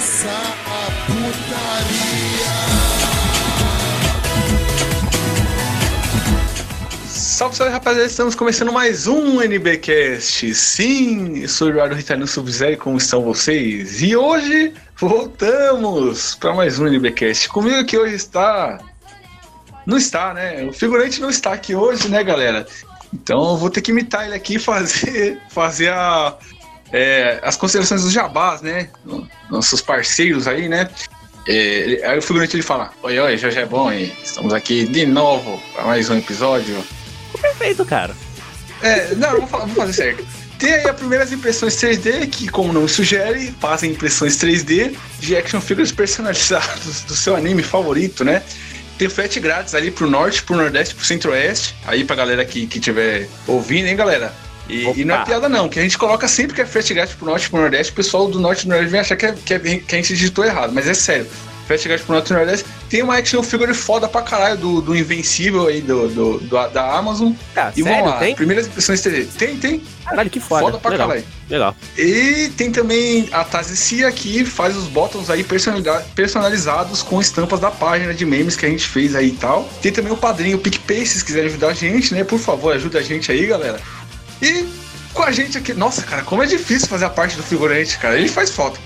começar 0.00 0.56
a 0.66 0.90
putaria. 1.04 2.50
Salve, 7.06 7.54
salve 7.54 7.70
rapaziada, 7.70 8.06
estamos 8.06 8.34
começando 8.34 8.72
mais 8.72 9.06
um 9.06 9.42
NBcast. 9.42 10.54
Sim, 10.54 11.40
eu 11.40 11.48
sou 11.50 11.66
o 11.66 11.70
Eduardo 11.70 11.94
Ritalino 11.94 12.26
Sub-Zero, 12.26 12.78
como 12.78 12.96
estão 12.96 13.22
vocês? 13.22 14.00
E 14.00 14.16
hoje 14.16 14.72
voltamos 14.96 16.34
para 16.34 16.54
mais 16.54 16.78
um 16.78 16.86
NBcast. 16.86 17.50
Comigo 17.50 17.76
aqui 17.76 17.98
hoje 17.98 18.14
está. 18.14 18.78
Não 19.84 19.98
está, 19.98 20.32
né? 20.32 20.64
O 20.64 20.72
figurante 20.72 21.20
não 21.20 21.28
está 21.28 21.52
aqui 21.52 21.74
hoje, 21.74 22.08
né, 22.08 22.24
galera? 22.24 22.66
Então 23.12 23.50
eu 23.50 23.56
vou 23.58 23.68
ter 23.68 23.82
que 23.82 23.90
imitar 23.90 24.24
ele 24.24 24.34
aqui 24.34 24.54
e 24.54 24.58
fazer, 24.58 25.38
fazer 25.52 25.92
a, 25.92 26.38
é, 26.92 27.40
as 27.42 27.56
considerações 27.56 28.02
dos 28.02 28.12
jabás, 28.12 28.60
né? 28.62 28.88
Nossos 29.50 29.80
parceiros 29.80 30.46
aí, 30.48 30.68
né? 30.68 30.88
É, 31.48 32.00
aí 32.04 32.18
o 32.18 32.22
figurante 32.22 32.56
ele 32.56 32.62
fala: 32.62 32.90
Oi, 33.02 33.18
oi, 33.18 33.36
já 33.36 33.48
é 33.48 33.66
bom, 33.66 33.90
hein? 33.90 34.12
Estamos 34.22 34.52
aqui 34.52 34.84
de 34.86 35.06
novo 35.06 35.60
para 35.74 35.84
mais 35.84 36.10
um 36.10 36.18
episódio. 36.18 36.84
Perfeito, 37.40 37.84
cara. 37.84 38.14
É, 38.82 39.14
não, 39.14 39.38
vou, 39.38 39.46
falar, 39.46 39.66
vou 39.66 39.76
fazer 39.76 39.92
certo. 39.92 40.26
Tem 40.58 40.74
aí 40.74 40.86
as 40.86 40.96
primeiras 40.96 41.32
impressões 41.32 41.74
3D, 41.76 42.28
que, 42.28 42.48
como 42.48 42.72
não 42.72 42.86
sugere, 42.86 43.54
fazem 43.58 43.92
impressões 43.92 44.36
3D 44.36 44.94
de 45.18 45.36
action 45.36 45.60
figures 45.60 45.90
personalizados 45.90 47.02
do 47.08 47.16
seu 47.16 47.34
anime 47.34 47.62
favorito, 47.62 48.24
né? 48.24 48.42
Tem 48.98 49.08
frete 49.08 49.40
grátis 49.40 49.74
ali 49.74 49.90
pro 49.90 50.10
norte, 50.10 50.42
pro 50.42 50.56
nordeste, 50.56 50.94
pro 50.94 51.04
centro-oeste. 51.04 51.74
Aí 51.86 52.04
pra 52.04 52.14
galera 52.14 52.44
que, 52.44 52.66
que 52.66 52.78
tiver 52.78 53.26
ouvindo, 53.46 53.86
hein, 53.86 53.96
galera? 53.96 54.34
E, 54.70 55.00
e, 55.00 55.04
não 55.04 55.16
é 55.16 55.24
piada 55.24 55.48
não, 55.48 55.68
que 55.68 55.78
a 55.78 55.82
gente 55.82 55.98
coloca 55.98 56.26
sempre 56.28 56.54
que 56.54 56.60
é 56.62 56.66
frete 56.66 56.94
grátis 56.94 57.14
pro 57.14 57.26
norte 57.26 57.46
e 57.46 57.50
pro 57.50 57.60
nordeste, 57.60 57.92
o 57.92 57.96
pessoal 57.96 58.28
do 58.28 58.38
norte 58.38 58.60
e 58.60 58.64
do 58.64 58.68
nordeste 58.70 58.90
vem 58.90 59.00
achar 59.00 59.16
que, 59.16 59.26
é, 59.26 59.32
que, 59.32 59.54
é, 59.54 59.58
que 59.58 59.94
a 59.94 59.96
gente 59.96 60.14
digitou 60.14 60.44
errado, 60.44 60.72
mas 60.72 60.86
é 60.86 60.94
sério. 60.94 61.26
Frete 61.66 61.86
grátis 61.86 62.04
pro 62.04 62.14
norte 62.14 62.30
e 62.30 62.32
nordeste. 62.34 62.66
Tem 62.88 63.00
uma 63.00 63.16
action 63.16 63.40
figure 63.44 63.72
foda 63.72 64.08
pra 64.08 64.22
caralho 64.22 64.56
do, 64.56 64.80
do 64.80 64.96
Invencível 64.96 65.68
aí 65.68 65.80
do, 65.80 66.08
do, 66.08 66.38
do 66.40 66.68
da 66.68 66.96
Amazon. 66.98 67.32
Ah, 67.54 67.70
e 67.76 67.82
sério? 67.84 67.98
vamos 67.98 68.10
lá, 68.10 68.18
Tem? 68.18 68.34
primeiras 68.34 68.66
impressões 68.66 69.00
3D. 69.00 69.28
Tem, 69.38 69.56
tem. 69.56 69.82
Caralho, 70.04 70.28
que 70.28 70.40
foda. 70.40 70.62
Foda 70.62 70.78
pra 70.78 70.90
Legal. 70.90 71.06
caralho. 71.06 71.26
Legal. 71.48 71.76
E 71.96 72.50
tem 72.56 72.72
também 72.72 73.28
a 73.30 73.44
Tazicia 73.44 74.10
que 74.10 74.44
faz 74.44 74.76
os 74.76 74.88
bottoms 74.88 75.30
aí 75.30 75.44
personaliza- 75.44 76.04
personalizados 76.16 77.02
com 77.02 77.20
estampas 77.20 77.60
da 77.60 77.70
página 77.70 78.12
de 78.12 78.26
memes 78.26 78.56
que 78.56 78.66
a 78.66 78.68
gente 78.68 78.88
fez 78.88 79.14
aí 79.14 79.28
e 79.28 79.32
tal. 79.32 79.68
Tem 79.80 79.92
também 79.92 80.12
o 80.12 80.16
padrinho 80.16 80.58
PicPay, 80.58 81.06
se 81.06 81.24
quiserem 81.24 81.48
ajudar 81.50 81.68
a 81.68 81.74
gente, 81.74 82.12
né? 82.12 82.24
Por 82.24 82.40
favor, 82.40 82.74
ajuda 82.74 82.98
a 82.98 83.02
gente 83.02 83.30
aí, 83.30 83.46
galera. 83.46 83.80
E 84.42 84.66
com 85.12 85.22
a 85.22 85.30
gente 85.30 85.58
aqui. 85.58 85.72
Nossa, 85.74 86.02
cara, 86.02 86.22
como 86.22 86.42
é 86.42 86.46
difícil 86.46 86.88
fazer 86.88 87.04
a 87.04 87.10
parte 87.10 87.36
do 87.36 87.42
figurante, 87.42 87.98
cara. 87.98 88.18
Ele 88.18 88.28
faz 88.28 88.50
falta. 88.50 88.80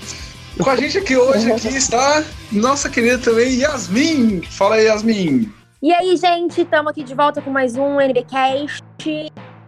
Com 0.61 0.69
a 0.69 0.75
gente 0.75 0.97
aqui 0.97 1.17
hoje 1.17 1.51
aqui 1.51 1.67
está 1.67 2.23
nossa 2.51 2.89
querida 2.89 3.17
também 3.17 3.59
Yasmin. 3.59 4.41
Fala 4.43 4.75
aí, 4.75 4.85
Yasmin. 4.85 5.51
E 5.81 5.93
aí, 5.93 6.15
gente, 6.15 6.61
estamos 6.61 6.91
aqui 6.91 7.03
de 7.03 7.13
volta 7.13 7.41
com 7.41 7.49
mais 7.51 7.75
um 7.75 7.99
NBcast. 7.99 8.81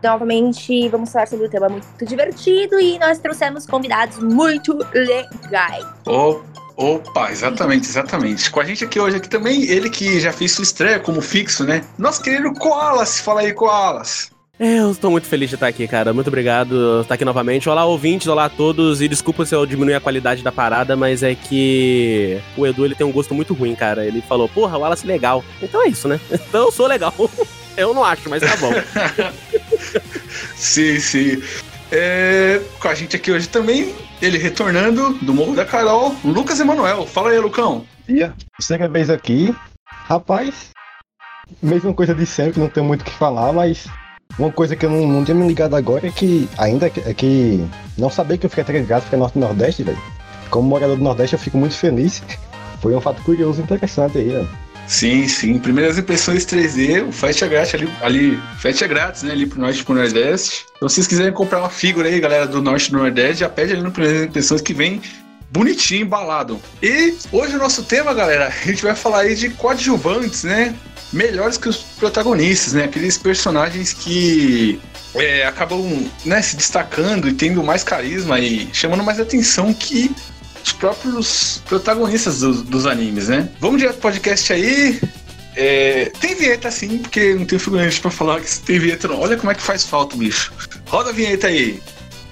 Novamente, 0.02 0.88
vamos 0.90 1.12
falar 1.12 1.28
sobre 1.28 1.48
um 1.48 1.50
tema 1.50 1.68
muito 1.68 2.06
divertido 2.06 2.80
e 2.80 2.98
nós 3.00 3.20
trouxemos 3.20 3.66
convidados 3.66 4.20
muito 4.20 4.78
legais. 4.94 5.86
Ô, 6.06 6.42
Opa, 6.78 7.32
exatamente, 7.32 7.88
exatamente. 7.88 8.52
Com 8.52 8.60
a 8.60 8.64
gente 8.64 8.86
aqui 8.86 9.00
hoje 9.00 9.18
aqui 9.18 9.28
também, 9.28 9.64
ele 9.64 9.90
que 9.90 10.20
já 10.20 10.32
fez 10.32 10.52
sua 10.52 10.64
estreia 10.64 11.00
como 11.00 11.22
fixo, 11.22 11.64
né? 11.64 11.84
Nosso 11.98 12.22
querido 12.22 12.54
Koalas. 12.54 13.20
Fala 13.20 13.42
aí, 13.42 13.52
Koalas. 13.52 14.30
Eu 14.60 14.90
estou 14.90 15.12
muito 15.12 15.28
feliz 15.28 15.50
de 15.50 15.56
estar 15.56 15.68
aqui, 15.68 15.88
cara. 15.88 16.12
Muito 16.14 16.30
obrigado 16.30 16.70
por 16.70 17.02
estar 17.02 17.14
aqui 17.14 17.24
novamente. 17.24 17.70
Olá, 17.70 17.86
ouvintes, 17.86 18.26
olá 18.26 18.46
a 18.46 18.50
todos. 18.50 19.02
E 19.02 19.08
desculpa 19.08 19.46
se 19.46 19.54
eu 19.54 19.64
diminuir 19.68 19.94
a 19.94 20.00
qualidade 20.00 20.42
da 20.42 20.52
parada, 20.52 20.96
mas 20.96 21.22
é 21.22 21.36
que 21.36 22.42
o 22.58 22.66
Edu 22.66 22.84
ele 22.84 22.96
tem 22.96 23.06
um 23.06 23.12
gosto 23.12 23.36
muito 23.36 23.54
ruim, 23.54 23.76
cara. 23.76 24.04
Ele 24.04 24.20
falou, 24.20 24.50
porra, 24.50 24.76
o 24.76 24.82
Wallace 24.82 25.06
é 25.06 25.08
legal. 25.08 25.44
Então 25.62 25.84
é 25.84 25.90
isso, 25.90 26.08
né? 26.08 26.20
Então 26.32 26.66
eu 26.66 26.72
sou 26.72 26.88
legal. 26.88 27.14
Eu 27.78 27.94
não 27.94 28.04
acho, 28.04 28.28
mas 28.28 28.42
tá 28.42 28.58
bom. 28.58 28.72
Sim, 30.56 31.00
sim. 31.00 31.44
É, 31.92 32.60
com 32.80 32.88
a 32.88 32.96
gente 32.96 33.16
aqui 33.16 33.32
hoje 33.32 33.48
também, 33.48 33.94
ele 34.20 34.40
retornando 34.40 35.14
do 35.22 35.32
Morro 35.32 35.56
da 35.56 35.64
Carol, 35.64 36.16
Lucas 36.24 36.60
Emanuel. 36.60 37.06
Fala 37.06 37.30
aí, 37.30 37.40
Lucão. 37.40 37.86
dia. 38.08 38.34
Segunda 38.60 38.90
vez 38.90 39.12
aqui. 39.12 39.56
Rapaz, 39.86 40.72
mesma 41.62 41.94
coisa 41.94 42.16
de 42.16 42.26
sempre, 42.26 42.60
não 42.60 42.68
tenho 42.68 42.88
muito 42.88 43.02
o 43.02 43.06
que 43.06 43.12
falar, 43.12 43.54
mas 43.54 43.88
uma 44.38 44.52
coisa 44.52 44.76
que 44.76 44.86
eu 44.86 44.90
não, 44.90 45.08
não 45.08 45.26
tinha 45.26 45.36
me 45.36 45.48
ligado 45.48 45.76
agora 45.76 46.08
é 46.08 46.12
que 46.12 46.48
ainda 46.58 46.90
que- 46.90 47.00
é 47.02 47.14
que 47.14 47.66
não 47.98 48.10
saber 48.10 48.38
que 48.38 48.46
eu 48.46 48.50
fiquei 48.50 48.80
ligado 48.80 49.04
fica 49.04 49.18
norte 49.18 49.36
e 49.36 49.40
nordeste, 49.40 49.84
velho. 49.84 49.98
Como 50.50 50.68
morador 50.70 50.96
do 50.96 51.04
Nordeste 51.04 51.34
eu 51.36 51.40
fico 51.40 51.58
muito 51.58 51.76
feliz. 51.76 52.22
Foi 52.82 52.96
um 52.96 53.02
fato 53.02 53.22
curioso 53.24 53.60
e 53.60 53.64
interessante 53.64 54.18
aí, 54.18 54.30
velho. 54.30 54.50
Sim, 54.88 55.28
sim. 55.28 55.60
Primeiras 55.60 55.98
impressões 55.98 56.46
3D, 56.46 57.06
o 57.10 57.12
frete 57.12 57.44
é 57.44 57.48
grátis 57.48 57.76
ali, 57.76 57.90
ali 58.02 58.40
frete 58.60 58.84
é 58.84 58.88
grátis, 58.88 59.24
né? 59.24 59.32
Ali 59.34 59.46
pro 59.46 59.60
norte 59.60 59.82
e 59.82 59.84
pro 59.84 59.94
nordeste. 59.96 60.66
Então, 60.78 60.88
se 60.88 60.96
vocês 60.96 61.08
quiserem 61.08 61.34
comprar 61.34 61.60
uma 61.60 61.70
figura 61.70 62.08
aí, 62.08 62.20
galera 62.22 62.48
do 62.48 62.62
norte 62.62 62.88
e 62.88 62.92
do 62.92 62.98
nordeste, 62.98 63.42
já 63.42 63.50
pede 63.50 63.74
ali 63.74 63.82
no 63.82 63.92
Primeiras 63.92 64.24
Impressões 64.24 64.62
que 64.62 64.74
vem 64.74 65.02
bonitinho, 65.52 66.04
embalado. 66.04 66.60
E 66.82 67.16
hoje 67.32 67.56
o 67.56 67.60
nosso 67.60 67.84
tema, 67.84 68.14
galera, 68.14 68.48
a 68.64 68.68
gente 68.68 68.84
vai 68.84 68.96
falar 68.96 69.22
aí 69.22 69.36
de 69.36 69.50
coadjuvantes, 69.52 70.44
né? 70.44 70.76
Melhores 71.12 71.58
que 71.58 71.70
os 71.70 71.78
protagonistas, 71.78 72.74
né? 72.74 72.84
Aqueles 72.84 73.18
personagens 73.18 73.94
que 73.94 74.80
é, 75.16 75.46
acabam 75.46 76.10
né, 76.26 76.42
se 76.42 76.56
destacando 76.56 77.28
e 77.28 77.34
tendo 77.34 77.64
mais 77.64 77.84
carisma 77.84 78.40
e 78.40 78.70
chamando 78.74 79.04
mais 79.04 79.20
atenção 79.20 79.74
que 79.74 80.14
os 80.64 80.74
próprios 80.74 81.62
protagonistas 81.66 82.40
dos, 82.40 82.62
dos 82.62 82.86
animes, 82.86 83.30
né? 83.30 83.50
Vamos 83.60 83.80
direto 83.80 83.96
pro 83.96 84.12
podcast 84.12 84.52
aí. 84.52 85.00
É, 85.56 86.12
tem 86.20 86.36
vinheta 86.36 86.70
sim, 86.70 87.00
porque 87.00 87.34
não 87.34 87.46
tem 87.46 87.58
figurante 87.58 88.00
pra 88.00 88.12
falar 88.12 88.42
que 88.42 88.60
tem 88.60 88.78
vinheta 88.78 89.08
não. 89.08 89.20
Olha 89.20 89.38
como 89.38 89.52
é 89.52 89.56
que 89.56 89.62
faz 89.62 89.84
falta, 89.86 90.16
bicho. 90.16 90.54
Roda 90.86 91.10
a 91.10 91.14
vinheta 91.14 91.48
aí. 91.48 91.82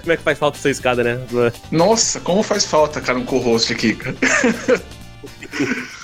Como 0.05 0.13
é 0.13 0.17
que 0.17 0.23
faz 0.23 0.37
falta 0.37 0.59
essa 0.59 0.69
escada, 0.69 1.03
né? 1.03 1.19
Nossa, 1.71 2.19
como 2.19 2.43
faz 2.43 2.63
falta, 2.63 3.01
cara, 3.01 3.17
um 3.17 3.25
co-host 3.25 3.73
aqui, 3.73 3.95
cara. 3.95 4.15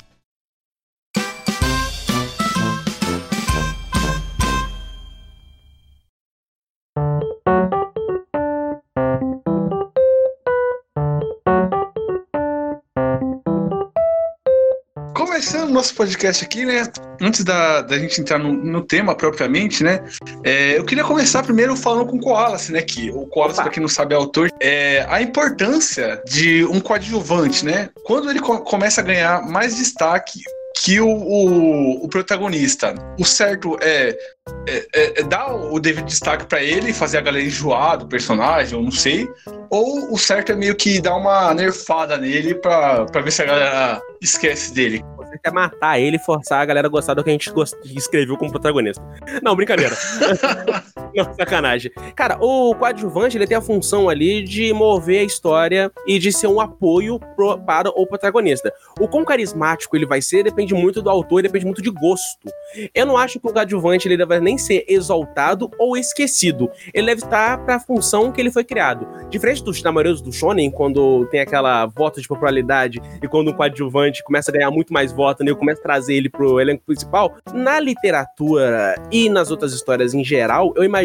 Começando 15.42 15.70
o 15.70 15.74
nosso 15.74 15.96
podcast 15.96 16.46
aqui, 16.46 16.64
né? 16.66 16.84
Antes 17.20 17.44
da, 17.44 17.82
da 17.82 17.98
gente 17.98 18.22
entrar 18.22 18.38
no, 18.38 18.54
no 18.54 18.84
tema 18.84 19.16
propriamente, 19.16 19.84
né? 19.84 20.04
é, 20.44 20.78
eu 20.78 20.86
queria 20.86 21.04
começar 21.04 21.42
primeiro 21.42 21.76
falando 21.76 22.06
com 22.06 22.18
o 22.18 22.20
Koalas, 22.20 22.70
né? 22.70 22.80
Que 22.84 23.10
o 23.10 23.26
Koalas, 23.26 23.56
Opa. 23.56 23.64
pra 23.64 23.72
quem 23.72 23.82
não 23.82 23.90
sabe, 23.90 24.14
é 24.14 24.18
autor. 24.18 24.52
É, 24.60 25.04
a 25.10 25.20
importância 25.20 26.22
de 26.28 26.64
um 26.66 26.80
coadjuvante, 26.80 27.66
né? 27.66 27.90
Quando 28.06 28.30
ele 28.30 28.40
co- 28.40 28.60
começa 28.62 29.02
a 29.02 29.04
ganhar 29.04 29.42
mais 29.42 29.76
destaque 29.78 30.42
que 30.78 31.02
o, 31.02 31.08
o, 31.10 32.06
o 32.06 32.08
protagonista. 32.08 32.94
O 33.20 33.26
certo 33.26 33.80
é, 33.82 34.16
é, 34.68 34.88
é- 34.94 35.22
é 35.22 35.24
dar 35.24 35.56
o 35.56 35.80
devido 35.80 36.06
destaque 36.06 36.46
pra 36.46 36.62
ele 36.62 36.92
e 36.92 36.94
fazer 36.94 37.18
a 37.18 37.22
galera 37.22 37.44
enjoar 37.44 37.98
do 37.98 38.08
personagem, 38.08 38.78
eu 38.78 38.84
não 38.84 38.92
sei. 38.92 39.28
Ou 39.72 40.14
o 40.14 40.20
certo 40.20 40.52
é 40.52 40.56
meio 40.56 40.76
que 40.76 41.02
dar 41.02 41.16
uma 41.16 41.52
nerfada 41.56 42.16
nele 42.16 42.54
pra 42.54 43.06
ver 43.24 43.32
se 43.32 43.42
a 43.42 43.46
galera 43.46 44.02
esquece 44.22 44.72
dele. 44.72 45.04
Quer 45.44 45.52
matar 45.52 46.00
ele 46.00 46.18
e 46.18 46.20
forçar 46.20 46.62
a 46.62 46.66
galera 46.66 46.88
a 46.88 46.90
gostar 46.90 47.14
do 47.14 47.24
que 47.24 47.30
a 47.30 47.34
gente 47.34 47.52
escreveu 47.96 48.38
como 48.38 48.52
protagonista. 48.52 49.04
Não, 49.42 49.56
brincadeira. 49.56 49.96
Não, 51.16 51.34
sacanagem. 51.34 51.92
Cara, 52.16 52.38
o 52.42 52.74
coadjuvante 52.76 53.38
ele 53.38 53.48
tem 53.48 53.58
a 53.58 53.62
função 53.62 54.10
ali 54.10 54.44
de 54.44 54.74
mover 54.74 55.22
a 55.22 55.24
história 55.24 55.92
e 56.08 56.18
de 56.20 56.32
ser 56.32 56.48
um 56.48 56.60
apoio 56.60 57.20
pro- 57.36 57.58
para 57.60 57.90
o 57.90 58.06
protagonista. 58.08 58.72
O 59.00 59.08
quão 59.08 59.24
carismático 59.26 59.96
ele 59.96 60.06
vai 60.06 60.22
ser 60.22 60.44
depende 60.44 60.74
muito 60.74 61.02
do 61.02 61.10
autor 61.10 61.42
depende 61.44 61.66
muito 61.66 61.82
de 61.82 61.90
gosto. 61.90 62.50
Eu 62.94 63.06
não 63.06 63.18
acho 63.18 63.40
que 63.40 63.48
o 63.48 63.52
coadjuvante 63.54 64.08
ele 64.08 64.18
deve 64.18 64.40
nem 64.40 64.58
ser 64.58 64.86
exaltado 64.88 65.70
ou 65.78 65.98
esquecido. 65.98 66.70
Ele 66.94 67.08
deve 67.08 67.22
estar 67.24 67.58
para 67.66 67.76
a 67.76 67.80
função 67.80 68.32
que 68.32 68.40
ele 68.40 68.52
foi 68.52 68.64
criado. 68.64 69.08
Diferente 69.30 69.64
dos, 69.64 69.82
da 69.82 69.92
maioria 69.92 70.14
dos 70.22 70.36
shonen, 70.36 70.72
quando 70.72 71.26
tem 71.28 71.40
aquela 71.42 71.86
voto 71.86 72.22
de 72.22 72.28
popularidade 72.28 73.02
e 73.22 73.28
quando 73.28 73.50
um 73.50 73.54
coadjuvante 73.54 74.24
começa 74.24 74.52
a 74.52 74.54
ganhar 74.54 74.72
muito 74.72 74.94
mais 74.94 75.12
voto, 75.12 75.44
né, 75.44 75.52
eu 75.52 75.56
começo 75.58 75.80
a 75.82 75.84
trazer 75.84 76.16
ele 76.16 76.30
pro 76.30 76.60
elenco 76.60 76.84
principal, 76.86 77.36
na 77.54 77.80
literatura 77.80 78.96
e 79.12 79.30
nas 79.30 79.52
outras 79.52 79.74
histórias 79.74 80.14
em 80.14 80.24
geral, 80.24 80.74
eu 80.76 80.84
imagino 80.84 81.01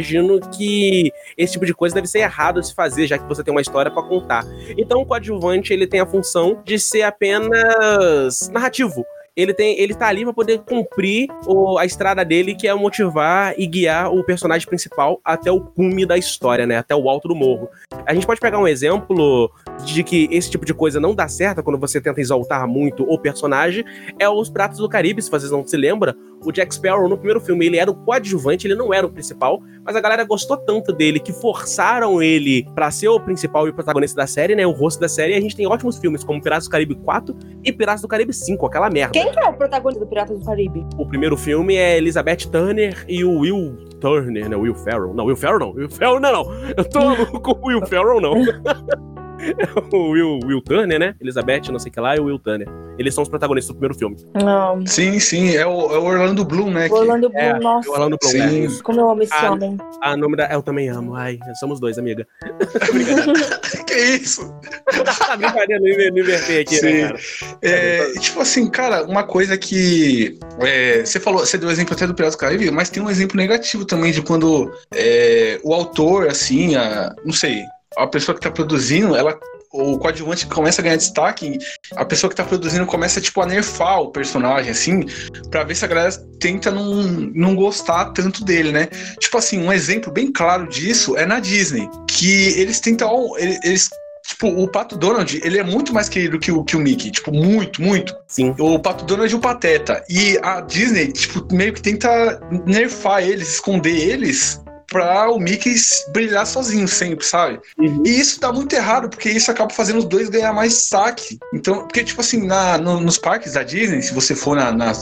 que 0.56 1.12
esse 1.36 1.52
tipo 1.54 1.66
de 1.66 1.74
coisa 1.74 1.94
deve 1.94 2.06
ser 2.06 2.20
errado 2.20 2.60
de 2.60 2.66
se 2.68 2.74
fazer, 2.74 3.06
já 3.06 3.18
que 3.18 3.26
você 3.28 3.42
tem 3.42 3.52
uma 3.52 3.60
história 3.60 3.90
pra 3.90 4.02
contar. 4.02 4.44
Então 4.76 5.00
o 5.00 5.06
coadjuvante 5.06 5.72
ele 5.72 5.86
tem 5.86 6.00
a 6.00 6.06
função 6.06 6.60
de 6.64 6.78
ser 6.78 7.02
apenas 7.02 8.50
narrativo. 8.52 9.04
ele 9.38 9.52
tem, 9.52 9.78
ele 9.78 9.92
tá 9.94 10.06
ali 10.06 10.24
pra 10.24 10.32
poder 10.32 10.60
cumprir 10.60 11.28
o- 11.46 11.76
a 11.76 11.84
estrada 11.84 12.24
dele, 12.24 12.54
que 12.54 12.66
é 12.66 12.72
motivar 12.72 13.52
e 13.58 13.66
guiar 13.66 14.10
o 14.10 14.24
personagem 14.24 14.66
principal 14.66 15.20
até 15.22 15.50
o 15.52 15.60
cume 15.60 16.06
da 16.06 16.16
história, 16.16 16.64
né? 16.66 16.78
Até 16.78 16.96
o 16.96 17.06
alto 17.06 17.28
do 17.28 17.34
morro. 17.34 17.68
A 18.06 18.14
gente 18.14 18.26
pode 18.26 18.40
pegar 18.40 18.58
um 18.58 18.66
exemplo 18.66 19.50
de 19.84 20.02
que 20.02 20.26
esse 20.30 20.50
tipo 20.50 20.64
de 20.64 20.72
coisa 20.72 20.98
não 20.98 21.14
dá 21.14 21.28
certo 21.28 21.62
quando 21.62 21.78
você 21.78 22.00
tenta 22.00 22.18
exaltar 22.18 22.66
muito 22.66 23.02
o 23.02 23.18
personagem, 23.18 23.84
é 24.18 24.26
os 24.26 24.48
Pratos 24.48 24.78
do 24.78 24.88
Caribe, 24.88 25.20
se 25.20 25.30
vocês 25.30 25.50
não 25.52 25.66
se 25.66 25.76
lembram. 25.76 26.14
O 26.46 26.52
Jack 26.52 26.72
Sparrow, 26.72 27.08
no 27.08 27.16
primeiro 27.16 27.40
filme, 27.40 27.66
ele 27.66 27.76
era 27.76 27.90
o 27.90 27.94
coadjuvante, 27.94 28.68
ele 28.68 28.76
não 28.76 28.94
era 28.94 29.04
o 29.04 29.10
principal, 29.10 29.60
mas 29.84 29.96
a 29.96 30.00
galera 30.00 30.22
gostou 30.22 30.56
tanto 30.56 30.92
dele 30.92 31.18
que 31.18 31.32
forçaram 31.32 32.22
ele 32.22 32.64
pra 32.72 32.88
ser 32.88 33.08
o 33.08 33.18
principal 33.18 33.66
e 33.66 33.70
o 33.70 33.74
protagonista 33.74 34.16
da 34.16 34.28
série, 34.28 34.54
né? 34.54 34.64
O 34.64 34.70
rosto 34.70 35.00
da 35.00 35.08
série, 35.08 35.32
e 35.32 35.36
a 35.36 35.40
gente 35.40 35.56
tem 35.56 35.66
ótimos 35.66 35.98
filmes 35.98 36.22
como 36.22 36.40
Piratas 36.40 36.66
do 36.66 36.70
Caribe 36.70 36.94
4 36.94 37.36
e 37.64 37.72
Piratas 37.72 38.02
do 38.02 38.06
Caribe 38.06 38.32
5, 38.32 38.64
aquela 38.64 38.88
merda. 38.88 39.10
Quem 39.10 39.32
que 39.32 39.40
é 39.40 39.48
o 39.48 39.54
protagonista 39.54 40.04
do 40.04 40.08
Piratas 40.08 40.38
do 40.38 40.44
Caribe? 40.44 40.86
O 40.96 41.04
primeiro 41.04 41.36
filme 41.36 41.74
é 41.74 41.98
Elizabeth 41.98 42.48
Turner 42.52 43.04
e 43.08 43.24
o 43.24 43.40
Will 43.40 43.76
Turner, 44.00 44.48
né? 44.48 44.54
Will 44.54 44.76
Ferrell. 44.76 45.14
Não, 45.14 45.24
Will 45.24 45.36
Ferrell 45.36 45.58
não. 45.58 45.72
Will 45.72 45.90
Ferrell 45.90 46.20
não, 46.20 46.32
não. 46.32 46.54
Eu 46.76 46.84
tô 46.88 47.00
maluco 47.04 47.40
com 47.40 47.50
o 47.50 47.66
Will 47.66 47.84
Ferrell, 47.86 48.20
não. 48.20 48.36
É 49.38 49.54
o 49.96 50.10
Will, 50.10 50.40
Will 50.44 50.60
Turner, 50.62 50.98
né? 50.98 51.14
Elizabeth, 51.20 51.70
não 51.70 51.78
sei 51.78 51.90
o 51.90 51.92
que 51.92 52.00
lá, 52.00 52.16
e 52.16 52.20
o 52.20 52.24
Will 52.24 52.38
Turner. 52.38 52.68
Eles 52.98 53.14
são 53.14 53.22
os 53.22 53.28
protagonistas 53.28 53.74
do 53.74 53.78
primeiro 53.78 53.94
filme. 53.98 54.16
Não. 54.34 54.86
Sim, 54.86 55.18
sim, 55.18 55.54
é 55.54 55.66
o, 55.66 55.92
é 55.94 55.98
o 55.98 56.04
Orlando 56.04 56.44
Bloom, 56.44 56.70
né? 56.70 56.86
O 56.86 56.88
que- 56.88 56.94
Orlando 56.94 57.28
Bloom, 57.28 57.40
É, 57.42 57.58
nossa. 57.58 57.88
O 57.88 57.92
Orlando 57.92 58.16
Bloom. 58.20 58.30
Sim. 58.32 58.66
é. 58.66 58.82
Como 58.82 59.00
eu 59.00 59.10
amo 59.10 59.22
esse 59.22 59.34
Ah, 59.34 59.52
homem. 59.52 59.76
Ah, 60.00 60.16
nome 60.16 60.36
da. 60.36 60.46
Eu 60.52 60.62
também 60.62 60.88
amo. 60.88 61.14
Ai, 61.14 61.38
somos 61.60 61.78
dois, 61.78 61.98
amiga. 61.98 62.26
que 63.86 63.94
isso? 63.94 64.42
tá 65.26 65.36
brincadeira, 65.36 65.80
não 65.80 65.88
inver- 65.88 66.12
não 66.12 66.18
inverter 66.20 66.62
aqui, 66.62 66.76
Sim. 66.76 66.86
né, 66.92 67.08
cara? 67.08 67.18
É, 67.62 68.12
tipo 68.18 68.40
assim, 68.40 68.68
cara, 68.70 69.04
uma 69.04 69.24
coisa 69.24 69.56
que. 69.58 70.38
é, 70.60 71.04
você 71.04 71.20
falou, 71.20 71.40
você 71.40 71.58
deu 71.58 71.70
exemplo 71.70 71.94
até 71.94 72.06
do 72.06 72.14
Piratas 72.14 72.36
do 72.36 72.40
Caribe, 72.40 72.70
mas 72.70 72.88
tem 72.90 73.02
um 73.02 73.10
exemplo 73.10 73.36
negativo 73.36 73.84
também 73.84 74.12
de 74.12 74.22
quando 74.22 74.72
é, 74.94 75.60
o 75.62 75.72
autor, 75.74 76.28
assim, 76.28 76.74
a, 76.76 77.14
não 77.24 77.32
sei, 77.32 77.62
a 77.96 78.06
pessoa 78.06 78.34
que 78.34 78.40
tá 78.40 78.50
produzindo, 78.50 79.16
ela. 79.16 79.38
O 79.72 79.98
coadjuvante 79.98 80.46
começa 80.46 80.80
a 80.80 80.84
ganhar 80.84 80.96
destaque, 80.96 81.58
a 81.96 82.04
pessoa 82.04 82.30
que 82.30 82.36
tá 82.36 82.44
produzindo 82.44 82.86
começa, 82.86 83.20
tipo, 83.20 83.42
a 83.42 83.46
nerfar 83.46 84.00
o 84.00 84.10
personagem, 84.10 84.70
assim, 84.70 85.04
pra 85.50 85.64
ver 85.64 85.74
se 85.74 85.84
a 85.84 85.88
galera 85.88 86.10
tenta 86.40 86.70
não, 86.70 87.02
não 87.02 87.54
gostar 87.54 88.06
tanto 88.12 88.42
dele, 88.42 88.72
né? 88.72 88.88
Tipo 89.20 89.36
assim, 89.36 89.58
um 89.58 89.70
exemplo 89.70 90.10
bem 90.10 90.32
claro 90.32 90.66
disso 90.68 91.16
é 91.16 91.26
na 91.26 91.40
Disney, 91.40 91.90
que 92.08 92.58
eles 92.58 92.80
tentam. 92.80 93.36
Eles, 93.36 93.58
eles 93.64 93.90
Tipo, 94.26 94.48
o 94.48 94.66
Pato 94.66 94.98
Donald, 94.98 95.40
ele 95.44 95.56
é 95.56 95.62
muito 95.62 95.94
mais 95.94 96.08
querido 96.08 96.38
que 96.38 96.50
o, 96.50 96.64
que 96.64 96.76
o 96.76 96.80
Mickey. 96.80 97.12
Tipo, 97.12 97.32
muito, 97.32 97.80
muito. 97.80 98.12
Sim. 98.26 98.54
O 98.58 98.78
Pato 98.78 99.04
Donald 99.04 99.32
e 99.32 99.36
o 99.36 99.40
Pateta. 99.40 100.04
E 100.10 100.36
a 100.42 100.60
Disney, 100.62 101.12
tipo, 101.12 101.46
meio 101.54 101.72
que 101.72 101.80
tenta 101.80 102.40
nerfar 102.66 103.22
eles, 103.22 103.54
esconder 103.54 103.96
eles 103.96 104.60
pra 104.88 105.30
o 105.30 105.38
Mickey 105.38 105.74
brilhar 106.12 106.46
sozinho 106.46 106.86
sempre, 106.88 107.24
sabe? 107.26 107.60
Uhum. 107.78 108.02
E 108.06 108.20
isso 108.20 108.40
dá 108.40 108.52
muito 108.52 108.74
errado, 108.74 109.08
porque 109.08 109.28
isso 109.28 109.50
acaba 109.50 109.70
fazendo 109.70 109.98
os 109.98 110.04
dois 110.04 110.28
ganhar 110.28 110.52
mais 110.52 110.88
saque. 110.88 111.38
Então, 111.52 111.80
porque, 111.80 112.04
tipo 112.04 112.20
assim, 112.20 112.46
na, 112.46 112.78
no- 112.78 113.00
nos 113.00 113.18
parques 113.18 113.52
da 113.54 113.62
Disney, 113.62 114.02
se 114.02 114.14
você 114.14 114.34
for 114.34 114.56
na, 114.56 114.72
na 114.72 114.92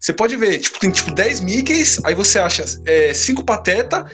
você 0.00 0.12
pode 0.12 0.36
ver, 0.36 0.58
tipo, 0.58 0.78
tem 0.78 0.90
tipo 0.90 1.12
10 1.12 1.40
Mickeys, 1.40 2.00
aí 2.04 2.14
você 2.14 2.38
acha 2.38 2.64
5 3.14 3.44
Pateta 3.44 4.06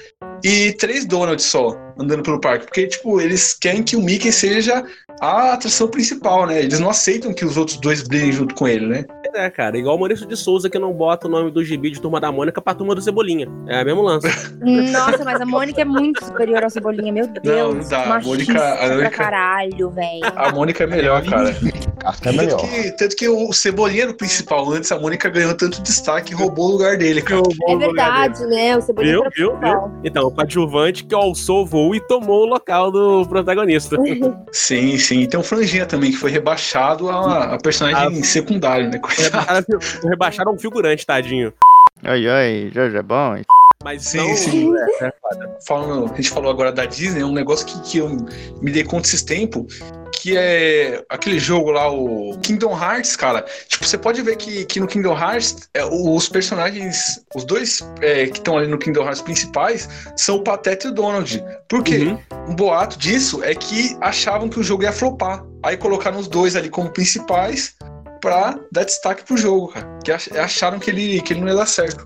e 0.42 0.72
3 0.72 1.04
Donald 1.06 1.40
só 1.42 1.76
andando 1.98 2.22
pelo 2.22 2.40
parque. 2.40 2.66
Porque, 2.66 2.86
tipo, 2.86 3.20
eles 3.20 3.54
querem 3.54 3.82
que 3.82 3.96
o 3.96 4.02
Mickey 4.02 4.32
seja 4.32 4.84
a 5.20 5.54
atração 5.54 5.88
principal, 5.88 6.46
né? 6.46 6.58
Eles 6.60 6.78
não 6.78 6.90
aceitam 6.90 7.32
que 7.32 7.44
os 7.44 7.56
outros 7.56 7.78
dois 7.80 8.02
brilhem 8.02 8.32
junto 8.32 8.54
com 8.54 8.68
ele, 8.68 8.86
né? 8.86 9.04
É, 9.36 9.50
cara, 9.50 9.76
igual 9.76 9.96
o 9.96 9.98
Maurício 9.98 10.26
de 10.26 10.34
Souza 10.36 10.70
que 10.70 10.78
não 10.78 10.92
bota 10.94 11.26
o 11.26 11.30
nome 11.30 11.50
do 11.50 11.62
gibi 11.62 11.90
de 11.90 12.00
Turma 12.00 12.18
da 12.18 12.32
Mônica 12.32 12.58
pra 12.62 12.72
Turma 12.74 12.94
do 12.94 13.02
Cebolinha. 13.02 13.46
É 13.68 13.82
o 13.82 13.84
mesmo 13.84 14.00
lance. 14.02 14.26
Nossa, 14.92 15.24
mas 15.24 15.40
a 15.40 15.44
Mônica 15.46 15.80
é 15.80 15.84
muito 15.84 16.24
superior 16.24 16.64
ao 16.64 16.70
Cebolinha, 16.70 17.12
meu 17.12 17.26
Deus. 17.26 17.44
não 17.84 17.88
dá. 17.88 18.16
A 18.16 18.20
Mônica- 18.20 18.52
a 18.58 18.88
Mônica- 18.88 18.98
pra 18.98 19.10
caralho, 19.10 19.90
velho. 19.90 20.20
A 20.34 20.50
Mônica 20.52 20.84
é 20.84 20.86
melhor, 20.86 21.22
cara. 21.24 21.54
Acho 22.04 22.28
é 22.28 22.32
melhor. 22.32 22.60
Tanto 22.60 22.70
que, 22.72 22.90
tanto 22.96 23.16
que 23.16 23.28
o 23.28 23.52
Cebolinha 23.52 24.04
era 24.04 24.12
o 24.12 24.14
principal. 24.16 24.70
Antes 24.72 24.90
a 24.90 24.98
Mônica 24.98 25.28
ganhou 25.28 25.54
tanto 25.54 25.82
destaque 25.82 26.32
e 26.32 26.34
roubou 26.36 26.68
o 26.68 26.72
lugar 26.72 26.96
dele, 26.96 27.20
cara. 27.20 27.42
É 27.68 27.76
verdade, 27.76 28.46
né? 28.46 28.76
O 28.76 28.80
Cebolinha 28.80 29.12
Viu, 29.12 29.20
era 29.22 29.30
viu, 29.34 29.50
viu? 29.50 29.58
principal. 29.58 29.92
Então, 30.02 30.26
o 30.28 30.30
coadjuvante 30.30 31.04
que 31.04 31.14
alçou 31.14 31.62
o 31.62 31.66
voo 31.66 31.94
e 31.94 32.00
tomou 32.00 32.42
o 32.44 32.46
local 32.46 32.90
do 32.90 33.26
protagonista. 33.26 33.96
Sim, 34.52 34.96
sim. 34.98 35.20
E 35.20 35.26
tem 35.26 35.38
o 35.38 35.42
Franjinha 35.42 35.84
também, 35.84 36.10
que 36.10 36.16
foi 36.16 36.30
rebaixado 36.30 37.08
a, 37.10 37.54
a 37.54 37.58
personagem 37.58 38.22
secundário, 38.22 38.88
né? 38.88 38.98
Rebaixaram, 39.30 39.64
rebaixaram 40.04 40.52
um 40.54 40.58
figurante, 40.58 41.06
tadinho. 41.06 41.52
Oi, 42.04 42.28
oi, 42.28 42.70
Jorge 42.74 42.96
é 42.96 43.02
bom? 43.02 43.36
Mas 43.82 44.02
Sim, 44.02 44.18
não. 44.18 44.36
sim. 44.36 44.72
É, 45.00 45.06
é. 45.06 45.12
Falando, 45.66 46.12
a 46.12 46.16
gente 46.16 46.30
falou 46.30 46.50
agora 46.50 46.72
da 46.72 46.84
Disney, 46.86 47.20
é 47.20 47.24
um 47.24 47.32
negócio 47.32 47.66
que, 47.66 47.80
que 47.82 47.98
eu 47.98 48.08
me 48.60 48.70
dei 48.70 48.82
conta 48.82 49.06
esses 49.06 49.22
tempos, 49.22 49.80
que 50.12 50.36
é 50.36 51.04
aquele 51.08 51.38
jogo 51.38 51.70
lá, 51.70 51.88
o 51.88 52.36
Kingdom 52.42 52.76
Hearts, 52.76 53.14
cara. 53.14 53.44
Tipo, 53.68 53.86
você 53.86 53.96
pode 53.96 54.22
ver 54.22 54.36
que, 54.36 54.64
que 54.64 54.80
no 54.80 54.86
Kingdom 54.86 55.16
Hearts, 55.16 55.68
é, 55.72 55.84
os 55.84 56.28
personagens, 56.28 57.24
os 57.34 57.44
dois 57.44 57.88
é, 58.00 58.26
que 58.26 58.38
estão 58.38 58.58
ali 58.58 58.66
no 58.66 58.78
Kingdom 58.78 59.04
Hearts 59.04 59.22
principais, 59.22 59.88
são 60.16 60.36
o 60.36 60.42
Pateta 60.42 60.88
e 60.88 60.90
o 60.90 60.94
Donald. 60.94 61.44
Por 61.68 61.84
quê? 61.84 61.98
Uhum. 61.98 62.50
Um 62.50 62.56
boato 62.56 62.98
disso 62.98 63.42
é 63.44 63.54
que 63.54 63.96
achavam 64.00 64.48
que 64.48 64.58
o 64.58 64.62
jogo 64.62 64.82
ia 64.82 64.92
flopar. 64.92 65.44
Aí 65.62 65.76
colocaram 65.76 66.18
os 66.18 66.28
dois 66.28 66.56
ali 66.56 66.68
como 66.68 66.90
principais 66.90 67.76
pra 68.20 68.58
dar 68.72 68.84
destaque 68.84 69.24
pro 69.24 69.36
jogo, 69.36 69.68
cara. 69.68 69.86
Que 70.04 70.12
ach- 70.12 70.32
acharam 70.36 70.78
que 70.78 70.90
ele, 70.90 71.20
que 71.22 71.32
ele 71.32 71.40
não 71.40 71.48
ia 71.48 71.54
dar 71.54 71.66
certo. 71.66 72.04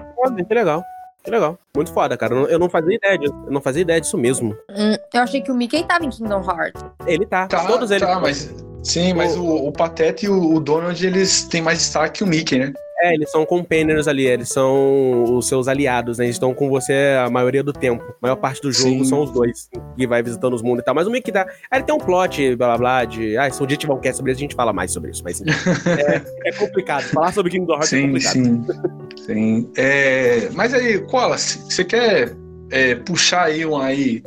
Que 0.48 0.54
legal. 0.54 0.82
Que 1.24 1.30
legal. 1.30 1.58
Muito 1.76 1.92
foda, 1.92 2.16
cara. 2.16 2.34
Eu 2.34 2.40
não- 2.40 2.48
Eu 2.48 2.58
não 2.58 2.68
fazia 2.70 2.94
ideia 2.96 3.18
disso. 3.18 3.34
Eu 3.46 3.52
não 3.52 3.60
fazia 3.60 3.82
ideia 3.82 4.00
disso 4.00 4.16
mesmo. 4.16 4.56
Hum, 4.70 4.96
eu 5.12 5.20
achei 5.22 5.42
que 5.42 5.50
o 5.52 5.54
Mickey 5.54 5.84
tava 5.84 6.04
em 6.04 6.10
Kingdom 6.10 6.40
Hearts. 6.42 6.82
Ele 7.06 7.26
tá. 7.26 7.46
Tá, 7.46 7.66
Todos 7.66 7.90
eles. 7.90 8.06
tá, 8.06 8.18
mas. 8.18 8.54
Sim, 8.82 9.12
mas 9.12 9.36
o, 9.36 9.44
o 9.44 9.70
Pateta 9.72 10.24
e 10.24 10.28
o, 10.30 10.54
o 10.54 10.60
Donald, 10.60 11.06
eles 11.06 11.44
têm 11.44 11.60
mais 11.60 11.78
destaque 11.78 12.18
que 12.18 12.24
o 12.24 12.26
Mickey, 12.26 12.58
né? 12.58 12.72
É, 13.02 13.14
eles 13.14 13.30
são 13.30 13.46
companions 13.46 14.06
ali, 14.06 14.26
eles 14.26 14.48
são 14.48 15.24
os 15.36 15.48
seus 15.48 15.68
aliados, 15.68 16.18
né? 16.18 16.24
Eles 16.26 16.36
estão 16.36 16.52
com 16.52 16.68
você 16.68 17.16
a 17.24 17.30
maioria 17.30 17.62
do 17.62 17.72
tempo. 17.72 18.04
A 18.04 18.14
maior 18.20 18.36
parte 18.36 18.60
do 18.60 18.70
jogo 18.72 18.90
Sim. 18.90 19.04
são 19.04 19.22
os 19.22 19.30
dois, 19.30 19.68
que 19.96 20.06
vai 20.06 20.22
visitando 20.22 20.54
os 20.54 20.62
mundos 20.62 20.82
e 20.82 20.84
tal. 20.84 20.94
Mas 20.94 21.06
o 21.06 21.10
Mickey 21.10 21.32
dá. 21.32 21.46
Aí 21.70 21.78
ele 21.78 21.84
tem 21.84 21.94
um 21.94 21.98
plot, 21.98 22.56
blá 22.56 22.68
blá 22.68 22.78
blá, 22.78 23.04
de. 23.04 23.36
Ah, 23.38 23.50
se 23.50 23.62
um 23.62 23.66
dia 23.66 23.76
tiver 23.76 23.92
um 23.94 24.00
cast 24.00 24.18
sobre 24.18 24.32
isso, 24.32 24.38
a 24.40 24.42
gente 24.42 24.54
fala 24.54 24.72
mais 24.72 24.92
sobre 24.92 25.10
isso. 25.10 25.22
Mas 25.24 25.40
é, 25.86 26.22
é 26.46 26.52
complicado. 26.52 27.04
Falar 27.04 27.32
sobre 27.32 27.50
Kingdom 27.52 27.72
Hearts 27.74 27.92
é 27.92 27.96
Sim, 27.96 28.06
complicado. 28.06 28.32
sim. 28.32 28.64
sim. 29.26 29.72
É, 29.76 30.48
mas 30.52 30.74
aí, 30.74 30.98
Koalas, 31.06 31.64
você 31.68 31.84
quer 31.84 32.36
é, 32.70 32.94
puxar 32.96 33.44
aí 33.44 33.64
um 33.64 33.78
aí. 33.78 34.22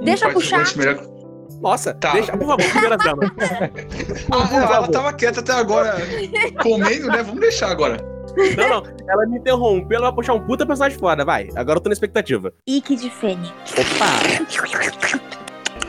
um 0.00 0.04
Deixa 0.04 0.28
puxar. 0.30 0.64
Melhor... 0.76 1.14
Nossa, 1.60 1.94
Tá. 1.94 2.12
deixa, 2.12 2.36
por 2.36 2.46
favor, 2.46 2.70
primeira 2.70 2.96
dama. 2.96 3.22
Ah, 4.30 4.48
ela, 4.56 4.76
ela 4.76 4.88
tava 4.88 5.12
quieta 5.12 5.40
até 5.40 5.52
agora, 5.52 5.96
comendo, 6.62 7.08
né? 7.08 7.22
Vamos 7.22 7.40
deixar 7.40 7.70
agora. 7.70 8.13
Não, 8.56 8.68
não. 8.68 8.82
Ela 9.08 9.26
me 9.26 9.38
interrompeu, 9.38 9.96
ela 9.98 10.06
vai 10.08 10.16
puxar 10.16 10.34
um 10.34 10.40
puta 10.40 10.66
personagem 10.66 10.98
foda, 10.98 11.24
vai. 11.24 11.48
Agora 11.56 11.78
eu 11.78 11.82
tô 11.82 11.88
na 11.88 11.92
expectativa. 11.92 12.52
Ike 12.66 12.96
de 12.96 13.10
Fênix. 13.10 13.52
Opa! 13.72 14.44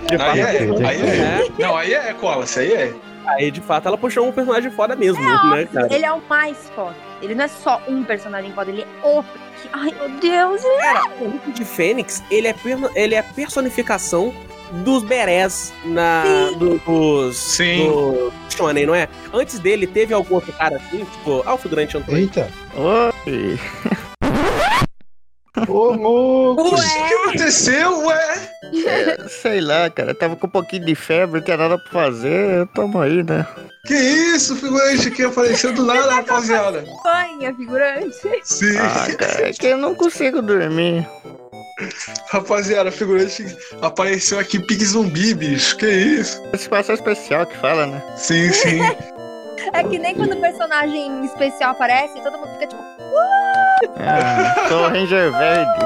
De 0.08 0.16
Aí 0.22 0.40
é, 0.40 0.68
fato, 0.68 0.86
aí 0.86 1.02
é. 1.02 1.18
é. 1.18 1.48
Não, 1.60 1.76
aí 1.76 1.94
é, 1.94 2.14
Koalas, 2.14 2.58
aí 2.58 2.72
é. 2.74 2.94
Aí, 3.28 3.50
de 3.50 3.60
fato, 3.60 3.88
ela 3.88 3.98
puxou 3.98 4.28
um 4.28 4.32
personagem 4.32 4.70
foda 4.70 4.96
mesmo, 4.96 5.20
né, 5.24 5.68
cara? 5.74 5.92
Ele 5.92 6.06
é 6.06 6.12
o 6.14 6.22
mais 6.30 6.70
foda. 6.76 6.96
Ele 7.24 7.34
não 7.34 7.46
é 7.46 7.48
só 7.48 7.82
um 7.88 8.04
personagem 8.04 8.52
foda, 8.54 8.70
ele 8.70 8.84
é 8.84 9.08
o. 9.08 9.24
Ai, 9.74 9.92
meu 10.00 10.10
Deus. 10.20 10.62
Cara, 10.80 11.10
o 11.20 11.28
Nick 11.30 11.52
de 11.54 11.66
Fênix, 11.66 12.22
ele 12.30 12.48
é, 12.48 12.54
perno- 12.54 12.92
ele 12.94 13.16
é 13.16 13.20
a 13.20 13.24
personificação 13.24 14.32
dos 14.72 15.04
berés 15.04 15.74
na, 15.86 16.24
do, 16.58 16.78
dos. 16.80 17.38
Sim. 17.38 17.88
Do 17.88 18.34
Shonen, 18.50 18.86
não 18.86 18.96
é? 18.96 19.08
Antes 19.34 19.60
dele, 19.60 19.88
teve 19.88 20.14
algum 20.14 20.36
outro 20.36 20.52
cara 20.54 20.78
assim, 20.78 21.06
tipo, 21.06 21.44
ah, 21.46 21.54
o 21.54 21.58
figurante 21.58 21.98
Antônio. 21.98 22.22
Eita. 22.22 22.50
Oi. 22.76 23.60
Ô, 25.70 25.94
louco. 25.94 26.62
O 26.62 26.76
que 26.76 27.14
aconteceu, 27.14 28.06
ué? 28.06 28.50
É, 28.86 29.28
sei 29.30 29.62
lá, 29.62 29.90
cara. 29.90 30.14
Tava 30.14 30.36
com 30.36 30.48
um 30.48 30.50
pouquinho 30.50 30.86
de 30.86 30.96
febre, 30.96 31.40
não 31.40 31.46
tinha 31.46 31.58
nada 31.58 31.78
pra 31.78 31.92
fazer. 31.92 32.68
Tamo 32.76 33.00
aí, 33.00 33.24
né? 33.24 33.48
Que 33.86 33.94
isso, 33.94 34.56
figurante 34.56 35.12
que 35.12 35.24
apareceu 35.24 35.74
do 35.74 35.86
nada, 35.86 36.16
rapaziada. 36.16 36.84
Banha, 37.04 37.54
figurante. 37.56 38.16
Sim. 38.44 38.78
Ah, 38.78 39.16
cara, 39.16 39.50
é 39.50 39.54
que 39.54 39.68
eu 39.68 39.78
não 39.78 39.96
consigo 39.96 40.42
dormir. 40.42 41.08
Rapaziada, 42.30 42.90
figurante 42.90 43.46
apareceu 43.82 44.40
aqui 44.40 44.60
pique 44.60 44.86
zumbi, 44.86 45.34
bicho. 45.34 45.76
Que 45.78 45.88
isso? 45.88 46.42
Participação 46.44 46.96
especial 46.96 47.46
que 47.46 47.58
fala, 47.58 47.86
né? 47.86 48.02
Sim, 48.16 48.52
sim. 48.52 48.80
É 49.74 49.84
que 49.84 49.98
nem 49.98 50.14
quando 50.14 50.34
o 50.34 50.42
personagem 50.42 51.26
especial 51.26 51.72
aparece, 51.72 52.22
todo 52.22 52.38
mundo 52.38 52.52
fica 52.54 52.68
tipo. 52.68 52.84
Ah, 53.98 54.68
sou 54.70 54.84
o 54.84 54.90
Ranger 54.90 55.32
Verde. 55.32 55.86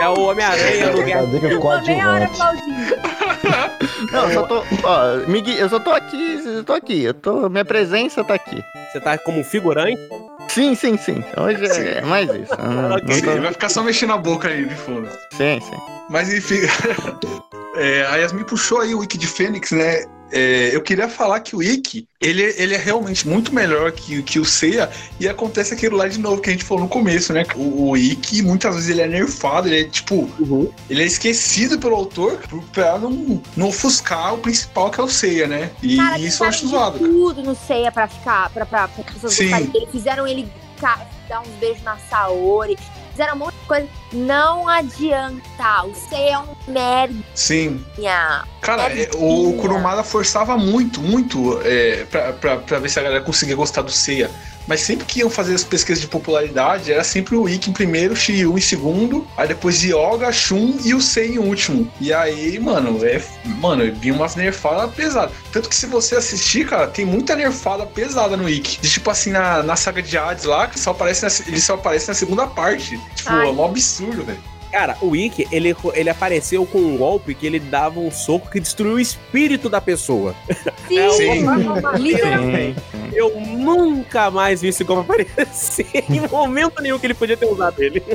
É 0.00 0.08
o 0.08 0.20
Homem-Aranha 0.20 0.90
no 0.90 1.02
Guerra 1.02 1.22
é 1.22 1.56
coadjuvante? 1.58 2.24
aplaudindo. 2.24 2.96
Não, 4.12 4.24
eu 4.28 4.34
só 4.34 4.42
tô. 4.44 4.62
Ó, 4.84 5.28
me 5.28 5.40
gui- 5.40 5.58
eu 5.58 5.68
só 5.68 5.78
tô 5.78 5.90
aqui, 5.90 6.40
eu 6.44 6.64
tô 6.64 6.72
aqui. 6.72 7.02
Eu 7.04 7.14
tô, 7.14 7.48
minha 7.48 7.64
presença 7.64 8.22
tá 8.24 8.34
aqui. 8.34 8.62
Você 8.92 9.00
tá 9.00 9.16
como 9.18 9.42
figurante? 9.44 9.98
Sim, 10.48 10.74
sim, 10.74 10.96
sim. 10.96 11.22
Hoje 11.36 11.64
Sim. 11.68 11.82
é 11.82 12.00
mais 12.02 12.28
isso. 12.30 12.52
Não, 12.58 12.88
não 12.88 12.98
Sim, 13.14 13.22
tô- 13.22 13.30
ele 13.30 13.40
vai 13.40 13.52
ficar 13.52 13.68
só 13.68 13.82
mexendo 13.82 14.12
a 14.12 14.16
boca 14.16 14.48
aí 14.48 14.64
de 14.66 14.74
fundo. 14.74 15.08
Sim, 15.32 15.60
sim. 15.60 15.76
Mas 16.08 16.32
enfim, 16.32 16.58
é, 17.76 18.04
a 18.06 18.16
Yasmin 18.16 18.42
puxou 18.44 18.80
aí 18.80 18.94
o 18.94 18.98
Wiki 18.98 19.16
de 19.16 19.26
Fênix, 19.28 19.70
né? 19.70 20.04
É, 20.32 20.74
eu 20.74 20.82
queria 20.82 21.08
falar 21.08 21.40
que 21.40 21.54
o 21.54 21.58
Wiki, 21.58 22.06
ele, 22.20 22.42
ele 22.56 22.74
é 22.74 22.78
realmente 22.78 23.26
muito 23.26 23.54
melhor 23.54 23.90
que, 23.92 24.22
que 24.22 24.38
o 24.38 24.44
Seiya, 24.44 24.90
e 25.18 25.28
acontece 25.28 25.74
aquilo 25.74 25.96
lá 25.96 26.06
de 26.08 26.18
novo 26.18 26.40
que 26.40 26.50
a 26.50 26.52
gente 26.52 26.64
falou 26.64 26.84
no 26.84 26.88
começo, 26.88 27.32
né? 27.32 27.44
O, 27.56 27.60
o 27.86 27.90
Wiki, 27.90 28.42
muitas 28.42 28.74
vezes 28.74 28.90
ele 28.90 29.00
é 29.02 29.08
nerfado, 29.08 29.68
ele 29.68 29.80
é 29.80 29.84
tipo, 29.84 30.28
Uhum. 30.38 30.70
ele 30.88 31.02
é 31.02 31.06
esquecido 31.06 31.78
pelo 31.78 31.94
autor 31.96 32.38
pra 32.72 32.98
não, 32.98 33.42
não 33.56 33.68
ofuscar 33.68 34.34
o 34.34 34.38
principal 34.38 34.90
que 34.90 35.00
é 35.00 35.04
o 35.04 35.08
Seiya, 35.08 35.46
né? 35.46 35.70
E 35.82 35.96
Cara, 35.96 36.18
isso 36.18 36.44
eu 36.44 36.48
acho 36.48 36.66
zoado. 36.68 36.98
tudo 36.98 37.42
no 37.42 37.54
Ceia 37.54 37.90
pra 37.90 38.06
ficar, 38.08 38.50
pra, 38.50 38.66
pra, 38.66 38.88
pra 38.88 39.60
dele. 39.60 39.88
Fizeram 39.90 40.26
ele 40.26 40.48
ca- 40.78 41.06
dar 41.28 41.40
uns 41.40 41.48
beijos 41.60 41.82
na 41.82 41.96
Saori. 41.98 42.76
Fizeram 43.20 43.36
um 43.36 43.38
monte 43.40 43.54
de 43.54 43.66
coisa. 43.66 43.88
Não 44.14 44.66
adianta. 44.66 45.84
O 45.84 45.94
Ceia 45.94 46.32
é 46.32 46.38
um 46.38 46.56
merdinha. 46.66 47.22
Sim. 47.34 47.84
Cara, 48.62 48.90
É 48.98 49.10
o. 49.14 49.58
Kurumada 49.60 50.02
forçava 50.02 50.56
muito, 50.56 51.02
muito 51.02 51.60
é, 51.62 52.06
pra, 52.10 52.32
pra, 52.32 52.56
pra 52.56 52.78
ver 52.78 52.88
se 52.88 52.98
a 52.98 53.02
galera 53.02 53.22
conseguia 53.22 53.54
gostar 53.54 53.82
do 53.82 53.90
Seiya. 53.90 54.30
Mas 54.70 54.82
sempre 54.82 55.04
que 55.04 55.18
iam 55.18 55.28
fazer 55.28 55.52
as 55.52 55.64
pesquisas 55.64 56.00
de 56.00 56.06
popularidade, 56.06 56.92
era 56.92 57.02
sempre 57.02 57.34
o 57.34 57.48
Ikki 57.48 57.70
em 57.70 57.72
primeiro, 57.72 58.14
o 58.14 58.16
Shiryu 58.16 58.56
em 58.56 58.60
segundo, 58.60 59.26
aí 59.36 59.48
depois 59.48 59.82
Yoga, 59.82 60.30
Shun 60.30 60.78
e 60.84 60.94
o 60.94 61.00
Sei 61.00 61.34
em 61.34 61.38
último. 61.38 61.90
E 62.00 62.12
aí, 62.12 62.56
mano, 62.60 63.04
é, 63.04 63.20
mano, 63.44 63.92
vinha 63.96 64.14
umas 64.14 64.36
nerfadas 64.36 64.94
pesadas. 64.94 65.32
Tanto 65.50 65.68
que 65.68 65.74
se 65.74 65.86
você 65.86 66.14
assistir, 66.14 66.68
cara, 66.68 66.86
tem 66.86 67.04
muita 67.04 67.34
nerfada 67.34 67.84
pesada 67.84 68.36
no 68.36 68.48
Ikki. 68.48 68.80
De, 68.80 68.88
tipo 68.88 69.10
assim, 69.10 69.32
na, 69.32 69.60
na 69.60 69.74
saga 69.74 70.00
de 70.00 70.16
Hades 70.16 70.44
lá, 70.44 70.68
que 70.68 70.78
só 70.78 70.92
aparece 70.92 71.24
na, 71.24 71.48
ele 71.48 71.60
só 71.60 71.74
aparece 71.74 72.06
na 72.06 72.14
segunda 72.14 72.46
parte. 72.46 72.96
Tipo, 73.16 73.28
Ai. 73.28 73.48
é 73.48 73.50
um 73.50 73.64
absurdo, 73.64 74.22
velho. 74.22 74.38
Cara, 74.70 74.96
o 75.00 75.14
Ikki, 75.16 75.48
ele, 75.50 75.74
ele 75.94 76.10
apareceu 76.10 76.64
com 76.64 76.78
um 76.78 76.96
golpe 76.96 77.34
que 77.34 77.46
ele 77.46 77.58
dava 77.58 77.98
um 78.00 78.10
soco 78.10 78.50
que 78.50 78.60
destruiu 78.60 78.94
o 78.94 79.00
espírito 79.00 79.68
da 79.68 79.80
pessoa. 79.80 80.34
Sim, 80.88 80.98
É, 81.00 81.10
Sim. 81.10 81.44
literalmente. 81.98 82.80
Sim. 82.80 83.10
Eu 83.12 83.40
nunca 83.40 84.30
mais 84.30 84.60
vi 84.62 84.68
esse 84.68 84.84
golpe 84.84 85.10
aparecer 85.12 85.86
em 86.08 86.20
momento 86.28 86.80
nenhum 86.80 86.98
que 86.98 87.06
ele 87.06 87.14
podia 87.14 87.36
ter 87.36 87.46
usado 87.46 87.82
ele. 87.82 88.02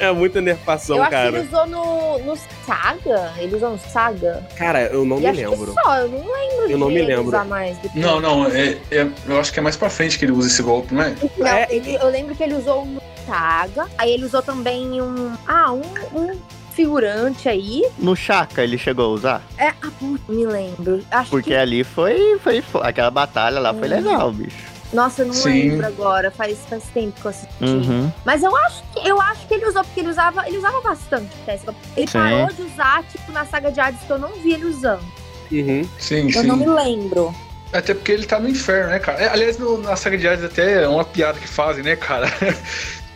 É 0.00 0.10
muita 0.10 0.40
nerfação, 0.40 0.96
Eu 0.96 1.02
acho 1.02 1.10
que 1.10 1.16
cara. 1.16 1.38
ele 1.38 1.46
usou 1.48 1.66
no, 1.66 2.18
no 2.20 2.36
Saga. 2.66 3.32
Ele 3.38 3.56
usou 3.56 3.72
no 3.72 3.78
Saga. 3.78 4.46
Cara, 4.56 4.84
eu 4.86 5.04
não 5.04 5.18
e 5.18 5.20
me 5.20 5.26
acho 5.26 5.40
lembro. 5.50 5.66
que 5.74 5.82
só. 5.82 5.96
Eu 5.98 6.08
não 6.08 6.18
lembro 6.32 6.70
Eu 6.70 6.78
não 6.78 6.88
de 6.88 6.94
me 6.94 7.00
ele 7.00 7.08
lembro. 7.08 7.28
usar 7.28 7.44
mais 7.44 7.76
depois. 7.78 8.02
Não, 8.04 8.20
não, 8.20 8.46
é, 8.46 8.78
é- 8.90 9.06
eu 9.28 9.38
acho 9.38 9.52
que 9.52 9.58
é 9.58 9.62
mais 9.62 9.76
pra 9.76 9.90
frente 9.90 10.18
que 10.18 10.24
ele 10.24 10.32
usa 10.32 10.48
esse 10.48 10.62
golpe, 10.62 10.94
não 10.94 11.02
é? 11.02 11.14
Não, 11.36 11.46
É. 11.46 11.66
ele- 11.70 11.94
eu 11.94 12.08
lembro 12.08 12.34
que 12.34 12.42
ele 12.42 12.54
usou 12.54 12.82
um 12.84 12.86
no 12.86 13.02
Saga. 13.26 13.86
Aí 13.98 14.12
ele 14.12 14.24
usou 14.24 14.40
também 14.42 15.00
um... 15.02 15.34
Ah, 15.46 15.65
um... 15.72 15.82
um 16.14 16.38
figurante 16.72 17.48
aí. 17.48 17.88
No 17.98 18.14
Chaka 18.14 18.62
ele 18.62 18.76
chegou 18.76 19.06
a 19.06 19.08
usar? 19.08 19.42
É, 19.56 19.68
ah, 19.68 19.90
putz, 19.98 20.22
me 20.28 20.44
lembro. 20.44 21.02
Acho 21.10 21.30
Porque 21.30 21.48
que... 21.50 21.56
ali 21.56 21.82
foi, 21.82 22.38
foi, 22.44 22.60
fo- 22.60 22.80
Aquela 22.82 23.10
batalha 23.10 23.58
lá 23.58 23.72
foi 23.72 23.88
Hum. 23.88 23.92
legal, 23.92 24.30
bicho. 24.30 24.76
Nossa, 24.92 25.22
eu 25.22 25.26
não 25.28 25.34
Sim. 25.34 25.70
lembro 25.70 25.86
agora. 25.86 26.30
Faz, 26.30 26.58
faz 26.68 26.84
tempo 26.92 27.18
que 27.18 27.26
eu 27.26 27.30
assisti. 27.30 27.64
Uhum. 27.64 28.12
Mas 28.26 28.42
eu 28.42 28.54
acho 28.54 28.82
que 28.92 29.08
eu 29.08 29.18
acho 29.22 29.46
que 29.48 29.54
ele 29.54 29.66
usou, 29.66 29.82
porque 29.84 30.00
ele 30.00 30.10
usava, 30.10 30.46
ele 30.46 30.58
usava 30.58 30.80
bastante 30.82 31.30
até. 31.42 31.58
Ele 31.96 32.06
Sim. 32.06 32.18
parou 32.18 32.52
de 32.52 32.60
usar, 32.62 33.02
tipo, 33.04 33.32
na 33.32 33.46
saga 33.46 33.72
de 33.72 33.80
Hades 33.80 34.02
que 34.02 34.10
eu 34.10 34.18
não 34.18 34.32
vi 34.34 34.52
ele 34.52 34.66
usando. 34.66 35.02
Uhum. 35.50 35.88
Sim, 35.98 36.26
Eu 36.26 36.42
sim. 36.42 36.46
não 36.46 36.56
me 36.58 36.66
lembro. 36.66 37.34
Até 37.72 37.94
porque 37.94 38.12
ele 38.12 38.26
tá 38.26 38.38
no 38.38 38.50
inferno, 38.50 38.90
né, 38.90 38.98
cara? 38.98 39.18
É, 39.18 39.28
aliás, 39.30 39.56
no- 39.58 39.78
na 39.78 39.96
saga 39.96 40.18
de 40.18 40.28
Hades 40.28 40.44
até 40.44 40.82
é 40.84 40.88
uma 40.88 41.04
piada 41.06 41.38
que 41.40 41.48
fazem, 41.48 41.82
né, 41.82 41.96
cara? 41.96 42.26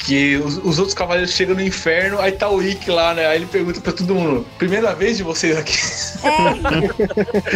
Que 0.04 0.36
os, 0.36 0.56
os 0.58 0.78
outros 0.78 0.94
cavaleiros 0.94 1.32
chegam 1.32 1.54
no 1.54 1.60
inferno, 1.62 2.20
aí 2.20 2.32
tá 2.32 2.48
o 2.48 2.62
Ikki 2.62 2.90
lá, 2.90 3.14
né? 3.14 3.26
Aí 3.26 3.36
ele 3.36 3.46
pergunta 3.46 3.80
pra 3.80 3.92
todo 3.92 4.14
mundo: 4.14 4.46
primeira 4.58 4.94
vez 4.94 5.16
de 5.16 5.22
vocês 5.22 5.56
aqui? 5.56 5.78
É, 6.26 7.50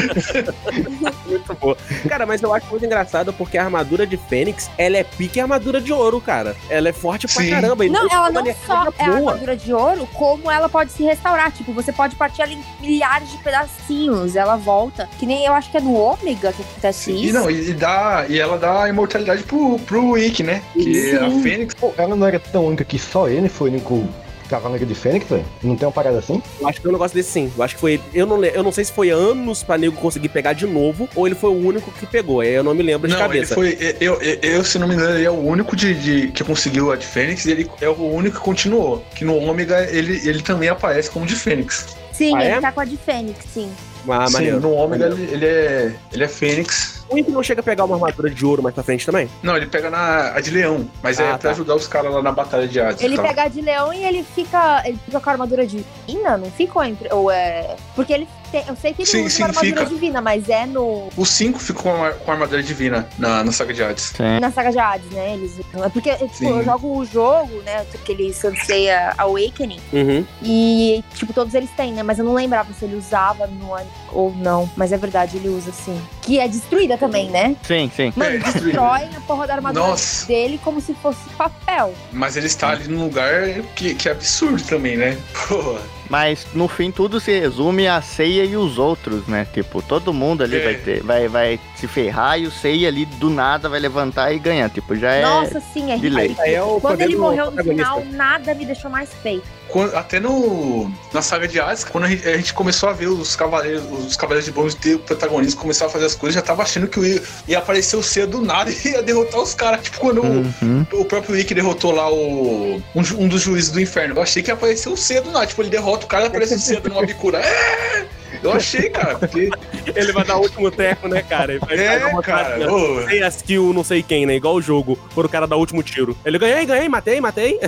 Muito 1.26 1.54
boa. 1.54 1.76
Cara, 2.08 2.26
mas 2.26 2.42
eu 2.42 2.52
acho 2.52 2.66
muito 2.68 2.84
engraçado 2.84 3.32
porque 3.32 3.56
a 3.58 3.64
armadura 3.64 4.06
de 4.06 4.16
Fênix, 4.16 4.70
ela 4.78 4.96
é 4.96 5.04
pique 5.04 5.40
armadura 5.40 5.80
de 5.80 5.92
ouro, 5.92 6.20
cara. 6.20 6.54
Ela 6.68 6.88
é 6.88 6.92
forte 6.92 7.26
pra 7.26 7.42
Sim. 7.42 7.50
caramba. 7.50 7.84
não, 7.86 8.08
ela 8.10 8.30
não 8.30 8.44
só 8.66 8.92
é 8.98 9.04
boa. 9.06 9.16
armadura 9.30 9.56
de 9.56 9.72
ouro, 9.72 10.06
como 10.12 10.50
ela 10.50 10.68
pode 10.68 10.92
se 10.92 11.02
restaurar. 11.02 11.50
Tipo, 11.52 11.72
você 11.72 11.92
pode 11.92 12.16
partir 12.16 12.42
ela 12.42 12.52
em 12.52 12.62
milhares 12.80 13.30
de 13.30 13.38
pedacinhos. 13.38 14.36
Ela 14.36 14.56
volta. 14.56 15.08
Que 15.18 15.26
nem 15.26 15.44
eu 15.44 15.52
acho 15.52 15.70
que 15.70 15.76
é 15.76 15.80
no 15.80 15.94
Ômega 15.94 16.52
que 16.52 16.62
acontece 16.62 17.10
E 17.12 17.26
isso. 17.26 17.34
não, 17.34 17.50
e, 17.50 17.70
e 17.70 17.72
dá, 17.72 18.26
e 18.28 18.38
ela 18.38 18.58
dá 18.58 18.88
imortalidade 18.88 19.42
pro, 19.44 19.78
pro 19.80 20.16
Ikki, 20.18 20.42
né? 20.42 20.62
Que 20.74 21.10
Sim. 21.10 21.16
a 21.16 21.42
Fênix. 21.42 21.74
Pô, 21.74 21.92
ela 21.96 22.14
não 22.16 22.26
era 22.34 22.44
tão 22.52 22.66
única 22.66 22.84
que 22.84 22.98
só 22.98 23.28
ele 23.28 23.48
foi 23.48 23.68
o 23.70 23.72
único 23.72 24.08
cavaleiro 24.48 24.84
de 24.84 24.94
Fênix, 24.94 25.26
velho? 25.28 25.44
Não 25.62 25.74
tem 25.74 25.86
uma 25.86 25.92
parada 25.92 26.18
assim? 26.18 26.42
Eu 26.60 26.68
acho 26.68 26.78
que 26.80 26.86
é 26.86 26.90
um 26.90 26.92
negócio 26.92 27.16
desse 27.16 27.30
sim. 27.30 27.50
Eu 27.56 27.62
acho 27.64 27.74
que 27.74 27.80
foi. 27.80 27.98
Eu 28.12 28.26
não, 28.26 28.44
eu 28.44 28.62
não 28.62 28.70
sei 28.70 28.84
se 28.84 28.92
foi 28.92 29.08
anos 29.10 29.62
pra 29.62 29.78
nego 29.78 29.96
conseguir 29.96 30.28
pegar 30.28 30.52
de 30.52 30.66
novo, 30.66 31.08
ou 31.14 31.26
ele 31.26 31.34
foi 31.34 31.48
o 31.50 31.54
único 31.66 31.90
que 31.92 32.04
pegou. 32.06 32.40
aí 32.40 32.52
Eu 32.52 32.62
não 32.62 32.74
me 32.74 32.82
lembro 32.82 33.08
de 33.08 33.14
Não, 33.14 33.20
ele 33.24 33.28
cabeça. 33.28 33.54
foi. 33.54 33.76
Eu, 34.00 34.20
eu, 34.20 34.38
eu, 34.42 34.64
se 34.64 34.78
não 34.78 34.86
me 34.86 34.94
engano, 34.94 35.16
ele 35.16 35.24
é 35.24 35.30
o 35.30 35.38
único 35.40 35.74
de, 35.74 35.94
de- 35.94 36.28
que 36.28 36.44
conseguiu 36.44 36.92
a 36.92 36.96
de 36.96 37.06
Fênix 37.06 37.46
e 37.46 37.52
ele 37.52 37.70
é 37.80 37.88
o 37.88 37.94
único 38.12 38.36
que 38.38 38.44
continuou. 38.44 39.02
Que 39.14 39.24
no 39.24 39.34
Ômega 39.36 39.88
ele, 39.90 40.20
ele 40.28 40.42
também 40.42 40.68
aparece 40.68 41.10
como 41.10 41.24
de 41.24 41.34
Fênix. 41.36 41.86
Sim, 42.12 42.36
Ah, 42.36 42.44
ele 42.44 42.54
é? 42.54 42.60
tá 42.60 42.70
com 42.70 42.80
a 42.80 42.84
de 42.84 42.96
Fênix, 42.98 43.38
sim. 43.52 43.70
Ah, 44.08 44.26
Sim, 44.26 44.32
maneiro. 44.34 44.61
no 44.61 44.73
Ômega 44.73 45.06
ele, 45.06 45.23
ele 45.32 45.46
é. 45.46 45.94
Ele 46.12 46.25
é 46.25 46.28
Fênix. 46.28 47.04
O 47.08 47.18
Ikki 47.18 47.30
não 47.30 47.42
chega 47.42 47.61
a 47.61 47.62
pegar 47.62 47.84
uma 47.84 47.94
armadura 47.96 48.30
de 48.30 48.44
ouro 48.46 48.62
mais 48.62 48.75
pra 48.75 48.82
frente 48.82 49.04
também? 49.06 49.28
Não, 49.42 49.56
ele 49.56 49.66
pega 49.66 49.90
na 49.90 50.32
a 50.34 50.40
de 50.40 50.50
leão, 50.50 50.88
mas 51.02 51.20
é 51.20 51.25
Ah, 51.25 51.28
pra 51.30 51.38
tá. 51.38 51.50
ajudar 51.50 51.75
os 51.75 51.87
caras 51.87 52.12
lá 52.12 52.23
na 52.23 52.32
batalha 52.32 52.66
de 52.66 52.80
Hades. 52.80 53.02
Ele 53.02 53.16
tal. 53.16 53.25
pega 53.26 53.42
a 53.42 53.49
de 53.49 53.61
leão 53.61 53.92
e 53.92 54.04
ele 54.04 54.25
fica. 54.34 54.82
Ele 54.87 54.99
fica 55.04 55.20
com 55.20 55.28
a 55.30 55.32
armadura 55.32 55.66
divina, 55.66 56.37
não 56.38 56.50
fica? 56.50 56.78
Ou, 56.78 56.84
entre- 56.84 57.12
ou 57.12 57.30
é. 57.30 57.76
Porque 57.94 58.12
ele 58.12 58.26
tem. 58.54 58.64
Eu 58.68 58.76
sei 58.76 58.94
que 58.94 59.02
ele 59.02 59.11
Sim, 59.11 59.20
usa 59.25 59.30
sim, 59.30 59.42
uma 59.42 59.49
armadura 59.49 59.80
fica. 59.80 59.87
divina, 59.87 60.20
mas 60.20 60.49
é 60.49 60.66
no. 60.66 61.08
Os 61.16 61.28
cinco 61.30 61.58
ficam 61.58 61.82
com 61.82 62.30
a, 62.30 62.32
armadura 62.32 62.62
divina 62.62 63.08
na, 63.18 63.42
na 63.42 63.50
saga 63.50 63.75
de 63.75 63.82
Hades. 63.82 64.12
Sim. 64.16 64.38
Na 64.40 64.52
saga 64.52 64.70
de 64.70 64.78
Hades, 64.78 65.11
né? 65.11 65.34
Eles, 65.34 65.58
é 65.58 65.88
porque, 65.88 66.14
tipo, 66.14 66.44
eu 66.44 66.64
jogo 66.64 66.99
o 66.99 67.04
jogo, 67.04 67.62
né? 67.62 67.84
Aquele 67.94 68.32
Sanseia 68.32 69.12
Awakening. 69.18 69.80
Uhum. 69.92 70.25
E, 70.42 71.02
tipo, 71.14 71.32
todos 71.32 71.54
eles 71.54 71.70
têm, 71.70 71.92
né? 71.92 72.02
Mas 72.02 72.18
eu 72.18 72.25
não 72.25 72.34
lembrava 72.34 72.73
se 72.73 72.84
ele 72.84 72.96
usava 72.96 73.46
no 73.46 73.75
ou 74.12 74.32
não. 74.37 74.70
Mas 74.76 74.92
é 74.92 74.96
verdade, 74.96 75.37
ele 75.37 75.49
usa 75.49 75.73
sim. 75.73 76.00
Que 76.23 76.38
é 76.38 76.46
destruída 76.46 76.96
também, 76.96 77.28
né? 77.30 77.56
Sim, 77.62 77.90
sim. 77.94 78.12
Mano, 78.16 78.37
É, 78.37 78.38
destrói 78.38 79.08
a 79.16 79.20
porra 79.26 79.46
da 79.46 79.54
armadura 79.54 79.87
Nossa. 79.88 80.26
dele 80.26 80.61
como 80.62 80.80
se 80.80 80.94
fosse 80.94 81.28
papel. 81.37 81.92
Mas 82.12 82.37
ele 82.37 82.46
está 82.46 82.70
ali 82.70 82.88
num 82.88 83.04
lugar 83.04 83.49
que, 83.75 83.94
que 83.94 84.08
é 84.08 84.12
absurdo 84.12 84.62
também, 84.62 84.96
né? 84.96 85.18
Pô, 85.49 85.76
Mas 86.08 86.46
no 86.54 86.68
fim 86.68 86.90
tudo 86.90 87.18
se 87.18 87.38
resume 87.38 87.88
a 87.88 88.00
Ceia 88.02 88.44
e 88.44 88.56
os 88.56 88.78
outros, 88.78 89.26
né? 89.26 89.46
Tipo, 89.52 89.80
todo 89.82 90.12
mundo 90.12 90.42
ali 90.44 90.56
É. 90.56 90.64
vai 90.64 90.75
ter, 90.75 91.02
vai, 91.02 91.28
vai 91.28 91.61
se 91.76 91.87
ferrar 91.88 92.38
e 92.38 92.46
o 92.46 92.50
Ceia 92.50 92.88
ali 92.88 93.04
do 93.06 93.30
nada 93.30 93.68
vai 93.68 93.80
levantar 93.80 94.32
e 94.32 94.38
ganhar. 94.38 94.68
Tipo, 94.70 94.94
já 94.96 95.12
é. 95.12 95.23
Nossa, 95.23 95.61
sim, 95.61 95.90
é 95.92 95.96
de 95.96 96.08
lei. 96.08 96.28
ridículo. 96.28 96.76
É 96.76 96.80
Quando 96.80 97.00
ele 97.00 97.16
morreu 97.16 97.50
no 97.50 97.62
final, 97.62 98.04
nada 98.11 98.54
me 98.54 98.64
deixou 98.64 98.90
mais 98.90 99.12
feio. 99.14 99.42
Quando- 99.68 99.94
até 99.97 100.21
no, 100.21 100.90
na 101.12 101.21
saga 101.23 101.47
de 101.49 101.59
Hades, 101.61 101.85
quando 101.85 102.04
a 102.04 102.09
gente, 102.09 102.28
a 102.28 102.37
gente 102.37 102.54
começou 102.54 102.88
a 102.88 102.92
ver 102.92 103.06
os 103.09 103.35
cavaleiros, 103.37 103.83
os 104.06 104.16
cavaleiros 104.16 104.44
de 104.47 104.52
bronze 104.52 104.76
ter 104.76 104.94
o 104.94 104.99
protagonista 104.99 105.61
começar 105.61 105.87
a 105.87 105.88
fazer 105.88 106.06
as 106.06 106.14
coisas, 106.14 106.35
já 106.35 106.42
tava 106.42 106.62
achando 106.62 106.87
que 106.88 106.99
ia, 107.00 107.23
ia 107.49 107.59
aparecer 107.59 107.97
o 107.97 108.02
do 108.26 108.40
nada 108.40 108.71
e 108.85 108.88
ia 108.88 109.02
derrotar 109.02 109.40
os 109.40 109.54
caras. 109.54 109.83
Tipo, 109.83 109.99
quando 110.00 110.23
o- 110.23 110.44
Uhum. 110.62 110.87
o 110.92 111.04
próprio 111.04 111.37
Ikki 111.38 111.54
derrotou 111.54 111.92
lá 111.92 112.11
o 112.11 112.80
um, 112.94 113.00
um 113.18 113.28
dos 113.28 113.42
juízes 113.42 113.71
do 113.71 113.80
inferno. 113.80 114.14
Eu 114.16 114.23
achei 114.23 114.42
que 114.42 114.50
ia 114.50 114.54
aparecer 114.54 114.88
o 114.88 114.97
do 115.23 115.30
nada. 115.30 115.47
Tipo, 115.47 115.62
ele 115.62 115.71
derrota 115.71 116.04
o 116.04 116.09
cara 116.09 116.25
e 116.25 116.26
aparece 116.28 116.54
o 116.54 116.59
Seiya 116.59 116.80
dando 116.80 116.92
uma 116.92 117.06
bicura. 117.06 117.40
É! 117.44 118.06
Eu 118.44 118.52
achei, 118.52 118.90
cara, 118.90 119.16
porque. 119.18 119.48
Ele 119.96 120.12
vai 120.12 120.24
dar 120.24 120.36
o 120.36 120.40
último 120.42 120.70
teco, 120.70 121.08
né, 121.08 121.22
cara? 121.22 121.52
Ele 121.52 121.60
vai, 121.60 121.76
dar 121.76 121.82
É, 121.82 122.04
uma 122.06 122.22
cara. 122.22 122.50
tacinha. 122.50 122.72
ô, 122.72 123.02
Sei 123.08 123.22
a 123.22 123.28
skill, 123.28 123.72
não 123.72 123.82
sei 123.84 124.02
quem, 124.02 124.26
né? 124.26 124.34
Igual 124.36 124.54
o 124.56 124.62
jogo, 124.62 124.98
quando 125.14 125.26
o 125.26 125.30
cara 125.30 125.46
dá 125.46 125.56
o 125.56 125.58
último 125.60 125.82
tiro. 125.82 126.16
Ele 126.24 126.38
ganhei, 126.38 126.66
ganhei, 126.66 126.88
matei, 126.88 127.20
matei. 127.20 127.58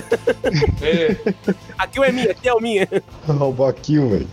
é, 0.81 1.15
A 1.77 1.87
kill 1.87 2.03
é 2.03 2.11
minha, 2.11 2.31
a 2.31 2.33
kill 2.33 2.57
é 2.57 2.61
minha. 2.61 2.87
Roubou 3.27 3.67
a 3.67 3.73
kill, 3.73 4.09
velho. 4.09 4.27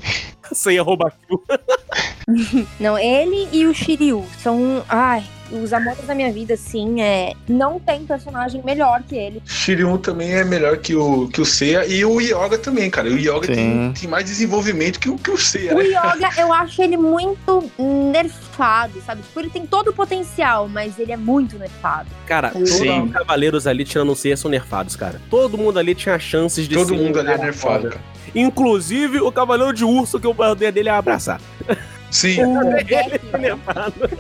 Sei 0.52 0.78
roubar 0.78 1.12
kill. 1.26 1.42
Não, 2.81 2.99
ele 2.99 3.49
e 3.52 3.66
o 3.66 3.75
Shiryu 3.75 4.25
são. 4.43 4.85
Ai, 4.88 5.25
os 5.50 5.73
amores 5.73 6.07
da 6.07 6.14
minha 6.14 6.33
vida, 6.33 6.54
assim, 6.54 7.00
é. 7.00 7.33
Não 7.49 7.78
tem 7.78 8.04
personagem 8.04 8.62
melhor 8.64 9.02
que 9.02 9.14
ele. 9.14 9.43
Shiryu 9.45 9.99
também 9.99 10.33
é 10.33 10.45
melhor 10.45 10.78
que 10.78 10.95
o, 10.95 11.28
que 11.28 11.40
o 11.40 11.45
Seiya 11.45 11.87
e 11.87 12.04
o 12.04 12.21
Yoga 12.21 12.59
também, 12.59 12.90
cara. 12.90 13.09
O 13.09 13.19
Yoga 13.19 13.47
Sim. 13.47 13.54
tem, 13.54 13.93
tem 13.93 14.09
mais 14.09 14.25
desenvolvimento 14.25 14.99
que 14.99 15.09
o, 15.09 15.16
que 15.16 15.31
o 15.31 15.37
Seiya, 15.37 15.75
O 15.75 15.78
né? 15.78 15.85
Yoga, 15.85 16.31
eu 16.38 16.52
acho 16.52 16.83
ele 16.83 16.97
muito 16.97 17.71
nerfado, 17.78 19.00
sabe? 19.04 19.23
Tipo, 19.23 19.40
ele 19.40 19.50
tem 19.50 19.66
todo 19.66 19.88
o 19.88 19.93
potencial, 19.93 20.69
mas 20.69 20.99
ele 20.99 21.12
é 21.12 21.16
muito 21.16 21.59
nerfado. 21.59 22.09
Cara, 22.26 22.50
todos 22.50 22.71
Sim. 22.71 23.02
os 23.04 23.12
cavaleiros 23.12 23.66
ali, 23.66 23.85
tirando 23.85 24.12
o 24.12 24.16
Seiya, 24.16 24.37
são 24.37 24.50
nerfados, 24.50 24.97
cara. 24.97 25.21
Todo 25.31 25.59
mundo 25.59 25.78
ali 25.78 25.95
tinha 25.95 26.19
chances 26.19 26.66
de 26.66 26.75
Todo 26.75 26.88
ser 26.88 26.97
mundo 26.97 27.21
ali 27.21 27.31
é 27.31 27.38
nerfado, 27.38 27.90
foda. 27.90 28.14
Inclusive 28.35 29.21
o 29.21 29.31
cavaleiro 29.31 29.73
de 29.73 29.85
urso, 29.85 30.19
que 30.19 30.26
o 30.26 30.35
poder 30.35 30.73
dele 30.73 30.88
é 30.88 30.93
abraçar. 30.93 31.40
Sim, 32.14 32.44
O 32.44 32.62
Ele 32.76 32.85
Beck, 32.85 33.21
lembrado. 33.37 34.11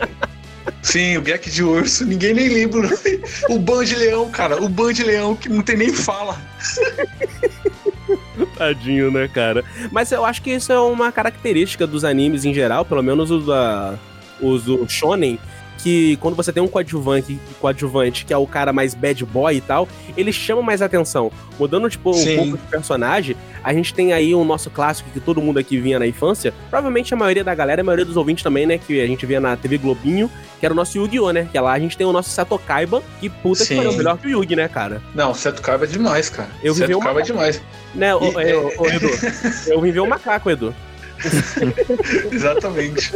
sim, 0.82 1.16
o 1.16 1.22
Gek 1.24 1.48
de 1.48 1.62
urso, 1.62 2.04
ninguém 2.04 2.34
nem 2.34 2.48
lembra. 2.48 2.88
O 3.48 3.56
Ban 3.58 3.84
de 3.84 3.94
leão, 3.94 4.28
cara, 4.30 4.60
o 4.60 4.68
Ban 4.68 4.92
de 4.92 5.04
leão 5.04 5.36
que 5.36 5.48
não 5.48 5.62
tem 5.62 5.76
nem 5.76 5.92
fala. 5.92 6.36
Tadinho, 8.56 9.12
né, 9.12 9.28
cara? 9.32 9.64
Mas 9.92 10.10
eu 10.10 10.24
acho 10.24 10.42
que 10.42 10.50
isso 10.50 10.72
é 10.72 10.78
uma 10.80 11.12
característica 11.12 11.86
dos 11.86 12.04
animes 12.04 12.44
em 12.44 12.52
geral, 12.52 12.84
pelo 12.84 13.02
menos 13.02 13.30
os, 13.30 13.46
da, 13.46 13.94
os 14.40 14.64
do 14.64 14.88
Shonen, 14.88 15.38
que 15.84 16.16
quando 16.16 16.34
você 16.34 16.50
tem 16.50 16.62
um 16.62 16.66
coadjuvante, 16.66 17.38
coadjuvante 17.60 18.24
que 18.24 18.32
é 18.32 18.36
o 18.38 18.46
cara 18.46 18.72
mais 18.72 18.94
bad 18.94 19.22
boy 19.26 19.54
e 19.54 19.60
tal, 19.60 19.86
ele 20.16 20.32
chama 20.32 20.62
mais 20.62 20.80
atenção. 20.80 21.30
Mudando, 21.60 21.90
tipo, 21.90 22.08
um 22.10 22.14
Sim. 22.14 22.36
pouco 22.36 22.52
de 22.56 22.66
personagem, 22.68 23.36
a 23.62 23.72
gente 23.74 23.92
tem 23.92 24.14
aí 24.14 24.34
o 24.34 24.42
nosso 24.44 24.70
clássico 24.70 25.10
que 25.10 25.20
todo 25.20 25.42
mundo 25.42 25.58
aqui 25.58 25.78
vinha 25.78 25.98
na 25.98 26.06
infância, 26.06 26.54
provavelmente 26.70 27.12
a 27.12 27.16
maioria 27.18 27.44
da 27.44 27.54
galera, 27.54 27.82
a 27.82 27.84
maioria 27.84 28.04
dos 28.06 28.16
ouvintes 28.16 28.42
também, 28.42 28.64
né, 28.64 28.78
que 28.78 28.98
a 29.00 29.06
gente 29.06 29.26
via 29.26 29.38
na 29.40 29.56
TV 29.58 29.76
Globinho, 29.76 30.30
que 30.58 30.64
era 30.64 30.72
o 30.72 30.76
nosso 30.76 30.96
Yu-Gi-Oh, 30.96 31.30
né? 31.32 31.46
Que 31.52 31.58
lá 31.60 31.72
a 31.74 31.78
gente 31.78 31.98
tem 31.98 32.06
o 32.06 32.12
nosso 32.12 32.30
Sato 32.30 32.58
Kaiba, 32.58 33.02
que 33.20 33.28
puta 33.28 33.58
que 33.60 33.66
Sim. 33.66 33.76
pariu, 33.76 33.92
melhor 33.92 34.16
que 34.16 34.26
o 34.26 34.30
Yugi, 34.30 34.56
né, 34.56 34.66
cara? 34.68 35.02
Não, 35.14 35.32
o 35.32 35.34
Seto 35.34 35.60
Caiba 35.60 35.84
é 35.84 35.86
demais, 35.88 36.30
cara. 36.30 36.48
Eu 36.62 36.72
vivi 36.72 36.86
Seto 36.86 36.96
uma- 36.98 37.04
Caiba 37.04 37.20
é 37.20 37.24
demais. 37.24 37.62
Né, 37.94 38.08
E- 38.08 38.40
é, 38.50 38.56
ô, 38.56 38.72
ô, 38.78 38.86
Edu? 38.86 39.08
Eu 39.66 39.80
ver 39.82 40.00
o 40.00 40.06
macaco, 40.06 40.48
Edu. 40.50 40.74
Exatamente. 42.30 43.12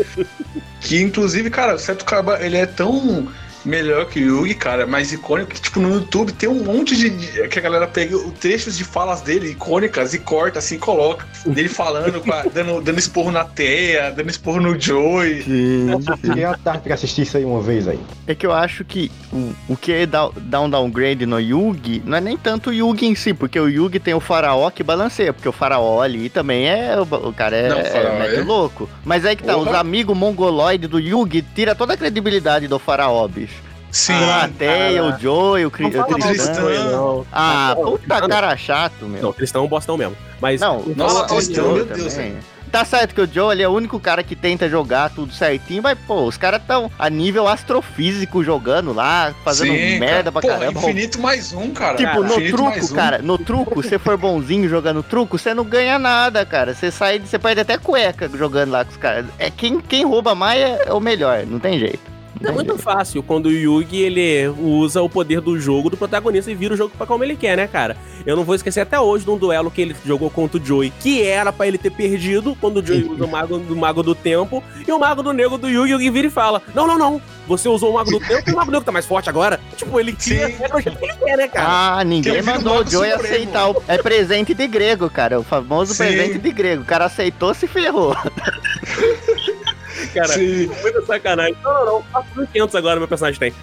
que 0.80 1.00
inclusive, 1.00 1.50
cara, 1.50 1.74
o 1.74 1.78
Seto 1.78 2.04
Kaiba, 2.04 2.38
ele 2.40 2.56
é 2.56 2.66
tão 2.66 3.28
melhor 3.68 4.06
que 4.06 4.18
o 4.20 4.38
Yugi, 4.40 4.54
cara, 4.54 4.86
mais 4.86 5.12
icônico 5.12 5.50
que, 5.50 5.60
tipo, 5.60 5.78
no 5.80 5.92
YouTube 5.94 6.32
tem 6.32 6.48
um 6.48 6.64
monte 6.64 6.96
de. 6.96 7.10
que 7.48 7.58
a 7.58 7.62
galera 7.62 7.86
pega 7.86 8.16
o 8.16 8.30
trechos 8.32 8.76
de 8.76 8.84
falas 8.84 9.20
dele, 9.20 9.50
icônicas, 9.50 10.14
e 10.14 10.18
corta 10.18 10.58
assim, 10.58 10.76
e 10.76 10.78
coloca. 10.78 11.26
Dele 11.46 11.68
falando, 11.68 12.20
com 12.20 12.32
a- 12.32 12.42
dando, 12.52 12.80
dando 12.80 12.98
esporro 12.98 13.30
na 13.30 13.44
teia, 13.44 14.10
dando 14.10 14.30
esporro 14.30 14.60
no 14.60 14.78
Joey. 14.80 15.42
Sim. 15.42 15.86
Fiquei 16.22 16.44
à 16.44 16.54
tarde 16.56 16.82
pra 16.82 16.94
assistir 16.94 17.22
isso 17.22 17.36
aí 17.36 17.44
uma 17.44 17.60
vez 17.60 17.86
aí. 17.86 17.98
É 18.26 18.34
que 18.34 18.46
eu 18.46 18.52
acho 18.52 18.84
que 18.84 19.10
o, 19.32 19.52
o 19.68 19.76
que 19.76 20.06
dá, 20.06 20.28
dá 20.36 20.60
um 20.60 20.68
downgrade 20.70 21.26
no 21.26 21.38
Yugi 21.40 22.02
não 22.04 22.16
é 22.16 22.20
nem 22.20 22.36
tanto 22.36 22.70
o 22.70 22.72
Yugi 22.72 23.06
em 23.06 23.14
si, 23.14 23.32
porque 23.34 23.58
o 23.60 23.68
Yugi 23.68 23.98
tem 24.00 24.14
o 24.14 24.20
faraó 24.20 24.70
que 24.70 24.82
balanceia, 24.82 25.32
porque 25.32 25.48
o 25.48 25.52
faraó 25.52 26.00
ali 26.00 26.28
também 26.28 26.68
é. 26.68 26.96
O, 26.98 27.02
o 27.28 27.32
cara 27.32 27.56
é, 27.56 27.68
Não, 27.68 27.80
o 27.80 27.84
faraó 27.84 28.22
é, 28.22 28.36
é- 28.36 28.40
louco. 28.42 28.88
Mas 29.04 29.24
aí 29.26 29.36
que 29.36 29.42
tá, 29.44 29.56
os 29.56 29.68
amigos 29.68 30.16
mongoloides 30.16 30.88
do 30.88 30.98
Yugi 30.98 31.42
tira 31.54 31.74
toda 31.74 31.94
a 31.94 31.96
credibilidade 31.96 32.66
do 32.68 32.78
faraó, 32.78 33.26
bicho. 33.28 33.57
Sim. 33.90 34.12
a 34.12 34.48
Teia, 34.48 35.02
cara. 35.02 35.16
o 35.16 35.18
Joey, 35.20 35.64
o, 35.66 35.70
Cri- 35.70 35.90
Não 35.90 36.02
o. 36.04 36.54
Joey, 36.54 36.78
não. 36.92 37.26
Ah, 37.32 37.74
Não, 37.76 37.84
puta 37.84 37.98
Tristan- 38.06 38.28
cara 38.28 38.56
chato, 38.56 39.04
meu. 39.06 39.22
Não, 39.22 39.32
Tristão 39.32 39.62
é 39.62 39.64
um 39.64 39.68
bostão 39.68 39.96
mesmo. 39.96 40.16
Mas 40.40 40.60
Não, 40.60 40.82
Nossa, 40.94 40.94
fala 41.14 41.18
mal 41.20 41.26
Tristão, 41.26 41.72
meu 41.74 41.84
Deus, 41.86 42.14
também. 42.14 42.36
Tá 42.70 42.84
certo 42.84 43.14
que 43.14 43.20
o 43.22 43.26
Joe 43.26 43.54
ele 43.54 43.62
é 43.62 43.68
o 43.68 43.72
único 43.72 43.98
cara 43.98 44.22
que 44.22 44.36
tenta 44.36 44.68
jogar 44.68 45.08
tudo 45.08 45.32
certinho, 45.32 45.82
mas, 45.82 45.96
pô, 46.06 46.24
os 46.24 46.36
caras 46.36 46.60
tão 46.66 46.90
a 46.98 47.08
nível 47.08 47.48
astrofísico 47.48 48.44
jogando 48.44 48.92
lá, 48.92 49.34
fazendo 49.42 49.72
Sim, 49.72 49.98
merda 49.98 50.30
pra 50.30 50.42
cara. 50.42 50.58
caramba. 50.58 50.78
Infinito 50.80 51.18
mais 51.18 51.54
um, 51.54 51.70
cara. 51.70 51.96
Tipo, 51.96 52.10
Cara, 52.10 52.20
no 52.20 52.32
infinito 52.34 52.56
truco, 52.56 52.84
um. 52.84 52.94
cara, 52.94 53.18
no 53.22 53.38
truco, 53.38 53.82
se 53.82 53.98
for 53.98 54.18
bonzinho 54.18 54.68
jogando 54.68 55.02
truco, 55.02 55.38
você 55.38 55.54
não 55.54 55.64
ganha 55.64 55.98
nada, 55.98 56.44
cara. 56.44 56.74
Você 56.74 56.90
sai, 56.90 57.18
você 57.18 57.38
perde 57.38 57.62
até 57.62 57.78
cueca 57.78 58.28
jogando 58.34 58.70
lá 58.70 58.84
com 58.84 58.90
os 58.90 58.98
caras. 58.98 59.24
É 59.38 59.48
quem, 59.50 59.80
quem 59.80 60.04
rouba 60.04 60.34
mais 60.34 60.60
é, 60.60 60.82
é 60.88 60.92
o 60.92 61.00
melhor, 61.00 61.46
não 61.46 61.58
tem 61.58 61.78
jeito. 61.78 62.17
É 62.42 62.50
muito 62.52 62.78
fácil 62.78 63.22
quando 63.22 63.46
o 63.46 63.52
Yugi 63.52 64.02
ele 64.02 64.48
usa 64.58 65.02
o 65.02 65.08
poder 65.08 65.40
do 65.40 65.58
jogo 65.58 65.90
do 65.90 65.96
protagonista 65.96 66.50
e 66.50 66.54
vira 66.54 66.74
o 66.74 66.76
jogo 66.76 66.92
pra 66.96 67.06
como 67.06 67.24
ele 67.24 67.36
quer, 67.36 67.56
né, 67.56 67.66
cara? 67.66 67.96
Eu 68.26 68.36
não 68.36 68.44
vou 68.44 68.54
esquecer 68.54 68.80
até 68.80 68.98
hoje 68.98 69.24
de 69.24 69.30
um 69.30 69.36
duelo 69.36 69.70
que 69.70 69.80
ele 69.80 69.96
jogou 70.04 70.30
contra 70.30 70.60
o 70.60 70.64
Joey, 70.64 70.92
que 71.00 71.22
era 71.22 71.52
pra 71.52 71.66
ele 71.66 71.78
ter 71.78 71.90
perdido 71.90 72.56
quando 72.60 72.78
o 72.78 72.86
Joey 72.86 73.04
usa 73.04 73.24
o 73.24 73.28
mago 73.28 73.58
do 73.58 73.76
mago 73.76 74.02
do 74.02 74.14
tempo 74.14 74.62
e 74.86 74.92
o 74.92 74.98
mago 74.98 75.22
do 75.22 75.32
nego 75.32 75.58
do 75.58 75.68
Yugi, 75.68 75.92
Yugi 75.92 76.10
vira 76.10 76.26
e 76.26 76.30
fala: 76.30 76.62
Não, 76.74 76.86
não, 76.86 76.98
não. 76.98 77.20
Você 77.46 77.68
usou 77.68 77.90
o 77.90 77.94
mago 77.94 78.10
do 78.10 78.20
tempo 78.20 78.50
e 78.50 78.52
o 78.52 78.56
mago 78.56 78.66
do 78.66 78.72
nego 78.72 78.84
tá 78.84 78.92
mais 78.92 79.06
forte 79.06 79.28
agora. 79.28 79.58
Tipo, 79.76 79.98
ele 79.98 80.12
cria 80.12 80.48
Sim. 80.48 80.62
é 80.62 80.68
do 80.68 80.80
jeito 80.80 80.98
que 80.98 81.04
ele 81.04 81.14
quer, 81.14 81.36
né, 81.36 81.48
cara? 81.48 81.66
Ah, 81.98 82.04
ninguém 82.04 82.34
ele 82.34 82.42
o 82.42 82.46
mandou 82.46 82.82
o 82.82 82.86
Joey 82.86 83.12
Supremo. 83.12 83.34
aceitar. 83.34 83.70
O... 83.70 83.82
É 83.88 83.98
presente 83.98 84.54
de 84.54 84.66
grego, 84.66 85.08
cara. 85.08 85.40
O 85.40 85.42
famoso 85.42 85.94
Sim. 85.94 86.04
presente 86.04 86.38
de 86.38 86.50
grego. 86.52 86.82
O 86.82 86.84
cara 86.84 87.06
aceitou, 87.06 87.54
se 87.54 87.66
ferrou. 87.66 88.14
cara, 90.08 90.28
Sim. 90.28 90.66
muita 90.80 91.02
sacanagem. 91.02 91.56
Não, 91.62 91.72
não, 91.72 91.84
não. 91.84 92.22
4.500 92.22 92.74
agora 92.78 92.98
meu 92.98 93.08
personagem 93.08 93.38
tem. 93.40 93.54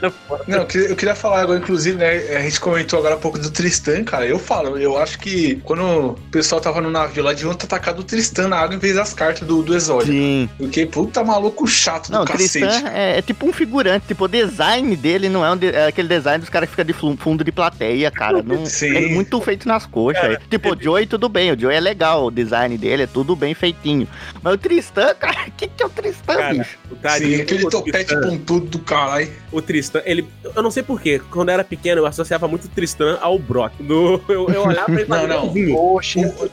Não, 0.46 0.58
eu 0.74 0.94
queria, 0.96 1.14
falar 1.14 1.40
agora, 1.42 1.58
inclusive, 1.58 1.96
né? 1.96 2.36
A 2.36 2.40
gente 2.42 2.60
comentou 2.60 2.98
agora 2.98 3.16
um 3.16 3.20
pouco 3.20 3.38
do 3.38 3.50
Tristan, 3.50 4.04
cara. 4.04 4.26
Eu 4.26 4.38
falo, 4.38 4.76
eu 4.78 4.96
acho 4.98 5.18
que 5.18 5.56
quando 5.64 5.82
o 5.82 6.14
pessoal 6.30 6.60
tava 6.60 6.80
no 6.80 6.90
navio 6.90 7.22
lá, 7.24 7.32
deviam 7.32 7.54
ter 7.54 7.64
atacado 7.66 8.00
o 8.00 8.04
Tristan 8.04 8.48
na 8.48 8.56
água 8.58 8.74
em 8.74 8.78
vez 8.78 8.94
das 8.94 9.12
cartas 9.14 9.46
do, 9.46 9.62
do 9.62 9.74
exódio. 9.74 10.12
Sim. 10.12 10.48
Porque, 10.58 10.86
puta 10.86 11.24
maluco 11.24 11.66
chato 11.66 12.10
Não, 12.10 12.24
do 12.24 12.24
o 12.24 12.32
cacete. 12.32 12.66
Tristan 12.66 12.88
é, 12.90 13.18
é 13.18 13.22
tipo 13.22 13.46
um 13.48 13.52
figurante. 13.52 14.06
Tipo, 14.06 14.24
o 14.24 14.28
design 14.28 14.94
dele 14.96 15.28
não 15.28 15.44
é, 15.44 15.50
um 15.50 15.56
de- 15.56 15.68
é 15.74 15.86
aquele 15.86 16.08
design 16.08 16.38
dos 16.40 16.48
caras 16.50 16.68
que 16.68 16.76
ficam 16.76 16.84
de 16.84 17.16
fundo 17.16 17.42
de 17.42 17.50
plateia, 17.52 18.10
cara. 18.10 18.42
Não, 18.42 18.64
Sim. 18.66 18.94
É 18.96 19.08
muito 19.08 19.40
feito 19.40 19.66
nas 19.66 19.86
coxas. 19.86 20.38
tipo, 20.50 20.74
o 20.74 20.80
Joey, 20.80 21.06
tudo 21.06 21.28
bem. 21.28 21.52
O 21.52 21.58
Joey 21.58 21.76
é 21.76 21.80
legal. 21.80 22.26
O 22.26 22.30
design 22.30 22.76
dele 22.76 23.04
é 23.04 23.06
tudo 23.06 23.34
bem 23.34 23.54
feitinho. 23.54 24.06
Mas 24.42 24.54
o 24.54 24.58
Tristan, 24.58 25.14
cara, 25.18 25.46
o 25.48 25.50
que, 25.52 25.66
que 25.68 25.82
é 25.82 25.86
o 25.86 25.90
Tristan, 25.90 26.36
Cara, 26.36 26.54
bicho? 26.54 26.78
O 26.90 26.96
carinho 26.96 27.36
Sim, 27.36 27.42
aquele 27.42 27.68
topete 27.70 28.06
Tristan- 28.06 28.20
pontudo 28.20 28.66
do 28.66 28.78
caralho. 28.80 29.28
o 29.52 29.62
Tristan, 29.62 29.85
ele. 30.04 30.26
Eu 30.54 30.62
não 30.62 30.70
sei 30.70 30.82
porquê, 30.82 31.20
quando 31.30 31.48
eu 31.48 31.54
era 31.54 31.64
pequeno, 31.64 32.00
eu 32.02 32.06
associava 32.06 32.46
muito 32.48 32.64
o 32.66 32.68
Tristan 32.68 33.18
ao 33.20 33.38
Brock. 33.38 33.72
Do, 33.80 34.20
eu, 34.28 34.48
eu 34.48 34.62
olhava 34.66 34.86
pra 34.86 34.94
ele 34.94 35.04
e 35.04 35.08
Não, 35.08 35.26
não. 35.26 35.46
O- 35.76 36.00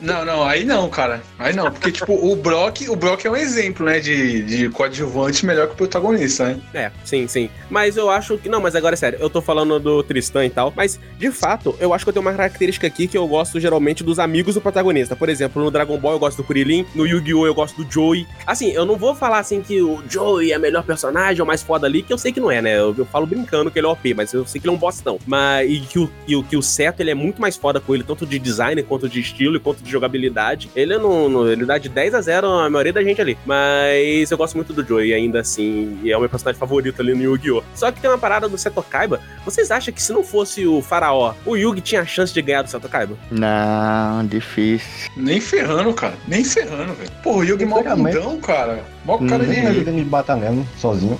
não, 0.00 0.24
não, 0.24 0.42
aí 0.44 0.64
não, 0.64 0.88
cara. 0.88 1.22
Aí 1.38 1.54
não, 1.54 1.70
porque, 1.70 1.90
tipo, 1.92 2.12
o 2.14 2.36
Brock, 2.36 2.88
o 2.88 2.96
Brock 2.96 3.24
é 3.24 3.30
um 3.30 3.36
exemplo, 3.36 3.84
né, 3.86 4.00
de, 4.00 4.42
de 4.42 4.68
coadjuvante 4.70 5.44
melhor 5.46 5.66
que 5.68 5.74
o 5.74 5.76
protagonista, 5.76 6.44
né? 6.46 6.60
É, 6.72 6.90
sim, 7.04 7.26
sim. 7.26 7.48
Mas 7.70 7.96
eu 7.96 8.10
acho 8.10 8.38
que. 8.38 8.48
Não, 8.48 8.60
mas 8.60 8.74
agora 8.76 8.94
é 8.94 8.96
sério, 8.96 9.18
eu 9.20 9.30
tô 9.30 9.40
falando 9.40 9.78
do 9.78 10.02
Tristan 10.02 10.44
e 10.46 10.50
tal. 10.50 10.72
Mas, 10.76 10.98
de 11.18 11.30
fato, 11.30 11.74
eu 11.80 11.92
acho 11.92 12.04
que 12.04 12.08
eu 12.08 12.12
tenho 12.12 12.24
uma 12.24 12.32
característica 12.32 12.86
aqui 12.86 13.06
que 13.06 13.16
eu 13.16 13.26
gosto 13.26 13.58
geralmente 13.60 14.02
dos 14.04 14.18
amigos 14.18 14.54
do 14.54 14.60
protagonista. 14.60 15.16
Por 15.16 15.28
exemplo, 15.28 15.62
no 15.62 15.70
Dragon 15.70 15.98
Ball 15.98 16.12
eu 16.12 16.18
gosto 16.18 16.38
do 16.38 16.44
Kurilin, 16.44 16.86
no 16.94 17.06
Yu-Gi-Oh! 17.06 17.46
eu 17.46 17.54
gosto 17.54 17.82
do 17.82 17.90
Joey. 17.90 18.26
Assim, 18.46 18.70
eu 18.70 18.84
não 18.84 18.96
vou 18.96 19.14
falar 19.14 19.38
assim 19.38 19.60
que 19.60 19.80
o 19.80 20.02
Joey 20.08 20.52
é 20.52 20.58
o 20.58 20.60
melhor 20.60 20.82
personagem, 20.84 21.40
é 21.40 21.42
o 21.42 21.46
mais 21.46 21.62
foda 21.62 21.86
ali, 21.86 22.02
que 22.02 22.12
eu 22.12 22.18
sei 22.18 22.32
que 22.32 22.40
não 22.40 22.50
é, 22.50 22.60
né? 22.62 22.78
Eu, 22.78 22.94
eu 22.96 23.04
falo 23.06 23.23
brincando 23.26 23.70
que 23.70 23.78
ele 23.78 23.86
é 23.86 23.90
OP, 23.90 24.14
mas 24.14 24.32
eu 24.32 24.46
sei 24.46 24.60
que 24.60 24.66
ele 24.66 24.74
é 24.74 24.76
um 24.76 24.80
bostão. 24.80 25.18
Mas 25.26 25.70
e 25.70 25.80
que 25.80 25.98
o, 25.98 26.10
e 26.26 26.36
o, 26.36 26.42
que 26.42 26.56
o 26.56 26.62
Seto 26.62 27.00
ele 27.00 27.10
é 27.10 27.14
muito 27.14 27.40
mais 27.40 27.56
foda 27.56 27.80
com 27.80 27.94
ele, 27.94 28.02
tanto 28.04 28.26
de 28.26 28.38
design, 28.38 28.82
quanto 28.82 29.08
de 29.08 29.20
estilo, 29.20 29.56
e 29.56 29.60
quanto 29.60 29.82
de 29.82 29.90
jogabilidade. 29.90 30.70
Ele 30.74 30.96
não, 30.98 31.28
não- 31.28 31.48
ele 31.48 31.64
dá 31.64 31.78
de 31.78 31.88
10 31.88 32.14
a 32.14 32.20
0 32.20 32.46
a 32.48 32.70
maioria 32.70 32.92
da 32.92 33.02
gente 33.02 33.20
ali. 33.20 33.36
Mas 33.44 34.30
eu 34.30 34.36
gosto 34.38 34.54
muito 34.54 34.72
do 34.72 34.86
Joey 34.86 35.12
ainda 35.14 35.40
assim, 35.40 35.98
e 36.02 36.10
é 36.12 36.16
o 36.16 36.20
meu 36.20 36.28
personagem 36.28 36.58
favorito 36.58 37.00
ali 37.00 37.14
no 37.14 37.22
Yu-Gi-Oh! 37.22 37.62
Só 37.74 37.90
que 37.90 38.00
tem 38.00 38.10
uma 38.10 38.18
parada 38.18 38.48
do 38.48 38.56
Seto 38.58 38.82
Kaiba. 38.82 39.20
Vocês 39.44 39.70
acham 39.70 39.92
que 39.92 40.02
se 40.02 40.12
não 40.12 40.22
fosse 40.24 40.66
o 40.66 40.80
Faraó, 40.82 41.34
o 41.46 41.56
Yugi 41.56 41.80
tinha 41.80 42.02
a 42.02 42.06
chance 42.06 42.32
de 42.32 42.40
ganhar 42.42 42.62
do 42.62 42.70
Seto 42.70 42.88
Kaiba? 42.88 43.16
Não, 43.30 44.26
difícil. 44.26 45.10
Nem 45.16 45.40
ferrando, 45.40 45.92
cara. 45.94 46.14
Nem 46.26 46.44
ferrando, 46.44 46.94
velho. 46.94 47.10
Porra, 47.22 47.38
o 47.38 47.44
Yugi 47.44 47.64
mó 47.64 47.76
Sinceramente. 47.78 48.16
bundão, 48.18 48.40
cara. 48.40 48.84
Mó 49.04 49.18
cara 49.18 49.44
Uhum. 49.44 49.84
De. 49.84 50.04
bater 50.04 50.36
mesmo, 50.36 50.66
sozinho. 50.78 51.18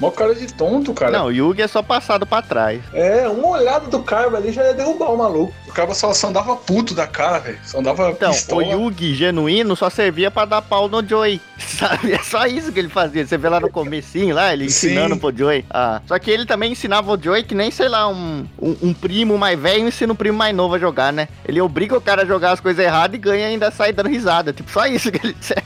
Mó 0.00 0.10
cara 0.10 0.34
de 0.34 0.46
tonto, 0.54 0.94
cara. 0.94 1.10
Não, 1.12 1.26
o 1.26 1.30
Yugi 1.32 1.60
é 1.60 1.68
só 1.68 1.82
passado 1.82 2.26
pra 2.26 2.40
trás. 2.40 2.80
É, 2.94 3.28
uma 3.28 3.48
olhada 3.48 3.86
do 3.86 4.02
Kaiba 4.02 4.38
ali 4.38 4.50
já 4.50 4.64
ia 4.64 4.72
derrubar 4.72 5.10
o 5.12 5.18
maluco. 5.18 5.52
O 5.68 5.72
Kaiba 5.72 5.94
só, 5.94 6.14
só 6.14 6.28
andava 6.28 6.56
puto 6.56 6.94
da 6.94 7.06
cara, 7.06 7.38
velho. 7.38 7.58
Só 7.64 7.78
andava 7.80 8.10
Então, 8.10 8.30
pistola. 8.32 8.62
o 8.62 8.70
Yugi 8.86 9.14
genuíno 9.14 9.76
só 9.76 9.90
servia 9.90 10.30
pra 10.30 10.46
dar 10.46 10.62
pau 10.62 10.88
no 10.88 11.06
Joey, 11.06 11.38
sabe? 11.58 12.12
É 12.12 12.18
só 12.22 12.46
isso 12.46 12.72
que 12.72 12.78
ele 12.78 12.88
fazia. 12.88 13.26
Você 13.26 13.36
vê 13.36 13.48
lá 13.50 13.60
no 13.60 13.68
comecinho, 13.70 14.34
lá, 14.34 14.52
ele 14.54 14.70
Sim. 14.70 14.86
ensinando 14.88 15.18
pro 15.18 15.36
Joey. 15.36 15.66
Ah, 15.68 16.00
só 16.06 16.18
que 16.18 16.30
ele 16.30 16.46
também 16.46 16.72
ensinava 16.72 17.12
o 17.12 17.22
Joey 17.22 17.42
que 17.44 17.54
nem, 17.54 17.70
sei 17.70 17.88
lá, 17.88 18.08
um, 18.08 18.46
um, 18.58 18.76
um 18.82 18.94
primo 18.94 19.36
mais 19.36 19.58
velho 19.58 19.86
ensina 19.86 20.12
um 20.14 20.16
primo 20.16 20.38
mais 20.38 20.56
novo 20.56 20.76
a 20.76 20.78
jogar, 20.78 21.12
né? 21.12 21.28
Ele 21.46 21.60
obriga 21.60 21.94
o 21.96 22.00
cara 22.00 22.22
a 22.22 22.26
jogar 22.26 22.52
as 22.52 22.60
coisas 22.60 22.82
erradas 22.82 23.14
e 23.16 23.18
ganha 23.18 23.42
e 23.48 23.52
ainda 23.52 23.70
sai 23.70 23.92
dando 23.92 24.08
risada. 24.08 24.50
Tipo, 24.52 24.70
só 24.70 24.86
isso 24.86 25.12
que 25.12 25.24
ele 25.26 25.36
serve. 25.42 25.62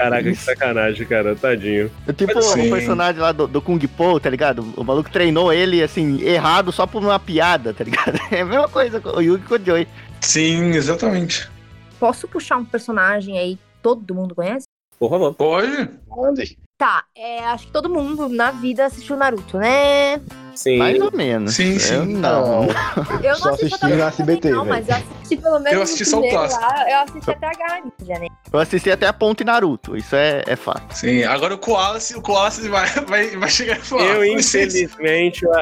Caraca, 0.00 0.22
que 0.22 0.34
sacanagem, 0.34 1.06
cara. 1.06 1.36
Tadinho. 1.36 1.90
Tipo, 2.16 2.40
Sim. 2.40 2.68
o 2.68 2.70
personagem 2.70 3.20
lá 3.20 3.32
do, 3.32 3.46
do 3.46 3.60
Kung 3.60 3.78
Po, 3.78 4.18
tá 4.18 4.30
ligado? 4.30 4.64
O 4.76 4.82
maluco 4.82 5.10
treinou 5.10 5.52
ele, 5.52 5.82
assim, 5.82 6.22
errado 6.22 6.72
só 6.72 6.86
por 6.86 7.02
uma 7.02 7.18
piada, 7.18 7.74
tá 7.74 7.84
ligado? 7.84 8.18
É 8.32 8.40
a 8.40 8.44
mesma 8.44 8.68
coisa 8.68 9.00
com 9.00 9.10
o 9.10 9.20
Yugi 9.20 9.44
com 9.44 9.56
o 9.56 9.64
Joey. 9.64 9.86
Sim, 10.20 10.70
exatamente. 10.70 11.50
Posso 11.98 12.26
puxar 12.26 12.56
um 12.56 12.64
personagem 12.64 13.38
aí 13.38 13.56
que 13.56 13.62
todo 13.82 14.14
mundo 14.14 14.34
conhece? 14.34 14.64
Por 14.98 15.10
favor. 15.10 15.34
Pode? 15.34 15.90
Onde? 16.08 16.56
Tá, 16.80 17.04
é, 17.14 17.40
acho 17.44 17.66
que 17.66 17.72
todo 17.74 17.90
mundo 17.90 18.26
na 18.30 18.50
vida 18.52 18.86
assistiu 18.86 19.14
Naruto, 19.14 19.58
né? 19.58 20.18
Sim. 20.54 20.78
Mais 20.78 20.98
ou 20.98 21.12
menos. 21.12 21.54
Sim, 21.54 21.78
sim. 21.78 21.92
Eu 21.94 22.04
não. 22.06 22.68
Eu 23.22 23.36
Só 23.36 23.50
assisti 23.50 23.74
assisti 23.74 23.86
no 23.96 24.02
SBT, 24.02 24.48
não, 24.48 24.64
velho. 24.64 24.68
mas 24.76 24.88
eu 24.88 24.94
assisti 24.96 25.36
pelo 25.36 25.58
menos 25.58 25.72
Eu 25.72 25.82
assisti 25.82 26.04
só 26.06 26.20
o 26.20 26.30
clássico. 26.30 26.62
lá, 26.62 26.90
eu 26.90 26.98
assisti 27.00 27.30
até 27.32 27.46
a 27.48 27.50
Garra 27.52 27.80
Ninja, 28.00 28.18
né? 28.18 28.26
Eu 28.50 28.58
assisti 28.60 28.90
até 28.90 29.06
a 29.06 29.12
Ponte 29.12 29.44
Naruto, 29.44 29.94
isso 29.94 30.16
é, 30.16 30.42
é 30.46 30.56
fato. 30.56 30.90
Sim. 30.96 31.22
Agora 31.24 31.54
o 31.54 31.58
Koalas, 31.58 32.10
o 32.12 32.22
Koalas 32.22 32.58
vai, 32.66 32.88
vai, 33.06 33.26
vai 33.36 33.50
chegar 33.50 33.76
e 33.76 33.82
falar. 33.82 34.02
Eu, 34.04 34.34
"Vocês- 34.42 34.74
infelizmente, 34.74 35.44
eu- 35.44 35.52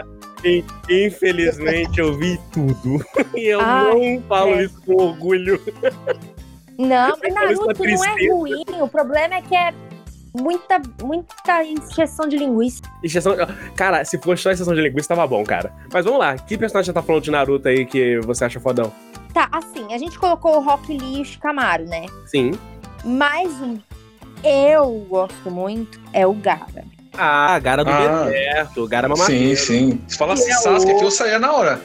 in- 0.48 0.64
infelizmente, 0.88 1.98
eu 1.98 2.16
vi 2.16 2.38
tudo. 2.52 3.04
E 3.34 3.44
eu 3.48 3.60
Ai, 3.60 4.14
não 4.18 4.22
falo 4.28 4.54
é. 4.54 4.64
isso 4.66 4.80
com 4.86 4.94
orgulho. 5.02 5.60
Não, 6.78 7.16
mas 7.20 7.34
Naruto 7.34 7.82
não 7.84 8.04
é 8.04 8.28
ruim. 8.30 8.64
O 8.80 8.88
problema 8.88 9.34
é 9.34 9.42
que 9.42 9.56
é 9.56 9.74
muita, 10.34 10.80
muita 11.02 11.64
injeção 11.64 12.28
de 12.28 12.36
linguiça. 12.36 12.82
Exceção... 13.02 13.34
Cara, 13.76 14.04
se 14.04 14.18
fosse 14.18 14.42
só 14.42 14.50
exceção 14.50 14.74
de 14.74 14.80
linguiça, 14.80 15.08
tava 15.08 15.26
bom, 15.26 15.44
cara. 15.44 15.72
Mas 15.92 16.04
vamos 16.04 16.20
lá, 16.20 16.36
que 16.36 16.56
personagem 16.58 16.86
você 16.86 16.92
tá 16.92 17.02
falando 17.02 17.22
de 17.22 17.30
Naruto 17.30 17.68
aí 17.68 17.84
que 17.86 18.18
você 18.20 18.44
acha 18.44 18.60
fodão? 18.60 18.92
Tá, 19.34 19.48
assim, 19.52 19.92
a 19.92 19.98
gente 19.98 20.18
colocou 20.18 20.56
o 20.56 20.60
Rock 20.60 20.96
Lee 20.96 21.18
e 21.18 21.22
o 21.22 21.24
Shikamaru, 21.24 21.84
né? 21.86 22.06
Sim. 22.26 22.52
Mais 23.04 23.48
um 23.60 23.78
eu 24.44 25.04
gosto 25.08 25.50
muito 25.50 26.00
é 26.12 26.26
o 26.26 26.32
Gara. 26.32 26.84
Ah, 27.16 27.58
Gara 27.58 27.84
do 27.84 27.90
Ah. 27.90 28.24
deserto, 28.24 28.86
Gara 28.86 29.08
Sim, 29.08 29.14
mamadeiro. 29.14 29.56
sim. 29.60 30.00
Se 30.06 30.16
falasse 30.16 30.48
é 30.48 30.54
Sasuke 30.54 30.92
o- 30.92 30.96
aqui, 30.96 31.04
eu 31.04 31.10
saía 31.10 31.38
na 31.38 31.52
hora. 31.52 31.80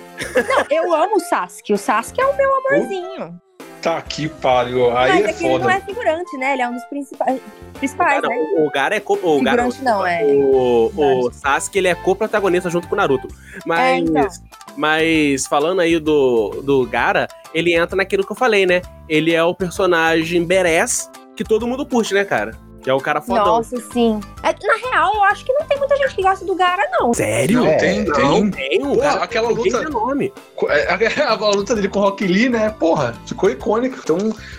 Não, 0.47 0.65
eu 0.69 0.93
amo 0.93 1.15
o 1.15 1.19
Sasuke. 1.19 1.73
O 1.73 1.77
Sasuke 1.77 2.21
é 2.21 2.25
o 2.25 2.37
meu 2.37 2.51
amorzinho. 2.57 3.41
Tá 3.83 4.01
que 4.01 4.29
pariu. 4.29 4.95
Aí 4.97 5.11
Mas 5.11 5.25
é 5.25 5.29
é 5.29 5.33
que 5.33 5.43
ele 5.43 5.53
não 5.55 5.59
foda. 5.61 5.73
é 5.73 5.81
figurante, 5.81 6.37
né? 6.37 6.53
Ele 6.53 6.61
é 6.61 6.69
um 6.69 6.73
dos 6.73 6.85
principais, 6.85 7.35
O 7.35 7.79
principais, 7.79 8.21
Gara, 8.21 8.27
né? 8.33 8.43
o 8.57 8.71
Gara 8.71 8.95
é 8.95 8.99
co... 9.01 9.13
o 9.21 9.43
Gara, 9.43 9.63
Figurante 9.63 9.83
não, 9.83 10.07
é. 10.07 10.23
O, 10.23 10.91
o 10.95 11.31
Sasuke, 11.33 11.79
ele 11.79 11.89
é 11.89 11.95
co-protagonista 11.95 12.69
junto 12.69 12.87
com 12.87 12.95
o 12.95 12.97
Naruto. 12.97 13.27
Mas, 13.65 13.79
É, 13.79 13.97
então. 13.97 14.27
mas 14.77 15.45
falando 15.47 15.81
aí 15.81 15.99
do, 15.99 16.61
do 16.63 16.87
Gara, 16.87 17.27
ele 17.53 17.75
entra 17.75 17.95
naquilo 17.97 18.25
que 18.25 18.31
eu 18.31 18.35
falei, 18.37 18.65
né? 18.65 18.81
Ele 19.09 19.33
é 19.33 19.43
o 19.43 19.53
personagem 19.53 20.45
Beres 20.45 21.11
que 21.35 21.43
todo 21.43 21.67
mundo 21.67 21.85
curte, 21.85 22.13
né, 22.13 22.23
cara? 22.23 22.51
Que 22.83 22.89
é 22.89 22.93
o 22.93 22.99
cara 22.99 23.21
fodão. 23.21 23.45
Nossa, 23.45 23.77
sim. 23.93 24.19
É 24.43 24.47
na 24.67 24.89
real, 24.89 25.13
eu 25.15 25.23
acho 25.23 25.45
que 25.45 25.53
não 25.53 25.65
tem 25.65 25.77
muita 25.79 25.95
gente 25.95 26.15
que 26.15 26.21
gosta 26.21 26.43
do 26.43 26.53
Gara, 26.53 26.83
não. 26.91 27.13
Sério? 27.13 27.59
Não, 27.61 27.67
É, 27.67 27.77
tem, 27.77 28.03
Não, 28.03 28.51
tem. 28.51 28.51
tem. 28.51 28.83
O 28.83 28.89
Pô, 28.89 28.95
Gara 28.97 29.23
aquela 29.23 29.47
tem 29.47 29.55
luta- 29.57 29.89
nome. 29.89 30.33
É, 30.67 31.23
A, 31.23 31.31
a 31.31 31.49
luta 31.51 31.75
dele 31.75 31.87
com 31.87 31.99
o 31.99 32.01
Rock 32.01 32.25
Lee, 32.27 32.49
né? 32.49 32.69
Porra, 32.71 33.13
ficou 33.25 33.49
icônica. 33.49 33.97
Então, 34.03 34.17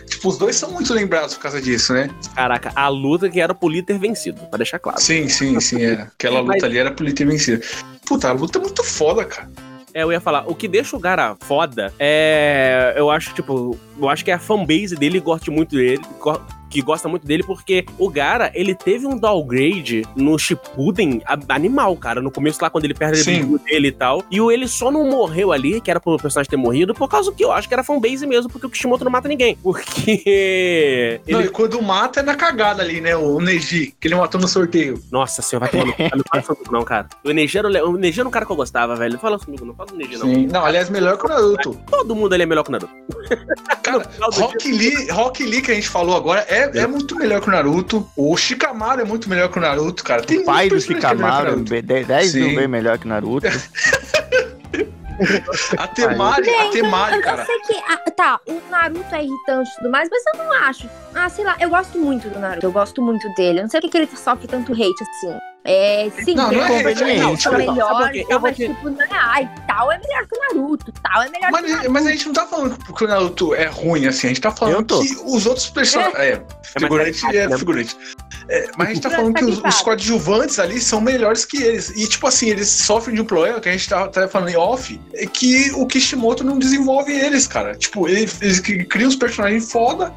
tipo, 0.09 0.29
os 0.29 0.39
dois 0.39 0.57
são 0.57 0.71
muito 0.71 0.93
lembrados 0.95 1.35
por 1.35 1.43
causa 1.43 1.61
disso, 1.61 1.93
né? 1.93 2.09
Caraca, 2.35 2.73
a 2.75 2.89
luta 2.89 3.29
que 3.29 3.41
era 3.41 3.55
pro 3.55 3.69
Lee 3.69 3.83
ter 3.83 3.99
vencido, 3.99 4.41
pra 4.47 4.57
deixar 4.57 4.79
claro. 4.79 4.99
Sim, 5.01 5.29
sim, 5.29 5.61
sim. 5.61 5.85
É. 5.85 5.93
Aquela 6.15 6.41
luta 6.41 6.53
Mas- 6.55 6.65
ali 6.65 6.79
era 6.79 6.91
por 6.91 7.05
ele 7.05 7.13
ter 7.15 7.27
vencido. 7.27 7.63
Puta, 8.07 8.29
a 8.29 8.33
luta 8.33 8.59
é 8.59 8.61
muito 8.63 8.83
foda, 8.83 9.25
cara. 9.25 9.51
É, 9.93 10.03
eu 10.03 10.11
ia 10.11 10.21
falar, 10.21 10.45
o 10.51 10.55
que 10.57 10.67
deixa 10.67 10.97
o 10.97 10.99
Gara 10.99 11.37
foda 11.43 11.93
é. 12.01 12.95
Eu 12.97 13.11
acho, 13.11 13.33
tipo, 13.33 13.79
eu 14.01 14.09
acho 14.09 14.25
que 14.25 14.31
a 14.33 14.39
fanbase 14.41 14.97
dele 14.97 15.21
gosta 15.21 15.51
muito 15.53 15.77
dele. 15.77 16.03
Que 16.75 16.83
gosta 16.83 17.09
muito 17.09 17.25
dele, 17.25 17.45
porque 17.45 17.87
o 18.01 18.09
Gara, 18.09 18.51
ele 18.53 18.75
teve 18.75 19.07
um 19.07 19.17
downgrade 19.17 20.03
no 20.17 20.37
Shippuden 20.37 21.23
animal, 21.49 21.97
cara. 21.97 22.21
No 22.21 22.33
começo 22.33 22.59
lá, 22.61 22.69
quando 22.69 22.85
ele 22.85 22.95
perde 22.95 23.23
Sim. 23.23 23.45
o 23.45 23.61
dele 23.61 23.89
e 23.89 23.93
tal. 23.93 24.25
E 24.29 24.41
o 24.41 24.51
ele 24.51 24.67
só 24.67 24.91
não 24.91 25.09
morreu 25.09 25.53
ali, 25.53 25.81
que 25.81 25.89
era 25.89 26.01
pro 26.01 26.17
personagem 26.17 26.51
ter 26.51 26.57
morrido, 26.57 26.93
por 26.93 27.09
causa 27.09 27.31
que 27.33 27.45
eu 27.45 27.53
acho 27.53 27.69
que 27.69 27.75
era 27.75 27.85
fanbase 27.85 28.27
mesmo, 28.27 28.51
porque 28.51 28.67
o 28.67 28.71
Kishimoto 28.71 29.05
não 29.05 29.13
mata 29.13 29.29
ninguém. 29.29 29.57
Porque. 29.63 31.21
Não, 31.29 31.39
Ele... 31.39 31.49
e 31.49 31.51
quando 31.51 31.81
mata 31.81 32.19
é 32.19 32.23
na 32.23 32.35
cagada 32.35 32.83
ali, 32.83 33.01
né? 33.01 33.15
O 33.15 33.41
Neji, 33.41 33.95
que 34.01 34.09
ele 34.09 34.17
matou 34.17 34.41
no 34.41 34.49
sorteio. 34.49 35.01
Nossa 35.13 35.43
senhora, 35.43 35.71
vai 35.71 35.81
tomar 35.81 36.11
no. 36.11 36.17
Não 36.17 36.25
fala 36.29 36.43
comigo, 36.43 36.73
não, 36.73 36.85
cara. 36.85 37.09
O 37.23 37.31
Neji, 37.31 37.59
era 37.59 37.69
o, 37.69 37.91
o 37.91 37.97
Neji 37.97 38.19
era 38.19 38.29
um 38.29 38.33
cara 38.33 38.45
que 38.45 38.51
eu 38.51 38.57
gostava, 38.57 38.97
velho. 38.97 39.13
Não 39.13 39.21
fala 39.21 39.39
comigo, 39.39 39.65
não 39.65 39.75
fala 39.75 39.91
do 39.91 39.97
Neji, 39.97 40.17
não. 40.19 40.27
Sim. 40.27 40.47
Não, 40.47 40.65
aliás, 40.65 40.91
melhor 40.91 41.17
que 41.17 41.27
o 41.27 41.29
Naruto. 41.29 41.79
Todo 41.89 42.17
mundo 42.17 42.33
ali 42.33 42.43
é 42.43 42.47
melhor 42.47 42.65
que 42.65 42.71
o 42.71 42.73
Naruto. 42.73 42.95
Cara, 43.83 44.09
Rock 44.33 44.73
Lee, 44.73 45.11
Rock 45.11 45.45
Lee 45.45 45.63
que 45.63 45.71
a 45.71 45.75
gente 45.75 45.89
falou 45.89 46.17
agora 46.17 46.45
é, 46.49 46.64
é 46.75 46.87
muito 46.87 47.17
melhor 47.17 47.41
que 47.41 47.49
o 47.49 47.53
Naruto. 47.53 48.09
O 48.17 48.37
Shikamaru 48.37 49.01
é 49.01 49.05
muito 49.05 49.29
melhor 49.29 49.49
que 49.51 49.59
o 49.59 49.61
Naruto, 49.61 50.03
cara. 50.05 50.23
Tem 50.23 50.41
O 50.41 50.45
pai 50.45 50.69
do 50.69 50.75
é 50.75 50.79
o 50.79 50.81
Shikamaru, 50.81 51.51
Naruto. 51.51 51.83
10 51.83 52.35
mil 52.35 52.49
vezes 52.51 52.69
melhor 52.69 52.99
que 52.99 53.09
Naruto. 53.09 53.47
A 55.79 55.87
Temari, 55.87 56.51
a 56.51 56.63
Gente, 56.65 56.73
Temari, 56.73 57.15
eu, 57.17 57.23
cara. 57.23 57.45
sei 57.47 57.59
que. 57.61 57.75
ah, 57.89 58.11
tá, 58.11 58.41
o 58.49 58.61
Naruto 58.69 59.15
é 59.15 59.23
irritante 59.25 59.71
e 59.71 59.77
tudo 59.77 59.91
mais, 59.91 60.09
mas 60.11 60.23
eu 60.27 60.45
não 60.45 60.53
acho. 60.53 60.91
Ah, 61.15 61.29
sei 61.29 61.45
lá, 61.45 61.57
eu 61.61 61.71
gosto 61.71 61.97
muito 61.99 62.29
do 62.29 62.39
Naruto. 62.39 62.67
Eu 62.67 62.73
gosto 62.73 63.01
muito 63.01 63.33
dele. 63.35 63.61
Eu 63.61 63.63
não 63.63 63.71
sei 63.71 63.81
por 63.81 63.91
que 63.91 63.97
ele 63.97 64.09
sofre 64.17 64.49
tanto 64.49 64.73
hate 64.73 65.03
assim. 65.03 65.39
É, 65.67 66.11
sim, 66.23 66.35
Não, 66.35 66.53
não 66.53 66.63
é 66.63 66.69
conveniente, 66.69 67.03
não, 67.23 67.33
é 67.33 67.37
sabe- 67.37 67.41
sabe 67.41 67.57
melhor, 67.57 67.77
tal, 67.77 67.89
vou 67.97 68.41
mas 68.43 68.57
te- 68.57 68.69
tipo, 68.69 68.91
não 68.91 69.03
é, 69.03 69.09
ai, 69.11 69.51
tal 69.67 69.91
é 69.93 69.99
melhor 69.99 70.27
que 70.27 70.37
o 70.37 70.41
Naruto, 70.41 70.93
tal 71.03 71.23
é 71.23 71.29
melhor 71.31 71.41
que 71.41 71.47
o 71.49 71.53
Mas, 71.53 71.71
Naruto. 71.71 71.91
mas 71.91 72.07
a 72.07 72.11
gente 72.11 72.27
não 72.27 72.33
tá 72.35 72.47
falando 72.47 72.79
que 72.95 73.05
o 73.05 73.09
Naruto 73.09 73.55
é 73.55 73.65
ruim, 73.67 74.07
assim. 74.07 74.27
A 74.27 74.29
gente 74.29 74.41
tá 74.43 74.51
falando 74.51 75.01
que 75.01 75.17
os 75.25 75.47
outros 75.47 75.71
personagens. 75.71 76.15
É, 76.19 76.43
figurante 76.79 77.23
mais 77.23 77.35
é 77.37 77.49
né? 77.49 77.59
figurante. 77.59 77.97
É, 78.47 78.69
mas 78.77 78.89
a 78.89 78.93
gente 78.93 79.03
tá 79.03 79.09
Figurante 79.11 79.33
falando 79.41 79.47
que 79.53 79.57
os, 79.57 79.63
tá 79.63 79.69
os 79.71 79.81
coadjuvantes 79.81 80.59
ali 80.59 80.79
são 80.83 81.01
melhores 81.01 81.47
que 81.47 81.63
eles. 81.63 81.89
E, 81.97 82.07
tipo 82.09 82.27
assim, 82.27 82.51
eles 82.51 82.69
sofrem 82.69 83.15
de 83.17 83.23
um 83.23 83.25
problema 83.25 83.59
que 83.59 83.69
a 83.71 83.73
gente 83.73 83.89
tá, 83.89 84.07
tá 84.09 84.29
falando 84.29 84.51
em 84.51 84.57
off, 84.57 85.01
é 85.15 85.25
que 85.25 85.73
o 85.77 85.87
Kishimoto 85.87 86.45
não 86.45 86.59
desenvolve 86.59 87.11
eles, 87.11 87.47
cara. 87.47 87.75
Tipo, 87.75 88.07
ele- 88.07 88.31
eles 88.43 88.61
que 88.61 88.85
criam 88.85 89.09
os 89.09 89.17
personagens 89.17 89.73
foda. 89.73 90.13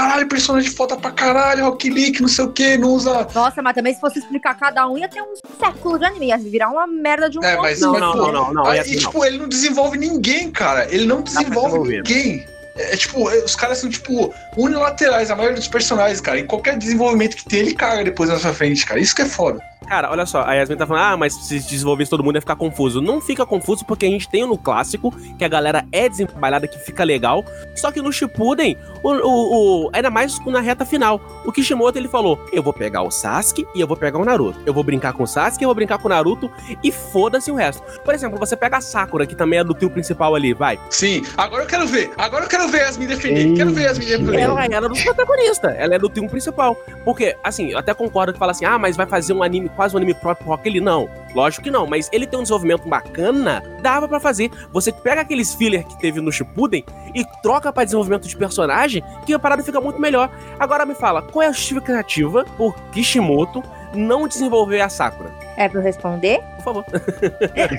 Caralho, 0.00 0.26
personagem 0.28 0.70
foda 0.70 0.96
pra 0.96 1.10
caralho, 1.10 1.64
Rock 1.66 1.90
Lee, 1.90 2.10
que 2.10 2.22
não 2.22 2.28
sei 2.28 2.46
o 2.46 2.52
que, 2.52 2.78
não 2.78 2.88
usa. 2.88 3.28
Nossa, 3.34 3.60
mas 3.60 3.74
também 3.74 3.92
se 3.92 4.00
fosse 4.00 4.18
explicar 4.18 4.54
cada 4.58 4.88
um, 4.88 4.96
ia 4.96 5.06
ter 5.08 5.20
um 5.20 5.34
século 5.62 5.98
de 5.98 6.06
anime, 6.06 6.28
ia 6.28 6.38
virar 6.38 6.70
uma 6.70 6.86
merda 6.86 7.28
de 7.28 7.38
um 7.38 7.44
É, 7.44 7.54
mas- 7.58 7.80
Não, 7.80 7.92
mas, 7.92 8.00
não, 8.00 8.12
pô, 8.12 8.18
não, 8.18 8.32
não, 8.32 8.54
não. 8.54 8.66
Aí, 8.66 8.78
é 8.78 8.80
assim, 8.80 8.94
não. 8.94 9.00
tipo, 9.00 9.22
ele 9.26 9.36
não 9.36 9.46
desenvolve 9.48 9.98
ninguém, 9.98 10.50
cara. 10.50 10.86
Ele 10.90 11.04
não 11.04 11.20
desenvolve 11.20 11.78
desenvolver. 11.80 11.96
ninguém. 11.98 12.46
É, 12.76 12.96
tipo, 12.96 13.28
é, 13.28 13.44
os 13.44 13.54
caras 13.54 13.76
são, 13.76 13.90
tipo, 13.90 14.32
unilaterais, 14.56 15.30
a 15.30 15.36
maioria 15.36 15.56
dos 15.56 15.68
personagens, 15.68 16.20
cara. 16.20 16.38
E 16.38 16.44
qualquer 16.44 16.76
desenvolvimento 16.76 17.36
que 17.36 17.44
tem, 17.44 17.60
ele 17.60 17.74
caga 17.74 18.04
depois 18.04 18.28
na 18.30 18.38
sua 18.38 18.52
frente, 18.52 18.84
cara. 18.86 19.00
Isso 19.00 19.14
que 19.14 19.22
é 19.22 19.26
foda. 19.26 19.60
Cara, 19.88 20.08
olha 20.10 20.24
só, 20.26 20.42
a 20.44 20.54
Yasmin 20.54 20.76
tá 20.76 20.86
falando, 20.86 21.02
ah, 21.02 21.16
mas 21.16 21.34
se 21.34 21.58
desenvolvesse 21.58 22.10
todo 22.10 22.22
mundo 22.22 22.36
ia 22.36 22.40
ficar 22.40 22.54
confuso. 22.54 23.00
Não 23.00 23.20
fica 23.20 23.44
confuso 23.44 23.84
porque 23.84 24.06
a 24.06 24.08
gente 24.08 24.28
tem 24.28 24.46
no 24.46 24.56
clássico, 24.56 25.10
que 25.36 25.44
a 25.44 25.48
galera 25.48 25.84
é 25.90 26.08
desembalada, 26.08 26.68
que 26.68 26.78
fica 26.78 27.02
legal. 27.02 27.44
Só 27.74 27.90
que 27.90 28.00
no 28.00 28.12
Shippuden, 28.12 28.76
o, 29.02 29.08
o, 29.10 29.86
o- 29.86 29.90
ainda 29.92 30.08
mais 30.10 30.38
na 30.46 30.60
reta 30.60 30.84
final, 30.84 31.20
o 31.44 31.50
Kishimoto 31.50 31.98
ele 31.98 32.06
falou: 32.08 32.38
eu 32.52 32.62
vou 32.62 32.72
pegar 32.72 33.02
o 33.02 33.10
Sasuke 33.10 33.66
e 33.74 33.80
eu 33.80 33.86
vou 33.86 33.96
pegar 33.96 34.18
o 34.18 34.24
Naruto. 34.24 34.60
Eu 34.64 34.72
vou 34.72 34.84
brincar 34.84 35.12
com 35.12 35.24
o 35.24 35.26
Sasuke, 35.26 35.64
eu 35.64 35.68
vou 35.68 35.74
brincar 35.74 35.98
com 35.98 36.06
o 36.06 36.10
Naruto 36.10 36.48
e 36.84 36.92
foda-se 36.92 37.50
o 37.50 37.54
resto. 37.56 37.82
Por 38.04 38.14
exemplo, 38.14 38.38
você 38.38 38.54
pega 38.54 38.76
a 38.76 38.80
Sakura, 38.80 39.26
que 39.26 39.34
também 39.34 39.58
é 39.58 39.64
do 39.64 39.74
tio 39.74 39.90
principal 39.90 40.36
ali, 40.36 40.52
vai. 40.52 40.78
Sim, 40.90 41.22
agora 41.36 41.64
eu 41.64 41.66
quero 41.66 41.86
ver. 41.88 42.12
Agora 42.16 42.44
eu 42.44 42.48
quero 42.48 42.68
ver 42.68 42.82
Yasmin 42.82 43.06
defender. 43.06 43.54
Quero 43.56 43.70
ver 43.72 43.84
Yasmin 43.84 44.04
defender. 44.06 44.49
Ela 44.58 44.76
era 44.76 44.88
do 44.88 44.94
protagonista, 44.94 45.68
ela 45.68 45.94
é 45.94 45.98
do 45.98 46.08
time 46.08 46.28
principal. 46.28 46.76
Porque, 47.04 47.36
assim, 47.42 47.70
eu 47.70 47.78
até 47.78 47.94
concordo 47.94 48.32
que 48.32 48.38
fala 48.38 48.52
assim, 48.52 48.64
ah, 48.64 48.78
mas 48.78 48.96
vai 48.96 49.06
fazer 49.06 49.32
um 49.32 49.42
anime, 49.42 49.68
quase 49.70 49.94
um 49.94 49.98
anime 49.98 50.14
próprio 50.14 50.44
pro 50.44 50.54
Rock 50.54 50.68
Lee. 50.68 50.80
Não, 50.80 51.08
lógico 51.34 51.64
que 51.64 51.70
não, 51.70 51.86
mas 51.86 52.08
ele 52.12 52.26
tem 52.26 52.38
um 52.38 52.42
desenvolvimento 52.42 52.88
bacana, 52.88 53.62
dava 53.82 54.08
pra 54.08 54.20
fazer. 54.20 54.50
Você 54.72 54.92
pega 54.92 55.20
aqueles 55.22 55.54
filler 55.54 55.86
que 55.86 55.98
teve 55.98 56.20
no 56.20 56.32
Shippuden 56.32 56.84
e 57.14 57.24
troca 57.42 57.72
pra 57.72 57.84
desenvolvimento 57.84 58.28
de 58.28 58.36
personagem, 58.36 59.02
que 59.26 59.32
a 59.32 59.38
parada 59.38 59.62
fica 59.62 59.80
muito 59.80 60.00
melhor. 60.00 60.30
Agora 60.58 60.86
me 60.86 60.94
fala, 60.94 61.22
qual 61.22 61.42
é 61.42 61.48
a 61.48 61.52
justificativa 61.52 62.44
por 62.56 62.74
Kishimoto 62.92 63.62
não 63.94 64.28
desenvolver 64.28 64.80
a 64.80 64.88
Sakura? 64.88 65.30
É 65.56 65.68
pra 65.68 65.80
eu 65.80 65.82
responder? 65.82 66.40
Por 66.56 66.64
favor. 66.64 66.84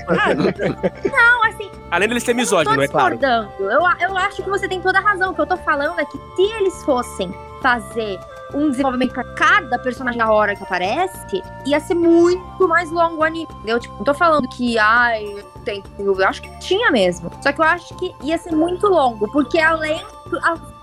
Ah, 0.08 0.34
não, 0.36 1.44
assim, 1.46 1.72
Além 1.92 2.08
dele 2.08 2.22
ser 2.22 2.32
Eu 2.32 2.36
misógino, 2.36 2.82
é 2.82 2.88
claro. 2.88 3.20
Eu, 3.60 3.82
eu 4.00 4.18
acho 4.18 4.42
que 4.42 4.50
você 4.50 4.68
tem 4.68 4.82
toda 4.82 4.98
a 4.98 5.02
razão. 5.02 5.32
O 5.32 5.36
que 5.36 5.42
eu 5.42 5.46
tô 5.46 5.58
falando 5.58 6.00
é 6.00 6.06
que 6.06 6.18
se 6.36 6.42
eles 6.42 6.84
fossem 6.86 7.34
fazer 7.62 8.18
um 8.54 8.70
desenvolvimento 8.70 9.14
pra 9.14 9.24
cada 9.36 9.78
personagem 9.80 10.18
na 10.18 10.32
hora 10.32 10.56
que 10.56 10.64
aparece, 10.64 11.44
ia 11.66 11.80
ser 11.82 11.96
muito 11.96 12.68
mais 12.68 12.90
longo 12.90 13.18
o 13.18 13.24
anime. 13.24 13.48
Entendeu? 13.56 13.80
Tipo, 13.80 13.96
não 13.96 14.04
tô 14.06 14.14
falando 14.14 14.48
que, 14.48 14.80
ai, 14.80 15.44
tem 15.66 15.82
que 15.82 15.90
desenvolver. 15.90 16.24
Eu 16.24 16.30
acho 16.30 16.42
que 16.42 16.60
tinha 16.60 16.90
mesmo. 16.92 17.30
Só 17.42 17.52
que 17.52 17.60
eu 17.60 17.66
acho 17.66 17.94
que 17.96 18.16
ia 18.24 18.38
ser 18.38 18.56
muito 18.56 18.88
longo, 18.88 19.30
porque 19.32 19.60
além 19.60 20.02
do 20.28 20.40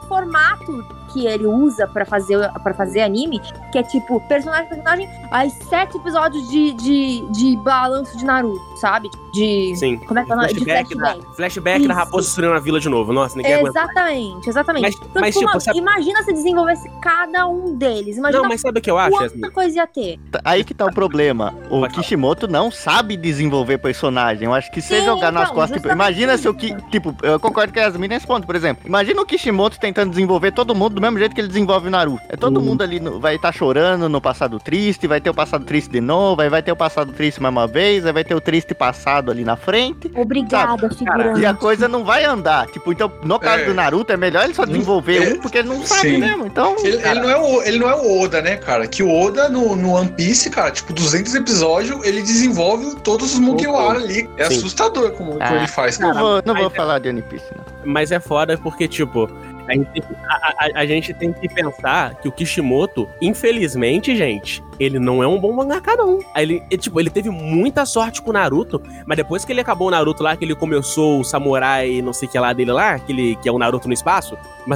formato 0.07 0.87
que 1.09 1.27
ele 1.27 1.47
usa 1.47 1.87
pra 1.87 2.05
fazer 2.05 2.38
para 2.62 2.75
fazer 2.75 3.03
anime, 3.03 3.40
que 3.73 3.79
é 3.79 3.83
tipo 3.83 4.21
personagem 4.23 4.68
personagem, 4.68 5.09
aí 5.31 5.51
sete 5.51 5.97
episódios 5.97 6.49
de, 6.49 6.73
de, 6.73 7.27
de 7.31 7.57
balanço 7.59 8.16
de 8.16 8.25
Naruto, 8.25 8.67
sabe? 8.81 9.09
De 9.33 9.75
Sim. 9.77 9.99
como 9.99 10.19
é 10.19 10.25
que 10.25 10.31
é 10.31 10.35
o 10.35 10.37
nome? 10.37 10.49
De 10.53 10.64
Flashback, 10.64 10.95
flashback. 10.95 11.21
da, 11.29 11.35
flashback 11.35 11.79
da 11.87 11.95
Isso. 11.95 12.05
raposa 12.05 12.27
destruindo 12.27 12.55
a 12.55 12.59
vila 12.61 12.81
de 12.81 12.88
novo. 12.88 13.12
Nossa, 13.12 13.37
ninguém 13.37 13.55
aguenta. 13.55 13.79
Exatamente, 13.81 14.49
exatamente. 14.49 14.83
Mas- 14.83 14.95
Então, 14.95 15.21
mas, 15.23 15.35
tipo, 15.35 15.47
tipo, 15.47 15.61
sabe- 15.61 15.79
imagina 15.79 16.23
se 16.23 16.33
desenvolvesse 16.33 16.91
cada 17.03 17.47
um 17.47 17.75
deles. 17.77 18.17
Imagina 18.17 18.43
Não, 18.43 18.49
mas 18.49 18.61
sabe 18.61 18.79
o 18.79 18.83
que 18.83 18.91
eu 18.91 18.99
acho, 18.99 19.17
quanta 19.17 19.51
coisa 19.51 19.77
ia 19.77 19.87
ter. 19.87 20.19
Aí 20.45 20.64
que 20.64 20.75
tá 20.75 20.87
o 20.87 20.93
problema. 20.93 21.55
O 21.67 21.77
falar. 21.81 21.88
Kishimoto 21.91 22.47
não 22.49 22.71
sabe 22.71 23.17
desenvolver 23.17 23.79
personagem. 23.79 24.45
Eu 24.45 24.55
acho 24.55 24.71
que 24.71 24.81
se 24.81 24.99
Sim, 24.99 25.05
jogar 25.05 25.31
nas 25.33 25.45
então, 25.45 25.55
costas, 25.55 25.81
tipo, 25.81 25.93
imagina 25.93 26.37
se 26.38 26.49
o 26.49 26.55
que. 26.55 26.75
Tipo, 26.91 27.14
eu 27.23 27.38
concordo 27.41 27.73
com 27.73 27.79
a 27.79 27.83
Yasmin 27.83 28.09
nesse 28.09 28.27
ponto, 28.27 28.47
por 28.47 28.55
exemplo. 28.57 28.83
Imagina 28.87 29.21
o 29.21 29.27
Kishimoto 29.27 29.79
tentando 29.79 30.11
desenvolver 30.11 30.53
todo 30.53 30.75
mundo 30.75 30.95
do 30.95 31.01
mesmo 31.01 31.19
jeito 31.19 31.35
que 31.35 31.41
ele 31.41 31.49
desenvolve 31.49 31.88
o 31.88 31.91
Naruto. 31.91 32.23
É 32.29 32.37
todo 32.37 32.59
Uhum. 32.59 32.64
mundo 32.67 32.83
ali 32.83 33.01
no- 33.01 33.19
vai 33.21 33.37
estar 33.37 33.53
chorando 33.53 34.09
no 34.09 34.21
passado 34.21 34.59
triste, 34.59 35.07
vai 35.07 35.21
ter 35.21 35.31
o 35.31 35.35
passado 35.35 35.64
triste 35.64 35.91
de 35.91 36.01
novo, 36.01 36.41
aí 36.43 36.49
vai 36.49 36.62
ter 36.62 36.73
o 36.73 36.77
passado 36.77 37.12
triste 37.12 37.41
mais 37.43 37.53
uma 37.55 37.67
vez, 37.67 38.05
aí 38.07 38.12
vai 38.12 38.25
ter 38.25 38.35
o 38.35 38.41
triste 38.41 38.67
passado 38.74 39.31
ali 39.31 39.44
na 39.44 39.57
frente. 39.57 40.11
Obrigada, 40.14 40.88
figurante. 40.90 41.40
E 41.40 41.46
a 41.46 41.54
coisa 41.54 41.88
não 41.88 42.04
vai 42.04 42.24
andar. 42.24 42.66
Tipo, 42.68 42.92
então, 42.92 43.11
no 43.22 43.38
caso 43.38 43.62
É. 43.62 43.66
do 43.66 43.74
Naruto, 43.74 44.12
é 44.12 44.16
melhor 44.16 44.44
ele 44.44 44.54
só 44.54 44.64
desenvolver 44.64 45.22
É. 45.31 45.33
um, 45.35 45.40
porque 45.40 45.59
ele 45.59 45.68
não 45.68 45.85
sabe 45.87 46.11
Sim. 46.11 46.18
mesmo. 46.18 46.46
Então, 46.46 46.76
Ele, 46.85 46.96
ele 46.96 47.20
não 47.20 47.31
é 47.31 47.37
o, 47.37 47.62
ele 47.62 47.78
não 47.78 47.88
é 47.90 47.94
o 47.94 48.20
Oda, 48.20 48.40
né, 48.42 48.57
cara? 48.57 48.87
Que 48.87 49.02
o 49.02 49.11
Oda 49.11 49.48
no, 49.48 49.74
no 49.76 49.92
One 49.92 50.09
Piece, 50.12 50.50
cara, 50.50 50.70
tipo, 50.70 50.92
200 50.92 51.35
episódios, 51.35 52.04
ele 52.04 52.22
desenvolve 52.22 52.94
todos 52.96 53.33
os 53.35 53.38
Mugiwara 53.38 53.98
ali. 53.98 54.28
É 54.37 54.44
Sim. 54.44 54.57
assustador 54.59 55.12
como, 55.12 55.33
como 55.33 55.42
Ah. 55.42 55.57
ele 55.57 55.66
faz, 55.68 55.98
não 55.98 56.09
cara. 56.12 56.20
vou, 56.20 56.42
não 56.44 56.54
vou 56.54 56.66
é- 56.66 56.70
falar 56.70 56.98
de 56.98 57.09
One 57.09 57.22
Piece, 57.22 57.46
não. 57.57 57.64
Mas 57.85 58.12
é 58.12 58.20
foda 58.20 58.57
porque, 58.59 58.87
tipo, 58.88 59.28
A 59.68 59.72
gente, 59.74 60.02
a, 60.26 60.35
a- 60.35 60.81
a 60.81 60.87
gente 60.87 61.12
tem 61.12 61.31
que 61.31 61.46
pensar 61.46 62.14
que 62.14 62.26
o 62.26 62.33
Kishimoto, 62.33 63.07
infelizmente, 63.20 64.16
gente, 64.16 64.62
ele 64.79 64.99
não 64.99 65.23
é 65.23 65.27
um 65.27 65.38
bom 65.38 65.53
mangaka, 65.53 65.97
não. 65.97 66.21
Ele, 66.37 66.62
ele, 66.71 66.79
tipo, 66.81 67.01
ele 67.01 67.11
teve 67.11 67.31
muita 67.31 67.85
sorte 67.85 68.23
com 68.23 68.31
o 68.31 68.33
Naruto, 68.33 68.81
mas 69.07 69.17
depois 69.17 69.45
que 69.45 69.53
ele 69.53 69.61
acabou 69.61 69.88
o 69.88 69.91
Naruto 69.91 70.23
lá, 70.23 70.37
que 70.37 70.45
ele 70.45 70.55
começou 70.55 71.21
o 71.21 71.25
samurai 71.25 72.01
não 72.03 72.12
sei 72.12 72.29
o 72.29 72.31
que 72.31 72.38
lá 72.38 72.53
dele 72.53 72.73
lá, 72.73 72.95
aquele, 72.95 73.37
que 73.37 73.49
é 73.49 73.53
o 73.53 73.59
Naruto 73.59 73.88
no 73.88 73.95
espaço, 73.95 74.37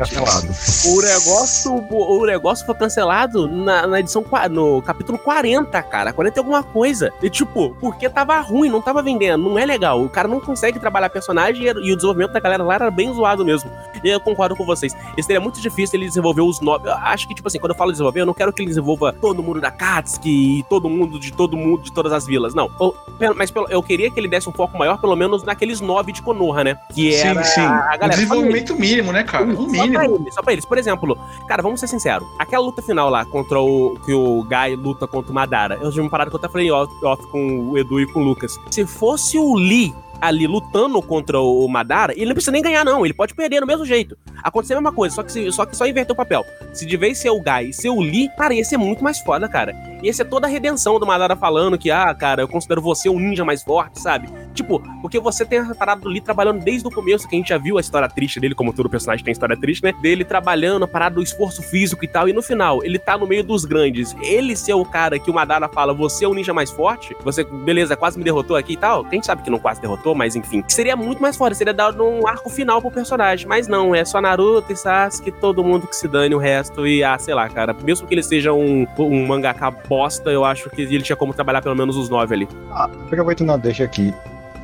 Cancelado. 0.00 0.46
o 0.86 1.02
negócio, 1.02 1.72
o, 1.90 2.20
o 2.20 2.26
negócio 2.26 2.64
foi 2.64 2.74
cancelado 2.74 3.48
na, 3.48 3.86
na 3.86 4.00
edição, 4.00 4.24
no 4.50 4.80
capítulo 4.82 5.18
40, 5.18 5.82
cara. 5.82 6.12
40 6.12 6.38
e 6.38 6.40
alguma 6.40 6.62
coisa. 6.62 7.12
E 7.22 7.28
tipo, 7.28 7.76
porque 7.80 8.08
tava 8.08 8.38
ruim, 8.40 8.68
não 8.68 8.80
tava 8.80 9.02
vendendo, 9.02 9.42
não 9.48 9.58
é 9.58 9.66
legal. 9.66 10.02
O 10.02 10.08
cara 10.08 10.28
não 10.28 10.40
consegue 10.40 10.78
trabalhar 10.78 11.10
personagem 11.10 11.64
e, 11.64 11.66
e 11.66 11.92
o 11.92 11.96
desenvolvimento 11.96 12.32
da 12.32 12.40
galera 12.40 12.62
lá 12.62 12.74
era 12.74 12.90
bem 12.90 13.12
zoado 13.12 13.44
mesmo. 13.44 13.70
E 14.02 14.08
eu 14.08 14.20
concordo 14.20 14.54
com 14.56 14.64
vocês. 14.64 14.94
Isso 15.16 15.26
seria 15.26 15.40
muito 15.40 15.60
difícil 15.60 15.98
ele 15.98 16.06
desenvolver 16.06 16.42
os 16.42 16.60
nove. 16.60 16.88
Eu 16.88 16.94
acho 16.94 17.26
que, 17.26 17.34
tipo 17.34 17.48
assim, 17.48 17.58
quando 17.58 17.72
eu 17.72 17.76
falo 17.76 17.90
desenvolver, 17.90 18.20
eu 18.20 18.26
não 18.26 18.34
quero 18.34 18.52
que 18.52 18.62
ele 18.62 18.68
desenvolva 18.68 19.12
todo 19.12 19.42
mundo 19.42 19.49
da 19.58 19.70
Katsuki 19.70 20.58
e 20.58 20.62
todo 20.64 20.88
mundo 20.90 21.18
de 21.18 21.32
todo 21.32 21.56
mundo 21.56 21.82
de 21.82 21.92
todas 21.92 22.12
as 22.12 22.26
vilas. 22.26 22.54
Não. 22.54 22.70
Eu- 22.78 22.94
mas 23.34 23.50
eu 23.70 23.82
queria 23.82 24.10
que 24.10 24.20
ele 24.20 24.28
desse 24.28 24.48
um 24.48 24.52
foco 24.52 24.76
maior, 24.76 24.98
pelo 25.00 25.16
menos 25.16 25.42
naqueles 25.42 25.80
nove 25.80 26.12
de 26.12 26.20
Konoha, 26.20 26.62
né? 26.62 26.76
Que 26.94 27.10
Sim, 27.12 27.26
era 27.28 27.42
sim. 27.44 27.60
a 27.62 27.64
Um 27.64 27.68
galera. 27.98 28.08
desenvolvimento 28.08 28.76
mínimo, 28.76 29.12
né, 29.12 29.22
cara? 29.24 29.44
Um 29.44 29.54
pra 29.54 29.82
mínimo. 29.86 30.16
eles, 30.16 30.34
só 30.34 30.42
pra 30.42 30.52
eles. 30.52 30.64
Por 30.66 30.76
exemplo, 30.76 31.18
cara, 31.48 31.62
vamos 31.62 31.80
ser 31.80 31.86
sinceros. 31.86 32.28
Aquela 32.38 32.62
luta 32.64 32.82
final 32.82 33.08
lá 33.08 33.24
contra 33.24 33.58
o. 33.60 33.98
que 34.04 34.12
o 34.12 34.42
Guy 34.44 34.76
luta 34.76 35.06
contra 35.06 35.32
o 35.32 35.34
Madara. 35.34 35.78
Eu 35.80 35.90
já 35.90 36.02
me 36.02 36.10
parado 36.10 36.30
que 36.30 36.36
eu 36.36 36.38
até 36.38 36.48
falei 36.48 36.70
off, 36.70 36.92
off 37.04 37.26
com 37.28 37.70
o 37.70 37.78
Edu 37.78 37.98
e 38.00 38.06
com 38.06 38.20
o 38.20 38.22
Lucas. 38.24 38.58
Se 38.70 38.84
fosse 38.86 39.38
o 39.38 39.54
Lee 39.54 39.94
ali 40.20 40.46
lutando 40.46 41.00
contra 41.00 41.40
o 41.40 41.66
Madara, 41.68 42.12
ele 42.14 42.26
não 42.26 42.34
precisa 42.34 42.52
nem 42.52 42.62
ganhar, 42.62 42.84
não. 42.84 43.04
Ele 43.04 43.14
pode 43.14 43.34
perder 43.34 43.60
do 43.60 43.66
mesmo 43.66 43.84
jeito. 43.84 44.16
Acontecer 44.42 44.74
a 44.74 44.76
mesma 44.76 44.92
coisa, 44.92 45.14
só 45.14 45.22
que, 45.22 45.52
só 45.52 45.66
que 45.66 45.76
só 45.76 45.86
inverter 45.86 46.12
o 46.12 46.16
papel. 46.16 46.44
Se 46.72 46.86
de 46.86 46.96
vez 46.96 47.18
ser 47.18 47.30
o 47.30 47.40
Guy 47.40 47.70
e 47.70 47.72
ser 47.72 47.88
o 47.88 48.00
Lee, 48.00 48.28
cara, 48.36 48.54
ia 48.54 48.64
ser 48.64 48.76
muito 48.76 49.02
mais 49.02 49.18
foda, 49.20 49.48
cara. 49.48 49.74
Ia 50.02 50.12
ser 50.12 50.24
toda 50.24 50.46
a 50.46 50.50
redenção 50.50 50.98
do 50.98 51.06
Madara 51.06 51.36
falando 51.36 51.78
que, 51.78 51.90
ah, 51.90 52.14
cara, 52.14 52.42
eu 52.42 52.48
considero 52.48 52.80
você 52.80 53.08
o 53.08 53.18
ninja 53.18 53.44
mais 53.44 53.62
forte, 53.62 54.00
sabe? 54.00 54.28
Tipo, 54.60 54.82
porque 55.00 55.18
você 55.18 55.42
tem 55.42 55.58
a 55.58 55.74
parada 55.74 56.02
do 56.02 56.08
Lee 56.10 56.20
trabalhando 56.20 56.62
desde 56.62 56.86
o 56.86 56.90
começo, 56.90 57.26
que 57.26 57.34
a 57.34 57.38
gente 57.38 57.48
já 57.48 57.56
viu 57.56 57.78
a 57.78 57.80
história 57.80 58.06
triste 58.06 58.38
dele, 58.38 58.54
como 58.54 58.74
todo 58.74 58.90
personagem 58.90 59.24
tem 59.24 59.32
história 59.32 59.56
triste, 59.56 59.82
né? 59.82 59.94
Dele 60.02 60.22
trabalhando, 60.22 60.84
a 60.84 60.88
parada 60.88 61.14
do 61.14 61.22
esforço 61.22 61.62
físico 61.62 62.04
e 62.04 62.08
tal. 62.08 62.28
E 62.28 62.32
no 62.34 62.42
final, 62.42 62.84
ele 62.84 62.98
tá 62.98 63.16
no 63.16 63.26
meio 63.26 63.42
dos 63.42 63.64
grandes. 63.64 64.14
Ele 64.20 64.54
ser 64.54 64.74
o 64.74 64.84
cara 64.84 65.18
que 65.18 65.30
o 65.30 65.34
Madara 65.34 65.66
fala, 65.66 65.94
você 65.94 66.26
é 66.26 66.28
o 66.28 66.34
ninja 66.34 66.52
mais 66.52 66.70
forte, 66.70 67.16
você, 67.24 67.42
beleza, 67.42 67.96
quase 67.96 68.18
me 68.18 68.24
derrotou 68.24 68.54
aqui 68.54 68.74
e 68.74 68.76
tal. 68.76 69.08
Gente 69.10 69.24
sabe 69.24 69.42
que 69.42 69.48
não 69.48 69.58
quase 69.58 69.80
derrotou, 69.80 70.14
mas 70.14 70.36
enfim. 70.36 70.62
Seria 70.68 70.94
muito 70.94 71.22
mais 71.22 71.38
foda, 71.38 71.54
seria 71.54 71.72
dar 71.72 71.98
um 71.98 72.26
arco 72.26 72.50
final 72.50 72.82
pro 72.82 72.90
personagem. 72.90 73.48
Mas 73.48 73.66
não, 73.66 73.94
é 73.94 74.04
só 74.04 74.20
Naruto 74.20 74.70
e 74.70 74.76
Sasuke, 74.76 75.32
todo 75.32 75.64
mundo 75.64 75.86
que 75.86 75.96
se 75.96 76.06
dane 76.06 76.34
o 76.34 76.38
resto. 76.38 76.86
E, 76.86 77.02
ah, 77.02 77.18
sei 77.18 77.32
lá, 77.32 77.48
cara. 77.48 77.74
Mesmo 77.82 78.06
que 78.06 78.12
ele 78.12 78.22
seja 78.22 78.52
um, 78.52 78.86
um 78.98 79.26
mangaka 79.26 79.70
bosta, 79.70 80.30
eu 80.30 80.44
acho 80.44 80.68
que 80.68 80.82
ele 80.82 81.02
tinha 81.02 81.16
como 81.16 81.32
trabalhar 81.32 81.62
pelo 81.62 81.74
menos 81.74 81.96
os 81.96 82.10
nove 82.10 82.34
ali. 82.34 82.48
Aproveitando 82.70 83.52
a 83.52 83.56
deixa 83.56 83.84
aqui. 83.84 84.12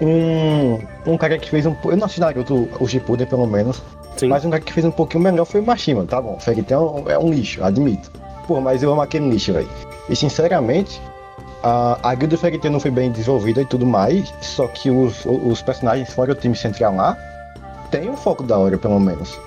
Um, 0.01 0.79
um 1.07 1.17
cara 1.17 1.39
que 1.39 1.49
fez 1.49 1.65
um. 1.67 1.75
Eu 1.85 1.97
não 1.97 2.05
assisti 2.05 2.21
Naruto, 2.21 2.69
o 2.79 2.87
Shippuden 2.87 3.27
pelo 3.27 3.47
menos. 3.47 3.83
Sim. 4.17 4.29
Mas 4.29 4.45
um 4.45 4.51
cara 4.51 4.63
que 4.63 4.73
fez 4.73 4.85
um 4.85 4.91
pouquinho 4.91 5.25
melhor 5.25 5.45
foi 5.45 5.61
o 5.61 5.65
Mashima, 5.65 6.05
tá 6.05 6.21
bom. 6.21 6.39
Fairy 6.39 6.63
Tail 6.63 7.05
é 7.07 7.19
um 7.19 7.31
lixo, 7.31 7.63
admito. 7.63 8.11
Pô, 8.47 8.61
mas 8.61 8.83
eu 8.83 8.93
amo 8.93 9.03
aquele 9.03 9.29
lixo, 9.29 9.53
velho. 9.53 9.69
E 10.09 10.17
sinceramente, 10.17 11.01
a, 11.63 11.99
a 12.03 12.15
guilda 12.15 12.37
Fairy 12.39 12.59
Tail 12.59 12.73
não 12.73 12.81
foi 12.81 12.91
bem 12.91 13.11
desenvolvida 13.11 13.63
e 13.63 13.67
tudo 13.67 13.85
mais. 13.85 14.33
Só 14.41 14.67
que 14.69 14.91
os, 14.91 15.25
os 15.27 15.61
personagens 15.63 16.13
fora 16.13 16.33
o 16.33 16.35
time 16.35 16.57
central 16.57 16.95
lá 16.95 17.17
tem 17.91 18.09
um 18.09 18.17
foco 18.17 18.43
da 18.43 18.59
hora, 18.59 18.79
pelo 18.79 19.01
menos. 19.01 19.39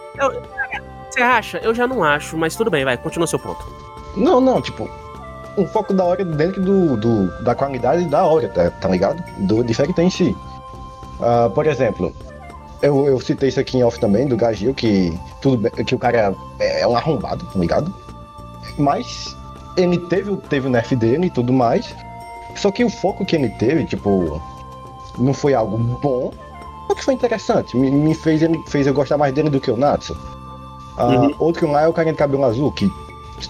Você 1.10 1.22
acha? 1.22 1.58
Eu 1.60 1.74
já 1.74 1.88
não 1.88 2.04
acho, 2.04 2.38
mas 2.38 2.56
tudo 2.56 2.70
bem, 2.70 2.86
vai, 2.86 2.98
continua 2.98 3.28
seu 3.28 3.40
ponto. 3.40 3.66
Não, 4.16 4.40
não, 4.40 4.62
tipo, 4.62 4.90
um 5.60 5.67
foco 5.67 5.93
da 5.93 6.04
hora 6.04 6.24
dentro 6.26 6.62
do, 6.62 6.98
do- 6.98 7.43
da 7.43 7.54
qualidade 7.56 8.06
da 8.06 8.26
hora, 8.26 8.48
tá, 8.50 8.69
tá 8.72 8.88
ligado? 8.89 9.24
Do 9.39 9.63
Tail 9.63 9.93
em 10.00 10.10
si. 10.10 10.36
Ah, 11.22 11.50
por 11.54 11.67
exemplo, 11.67 12.13
eu, 12.82 13.06
eu 13.06 13.19
citei 13.19 13.50
isso 13.50 13.60
aqui 13.60 13.78
em 13.78 13.84
off 13.84 14.00
também, 14.00 14.28
do 14.28 14.38
Gagil, 14.38 14.74
que, 14.74 15.17
tudo 15.41 15.58
bem, 15.58 15.72
que 15.86 15.93
o 15.95 16.00
cara 16.00 16.34
é, 16.60 16.82
é 16.82 16.88
um 16.88 16.95
arrombado, 16.95 17.45
tá 17.45 17.60
ligado? 17.60 17.93
Mas 18.78 19.36
ele 19.78 19.98
teve, 20.08 20.32
o- 20.32 20.38
teve 20.38 20.67
o 20.67 20.69
nerf 20.69 20.95
dele 20.95 21.28
e 21.28 21.30
tudo 21.30 21.52
mais. 21.54 21.93
Só 22.56 22.72
que 22.72 22.84
o 22.84 22.89
foco 22.89 23.26
que 23.26 23.36
ele 23.36 23.50
teve, 23.50 23.86
tipo, 23.86 24.41
não 25.17 25.34
foi 25.34 25.54
algo 25.54 25.78
bom, 25.78 26.32
só 26.88 26.95
que 26.95 27.04
foi 27.06 27.13
interessante. 27.13 27.78
Me, 27.78 27.91
me 27.91 28.15
fez, 28.15 28.41
ele, 28.41 28.60
fez 28.67 28.88
eu 28.88 28.93
gostar 28.93 29.17
mais 29.17 29.34
dele 29.34 29.50
do 29.50 29.60
que 29.60 29.69
o 29.72 29.78
Natsu. 29.78 30.17
Ah, 30.98 31.06
Uhum. 31.08 31.34
Outro 31.39 31.72
lá 31.72 31.84
é 31.84 31.88
o 31.88 31.93
cara 31.93 32.12
de 32.12 32.17
cabelo 32.17 32.43
azul, 32.43 32.72
que 32.72 32.89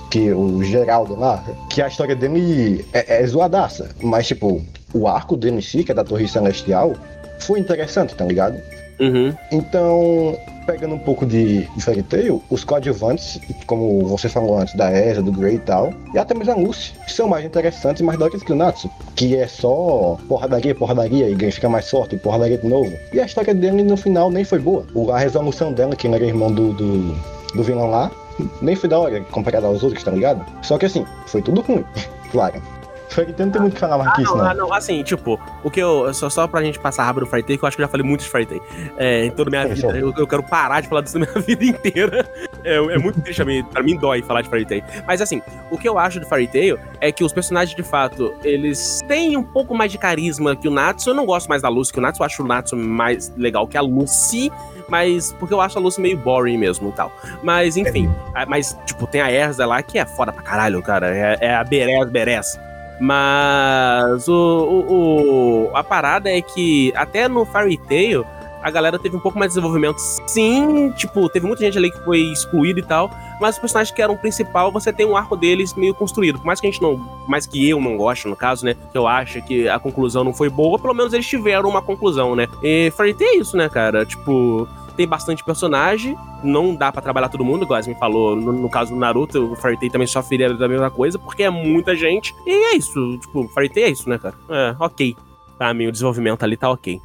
que 0.09 0.31
o 0.31 0.63
Geraldo 0.63 1.17
lá, 1.17 1.43
que 1.69 1.81
a 1.81 1.87
história 1.87 2.15
dele 2.15 2.85
é, 2.93 3.21
é 3.21 3.27
zoadaça, 3.27 3.89
mas 4.01 4.27
tipo, 4.27 4.61
o 4.93 5.07
arco 5.07 5.35
dele 5.35 5.57
em 5.57 5.61
si, 5.61 5.83
que 5.83 5.91
é 5.91 5.95
da 5.95 6.03
Torre 6.03 6.27
Celestial, 6.27 6.93
foi 7.39 7.59
interessante, 7.59 8.15
tá 8.15 8.25
ligado? 8.25 8.59
Uhum. 8.99 9.33
Então, 9.51 10.37
pegando 10.65 10.95
um 10.95 10.99
pouco 10.99 11.25
de, 11.25 11.61
de 11.61 11.81
Fairy 11.81 12.03
Tail, 12.03 12.43
os 12.49 12.63
coadjuvantes, 12.63 13.39
como 13.65 14.05
você 14.05 14.27
falou 14.27 14.59
antes, 14.59 14.75
da 14.75 14.91
Eza, 14.91 15.21
do 15.21 15.31
Grey 15.31 15.55
e 15.55 15.59
tal, 15.59 15.93
e 16.13 16.19
até 16.19 16.33
mesmo 16.35 16.51
a 16.51 16.55
Lucy, 16.55 16.93
são 17.07 17.27
mais 17.27 17.45
interessantes 17.45 18.01
e 18.01 18.03
mais 18.03 18.19
da 18.19 18.29
que 18.29 18.51
o 18.51 18.55
Natsu, 18.55 18.89
que 19.15 19.35
é 19.35 19.47
só 19.47 20.17
porradaria, 20.27 20.75
porradaria, 20.75 21.29
e 21.29 21.33
Grey 21.33 21.51
fica 21.51 21.69
mais 21.69 21.89
forte, 21.89 22.15
e 22.15 22.19
porradaria 22.19 22.57
de 22.57 22.67
novo. 22.67 22.91
E 23.13 23.19
a 23.19 23.25
história 23.25 23.53
dele 23.53 23.83
no 23.83 23.95
final 23.95 24.29
nem 24.29 24.43
foi 24.43 24.59
boa. 24.59 24.85
A 25.13 25.17
resolução 25.17 25.71
dela, 25.71 25.95
que 25.95 26.05
ele 26.05 26.15
era 26.15 26.25
irmão 26.25 26.51
do, 26.51 26.73
do, 26.73 27.15
do 27.55 27.63
vilão 27.63 27.89
lá, 27.89 28.11
nem 28.61 28.75
foi 28.75 28.89
da 28.89 28.99
hora 28.99 29.21
comparado 29.31 29.65
aos 29.65 29.83
outros, 29.83 30.03
tá 30.03 30.11
ligado? 30.11 30.45
Só 30.61 30.77
que 30.77 30.85
assim, 30.85 31.05
foi 31.25 31.41
tudo 31.41 31.61
ruim, 31.61 31.85
claro. 32.31 32.61
Fairy 33.09 33.33
Tail 33.33 33.47
não 33.47 33.53
tem 33.53 33.61
muito 33.61 33.73
o 33.73 33.75
que 33.75 33.79
falar 33.79 33.97
mais 33.97 34.15
que 34.15 34.21
isso, 34.21 34.35
Não, 34.35 34.45
ah, 34.45 34.53
não, 34.53 34.73
assim, 34.73 35.03
tipo, 35.03 35.39
o 35.63 35.69
que 35.69 35.79
eu. 35.79 36.13
Só, 36.13 36.29
só 36.29 36.47
pra 36.47 36.61
gente 36.61 36.79
passar 36.79 37.03
rápido 37.03 37.21
no 37.21 37.27
Friday, 37.27 37.57
que 37.57 37.63
eu 37.63 37.67
acho 37.67 37.75
que 37.75 37.81
eu 37.81 37.85
já 37.85 37.91
falei 37.91 38.05
muito 38.05 38.21
de 38.21 38.29
Friday. 38.29 38.61
É, 38.97 39.25
em 39.25 39.31
toda 39.31 39.49
a 39.49 39.51
minha 39.51 39.75
Sim, 39.75 39.87
vida. 39.87 39.97
Eu, 39.97 40.13
eu 40.15 40.27
quero 40.27 40.43
parar 40.43 40.81
de 40.81 40.87
falar 40.87 41.01
disso 41.01 41.17
na 41.17 41.25
minha 41.25 41.41
vida 41.41 41.65
inteira. 41.65 42.29
É, 42.63 42.75
é 42.75 42.97
muito 42.97 43.19
triste, 43.21 43.37
pra 43.37 43.45
mim, 43.45 43.63
pra 43.63 43.83
mim 43.83 43.97
dói 43.97 44.21
falar 44.21 44.41
de 44.41 44.49
Fairy 44.49 44.65
Tail. 44.65 44.83
Mas 45.07 45.21
assim, 45.21 45.41
o 45.71 45.77
que 45.77 45.89
eu 45.89 45.97
acho 45.97 46.19
de 46.19 46.25
Fairy 46.27 46.47
Tail 46.47 46.77
é 47.01 47.11
que 47.11 47.23
os 47.23 47.33
personagens, 47.33 47.75
de 47.75 47.83
fato, 47.83 48.33
eles 48.43 49.01
têm 49.07 49.35
um 49.35 49.43
pouco 49.43 49.75
mais 49.75 49.91
de 49.91 49.97
carisma 49.97 50.55
que 50.55 50.67
o 50.67 50.71
Natsu. 50.71 51.09
Eu 51.09 51.15
não 51.15 51.25
gosto 51.25 51.47
mais 51.47 51.61
da 51.61 51.69
Lucy, 51.69 51.91
que 51.91 51.99
o 51.99 52.01
Natsu 52.01 52.21
eu 52.21 52.25
acho 52.25 52.43
o 52.43 52.47
Natsu 52.47 52.75
mais 52.77 53.33
legal 53.35 53.67
que 53.67 53.77
a 53.77 53.81
Lucy. 53.81 54.51
Mas 54.89 55.33
porque 55.39 55.53
eu 55.53 55.61
acho 55.61 55.77
a 55.77 55.81
Lucy 55.81 56.01
meio 56.01 56.17
boring 56.17 56.57
mesmo 56.57 56.89
e 56.89 56.91
tal. 56.91 57.11
Mas 57.43 57.77
enfim. 57.77 58.09
Ah, 58.33 58.45
Mas, 58.47 58.77
tipo, 58.85 59.05
tem 59.07 59.21
a 59.21 59.31
Erza 59.31 59.65
lá 59.65 59.81
que 59.83 59.97
é 59.99 60.05
foda 60.05 60.31
pra 60.33 60.41
caralho, 60.43 60.81
cara. 60.81 61.15
É, 61.15 61.37
é 61.41 61.55
a 61.55 61.63
Beres 61.63 62.09
Beres. 62.09 62.59
Mas 63.01 64.27
o, 64.27 64.33
o- 64.33 65.69
o- 65.71 65.71
a 65.75 65.83
parada 65.83 66.29
é 66.29 66.41
que 66.41 66.91
até 66.95 67.27
no 67.27 67.45
Fairy 67.45 67.77
Tail 67.77 68.25
a 68.61 68.69
galera 68.69 68.99
teve 68.99 69.15
um 69.15 69.21
pouco 69.21 69.39
mais 69.39 69.51
de 69.51 69.55
desenvolvimento. 69.55 69.97
Sim, 70.27 70.91
tipo, 70.97 71.29
teve 71.29 71.47
muita 71.47 71.63
gente 71.63 71.77
ali 71.77 71.89
que 71.89 71.99
foi 72.03 72.19
excluída 72.19 72.77
e 72.79 72.83
tal, 72.83 73.09
mas 73.39 73.55
os 73.55 73.59
personagens 73.59 73.95
que 73.95 74.01
eram 74.01 74.17
principal, 74.17 74.69
você 74.69 74.91
tem 74.91 75.05
um 75.05 75.15
arco 75.15 75.37
deles 75.37 75.73
meio 75.75 75.93
construído. 75.95 76.39
Por 76.39 76.45
mais 76.45 76.59
que 76.59 76.67
a 76.67 76.69
gente 76.69 76.81
não, 76.81 76.97
mais 77.25 77.47
que 77.47 77.69
eu 77.69 77.79
não 77.79 77.95
goste, 77.95 78.27
no 78.27 78.35
caso, 78.35 78.65
né, 78.65 78.75
que 78.91 78.97
eu 78.97 79.07
acho 79.07 79.41
que 79.43 79.69
a 79.69 79.79
conclusão 79.79 80.25
não 80.25 80.33
foi 80.33 80.49
boa, 80.49 80.77
pelo 80.77 80.93
menos 80.93 81.13
eles 81.13 81.25
tiveram 81.25 81.69
uma 81.69 81.81
conclusão, 81.81 82.35
né? 82.35 82.49
E 82.61 82.91
Fairy 82.97 83.13
Tail 83.13 83.29
é 83.29 83.35
isso, 83.37 83.55
né, 83.55 83.69
cara? 83.69 84.05
Tipo, 84.05 84.67
tem 84.99 85.07
bastante 85.07 85.45
personagem, 85.45 86.13
não 86.43 86.75
dá 86.75 86.91
pra 86.91 87.01
trabalhar 87.01 87.29
todo 87.29 87.45
mundo, 87.45 87.63
igual 87.63 87.77
a 87.77 87.79
Yasmin 87.79 87.95
falou, 87.95 88.35
no, 88.35 88.51
no 88.51 88.69
caso 88.69 88.93
do 88.93 88.99
Naruto, 88.99 89.53
o 89.53 89.55
Fairy 89.55 89.79
Tail 89.79 89.89
também 89.93 90.05
sofreria 90.05 90.53
da 90.53 90.67
mesma 90.67 90.91
coisa, 90.91 91.17
porque 91.17 91.43
é 91.43 91.49
muita 91.49 91.95
gente. 91.95 92.35
E 92.45 92.51
é 92.51 92.75
isso, 92.75 93.17
tipo, 93.19 93.47
Fairy 93.53 93.69
Tail 93.69 93.85
é 93.85 93.89
isso, 93.91 94.09
né, 94.09 94.17
cara? 94.17 94.35
É, 94.49 94.75
ok. 94.77 95.15
Pra 95.57 95.73
mim, 95.73 95.87
o 95.87 95.91
desenvolvimento 95.93 96.43
ali 96.43 96.57
tá 96.57 96.69
ok. 96.69 96.99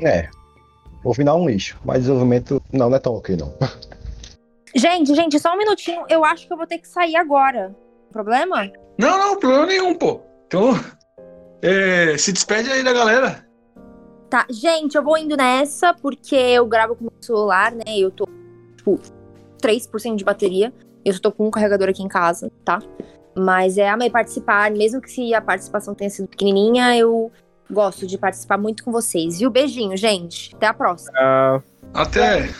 É. 0.00 0.28
O 1.04 1.14
final 1.14 1.38
é 1.38 1.42
um 1.42 1.48
lixo, 1.48 1.78
mas 1.84 2.00
desenvolvimento 2.00 2.60
não, 2.72 2.90
não 2.90 2.96
é 2.96 2.98
tão 2.98 3.14
ok, 3.14 3.36
não. 3.36 3.54
Gente, 4.76 5.14
gente, 5.14 5.38
só 5.38 5.54
um 5.54 5.56
minutinho. 5.56 6.04
Eu 6.08 6.24
acho 6.24 6.48
que 6.48 6.52
eu 6.52 6.56
vou 6.56 6.66
ter 6.66 6.78
que 6.78 6.88
sair 6.88 7.14
agora. 7.14 7.72
Problema? 8.12 8.68
Não, 8.98 9.16
não, 9.16 9.38
problema 9.38 9.66
nenhum, 9.66 9.94
pô. 9.94 10.20
Então, 10.48 10.72
é, 11.62 12.18
se 12.18 12.32
despede 12.32 12.72
aí 12.72 12.82
da 12.82 12.92
galera. 12.92 13.46
Tá, 14.34 14.44
gente, 14.50 14.96
eu 14.96 15.04
vou 15.04 15.16
indo 15.16 15.36
nessa 15.36 15.94
porque 15.94 16.34
eu 16.34 16.66
gravo 16.66 16.96
com 16.96 17.02
o 17.02 17.04
meu 17.04 17.12
celular, 17.20 17.70
né? 17.70 17.84
Eu 17.96 18.10
tô, 18.10 18.28
tipo, 18.76 18.98
3% 19.62 20.16
de 20.16 20.24
bateria. 20.24 20.74
Eu 21.04 21.12
só 21.12 21.20
tô 21.20 21.30
com 21.30 21.46
um 21.46 21.52
carregador 21.52 21.88
aqui 21.88 22.02
em 22.02 22.08
casa, 22.08 22.50
tá? 22.64 22.82
Mas 23.36 23.78
é 23.78 23.88
amei 23.88 24.10
participar, 24.10 24.72
mesmo 24.72 25.00
que 25.00 25.08
se 25.08 25.32
a 25.32 25.40
participação 25.40 25.94
tenha 25.94 26.10
sido 26.10 26.26
pequenininha, 26.26 26.96
eu 26.96 27.30
gosto 27.70 28.08
de 28.08 28.18
participar 28.18 28.58
muito 28.58 28.82
com 28.82 28.90
vocês. 28.90 29.38
Viu? 29.38 29.50
Beijinho, 29.50 29.96
gente. 29.96 30.52
Até 30.56 30.66
a 30.66 30.74
próxima. 30.74 31.12
Até. 31.94 32.50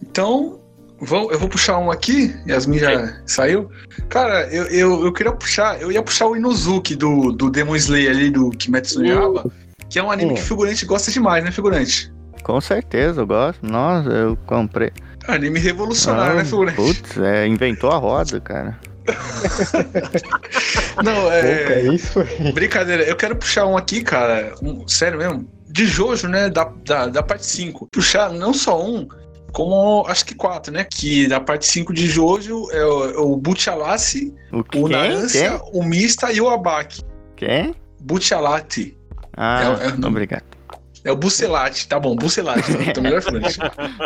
Então, 0.00 0.60
vou, 1.00 1.32
eu 1.32 1.38
vou 1.40 1.48
puxar 1.48 1.78
um 1.78 1.90
aqui. 1.90 2.32
Yasmin 2.48 2.78
já 2.78 3.20
saiu. 3.26 3.68
Cara, 4.08 4.46
eu, 4.54 4.66
eu, 4.66 5.04
eu 5.06 5.12
queria 5.12 5.32
puxar. 5.32 5.82
Eu 5.82 5.90
ia 5.90 6.00
puxar 6.00 6.28
o 6.28 6.36
Inuzuki 6.36 6.94
do, 6.94 7.32
do 7.32 7.50
Demon 7.50 7.74
Slayer 7.74 8.12
ali, 8.12 8.30
do 8.30 8.50
Kimetsu 8.50 9.00
no 9.00 9.06
Yaiba. 9.06 9.63
Que 9.94 10.00
é 10.00 10.02
um 10.02 10.10
anime 10.10 10.32
Hum. 10.32 10.34
que 10.34 10.42
figurante 10.42 10.84
gosta 10.84 11.12
demais, 11.12 11.44
né, 11.44 11.52
figurante? 11.52 12.12
Com 12.42 12.60
certeza, 12.60 13.20
eu 13.20 13.26
gosto. 13.28 13.64
Nossa, 13.64 14.08
eu 14.10 14.36
comprei. 14.44 14.90
Anime 15.28 15.60
revolucionário, 15.60 16.34
né, 16.34 16.42
Ah, 16.42 16.44
figurante? 16.44 16.74
Putz, 16.74 17.16
é, 17.16 17.46
inventou 17.46 17.92
a 17.92 17.96
roda, 17.96 18.40
cara. 18.40 18.76
Não, 21.04 21.30
é. 21.30 21.40
que 21.42 21.72
é 21.74 21.94
isso? 21.94 22.24
velho? 22.24 22.52
Brincadeira, 22.52 23.04
eu 23.04 23.14
quero 23.14 23.36
puxar 23.36 23.66
um 23.68 23.76
aqui, 23.76 24.02
cara. 24.02 24.52
um- 24.60 24.84
sério 24.88 25.16
mesmo. 25.18 25.48
De 25.68 25.86
Jojo, 25.86 26.26
né? 26.26 26.50
Da, 26.50 26.72
da, 26.84 27.06
da 27.06 27.22
parte 27.22 27.46
5. 27.46 27.86
Puxar 27.92 28.32
não 28.32 28.52
só 28.52 28.84
um, 28.84 29.06
como 29.52 30.04
acho 30.08 30.24
que 30.26 30.34
quatro, 30.34 30.72
né? 30.72 30.82
Que 30.82 31.28
da 31.28 31.38
parte 31.38 31.66
5 31.66 31.94
de 31.94 32.08
Jojo 32.08 32.68
é 32.72 32.84
o, 32.84 33.32
o 33.32 33.36
Butchalassi, 33.36 34.34
O 34.52 34.58
o 34.58 35.78
o 35.78 35.84
Mista 35.84 36.32
e 36.32 36.40
o 36.40 36.48
Abaki. 36.50 37.00
Quem? 37.36 37.76
Butchalati. 38.02 38.96
Ah, 39.36 39.76
É- 39.80 39.86
é- 39.88 40.06
obrigado. 40.06 40.44
É 41.04 41.12
o 41.12 41.16
Bucelati, 41.16 41.86
tá 41.86 42.00
bom, 42.00 42.16
Bucelati. 42.16 42.62
Tô 42.94 43.02
melhor 43.02 43.20
frente. 43.20 43.58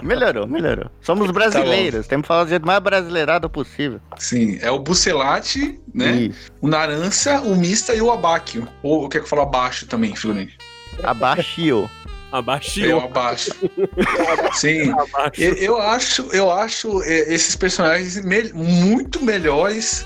Melhorou, 0.02 0.48
melhorou. 0.48 0.90
Somos 1.00 1.30
brasileiros, 1.30 2.08
temos 2.08 2.24
que 2.24 2.28
falar 2.28 2.42
do 2.44 2.50
jeito 2.50 2.66
mais 2.66 2.80
brasileirado 2.80 3.48
possível. 3.48 4.00
Sim, 4.18 4.58
é 4.60 4.68
o 4.70 4.80
Bucelati, 4.80 5.78
né? 5.94 6.10
Isso. 6.22 6.50
O 6.60 6.66
Narância, 6.66 7.40
o 7.42 7.54
Mista 7.54 7.94
e 7.94 8.02
o 8.02 8.10
Abaki. 8.10 8.64
Ou 8.82 9.08
quer 9.08 9.18
que 9.20 9.24
eu 9.26 9.28
falo 9.28 9.42
abaixo 9.42 9.86
também, 9.86 10.16
figurante? 10.16 10.58
Abaixio. 11.04 11.88
Abaixo. 12.32 12.80
Eu 12.84 12.98
abaixo. 13.00 13.50
Sim. 14.54 14.90
Abaixo. 14.90 15.40
Eu, 15.40 15.54
eu 15.54 15.80
acho, 15.80 16.22
eu 16.32 16.50
acho 16.50 17.02
é, 17.04 17.32
esses 17.32 17.54
personagens 17.56 18.22
me- 18.24 18.52
muito 18.52 19.24
melhores 19.24 20.04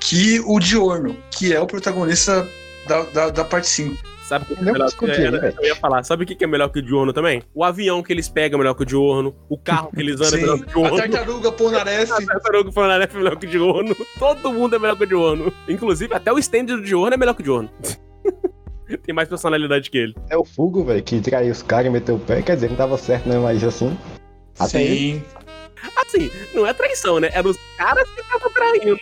que 0.00 0.40
o 0.46 0.58
Diorno, 0.60 1.16
que 1.32 1.52
é 1.52 1.60
o 1.60 1.66
protagonista 1.66 2.48
da, 2.86 3.02
da, 3.02 3.30
da 3.30 3.44
parte 3.44 3.66
5. 3.68 4.02
Sabe 4.32 4.44
o 4.44 4.48
que, 4.48 4.54
que 4.54 4.62
é 4.62 4.72
melhor 4.72 4.90
que 4.90 5.10
era-. 5.10 5.54
Eu 5.60 5.64
ia 5.66 5.76
falar, 5.76 6.02
sabe 6.04 6.24
o 6.24 6.26
que 6.26 6.34
que 6.34 6.44
é 6.44 6.46
melhor 6.46 6.68
que 6.70 6.78
o 6.78 6.82
Diorno 6.82 7.12
também? 7.12 7.42
O 7.54 7.62
avião 7.62 8.02
que 8.02 8.12
eles 8.12 8.30
pegam 8.30 8.58
é 8.58 8.62
melhor 8.62 8.74
que 8.74 8.82
o 8.82 8.86
Diorno. 8.86 9.34
O 9.46 9.58
carro 9.58 9.90
que 9.92 10.00
eles 10.00 10.18
andam 10.20 10.38
é 10.38 10.40
melhor 10.40 10.58
Sim. 10.58 10.64
que 10.64 10.78
o 10.78 10.84
A 10.84 10.88
Diorno. 10.88 11.12
tartaruga 11.12 11.52
Polnareff. 11.52 12.12
A 12.12 12.26
tartaruga 12.26 12.72
Fanaref 12.72 13.12
é 13.14 13.18
melhor 13.18 13.36
que 13.36 13.46
o 13.46 13.50
Diorno. 13.50 13.96
Todo 14.18 14.52
mundo 14.52 14.74
é 14.76 14.78
melhor 14.78 14.96
que 14.96 15.04
o 15.04 15.06
Diorno. 15.06 15.52
Inclusive, 15.68 16.14
até 16.14 16.32
o 16.32 16.38
stand 16.38 16.64
do 16.64 16.82
Diorno 16.82 17.12
é 17.12 17.16
melhor 17.18 17.34
que 17.34 17.42
o 17.42 17.44
Diorno. 17.44 17.70
Tem 19.04 19.14
mais 19.14 19.28
personalidade 19.28 19.90
que 19.90 19.98
ele. 19.98 20.14
É 20.30 20.36
o 20.36 20.44
Fugo, 20.44 20.84
velho, 20.84 21.02
que 21.02 21.20
traiu 21.20 21.52
os 21.52 21.62
caras 21.62 21.86
e 21.86 21.90
meteu 21.90 22.14
o 22.16 22.18
pé. 22.18 22.40
Quer 22.40 22.54
dizer, 22.54 22.70
não 22.70 22.76
tava 22.76 22.96
certo, 22.96 23.28
né? 23.28 23.38
Mas 23.38 23.62
assim. 23.62 23.96
Até 24.58 24.82
ele. 24.82 25.22
Sim. 25.82 25.90
Assim, 25.96 26.30
não 26.54 26.66
é 26.66 26.72
traição, 26.72 27.18
né? 27.18 27.30
Era 27.32 27.48
os 27.48 27.56
caras 27.76 28.08
que 28.10 28.20
estavam 28.20 28.52
traindo. 28.52 29.00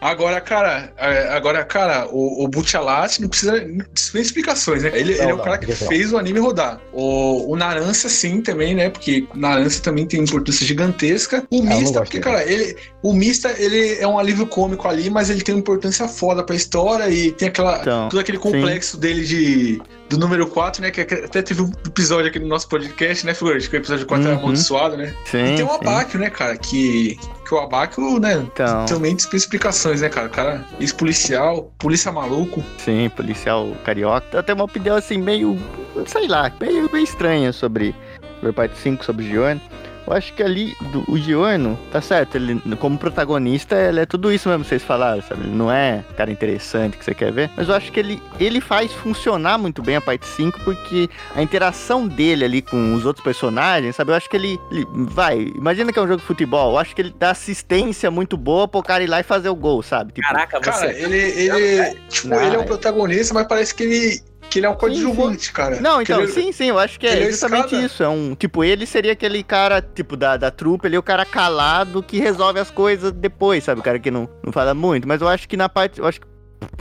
Agora, 0.00 0.40
cara, 0.40 0.92
é, 0.96 1.28
agora, 1.28 1.64
cara, 1.64 2.06
o, 2.10 2.44
o 2.44 2.48
Butchalat 2.48 3.20
não 3.20 3.28
precisa 3.28 3.52
nem 3.60 4.22
explicações, 4.22 4.82
né? 4.82 4.90
Ele, 4.94 5.14
Não, 5.16 5.22
ele 5.22 5.30
é 5.30 5.34
o 5.34 5.36
não, 5.36 5.44
cara 5.44 5.58
que 5.58 5.66
não. 5.66 5.74
fez 5.74 6.12
o 6.12 6.18
anime 6.18 6.38
rodar. 6.38 6.80
O, 6.92 7.52
o 7.52 7.94
sim, 7.94 8.40
também, 8.40 8.74
né? 8.74 8.90
Porque 8.90 9.26
Narância 9.34 9.82
também 9.82 10.06
tem 10.06 10.20
importância 10.20 10.66
gigantesca. 10.66 11.46
O 11.50 11.62
não 11.62 11.78
Mista, 11.78 12.00
porque, 12.00 12.20
cara, 12.20 12.42
ele, 12.44 12.76
o 13.02 13.12
Mista, 13.12 13.54
ele 13.58 13.96
é 13.98 14.06
um 14.06 14.18
alívio 14.18 14.46
cômico 14.46 14.88
ali, 14.88 15.08
mas 15.10 15.30
ele 15.30 15.42
tem 15.42 15.54
uma 15.54 15.60
importância 15.60 16.06
foda 16.08 16.42
pra 16.42 16.54
história 16.54 17.08
e 17.08 17.32
tem 17.32 17.48
aquela, 17.48 17.80
Então, 17.80 18.08
todo 18.08 18.20
aquele 18.20 18.38
complexo 18.38 18.96
dele 18.96 19.24
de 19.24 19.82
do 20.08 20.16
número 20.18 20.46
4, 20.46 20.80
né? 20.82 20.90
Que 20.90 21.00
até 21.00 21.42
teve 21.42 21.62
um 21.62 21.72
episódio 21.86 22.28
aqui 22.28 22.38
no 22.38 22.46
nosso 22.46 22.68
podcast, 22.68 23.26
né, 23.26 23.34
Figurante? 23.34 23.68
Que 23.68 23.76
o 23.76 23.78
episódio 23.78 24.06
4 24.06 24.24
era 24.26 24.34
Uhum. 24.36 24.40
amaldiçoado, 24.42 24.96
né? 24.96 25.14
sim, 25.24 25.54
E 25.54 25.56
tem 25.56 25.64
o. 25.64 25.72
Abáquio, 25.72 26.18
né, 26.20 26.30
cara? 26.30 26.56
Que, 26.56 27.18
que 27.46 27.54
o 27.54 27.58
Abáquio, 27.58 28.18
né? 28.20 28.34
Então, 28.52 28.86
Também 28.86 29.16
dispensa 29.16 29.44
explicações, 29.44 30.00
né, 30.00 30.08
cara? 30.08 30.28
O 30.28 30.30
cara, 30.30 30.64
ex-policial, 30.80 31.72
polícia 31.78 32.10
maluco. 32.12 32.62
sim, 32.78 33.08
policial 33.16 33.72
carioca. 33.84 34.42
Tenho 34.42 34.56
uma 34.58 34.64
opinião 34.64 34.96
assim, 34.96 35.18
meio, 35.18 35.58
sei 36.06 36.28
lá, 36.28 36.52
meio, 36.60 36.88
meio 36.92 37.04
estranha 37.04 37.52
sobre, 37.52 37.94
sobre 38.40 38.52
parte 38.52 38.78
5, 38.78 39.04
sobre 39.04 39.24
o 39.24 39.28
Giorno. 39.28 39.60
Eu 40.06 40.12
acho 40.12 40.32
que 40.34 40.42
ali, 40.42 40.76
do, 40.92 41.04
o 41.08 41.18
Giorno, 41.18 41.78
tá 41.90 42.00
certo, 42.00 42.36
ele 42.36 42.60
como 42.78 42.96
protagonista, 42.96 43.74
ele 43.76 44.00
é 44.00 44.06
tudo 44.06 44.32
isso 44.32 44.48
mesmo 44.48 44.62
que 44.62 44.68
vocês 44.68 44.82
falaram, 44.82 45.20
sabe? 45.22 45.42
Ele 45.44 45.54
não 45.56 45.70
é 45.70 46.04
cara 46.16 46.30
interessante 46.30 46.96
que 46.96 47.04
você 47.04 47.14
quer 47.14 47.32
ver, 47.32 47.50
mas 47.56 47.68
eu 47.68 47.74
acho 47.74 47.90
que 47.90 47.98
ele, 47.98 48.22
ele 48.38 48.60
faz 48.60 48.92
funcionar 48.92 49.58
muito 49.58 49.82
bem 49.82 49.96
a 49.96 50.00
parte 50.00 50.26
5, 50.26 50.60
porque 50.60 51.08
a 51.34 51.42
interação 51.42 52.06
dele 52.06 52.44
ali 52.44 52.62
com 52.62 52.94
os 52.94 53.04
outros 53.04 53.24
personagens, 53.24 53.96
sabe? 53.96 54.12
Eu 54.12 54.14
acho 54.16 54.28
que 54.30 54.36
ele, 54.36 54.60
ele- 54.70 54.86
vai, 54.92 55.40
imagina 55.56 55.92
que 55.92 55.98
é 55.98 56.02
um 56.02 56.06
jogo 56.06 56.20
de 56.20 56.26
futebol, 56.26 56.72
eu 56.72 56.78
acho 56.78 56.94
que 56.94 57.02
ele 57.02 57.14
dá 57.18 57.30
assistência 57.30 58.10
muito 58.10 58.36
boa 58.36 58.68
pro 58.68 58.82
cara 58.82 59.02
ir 59.02 59.06
lá 59.08 59.20
e 59.20 59.22
fazer 59.24 59.48
o 59.48 59.54
gol, 59.56 59.82
sabe? 59.82 60.12
Tipo, 60.12 60.26
Caraca, 60.28 60.60
Cara, 60.60 60.76
você. 60.76 61.02
ele, 61.02 61.16
ele, 61.18 61.94
tipo, 62.08 62.28
Não, 62.28 62.40
ele 62.42 62.54
é 62.54 62.58
o 62.58 62.62
é. 62.62 62.64
protagonista, 62.64 63.34
mas 63.34 63.46
parece 63.46 63.74
que 63.74 63.82
ele, 63.82 64.20
que 64.56 64.60
ele 64.60 64.66
é 64.66 64.70
um 64.70 64.74
coadjuvante, 64.74 65.52
cara. 65.52 65.80
Não, 65.80 66.00
então, 66.02 66.20
ele- 66.22 66.32
sim, 66.32 66.52
sim, 66.52 66.66
eu 66.66 66.78
acho 66.78 66.98
que 66.98 67.06
é 67.06 67.22
é 67.22 67.30
justamente 67.30 67.74
isso. 67.84 68.02
É 68.02 68.08
um, 68.08 68.34
tipo, 68.34 68.64
ele 68.64 68.86
seria 68.86 69.12
aquele 69.12 69.42
cara, 69.42 69.80
tipo, 69.82 70.16
da, 70.16 70.36
da 70.36 70.50
trupe, 70.50 70.86
ele 70.88 70.96
é 70.96 70.98
o 70.98 71.02
cara 71.02 71.24
calado 71.24 72.02
que 72.02 72.18
resolve 72.18 72.58
as 72.60 72.70
coisas 72.70 73.12
depois, 73.12 73.64
sabe? 73.64 73.80
O 73.80 73.84
cara 73.84 73.98
que 73.98 74.10
não, 74.10 74.28
não 74.44 74.52
fala 74.52 74.74
muito. 74.74 75.06
Mas 75.06 75.20
eu 75.20 75.28
acho 75.28 75.48
que 75.48 75.56
na 75.56 75.68
parte. 75.68 75.98
Eu 76.00 76.06
acho 76.06 76.20
que 76.20 76.26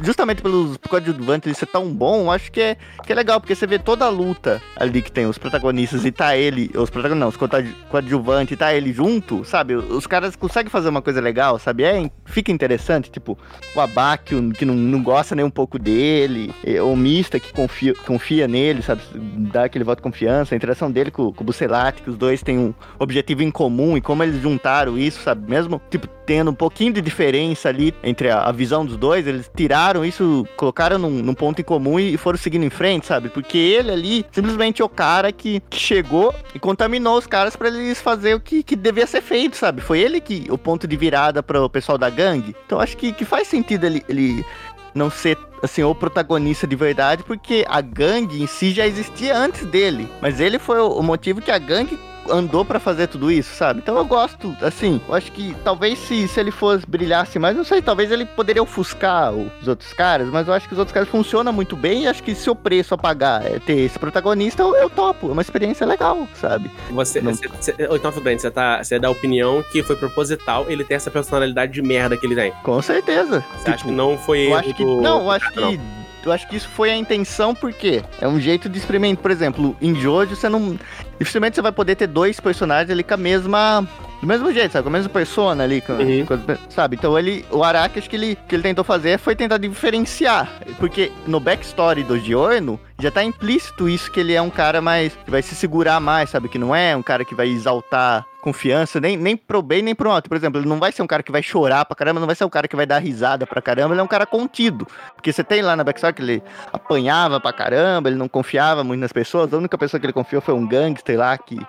justamente 0.01 0.41
pelos 0.41 0.77
coadjuvantes 0.77 1.57
ser 1.57 1.65
tão 1.67 1.93
bom, 1.93 2.31
acho 2.31 2.51
que 2.51 2.59
é, 2.61 2.77
que 3.05 3.11
é 3.11 3.15
legal, 3.15 3.39
porque 3.39 3.55
você 3.55 3.65
vê 3.65 3.79
toda 3.79 4.05
a 4.05 4.09
luta 4.09 4.61
ali 4.75 5.01
que 5.01 5.11
tem 5.11 5.25
os 5.25 5.37
protagonistas 5.37 6.05
e 6.05 6.11
tá 6.11 6.35
ele, 6.35 6.69
os 6.75 6.89
protagonistas 6.89 7.19
não, 7.19 7.27
os 7.29 7.37
coadju- 7.37 7.75
coadjuvantes 7.89 8.53
e 8.53 8.57
tá 8.57 8.73
ele 8.73 8.91
junto, 8.93 9.43
sabe? 9.45 9.75
Os 9.75 10.05
caras 10.07 10.35
conseguem 10.35 10.69
fazer 10.69 10.89
uma 10.89 11.01
coisa 11.01 11.21
legal, 11.21 11.57
sabe? 11.59 11.83
É, 11.83 12.09
fica 12.25 12.51
interessante, 12.51 13.09
tipo, 13.09 13.37
o 13.75 13.79
Abakio, 13.79 14.51
que 14.51 14.65
não, 14.65 14.73
não 14.73 15.01
gosta 15.01 15.35
nem 15.35 15.45
um 15.45 15.49
pouco 15.49 15.79
dele, 15.79 16.53
o 16.83 16.95
Mista, 16.95 17.39
que 17.39 17.53
confia, 17.53 17.93
confia 18.05 18.47
nele, 18.47 18.81
sabe? 18.81 19.01
Dá 19.13 19.65
aquele 19.65 19.83
voto 19.83 19.99
de 19.99 20.03
confiança, 20.03 20.53
a 20.53 20.57
interação 20.57 20.91
dele 20.91 21.11
com, 21.11 21.31
com 21.31 21.43
o 21.43 21.45
Bucelati, 21.45 22.01
que 22.01 22.09
os 22.09 22.17
dois 22.17 22.41
têm 22.41 22.57
um 22.57 22.73
objetivo 22.99 23.43
em 23.43 23.51
comum, 23.51 23.95
e 23.97 24.01
como 24.01 24.23
eles 24.23 24.41
juntaram 24.41 24.97
isso, 24.97 25.21
sabe? 25.21 25.49
Mesmo, 25.49 25.81
tipo, 25.89 26.07
tendo 26.25 26.51
um 26.51 26.55
pouquinho 26.55 26.93
de 26.93 27.01
diferença 27.01 27.69
ali 27.69 27.93
entre 28.03 28.29
a, 28.29 28.41
a 28.41 28.51
visão 28.51 28.85
dos 28.85 28.97
dois, 28.97 29.27
eles 29.27 29.49
tiraram 29.55 30.03
isso, 30.03 30.47
colocaram 30.57 30.97
num, 30.97 31.09
num 31.09 31.33
ponto 31.33 31.61
em 31.61 31.63
comum 31.63 31.99
e 31.99 32.17
foram 32.17 32.37
seguindo 32.37 32.65
em 32.65 32.69
frente, 32.69 33.05
sabe? 33.05 33.29
Porque 33.29 33.57
ele 33.57 33.91
ali, 33.91 34.25
simplesmente 34.31 34.81
é 34.81 34.85
o 34.85 34.89
cara 34.89 35.31
que, 35.31 35.61
que 35.69 35.79
chegou 35.79 36.33
e 36.53 36.59
contaminou 36.59 37.17
os 37.17 37.27
caras 37.27 37.55
pra 37.55 37.67
eles 37.67 38.01
fazer 38.01 38.35
o 38.35 38.39
que, 38.39 38.63
que 38.63 38.75
devia 38.75 39.07
ser 39.07 39.21
feito, 39.21 39.55
sabe? 39.55 39.81
Foi 39.81 39.99
ele 39.99 40.19
que, 40.19 40.47
o 40.49 40.57
ponto 40.57 40.87
de 40.87 40.95
virada 40.95 41.43
pro 41.43 41.69
pessoal 41.69 41.97
da 41.97 42.09
gangue. 42.09 42.55
Então 42.65 42.79
acho 42.79 42.97
que, 42.97 43.11
que 43.11 43.25
faz 43.25 43.47
sentido 43.47 43.85
ele, 43.85 44.03
ele 44.09 44.45
não 44.93 45.09
ser 45.09 45.37
assim 45.61 45.83
o 45.83 45.93
protagonista 45.93 46.65
de 46.65 46.75
verdade, 46.75 47.23
porque 47.23 47.65
a 47.67 47.81
gangue 47.81 48.41
em 48.41 48.47
si 48.47 48.71
já 48.71 48.87
existia 48.87 49.37
antes 49.37 49.65
dele, 49.65 50.07
mas 50.21 50.39
ele 50.39 50.57
foi 50.57 50.79
o, 50.79 50.87
o 50.87 51.03
motivo 51.03 51.41
que 51.41 51.51
a 51.51 51.57
gangue 51.57 51.99
andou 52.29 52.63
pra 52.65 52.79
fazer 52.79 53.07
tudo 53.07 53.31
isso, 53.31 53.53
sabe? 53.55 53.79
Então 53.79 53.97
eu 53.97 54.05
gosto, 54.05 54.55
assim, 54.61 54.99
eu 55.07 55.13
acho 55.15 55.31
que 55.31 55.55
talvez 55.63 55.97
se, 55.99 56.27
se 56.27 56.39
ele 56.39 56.51
fosse 56.51 56.85
brilhasse 56.87 57.37
mais, 57.39 57.55
não 57.55 57.63
sei, 57.63 57.81
talvez 57.81 58.11
ele 58.11 58.25
poderia 58.25 58.61
ofuscar 58.63 59.31
os 59.33 59.67
outros 59.67 59.93
caras, 59.93 60.27
mas 60.29 60.47
eu 60.47 60.53
acho 60.53 60.67
que 60.67 60.73
os 60.73 60.79
outros 60.79 60.93
caras 60.93 61.09
funcionam 61.09 61.51
muito 61.53 61.75
bem 61.75 62.03
e 62.03 62.07
acho 62.07 62.23
que 62.23 62.33
se 62.35 62.49
o 62.49 62.55
preço 62.55 62.93
a 62.93 62.97
pagar 62.97 63.45
é 63.45 63.59
ter 63.59 63.79
esse 63.79 63.97
protagonista, 63.99 64.61
eu, 64.63 64.75
eu 64.75 64.89
topo, 64.89 65.29
é 65.29 65.31
uma 65.33 65.41
experiência 65.41 65.85
legal, 65.85 66.27
sabe? 66.35 66.69
Você, 66.91 67.21
Não. 67.21 67.33
você, 67.33 67.47
você- 67.47 67.75
então, 67.79 68.11
você, 68.11 68.51
tá, 68.51 68.83
você 68.83 68.95
é 68.95 68.99
da 68.99 69.09
opinião 69.09 69.63
que 69.71 69.83
foi 69.83 69.95
proposital 69.95 70.65
ele 70.69 70.83
ter 70.83 70.95
essa 70.95 71.11
personalidade 71.11 71.71
de 71.73 71.81
merda 71.81 72.17
que 72.17 72.25
ele 72.25 72.35
tem. 72.35 72.51
Com 72.63 72.81
certeza. 72.81 73.43
Você 73.57 73.71
acha 73.71 73.85
que 73.85 73.91
não 73.91 74.17
foi 74.17 74.47
Eu 74.47 74.55
acho 74.55 74.73
que. 74.73 74.83
Não, 74.83 75.21
eu 75.21 75.31
acho 75.31 75.51
Não. 75.59 76.04
Eu 76.25 76.31
acho 76.31 76.47
que 76.47 76.55
isso 76.55 76.67
foi 76.69 76.89
a 76.89 76.95
intenção, 76.95 77.53
porque 77.53 78.03
é 78.19 78.27
um 78.27 78.39
jeito 78.39 78.67
de 78.67 78.77
experimentar. 78.79 79.21
Por 79.21 79.29
exemplo, 79.31 79.75
em 79.81 79.93
Jojo, 79.95 80.35
você 80.35 80.49
não. 80.49 80.77
Dificilmente 81.19 81.55
você 81.55 81.61
vai 81.61 81.71
poder 81.71 81.95
ter 81.95 82.07
dois 82.07 82.39
personagens 82.39 82.89
ali 82.89 83.03
com 83.03 83.13
a 83.13 83.17
mesma. 83.17 83.87
Do 84.21 84.27
mesmo 84.27 84.51
jeito, 84.51 84.71
sabe? 84.71 84.83
Com 84.83 84.89
a 84.89 84.93
mesma 84.93 85.09
persona 85.09 85.63
ali, 85.65 85.81
com, 85.81 85.93
Uhum. 85.93 86.25
com- 86.25 86.39
sabe? 86.69 86.95
Então 86.95 87.17
ele. 87.19 87.45
O 87.51 87.63
Araki, 87.63 87.99
acho 87.99 88.09
que 88.09 88.15
ele, 88.15 88.37
que 88.47 88.55
ele 88.55 88.63
tentou 88.63 88.83
fazer 88.83 89.19
foi 89.19 89.35
tentar 89.35 89.57
diferenciar. 89.57 90.51
Porque 90.79 91.11
no 91.27 91.39
backstory 91.39 92.01
do 92.01 92.17
Giorno, 92.17 92.79
já 92.99 93.11
tá 93.11 93.23
implícito 93.23 93.87
isso 93.87 94.09
que 94.11 94.19
ele 94.19 94.33
é 94.33 94.41
um 94.41 94.49
cara 94.49 94.81
mais. 94.81 95.13
que 95.23 95.29
vai 95.29 95.41
se 95.43 95.53
segurar 95.53 95.99
mais, 95.99 96.29
sabe? 96.31 96.49
Que 96.49 96.57
não 96.57 96.75
é 96.75 96.95
um 96.95 97.03
cara 97.03 97.23
que 97.23 97.35
vai 97.35 97.47
exaltar 97.49 98.25
confiança, 98.45 98.99
nem, 99.01 99.17
nem 99.17 99.35
pro 99.35 99.59
bem 99.63 99.81
nem 99.81 99.95
pro 99.95 100.07
mal. 100.09 100.21
Por 100.21 100.37
exemplo, 100.37 100.61
ele 100.61 100.69
não 100.69 100.77
vai 100.79 100.91
ser 100.91 101.01
um 101.01 101.07
cara 101.07 101.23
que 101.23 101.31
vai 101.31 101.41
chorar 101.41 101.83
pra 101.83 101.95
caramba, 101.95 102.19
não 102.19 102.27
vai 102.27 102.35
ser 102.35 102.45
um 102.45 102.49
cara 102.49 102.67
que 102.67 102.75
vai 102.75 102.85
dar 102.85 102.99
risada 102.99 103.47
pra 103.47 103.59
caramba, 103.59 103.95
ele 103.95 104.01
é 104.01 104.03
um 104.03 104.07
cara 104.07 104.25
contido. 104.27 104.87
Porque 105.15 105.33
você 105.33 105.43
tem 105.43 105.63
lá 105.63 105.75
na 105.75 105.83
backstory 105.83 106.13
que 106.13 106.21
ele 106.21 106.43
apanhava 106.71 107.39
pra 107.39 107.51
caramba, 107.51 108.07
ele 108.07 108.17
não 108.17 108.27
confiava 108.29 108.83
muito 108.83 109.01
nas 109.01 109.11
pessoas, 109.11 109.51
a 109.51 109.57
única 109.57 109.77
pessoa 109.79 109.99
que 109.99 110.05
ele 110.05 110.13
confiou 110.13 110.41
foi 110.43 110.53
um 110.53 110.67
gangster 110.67 111.17
lá, 111.17 111.35
que 111.39 111.55
foi 111.55 111.65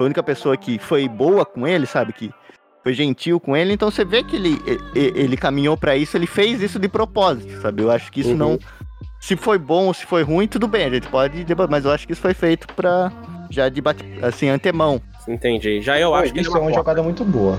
a 0.00 0.04
única 0.04 0.22
pessoa 0.22 0.54
que 0.56 0.78
foi 0.78 1.08
boa 1.08 1.46
com 1.46 1.66
ele, 1.66 1.86
sabe? 1.86 2.12
Que 2.12 2.30
foi 2.82 2.92
gentil 2.92 3.40
com 3.40 3.56
ele, 3.56 3.72
então 3.72 3.90
você 3.90 4.04
vê 4.04 4.22
que 4.22 4.36
ele, 4.36 4.60
e- 4.94 5.12
ele 5.16 5.36
caminhou 5.36 5.76
pra 5.78 5.96
isso, 5.96 6.14
ele 6.16 6.26
fez 6.26 6.60
isso 6.60 6.78
de 6.78 6.88
propósito, 6.88 7.60
sabe? 7.62 7.82
Eu 7.82 7.90
acho 7.90 8.12
que 8.12 8.20
isso 8.20 8.30
Uhum. 8.30 8.36
não. 8.36 8.58
Se 9.20 9.34
foi 9.34 9.58
bom 9.58 9.86
ou 9.86 9.94
se 9.94 10.04
foi 10.04 10.22
ruim, 10.22 10.46
tudo 10.46 10.68
bem, 10.68 10.84
a 10.84 10.90
gente 10.90 11.08
pode 11.08 11.44
mas 11.70 11.84
eu 11.86 11.90
acho 11.90 12.06
que 12.06 12.12
isso 12.12 12.22
foi 12.22 12.34
feito 12.34 12.66
pra 12.74 13.10
já 13.50 13.68
de 13.70 13.80
bate, 13.80 14.04
assim, 14.22 14.48
antemão. 14.50 15.00
Entendi. 15.28 15.80
Já 15.82 15.98
eu 15.98 16.10
Pô, 16.10 16.14
acho 16.16 16.32
que 16.32 16.38
é 16.38 16.42
isso 16.42 16.56
é 16.56 16.60
uma 16.60 16.72
jogada 16.72 17.02
muito 17.02 17.24
boa. 17.24 17.58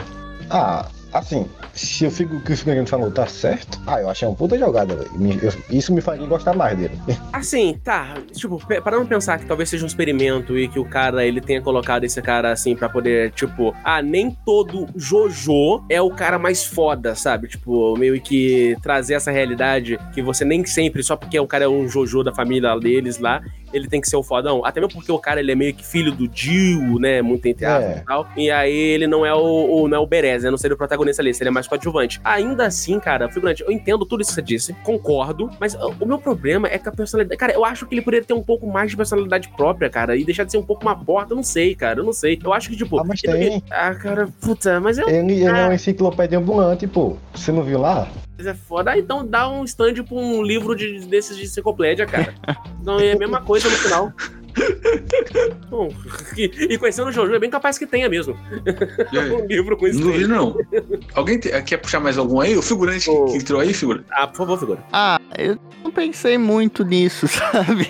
Ah, 0.50 0.88
assim, 1.14 1.46
se 1.74 2.08
o 2.08 2.12
figu- 2.12 2.40
que 2.42 2.54
o 2.54 2.58
figurino 2.58 2.88
falou 2.88 3.12
tá 3.12 3.28
certo, 3.28 3.80
ah, 3.86 4.02
eu 4.02 4.10
achei 4.10 4.28
uma 4.28 4.36
puta 4.36 4.58
jogada, 4.58 4.94
eu- 4.96 5.54
Isso 5.70 5.94
me 5.94 6.02
faria 6.02 6.26
gostar 6.26 6.56
mais 6.56 6.76
dele. 6.76 6.98
Assim, 7.32 7.80
tá. 7.84 8.16
Tipo, 8.34 8.60
parando 8.84 9.06
pra 9.06 9.16
pensar 9.16 9.38
que 9.38 9.46
talvez 9.46 9.70
seja 9.70 9.84
um 9.84 9.88
experimento 9.88 10.58
e 10.58 10.68
que 10.68 10.80
o 10.80 10.86
cara, 10.86 11.24
ele 11.24 11.40
tenha 11.40 11.62
colocado 11.62 12.04
esse 12.04 12.20
cara 12.22 12.52
assim 12.52 12.76
pra 12.76 12.90
poder, 12.90 13.32
tipo, 13.32 13.76
ah, 13.84 14.02
nem 14.02 14.32
todo 14.44 14.88
Jojo 14.96 15.84
é 15.88 16.02
o 16.02 16.10
cara 16.10 16.40
mais 16.40 16.66
foda, 16.66 17.14
sabe? 17.14 17.48
Tipo, 17.48 17.96
meio 17.98 18.20
que 18.20 18.76
trazer 18.82 19.14
essa 19.14 19.30
realidade 19.32 20.00
que 20.14 20.22
você 20.24 20.44
nem 20.44 20.66
sempre, 20.66 21.04
só 21.04 21.16
porque 21.16 21.40
o 21.40 21.46
cara 21.48 21.66
é 21.66 21.68
um 21.68 21.88
Jojo 21.88 22.24
da 22.24 22.34
família 22.34 22.76
deles 22.80 23.20
lá, 23.20 23.42
ele 23.74 23.88
tem 23.88 24.00
que 24.02 24.08
ser 24.10 24.16
o 24.16 24.24
fodão. 24.24 24.64
Até 24.66 24.80
mesmo 24.80 24.94
porque 24.94 25.12
o 25.12 25.20
cara, 25.20 25.40
ele 25.40 25.52
é 25.52 25.56
meio 25.56 25.74
que 25.74 25.86
filho 25.86 26.12
do 26.12 26.28
Dio, 26.28 27.00
né? 27.00 27.22
Muito 27.22 27.46
entre 27.46 27.66
É. 27.66 27.98
e 28.02 28.06
tal. 28.06 28.28
E 28.36 28.50
aí 28.52 28.74
ele 28.74 29.08
não 29.08 29.26
é 29.26 29.34
o, 29.34 29.84
o- 29.84 29.88
não 29.88 29.98
é 29.98 30.00
o 30.00 30.06
Berez, 30.08 30.44
né? 30.44 30.50
Não 30.52 30.58
seria 30.58 30.76
o 30.76 30.78
protagonista 30.78 31.22
ali, 31.22 31.34
seria 31.34 31.52
mais 31.52 31.68
coadjuvante. 31.68 32.20
Ainda 32.24 32.66
assim, 32.66 33.00
cara, 33.00 33.30
figurante, 33.30 33.64
eu 33.64 33.72
entendo 33.72 34.06
tudo 34.06 34.22
isso 34.22 34.30
que 34.32 34.36
você 34.36 34.42
disse, 34.42 34.74
concordo, 34.84 35.50
mas 35.60 35.76
o, 35.76 36.06
meu 36.06 36.18
problema 36.20 36.68
é 36.68 36.78
que 36.78 36.88
a 36.90 36.92
personalidade. 36.92 37.38
Cara, 37.38 37.54
eu 37.54 37.64
acho 37.66 37.86
que 37.86 37.94
ele 37.96 38.02
poderia 38.02 38.26
ter 38.26 38.34
um 38.34 38.44
pouco 38.44 38.66
mais 38.68 38.92
de 38.92 38.98
personalidade 38.98 39.50
própria, 39.56 39.90
cara, 39.90 40.16
e 40.16 40.24
deixar 40.24 40.44
de 40.44 40.52
ser 40.52 40.58
um 40.58 40.64
pouco 40.64 40.82
uma 40.84 40.96
porta, 40.96 41.34
eu 41.34 41.36
não 41.36 41.44
sei, 41.44 41.76
cara, 41.76 42.00
eu 42.00 42.04
não 42.04 42.14
sei. 42.14 42.40
Eu 42.44 42.54
acho 42.54 42.70
que, 42.70 42.76
tipo. 42.78 43.00
Ah, 43.00 43.04
mas 43.04 43.24
ele- 43.24 43.38
tem. 43.50 43.64
Ah, 43.70 43.94
cara, 43.96 44.28
puta, 44.42 44.80
mas 44.80 44.98
é, 44.98 45.04
Ele, 45.04 45.34
ele 45.34 45.44
é 45.46 45.50
Ah. 45.50 45.66
uma 45.66 45.76
enciclopédia 45.76 46.38
ambulante, 46.38 46.88
pô. 46.88 47.16
Você 47.34 47.52
não 47.52 47.64
viu 47.64 47.80
lá? 47.80 48.08
É 48.46 48.54
foda. 48.54 48.92
Ah, 48.92 48.98
então 48.98 49.26
dá 49.26 49.50
um 49.50 49.64
stand 49.64 50.04
pra 50.04 50.16
um 50.16 50.42
livro 50.42 50.76
de, 50.76 51.00
desses 51.06 51.38
de 51.38 51.44
enciclopédia, 51.44 52.06
cara. 52.06 52.34
Não 52.84 53.00
é 53.00 53.12
a 53.12 53.18
mesma 53.18 53.42
coisa 53.42 53.70
no 53.70 53.76
final. 53.76 54.14
Bom, 55.70 55.94
e, 56.38 56.44
e 56.74 56.78
conhecendo 56.78 57.10
o 57.10 57.12
Jojo, 57.12 57.34
é 57.34 57.40
bem 57.40 57.50
capaz 57.50 57.78
que 57.78 57.86
tenha 57.86 58.10
mesmo. 58.10 58.38
Aí? 59.12 59.30
Um 59.40 59.46
livro 59.46 59.78
com 59.78 59.88
isso. 59.88 60.00
Não 60.00 60.08
duvido, 60.12 60.28
não. 60.30 60.58
Alguém 61.14 61.38
te- 61.40 61.50
quer 61.64 61.78
puxar 61.78 62.00
mais 62.00 62.18
algum 62.18 62.40
aí? 62.42 62.58
O 62.58 62.62
figurante 62.62 63.06
que- 63.10 63.38
entrou 63.38 63.60
aí, 63.62 63.74
figura? 63.74 64.04
Ah, 64.12 64.28
por 64.28 64.38
favor, 64.38 64.60
figura. 64.60 64.84
Ah, 64.92 65.20
eu 65.38 65.58
não 65.84 65.92
pensei 65.92 66.38
muito 66.38 66.84
nisso, 66.84 67.28
sabe? 67.30 67.86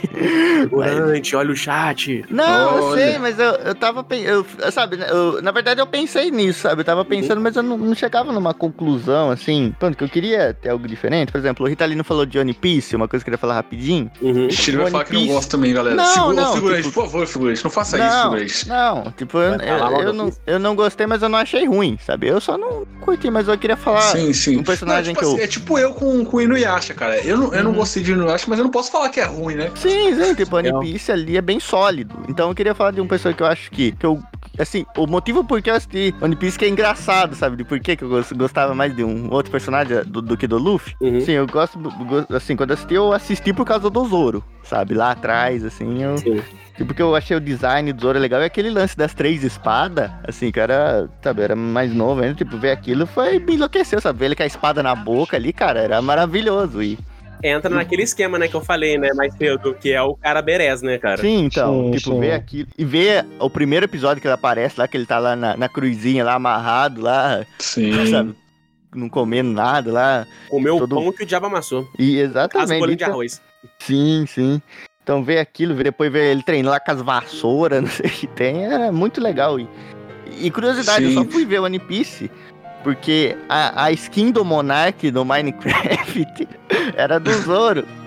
Figurante, 0.62 1.36
olha 1.36 1.52
o 1.52 1.56
chat. 1.56 2.26
Não, 2.30 2.78
eu 2.78 2.84
Olha. 2.86 3.02
sei, 3.12 3.18
mas 3.20 3.40
eu, 3.40 3.52
eu 3.52 3.76
tava 3.76 4.04
pensando. 4.04 4.46
Sabe, 4.72 4.98
né, 4.98 5.08
eu- 5.10 5.42
na 5.42 5.52
verdade 5.52 5.80
eu 5.82 5.88
pensei 5.88 6.30
nisso, 6.32 6.62
sabe? 6.62 6.82
Eu 6.82 6.86
tava 6.86 7.04
pensando, 7.06 7.42
mas 7.42 7.56
eu 7.56 7.64
não, 7.64 7.78
não 7.78 7.96
chegava 7.96 8.32
numa 8.32 8.54
conclusão, 8.54 9.30
assim. 9.32 9.74
Pronto, 9.80 9.98
que 9.98 10.04
eu 10.04 10.10
queria 10.10 10.54
ter 10.54 10.70
algo 10.70 10.88
diferente. 10.88 11.32
Por 11.32 11.38
exemplo, 11.38 11.66
o 11.66 11.70
Ritalino 11.70 12.04
falou 12.04 12.26
de 12.26 12.38
One 12.38 12.54
Piece, 12.54 12.96
uma 12.96 13.08
coisa 13.08 13.24
que 13.24 13.30
eu 13.30 13.32
queria 13.34 13.38
falar 13.40 13.56
rapidinho. 13.56 14.12
Uhum. 14.22 14.48
Ixi, 14.48 14.72
ele 14.72 14.78
vai 14.78 14.92
falar 14.92 15.06
que 15.06 15.14
não 15.14 15.22
Piece. 15.22 15.34
gosta 15.34 15.52
também, 15.58 15.74
galera. 15.74 15.96
Não, 15.96 16.06
Segura, 16.06 16.34
não, 16.42 16.49
ô, 16.52 16.56
figurante, 16.56 16.84
tipo- 16.84 16.94
por 16.94 17.06
favor, 17.10 17.28
figurante. 17.28 17.64
Não 17.64 17.72
faça 17.72 17.98
isso, 17.98 18.08
Não, 18.08 18.24
figurante. 18.32 18.68
não, 18.70 19.12
tipo, 19.18 19.38
eu, 19.38 19.54
eu, 19.56 20.02
eu 20.02 20.14
não, 20.14 20.32
eu 20.48 20.60
não 20.60 20.76
gostei, 20.76 21.06
mas 21.08 21.22
eu 21.22 21.30
não 21.30 21.38
achei 21.40 21.66
ruim, 21.68 21.98
sabe? 22.06 22.28
Eu 22.28 22.40
só 22.42 22.58
não 22.58 22.86
curti, 23.02 23.30
mas 23.30 23.48
eu 23.48 23.58
queria 23.58 23.78
falar. 23.78 24.02
sim, 24.02 24.34
sim. 24.34 24.58
um 24.58 24.64
personagem 24.64 25.14
Não, 25.14 25.20
tipo 25.20 25.20
que 25.20 25.26
eu- 25.26 25.34
assim, 25.36 25.44
É 25.44 25.48
tipo 25.48 25.78
eu 25.80 25.94
com, 25.94 26.24
com 26.26 26.38
o 26.38 26.42
Inuyasha, 26.42 26.94
cara. 26.94 27.18
Eu 27.20 27.38
não, 27.38 27.54
eu 27.54 27.64
não 27.64 27.72
Uhum. 27.72 27.78
gostei 27.78 28.04
de 28.04 28.12
Inuyasha, 28.12 28.46
mas 28.48 28.58
eu 28.60 28.64
não 28.66 28.72
posso 28.72 28.92
falar 28.92 29.10
que 29.10 29.20
é 29.20 29.26
ruim, 29.26 29.56
né? 29.56 29.72
Sim, 29.76 30.16
sim, 30.16 30.36
tipo, 30.36 30.56
One. 30.56 30.70
Piece 30.82 31.12
ali 31.12 31.38
é 31.38 31.42
bem 31.42 31.60
sólido. 31.60 32.16
Então 32.28 32.50
eu 32.50 32.56
queria 32.56 32.74
falar 32.76 32.92
de 32.92 33.02
uma 33.02 33.08
pessoa 33.08 33.34
que 33.34 33.42
eu 33.44 33.48
acho 33.48 33.70
que, 33.72 33.92
que 33.94 34.06
eu. 34.06 34.22
Assim, 34.60 34.86
o 34.98 35.08
motivo 35.08 35.44
por 35.44 35.62
que 35.62 35.70
eu 35.70 35.76
assisti 35.76 36.14
One 36.22 36.36
Piece 36.36 36.60
que 36.60 36.66
é 36.66 36.70
engraçado, 36.70 37.34
sabe? 37.36 37.56
De 37.56 37.64
por 37.64 37.80
que 37.80 37.98
eu 38.02 38.10
gos- 38.10 38.32
gostava 38.34 38.76
mais 38.76 38.94
de 38.96 39.04
um 39.04 39.32
outro 39.32 39.52
personagem 39.52 40.04
do, 40.04 40.22
do 40.22 40.36
que 40.38 40.46
do 40.48 40.58
Luffy. 40.58 40.94
Uhum. 41.02 41.22
Sim, 41.22 41.32
eu 41.34 41.48
gosto, 41.48 41.80
assim, 42.36 42.56
quando 42.56 42.72
eu 42.72 42.74
assisti, 42.74 42.94
eu 42.94 43.14
assisti 43.14 43.54
por 43.54 43.66
causa 43.66 43.90
do 43.90 44.06
Zoro, 44.06 44.44
sabe? 44.64 44.94
Lá 44.94 45.12
atrás, 45.12 45.64
assim, 45.64 46.04
eu... 46.04 46.18
Sim. 46.18 46.42
Tipo, 46.76 46.88
porque 46.88 47.02
eu 47.02 47.14
achei 47.14 47.36
o 47.36 47.42
design 47.42 47.92
do 47.92 48.02
Zoro 48.02 48.18
legal. 48.20 48.42
E 48.42 48.46
aquele 48.46 48.70
lance 48.70 48.96
das 48.96 49.14
três 49.14 49.44
espadas, 49.44 50.10
assim, 50.26 50.50
que 50.50 50.60
era, 50.60 51.10
sabe, 51.22 51.42
era 51.42 51.54
mais 51.56 51.94
novo 51.94 52.22
ainda, 52.22 52.36
tipo, 52.36 52.58
ver 52.58 52.72
aquilo 52.72 53.06
foi, 53.06 53.38
me 53.40 53.56
enlouqueceu, 53.56 54.00
sabe? 54.00 54.20
Ver 54.20 54.26
ele 54.28 54.36
com 54.36 54.44
a 54.44 54.46
espada 54.46 54.82
na 54.82 54.96
boca 54.96 55.36
ali, 55.36 55.52
cara, 55.52 55.80
era 55.82 56.02
maravilhoso. 56.02 56.82
E, 56.82 56.98
Entra 57.44 57.70
naquele 57.74 58.04
esquema, 58.04 58.38
né, 58.38 58.48
que 58.48 58.56
eu 58.56 58.62
falei, 58.62 58.98
né, 58.98 59.12
mais 59.14 59.34
cedo, 59.36 59.74
que 59.74 59.92
é 59.94 60.02
o 60.02 60.16
cara 60.16 60.42
Berez, 60.42 60.82
né, 60.82 60.98
cara? 60.98 61.22
sim, 61.22 61.46
então, 61.46 61.86
Sim, 61.86 61.92
tipo, 61.98 62.12
sim. 62.14 62.20
ver 62.20 62.32
aquilo. 62.34 62.68
E 62.78 62.84
ver 62.84 63.26
o 63.40 63.50
primeiro 63.50 63.86
episódio 63.86 64.22
que 64.22 64.28
ele 64.28 64.34
aparece 64.34 64.80
lá, 64.80 64.88
que 64.88 64.98
ele 64.98 65.06
tá 65.06 65.20
lá 65.20 65.36
na, 65.36 65.56
na 65.56 65.70
cruzinha, 65.70 66.24
lá 66.26 66.34
amarrado, 66.34 67.02
lá, 67.02 67.46
Sim. 67.60 68.12
sabe? 68.12 68.36
Não 68.94 69.08
comendo 69.08 69.52
nada 69.52 69.92
lá. 69.92 70.28
Comeu 70.50 70.76
o 70.76 70.80
Todo- 70.80 70.96
pão 70.96 71.12
que 71.14 71.24
o 71.24 71.26
diabo 71.26 71.46
amassou. 71.46 71.88
E 71.98 72.20
As 72.22 72.30
exatamente. 72.32 72.80
bolinhas 72.80 72.98
de 72.98 73.04
então- 73.04 73.14
arroz. 73.14 73.42
Sim, 73.80 74.26
sim. 74.28 74.62
Então 75.04 75.24
ver 75.24 75.40
aquilo, 75.40 75.74
ver 75.76 75.84
depois 75.86 76.12
ver 76.12 76.32
ele 76.32 76.44
treinando 76.44 76.72
lá 76.72 76.80
com 76.80 76.92
as 76.92 77.02
vassouras, 77.02 77.82
não 77.84 77.90
sei 77.90 78.08
o 78.08 78.10
que 78.10 78.28
tem, 78.28 78.66
é 78.66 78.92
muito 78.92 79.22
legal. 79.22 79.60
E, 79.60 79.68
e 80.42 80.52
curiosidade, 80.52 81.04
eu 81.06 81.10
Sim. 81.12 81.16
só 81.16 81.26
fui 81.26 81.46
ver 81.46 81.60
One 81.60 81.80
Piece 81.80 82.30
porque 82.84 83.38
a, 83.48 83.86
a 83.86 83.92
skin 83.92 84.32
do 84.32 84.44
Monark 84.46 85.10
do 85.12 85.26
Minecraft 85.26 86.48
era 86.96 87.20
do 87.20 87.32
Zoro. 87.42 87.86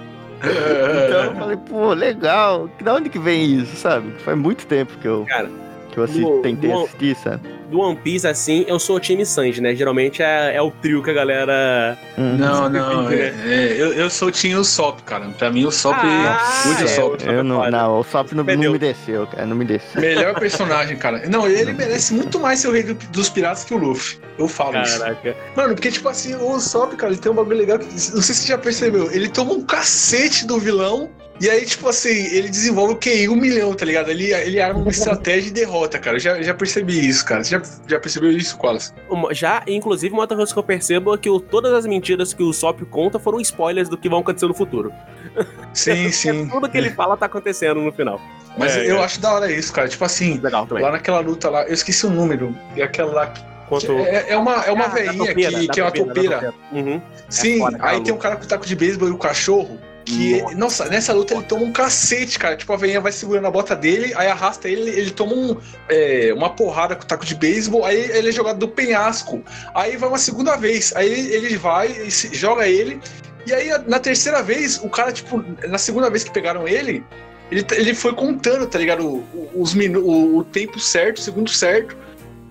Então 0.43 1.25
eu 1.25 1.35
falei, 1.37 1.57
pô, 1.57 1.93
legal. 1.93 2.69
Da 2.83 2.95
onde 2.95 3.09
que 3.09 3.19
vem 3.19 3.61
isso, 3.61 3.77
sabe? 3.77 4.11
Faz 4.25 4.37
muito 4.37 4.67
tempo 4.67 4.93
que 4.99 5.07
eu, 5.07 5.25
Cara, 5.29 5.49
que 5.93 5.99
eu 5.99 6.05
assi- 6.05 6.21
no- 6.21 6.41
tentei 6.43 6.71
no- 6.71 6.85
assistir, 6.85 7.15
sabe? 7.17 7.41
Do 7.71 7.79
One 7.81 7.97
Piece, 7.97 8.27
assim, 8.27 8.65
eu 8.69 8.79
sou 8.79 8.97
o 8.97 9.01
time 9.01 9.25
Sanji, 9.25 9.61
né? 9.61 9.75
Geralmente 9.75 10.23
é, 10.23 10.55
é 10.57 10.61
o 10.61 10.71
trio 10.71 11.03
que 11.03 11.11
a 11.11 11.15
galera. 11.15 11.97
Uhum. 12.19 12.37
Não, 12.37 12.69
não, 12.69 13.09
Né? 13.09 13.17
é, 13.17 13.35
é, 13.47 13.77
eu, 13.81 13.93
eu 13.95 14.11
sou 14.11 14.29
o 14.29 14.31
Tinho 14.31 14.63
Sop, 14.65 15.01
cara. 15.05 15.27
Pra 15.39 15.51
mim, 15.51 15.65
o 15.65 15.71
Sop. 15.71 15.95
Ah, 15.99 16.63
Good 16.67 16.85
é, 16.85 16.87
Sop. 16.87 17.23
Eu 17.25 17.43
não, 17.45 17.71
não, 17.71 17.99
o 18.01 18.05
Sop 18.05 18.33
não, 18.33 18.45
não 18.45 18.73
me 18.73 18.79
desceu, 18.79 19.27
cara, 19.27 19.47
não 19.47 19.57
me 19.57 19.65
desceu. 19.65 20.01
Melhor 20.01 20.35
personagem, 20.39 20.97
cara. 20.99 21.23
Não, 21.29 21.47
ele 21.49 21.73
merece 21.73 22.13
muito 22.13 22.39
mais 22.39 22.59
ser 22.61 22.69
o 22.69 22.73
rei 22.73 22.83
do- 22.83 22.95
dos 22.95 23.29
piratas 23.31 23.65
que 23.65 23.73
o 23.73 23.79
Luffy. 23.79 24.19
Eu 24.39 24.49
falo 24.49 24.81
isso. 24.83 24.99
Caraca. 24.99 25.37
Mano, 25.57 25.75
porque, 25.75 25.91
tipo 25.91 26.09
assim, 26.09 26.35
o 26.35 26.59
Sop, 26.61 26.95
cara, 26.97 27.13
ele 27.13 27.21
tem 27.21 27.31
um 27.33 27.35
bagulho 27.35 27.57
legal 27.57 27.79
que. 27.79 27.87
Não 27.87 27.99
sei 27.99 28.21
se 28.21 28.35
você 28.35 28.49
já 28.49 28.59
percebeu. 28.59 29.11
Ele 29.13 29.29
toma 29.29 29.53
um 29.53 29.63
cacete 29.63 30.47
do 30.47 30.59
vilão. 30.59 31.11
E 31.41 31.51
aí, 31.51 31.65
tipo 31.67 31.89
assim, 31.89 32.09
ele 32.09 32.49
desenvolve 32.49 32.95
o 32.95 32.97
QI 32.97 33.29
um 33.29 33.35
milhão, 33.35 33.75
tá 33.75 33.85
ligado? 33.85 34.11
Ele, 34.11 34.33
ele 34.33 34.61
arma 34.61 34.79
uma 34.81 34.91
estratégia 34.93 35.49
e 35.49 35.51
derrota, 35.53 35.99
cara. 35.99 36.17
Eu 36.17 36.21
já, 36.21 36.41
já 36.43 36.55
percebi 36.55 37.09
isso, 37.09 37.25
cara. 37.25 37.43
Você 37.43 37.51
já, 37.51 37.63
já 37.89 37.99
percebeu 37.99 38.31
isso, 38.31 38.57
Qualas? 38.57 38.95
Já, 39.33 39.63
inclusive, 39.67 40.13
uma 40.13 40.23
outra 40.23 40.37
coisa 40.37 40.53
que 40.53 40.59
eu 40.59 40.63
percebo 40.63 41.15
é 41.15 41.19
que 41.19 41.29
o- 41.29 41.41
todas 41.41 41.73
as 41.73 41.85
mentiras 41.87 42.33
que 42.33 42.43
o 42.45 42.53
Sop 42.53 42.81
conta 42.91 43.19
foram 43.19 43.41
spoilers 43.41 43.89
do 43.89 43.97
que 43.99 44.09
vão 44.09 44.21
acontecer 44.21 44.47
no 44.47 44.55
futuro. 44.55 44.93
Sim, 45.75 46.13
sim. 46.13 46.47
Tudo 46.49 46.69
que 46.69 46.77
ele 46.77 46.91
fala 46.91 47.17
tá 47.17 47.25
acontecendo 47.27 47.81
no 47.81 47.91
final. 47.91 48.21
Mas 48.59 48.77
É, 48.77 48.91
eu 48.91 48.99
é. 48.99 49.05
acho 49.05 49.19
da 49.19 49.33
hora 49.33 49.51
isso, 49.51 49.73
cara. 49.73 49.89
Tipo 49.89 50.05
assim, 50.05 50.39
Legal 50.39 50.69
lá 50.71 50.93
naquela 50.93 51.21
luta 51.21 51.49
lá, 51.49 51.65
eu 51.65 51.73
esqueci 51.73 52.05
o 52.07 52.11
número. 52.11 52.55
E 52.77 52.83
aquela 52.83 53.13
lá. 53.13 53.27
que- 53.29 53.43
Quanto... 53.69 53.91
É, 54.01 54.27
é 54.29 54.37
uma, 54.37 54.57
é 54.67 54.71
uma 54.71 54.85
Ah, 54.85 54.89
da 54.89 54.95
veinha 54.95 55.35
que, 55.35 55.67
da 55.67 55.73
que 55.73 55.81
é 55.81 55.83
uma 55.83 55.91
topeira, 55.91 56.35
topeira. 56.35 56.55
Uhum. 56.73 57.01
Sim, 57.31 57.59
foda 57.59 57.77
aquela 57.79 57.91
aí 57.93 58.03
tem 58.03 58.13
um 58.13 58.19
cara 58.19 58.37
com 58.37 58.47
taco 58.47 58.67
de 58.67 58.77
beisebol 58.77 59.09
e 59.09 59.13
o 59.13 59.17
cachorro. 59.17 59.79
Que, 60.05 60.43
Nossa. 60.57 60.87
nessa 60.89 61.13
luta 61.13 61.35
ele 61.35 61.45
toma 61.45 61.63
um 61.65 61.73
cacete, 61.73 62.39
cara. 62.39 62.57
Tipo, 62.57 62.73
a 62.73 62.77
veinha 62.77 63.01
vai 63.01 63.13
segurando 63.13 63.47
a 63.47 63.51
bota 63.51 63.77
dele, 63.77 64.13
aí 64.17 64.27
arrasta 64.29 64.69
ele, 64.69 64.91
ele 64.91 65.11
toma 65.11 65.33
um, 65.35 65.57
é, 65.89 66.33
uma 66.35 66.51
porrada 66.51 66.97
com 66.97 67.03
o 67.03 67.07
taco 67.07 67.25
de 67.25 67.35
beisebol, 67.35 67.85
aí 67.85 68.11
ele 68.11 68.29
é 68.31 68.33
jogado 68.33 68.59
do 68.59 68.69
penhasco. 68.69 69.43
Aí 69.75 69.97
vai 69.97 70.09
uma 70.09 70.19
segunda 70.19 70.57
vez, 70.57 70.93
aí 70.97 71.09
ele, 71.33 71.57
vai 71.57 71.89
e 71.89 72.11
se- 72.11 72.35
joga 72.35 72.69
ele. 72.69 73.01
E 73.47 73.53
aí, 73.53 73.71
na 73.87 73.99
terceira 73.99 74.43
vez, 74.43 74.79
o 74.83 74.89
cara, 74.89 75.13
tipo, 75.13 75.45
na 75.69 75.79
segunda 75.79 76.09
vez 76.11 76.25
que 76.25 76.31
pegaram 76.31 76.67
ele, 76.67 77.05
ele, 77.51 77.67
ele 77.73 77.95
foi 77.95 78.15
contando, 78.15 78.67
tá 78.67 78.79
ligado? 78.79 79.25
Os 79.55 79.75
minu 79.75 80.01
o, 80.01 80.39
o 80.39 80.45
tempo 80.45 80.79
certo, 80.81 81.19
o 81.19 81.21
segundo 81.23 81.51
certo, 81.51 81.97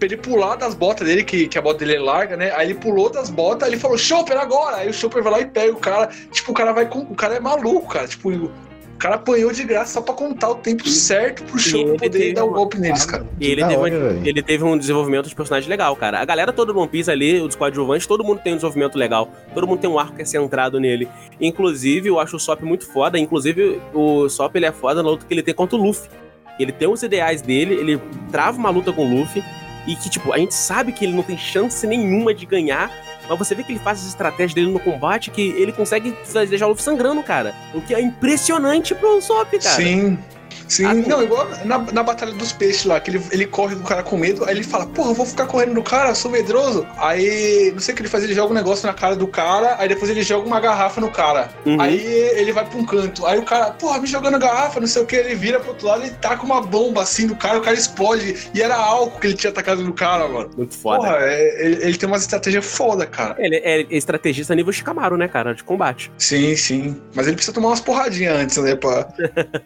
pra 0.02 0.08
ele 0.08 0.18
pular 0.18 0.56
das 0.56 0.74
botas 0.74 1.08
dele, 1.08 1.24
que, 1.24 1.48
que 1.48 1.60
a 1.60 1.62
bota 1.62 1.86
dele 1.86 1.98
é 1.98 2.00
larga, 2.00 2.36
né? 2.36 2.52
Aí 2.56 2.68
ele 2.68 2.74
pulou 2.80 3.08
das 3.08 3.30
botas, 3.30 3.68
aí 3.68 3.74
ele 3.76 3.80
falou, 3.80 3.98
Chopper, 4.00 4.36
agora! 4.36 4.78
Aí 4.78 4.90
o 4.90 4.94
Chopper 4.94 5.22
vai 5.22 5.32
lá 5.32 5.40
e 5.42 5.46
pega 5.46 5.72
o 5.72 5.76
cara. 5.78 6.10
Tipo, 6.32 6.52
o 6.52 6.56
cara 6.56 6.72
vai 6.74 6.88
com. 6.88 7.02
O 7.02 7.14
cara 7.14 7.36
é 7.36 7.40
maluco, 7.40 7.88
cara. 7.88 8.08
Tipo, 8.08 8.32
o 8.32 8.52
cara 8.98 9.16
apanhou 9.16 9.52
de 9.52 9.64
graça 9.64 9.94
só 9.94 10.02
pra 10.02 10.16
contar 10.16 10.50
o 10.50 10.56
tempo 10.56 10.88
certo 10.90 11.44
pro 11.44 11.60
Chopper 11.60 12.00
poder 12.00 12.34
dar 12.34 12.44
o 12.46 12.48
uma- 12.48 12.58
golpe 12.58 12.80
neles, 12.80 13.06
cara. 13.06 13.28
E 13.40 13.46
ele 13.52 13.62
teve, 13.64 13.76
hora, 13.76 13.94
um, 13.96 14.26
ele 14.26 14.42
teve 14.42 14.64
um 14.64 14.76
desenvolvimento 14.76 15.30
de 15.30 15.36
personagem 15.36 15.70
legal, 15.70 15.96
cara. 15.96 16.20
A 16.20 16.26
galera 16.26 16.52
toda 16.52 16.74
do 16.74 16.80
One 16.80 16.90
Piece 16.90 17.12
ali, 17.12 17.40
os 17.40 17.56
coadjuvantes, 17.56 18.08
todo 18.08 18.24
mundo 18.24 18.42
tem 18.44 18.54
um 18.54 18.56
desenvolvimento 18.56 18.98
legal. 18.98 19.30
Todo 19.54 19.68
mundo 19.68 19.80
tem 19.82 19.90
um 19.90 20.00
arco 20.00 20.16
que 20.16 20.24
é 20.24 20.26
centrado 20.26 20.80
nele. 20.80 21.08
Inclusive, 21.40 22.10
eu 22.10 22.20
acho 22.20 22.38
o 22.38 22.40
Sop 22.40 22.64
muito 22.64 22.92
foda. 22.92 23.20
Inclusive, 23.20 23.80
o 23.94 24.28
Sop 24.30 24.56
ele 24.56 24.66
é 24.66 24.72
foda 24.72 25.04
na 25.04 25.10
luta 25.10 25.28
que 25.28 25.34
ele 25.34 25.44
tem 25.44 25.54
contra 25.54 25.78
o 25.78 25.84
Luffy. 25.84 26.10
Ele 26.60 26.72
tem 26.72 26.88
os 26.88 27.02
ideais 27.04 27.42
dele, 27.44 27.76
ele 27.76 28.02
trava 28.32 28.58
uma 28.58 28.72
luta 28.72 28.92
com 28.92 29.06
o 29.06 29.20
Luffy. 29.20 29.44
E 29.88 29.96
que, 29.96 30.10
tipo, 30.10 30.32
a 30.32 30.38
gente 30.38 30.54
sabe 30.54 30.92
que 30.92 31.06
ele 31.06 31.14
não 31.14 31.24
tem 31.24 31.38
chance 31.38 31.86
nenhuma 31.88 32.34
de 32.34 32.46
ganhar. 32.46 32.92
Mas 33.28 33.38
você 33.38 33.56
vê 33.56 33.64
que 33.64 33.72
ele 33.72 33.80
faz 33.80 34.00
as 34.00 34.08
estratégias 34.08 34.54
dele 34.54 34.72
no 34.72 34.80
combate 34.80 35.32
que 35.32 35.42
ele 35.42 35.72
consegue 35.72 36.16
deixar 36.50 36.66
o 36.66 36.70
Luffy 36.70 36.84
sangrando, 36.84 37.24
cara. 37.24 37.56
O 37.74 37.82
que 37.82 37.96
é 37.96 38.02
impressionante 38.02 38.94
pro 38.94 39.22
Sop, 39.22 39.52
cara. 39.52 39.76
Sim. 39.76 40.18
Sim, 40.72 40.86
Ah, 40.86 40.94
não, 40.94 41.22
igual 41.22 41.46
na, 41.66 41.80
na 41.80 42.02
Batalha 42.02 42.32
dos 42.32 42.54
Peixes 42.54 42.86
lá, 42.86 42.98
que 42.98 43.12
ele, 43.12 43.22
ele 43.30 43.46
corre 43.46 43.76
do 43.76 43.84
cara 43.84 44.02
com 44.02 44.16
medo, 44.16 44.46
aí 44.46 44.56
ele 44.56 44.64
fala, 44.64 44.86
porra, 44.86 45.10
eu 45.12 45.14
vou 45.14 45.26
ficar 45.26 45.46
correndo 45.46 45.74
do 45.74 45.84
cara, 45.84 46.16
sou 46.16 46.32
medroso. 46.32 46.88
Aí, 46.98 47.72
não 47.74 47.82
sei 47.82 47.94
o 47.94 47.96
que 47.98 48.02
ele 48.04 48.08
faz, 48.10 48.24
ele 48.24 48.34
joga 48.34 48.52
um 48.52 48.56
negócio 48.56 48.88
na 48.88 48.94
cara 48.94 49.14
do 49.14 49.28
cara, 49.28 49.76
aí 49.78 49.90
depois 49.90 50.10
ele 50.10 50.24
joga 50.24 50.48
uma 50.48 50.62
garrafa 50.62 51.02
no 51.02 51.12
cara. 51.12 51.50
Uhum. 51.66 51.80
Aí 51.82 52.00
ele 52.38 52.54
vai 52.54 52.66
pra 52.66 52.78
um 52.80 52.86
canto, 52.86 53.26
aí 53.26 53.38
o 53.38 53.44
cara, 53.44 53.72
porra, 53.72 54.00
me 54.00 54.08
jogando 54.08 54.40
garrafa, 54.40 54.80
não 54.80 54.88
sei 54.88 55.02
o 55.02 55.06
que, 55.06 55.18
ele 55.18 55.36
vira 55.36 55.60
pro 55.60 55.72
outro 55.72 55.88
lado 55.88 56.06
e 56.06 56.10
taca 56.10 56.42
uma 56.46 56.62
bomba 56.62 57.02
assim 57.02 57.26
no 57.28 57.36
cara, 57.36 57.58
o 57.58 57.62
cara 57.62 57.76
explode. 57.76 58.50
E 58.54 58.62
era 58.62 58.76
álcool 58.78 59.20
que 59.20 59.28
ele 59.28 59.34
tinha 59.36 59.52
atacado 59.52 59.84
no 59.84 59.92
cara, 59.92 60.26
mano. 60.30 60.52
Muito 60.56 60.74
foda. 60.78 61.00
Porra, 61.00 61.18
é- 61.20 61.66
ele, 61.66 61.84
ele 61.84 61.98
tem 61.98 62.08
uma 62.08 62.18
estratégia 62.18 62.62
foda, 62.62 63.06
cara. 63.06 63.36
Ele 63.40 63.58
é 63.58 63.86
estrategista 63.90 64.56
nível 64.56 64.72
Shikamaru, 64.72 65.18
né, 65.18 65.28
cara? 65.28 65.54
De 65.54 65.66
combate. 65.66 66.10
Sim, 66.18 66.56
sim. 66.56 66.96
Mas 67.14 67.28
ele 67.28 67.36
precisa 67.36 67.54
tomar 67.54 67.70
umas 67.70 67.82
porradinhas 67.82 68.40
antes, 68.40 68.56
né, 68.58 68.74
pra... 68.76 69.04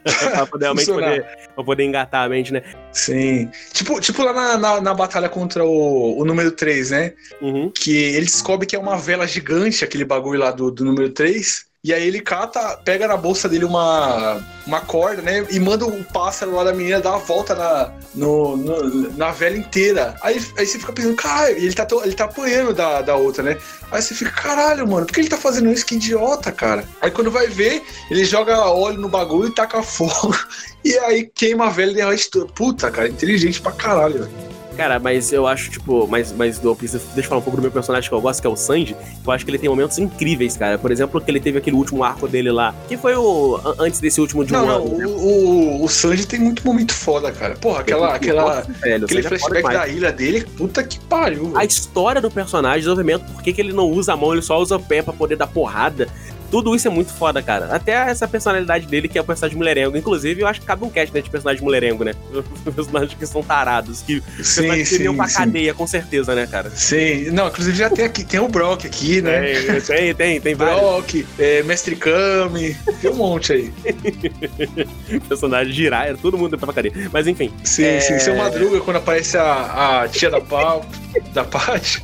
pra 0.03 0.45
poder. 0.47 0.65
poder, 0.95 1.25
pra 1.53 1.63
poder 1.63 1.83
engatar 1.83 2.25
a 2.25 2.29
mente, 2.29 2.51
né? 2.51 2.61
Sim. 2.91 3.49
Tipo, 3.73 3.99
tipo 3.99 4.23
lá 4.23 4.33
na, 4.33 4.57
na, 4.57 4.81
na 4.81 4.93
batalha 4.93 5.29
contra 5.29 5.63
o, 5.63 6.19
o 6.19 6.25
número 6.25 6.51
3, 6.51 6.91
né? 6.91 7.13
Uhum. 7.41 7.69
que 7.69 7.95
ele 7.95 8.25
descobre 8.25 8.65
que 8.65 8.75
é 8.75 8.79
uma 8.79 8.97
vela 8.97 9.27
gigante, 9.27 9.83
aquele 9.83 10.05
bagulho 10.05 10.39
lá 10.39 10.51
do, 10.51 10.71
do 10.71 10.85
número 10.85 11.09
3. 11.09 11.65
E 11.85 11.93
aí 11.93 12.07
ele 12.07 12.19
cata, 12.19 12.79
pega 12.83 13.07
na 13.07 13.15
bolsa 13.15 13.47
dele 13.47 13.63
uma, 13.63 14.41
uma 14.65 14.81
corda, 14.81 15.21
né? 15.21 15.45
E 15.51 15.59
manda 15.59 15.85
o 15.85 16.03
pássaro 16.05 16.55
lá 16.55 16.63
da 16.63 16.73
menina 16.73 16.99
dar 16.99 17.13
a 17.13 17.17
volta 17.19 17.53
na, 17.53 17.91
no, 18.15 18.57
no- 18.57 19.15
na 19.15 19.29
vela 19.29 19.55
inteira. 19.55 20.15
Aí, 20.23 20.43
aí 20.57 20.65
você 20.65 20.79
fica 20.79 20.91
pensando, 20.91 21.15
caralho, 21.15 21.55
ele 21.55 21.73
tá, 21.75 21.85
ele 22.03 22.15
tá 22.15 22.25
apanhando 22.25 22.73
da, 22.73 23.03
da 23.03 23.15
outra, 23.15 23.43
né? 23.43 23.57
Aí 23.91 24.01
você 24.01 24.15
fica, 24.15 24.31
caralho, 24.31 24.87
mano, 24.87 25.05
por 25.05 25.13
que 25.13 25.19
ele 25.19 25.29
tá 25.29 25.37
fazendo 25.37 25.71
isso? 25.71 25.85
Que 25.85 25.93
idiota, 25.93 26.51
cara. 26.51 26.83
Aí 26.99 27.11
quando 27.11 27.29
vai 27.29 27.45
ver, 27.45 27.83
ele 28.09 28.25
joga 28.25 28.65
óleo 28.65 28.99
no 28.99 29.07
bagulho 29.07 29.49
e 29.49 29.53
taca 29.53 29.83
fogo. 29.85 30.35
E 30.83 30.97
aí 30.97 31.29
queima 31.35 31.67
a 31.67 31.69
vela 31.69 32.15
e 32.15 32.17
tudo. 32.17 32.51
Puta, 32.51 32.89
cara, 32.89 33.07
inteligente 33.07 33.61
pra 33.61 33.71
caralho, 33.71 34.23
velho. 34.23 34.54
Cara, 34.75 34.99
mas 34.99 35.31
eu 35.31 35.47
acho, 35.47 35.69
tipo, 35.71 36.07
mas, 36.07 36.31
mas 36.33 36.63
eu 36.63 36.75
preciso, 36.75 37.03
deixa 37.13 37.21
eu 37.21 37.29
falar 37.29 37.39
um 37.39 37.43
pouco 37.43 37.57
do 37.57 37.61
meu 37.61 37.71
personagem 37.71 38.09
que 38.09 38.15
eu 38.15 38.19
gosto, 38.21 38.41
que 38.41 38.47
é 38.47 38.49
o 38.49 38.55
Sanji. 38.55 38.95
Eu 39.25 39.31
acho 39.31 39.45
que 39.45 39.51
ele 39.51 39.57
tem 39.57 39.69
momentos 39.69 39.97
incríveis, 39.97 40.57
cara. 40.57 40.77
Por 40.77 40.91
exemplo, 40.91 41.19
que 41.21 41.31
ele 41.31 41.39
teve 41.39 41.57
aquele 41.57 41.75
último 41.75 42.03
arco 42.03 42.27
dele 42.27 42.51
lá, 42.51 42.73
que 42.87 42.97
foi 42.97 43.15
o. 43.15 43.59
an- 43.63 43.75
Antes 43.79 43.99
desse 43.99 44.19
último 44.19 44.43
de 44.43 44.53
um 44.53 44.57
Não, 44.57 44.65
não, 44.65 44.75
ano. 44.85 44.97
né? 44.97 45.05
o, 45.05 45.09
o, 45.11 45.83
o 45.83 45.87
Sanji 45.87 46.25
tem 46.25 46.39
muito 46.39 46.65
momento 46.65 46.93
foda, 46.93 47.31
cara. 47.31 47.55
Porra, 47.55 47.79
aquela, 47.81 48.15
aquela, 48.15 48.55
Nossa, 48.57 48.71
velho, 48.81 49.05
aquele 49.05 49.19
é 49.19 49.23
flashback 49.23 49.55
demais. 49.57 49.77
da 49.79 49.87
ilha 49.87 50.11
dele, 50.11 50.45
puta 50.57 50.83
que 50.83 50.99
pariu. 50.99 51.47
A 51.55 51.59
velho. 51.59 51.67
história 51.67 52.19
do 52.21 52.29
personagem, 52.31 52.79
desenvolvimento, 52.79 53.25
por 53.31 53.41
que, 53.41 53.53
que 53.53 53.61
ele 53.61 53.73
não 53.73 53.85
usa 53.89 54.13
a 54.13 54.17
mão, 54.17 54.33
ele 54.33 54.41
só 54.41 54.59
usa 54.59 54.75
o 54.75 54.79
pé 54.83 55.01
pra 55.01 55.13
poder 55.13 55.35
dar 55.37 55.47
porrada. 55.47 56.07
Tudo 56.51 56.75
isso 56.75 56.87
é 56.87 56.91
muito 56.91 57.11
foda, 57.13 57.41
cara. 57.41 57.67
Até 57.75 57.91
essa 57.93 58.27
personalidade 58.27 58.85
dele, 58.87 59.07
que 59.07 59.17
é 59.17 59.21
o 59.21 59.23
personagem 59.23 59.57
mulherengo. 59.57 59.97
Inclusive, 59.97 60.41
eu 60.41 60.47
acho 60.47 60.59
que 60.61 60.65
cabe 60.65 60.83
um 60.85 60.89
cast, 60.89 61.13
né, 61.13 61.21
de 61.21 61.29
personagem 61.29 61.63
mulherengo, 61.63 62.03
né? 62.03 62.13
Personagens 62.75 63.13
que 63.13 63.25
são 63.25 63.43
tarados, 63.43 64.01
que 64.01 64.21
Sim, 64.43 64.85
sim, 64.85 65.15
pra 65.15 65.27
sim. 65.27 65.37
cadeia, 65.37 65.73
com 65.73 65.85
certeza, 65.87 66.33
né, 66.35 66.47
cara? 66.47 66.69
Sim, 66.69 67.31
não, 67.31 67.47
inclusive 67.47 67.77
já 67.77 67.89
tem 67.89 68.05
aqui, 68.05 68.23
tem 68.23 68.39
o 68.39 68.47
Brock 68.47 68.85
aqui, 68.85 69.21
né? 69.21 69.41
Tem, 69.63 69.81
tem, 69.81 70.15
tem, 70.15 70.41
tem 70.41 70.55
Brock, 70.57 71.25
é, 71.39 71.63
Mestre 71.63 71.95
Kami, 71.95 72.75
tem 73.01 73.11
um 73.11 73.15
monte 73.15 73.53
aí. 73.53 73.73
personagens 75.27 75.75
girar, 75.75 76.15
todo 76.17 76.37
mundo 76.37 76.57
pra 76.57 76.71
cadeia. 76.73 76.93
Mas 77.11 77.27
enfim, 77.27 77.51
Sim, 77.63 77.83
É. 77.85 77.99
sim, 77.99 78.19
seu 78.19 78.35
Madruga, 78.35 78.79
quando 78.81 78.97
aparece 78.97 79.37
a, 79.37 80.01
a 80.03 80.07
tia 80.07 80.29
da 80.29 80.41
Pau, 80.41 80.85
da 81.33 81.43
Paty. 81.43 82.03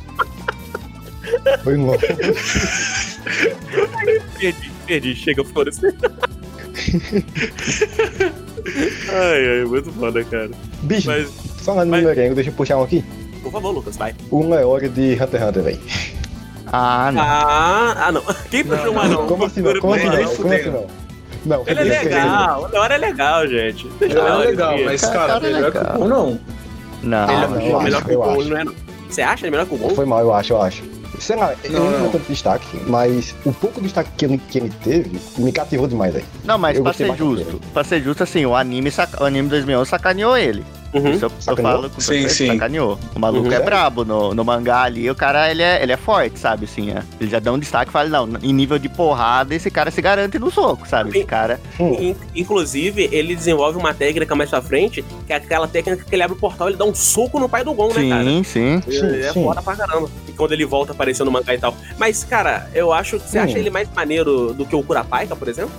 Foi 1.62 1.76
longe. 1.76 2.06
perdi, 4.38 4.70
perdi, 4.86 5.14
chega, 5.14 5.44
foda-se. 5.44 5.86
ai, 9.12 9.58
ai, 9.60 9.64
muito 9.64 9.92
foda, 9.92 10.24
cara. 10.24 10.50
Bicho, 10.82 11.08
Mas, 11.08 11.30
falando 11.62 11.90
mas- 11.90 12.02
no 12.02 12.08
merengue, 12.08 12.34
deixa 12.34 12.50
eu 12.50 12.54
puxar 12.54 12.76
um 12.78 12.82
aqui. 12.82 13.04
por 13.42 13.52
favor, 13.52 13.70
Lucas, 13.72 13.96
vai. 13.96 14.14
O 14.30 14.48
Leório 14.48 14.88
de 14.88 15.14
Hunter 15.14 15.40
x 15.40 15.48
Hunter, 15.48 15.62
velho. 15.62 15.80
Ah, 16.66 17.10
não. 17.12 17.20
Ah, 17.22 18.06
ah 18.06 18.12
não. 18.12 18.22
Quem 18.50 18.64
puxou 18.64 18.94
mais 18.94 19.10
não. 19.10 19.20
não? 19.20 19.28
Como 19.28 19.44
assim 19.44 19.60
não? 19.60 19.78
Como 19.78 19.94
assim 19.94 20.06
não? 20.06 20.34
Como 20.36 20.52
assim 20.52 20.70
não? 20.70 20.86
Não, 21.44 21.64
Ele 21.66 21.80
é 21.80 21.86
esse 21.96 22.04
legal, 22.04 22.62
o 22.62 22.66
Leora 22.68 22.94
é 22.94 22.98
legal, 22.98 23.46
gente. 23.48 23.88
Deixa 23.98 24.16
Ele 24.18 24.28
é 24.28 24.34
legal, 24.46 24.78
mas, 24.84 25.00
Cara, 25.00 25.12
cara, 25.12 25.26
cara 25.26 25.46
é 25.48 25.52
melhor 25.52 25.72
que 25.72 25.78
o 25.78 25.98
Gon, 25.98 26.08
não. 26.08 26.40
Não, 27.02 27.24
Ele 27.24 27.32
é 27.32 27.48
não, 27.48 27.50
melhor 27.50 27.70
eu 27.70 27.96
acho, 27.98 28.04
que 28.06 28.14
o 28.16 28.22
acho. 28.22 28.40
ele 28.40 28.50
não 28.50 28.56
é, 28.56 28.64
não. 28.64 28.74
Você 29.08 29.22
acha 29.22 29.44
ele 29.44 29.50
melhor 29.50 29.66
que 29.66 29.74
o 29.74 29.76
Gon? 29.78 29.90
Foi 29.90 30.04
mal, 30.06 30.20
eu 30.20 30.32
acho, 30.32 30.52
eu 30.52 30.62
acho. 30.62 30.84
Sei 31.18 31.36
lá, 31.36 31.54
ele 31.62 31.74
Não, 31.74 31.84
não 31.84 31.90
não. 31.92 32.00
deu 32.02 32.10
tanto 32.12 32.26
destaque, 32.32 32.66
mas 32.86 33.34
o 33.44 33.52
pouco 33.52 33.80
destaque 33.80 34.10
que 34.16 34.24
ele, 34.24 34.38
que 34.38 34.58
ele 34.58 34.70
teve 34.82 35.18
me 35.38 35.52
cativou 35.52 35.86
demais 35.86 36.16
aí. 36.16 36.24
não, 36.44 36.58
mas 36.58 36.76
Eu 36.76 36.82
pra 36.82 36.92
ser 36.92 37.14
justo, 37.16 37.60
pra 37.72 37.84
ser 37.84 38.02
justo, 38.02 38.22
assim, 38.22 38.44
o 38.46 38.54
anime, 38.56 38.90
o 39.20 39.24
anime 39.24 39.48
2011 39.48 39.88
sacaneou 39.90 40.36
ele. 40.36 40.64
Uhum. 40.92 41.10
Isso 41.12 41.24
eu, 41.24 41.32
eu 41.46 41.56
falo 41.56 41.88
com 41.88 42.00
Sim, 42.00 42.22
você, 42.22 42.28
sim. 42.28 42.46
sacaneou. 42.48 42.98
O 43.16 43.18
maluco 43.18 43.46
Uhum. 43.48 43.52
é 43.54 43.60
brabo 43.60 44.04
no, 44.04 44.34
no 44.34 44.44
mangá 44.44 44.82
ali, 44.82 45.08
o 45.10 45.14
cara, 45.14 45.50
ele 45.50 45.62
é, 45.62 45.82
ele 45.82 45.92
é 45.92 45.96
forte, 45.96 46.38
sabe, 46.38 46.64
assim, 46.66 46.90
é. 46.90 47.02
Ele 47.20 47.30
já 47.30 47.38
dá 47.38 47.50
um 47.52 47.58
destaque 47.58 47.88
e 47.88 47.92
fala, 47.92 48.08
não, 48.08 48.28
em 48.42 48.52
nível 48.52 48.78
de 48.78 48.88
porrada, 48.88 49.54
esse 49.54 49.70
cara 49.70 49.90
se 49.90 50.02
garante 50.02 50.38
no 50.38 50.50
soco, 50.50 50.86
sabe? 50.86 51.10
Esse 51.10 51.24
cara... 51.24 51.58
Hum, 51.80 51.94
In- 51.98 52.16
Inclusive, 52.34 53.08
ele 53.10 53.34
desenvolve 53.34 53.78
uma 53.78 53.94
técnica 53.94 54.34
mais 54.34 54.50
pra 54.50 54.60
frente, 54.60 55.02
que 55.26 55.32
é 55.32 55.36
aquela 55.36 55.66
técnica 55.66 56.04
que 56.04 56.14
ele 56.14 56.22
abre 56.22 56.36
o 56.36 56.38
portal 56.40 56.68
e 56.68 56.72
ele 56.72 56.78
dá 56.78 56.84
um 56.84 56.94
soco 56.94 57.40
no 57.40 57.48
pai 57.48 57.64
do 57.64 57.72
Gon, 57.72 57.88
né, 57.94 58.08
cara? 58.08 58.24
Sim, 58.24 58.42
sim. 58.42 58.82
Sim, 58.86 59.06
É 59.20 59.32
sim. 59.32 59.42
foda 59.44 59.62
pra 59.62 59.74
caramba. 59.76 60.10
E 60.28 60.32
quando 60.32 60.52
ele 60.52 60.64
volta 60.66 60.92
aparecendo 60.92 61.26
no 61.26 61.32
mangá 61.32 61.54
e 61.54 61.58
tal. 61.58 61.74
Mas, 61.98 62.22
cara, 62.24 62.68
eu 62.74 62.92
acho 62.92 63.18
que 63.18 63.28
você 63.30 63.38
Hum. 63.38 63.42
acha 63.44 63.58
ele 63.58 63.70
mais 63.70 63.88
maneiro 63.94 64.52
do 64.52 64.66
que 64.66 64.76
o 64.76 64.82
Curapaika, 64.82 65.34
por 65.34 65.48
exemplo? 65.48 65.72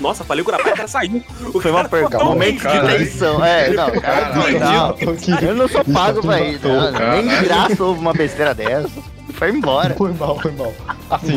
Nossa, 0.00 0.24
falei 0.24 0.42
o 0.42 0.44
Curapaika, 0.44 0.72
o 0.72 0.76
cara 0.76 0.88
saiu. 0.88 1.22
O 1.54 1.60
Foi 1.60 1.70
uma 1.70 1.84
perca, 1.88 2.22
momento 2.22 2.60
de 2.68 2.98
tensão. 2.98 3.42
É, 3.44 3.70
não, 3.70 3.90
cara, 4.00 4.26
Caralho. 4.30 4.60
não. 4.60 5.38
Eu 5.48 5.54
não 5.54 5.68
sou 5.68 5.84
pago 5.84 6.20
pra 6.20 6.40
isso, 6.42 6.66
não, 6.68 6.92
nem 6.92 7.28
de 7.28 7.44
graça 7.44 7.82
houve 7.84 8.00
uma 8.00 8.12
besteira 8.12 8.54
dessa. 8.54 8.90
Foi 9.32 9.50
embora. 9.50 9.94
Foi 9.94 10.12
mal, 10.12 10.38
foi 10.40 10.52
mal. 10.52 10.72
Assim, 11.10 11.34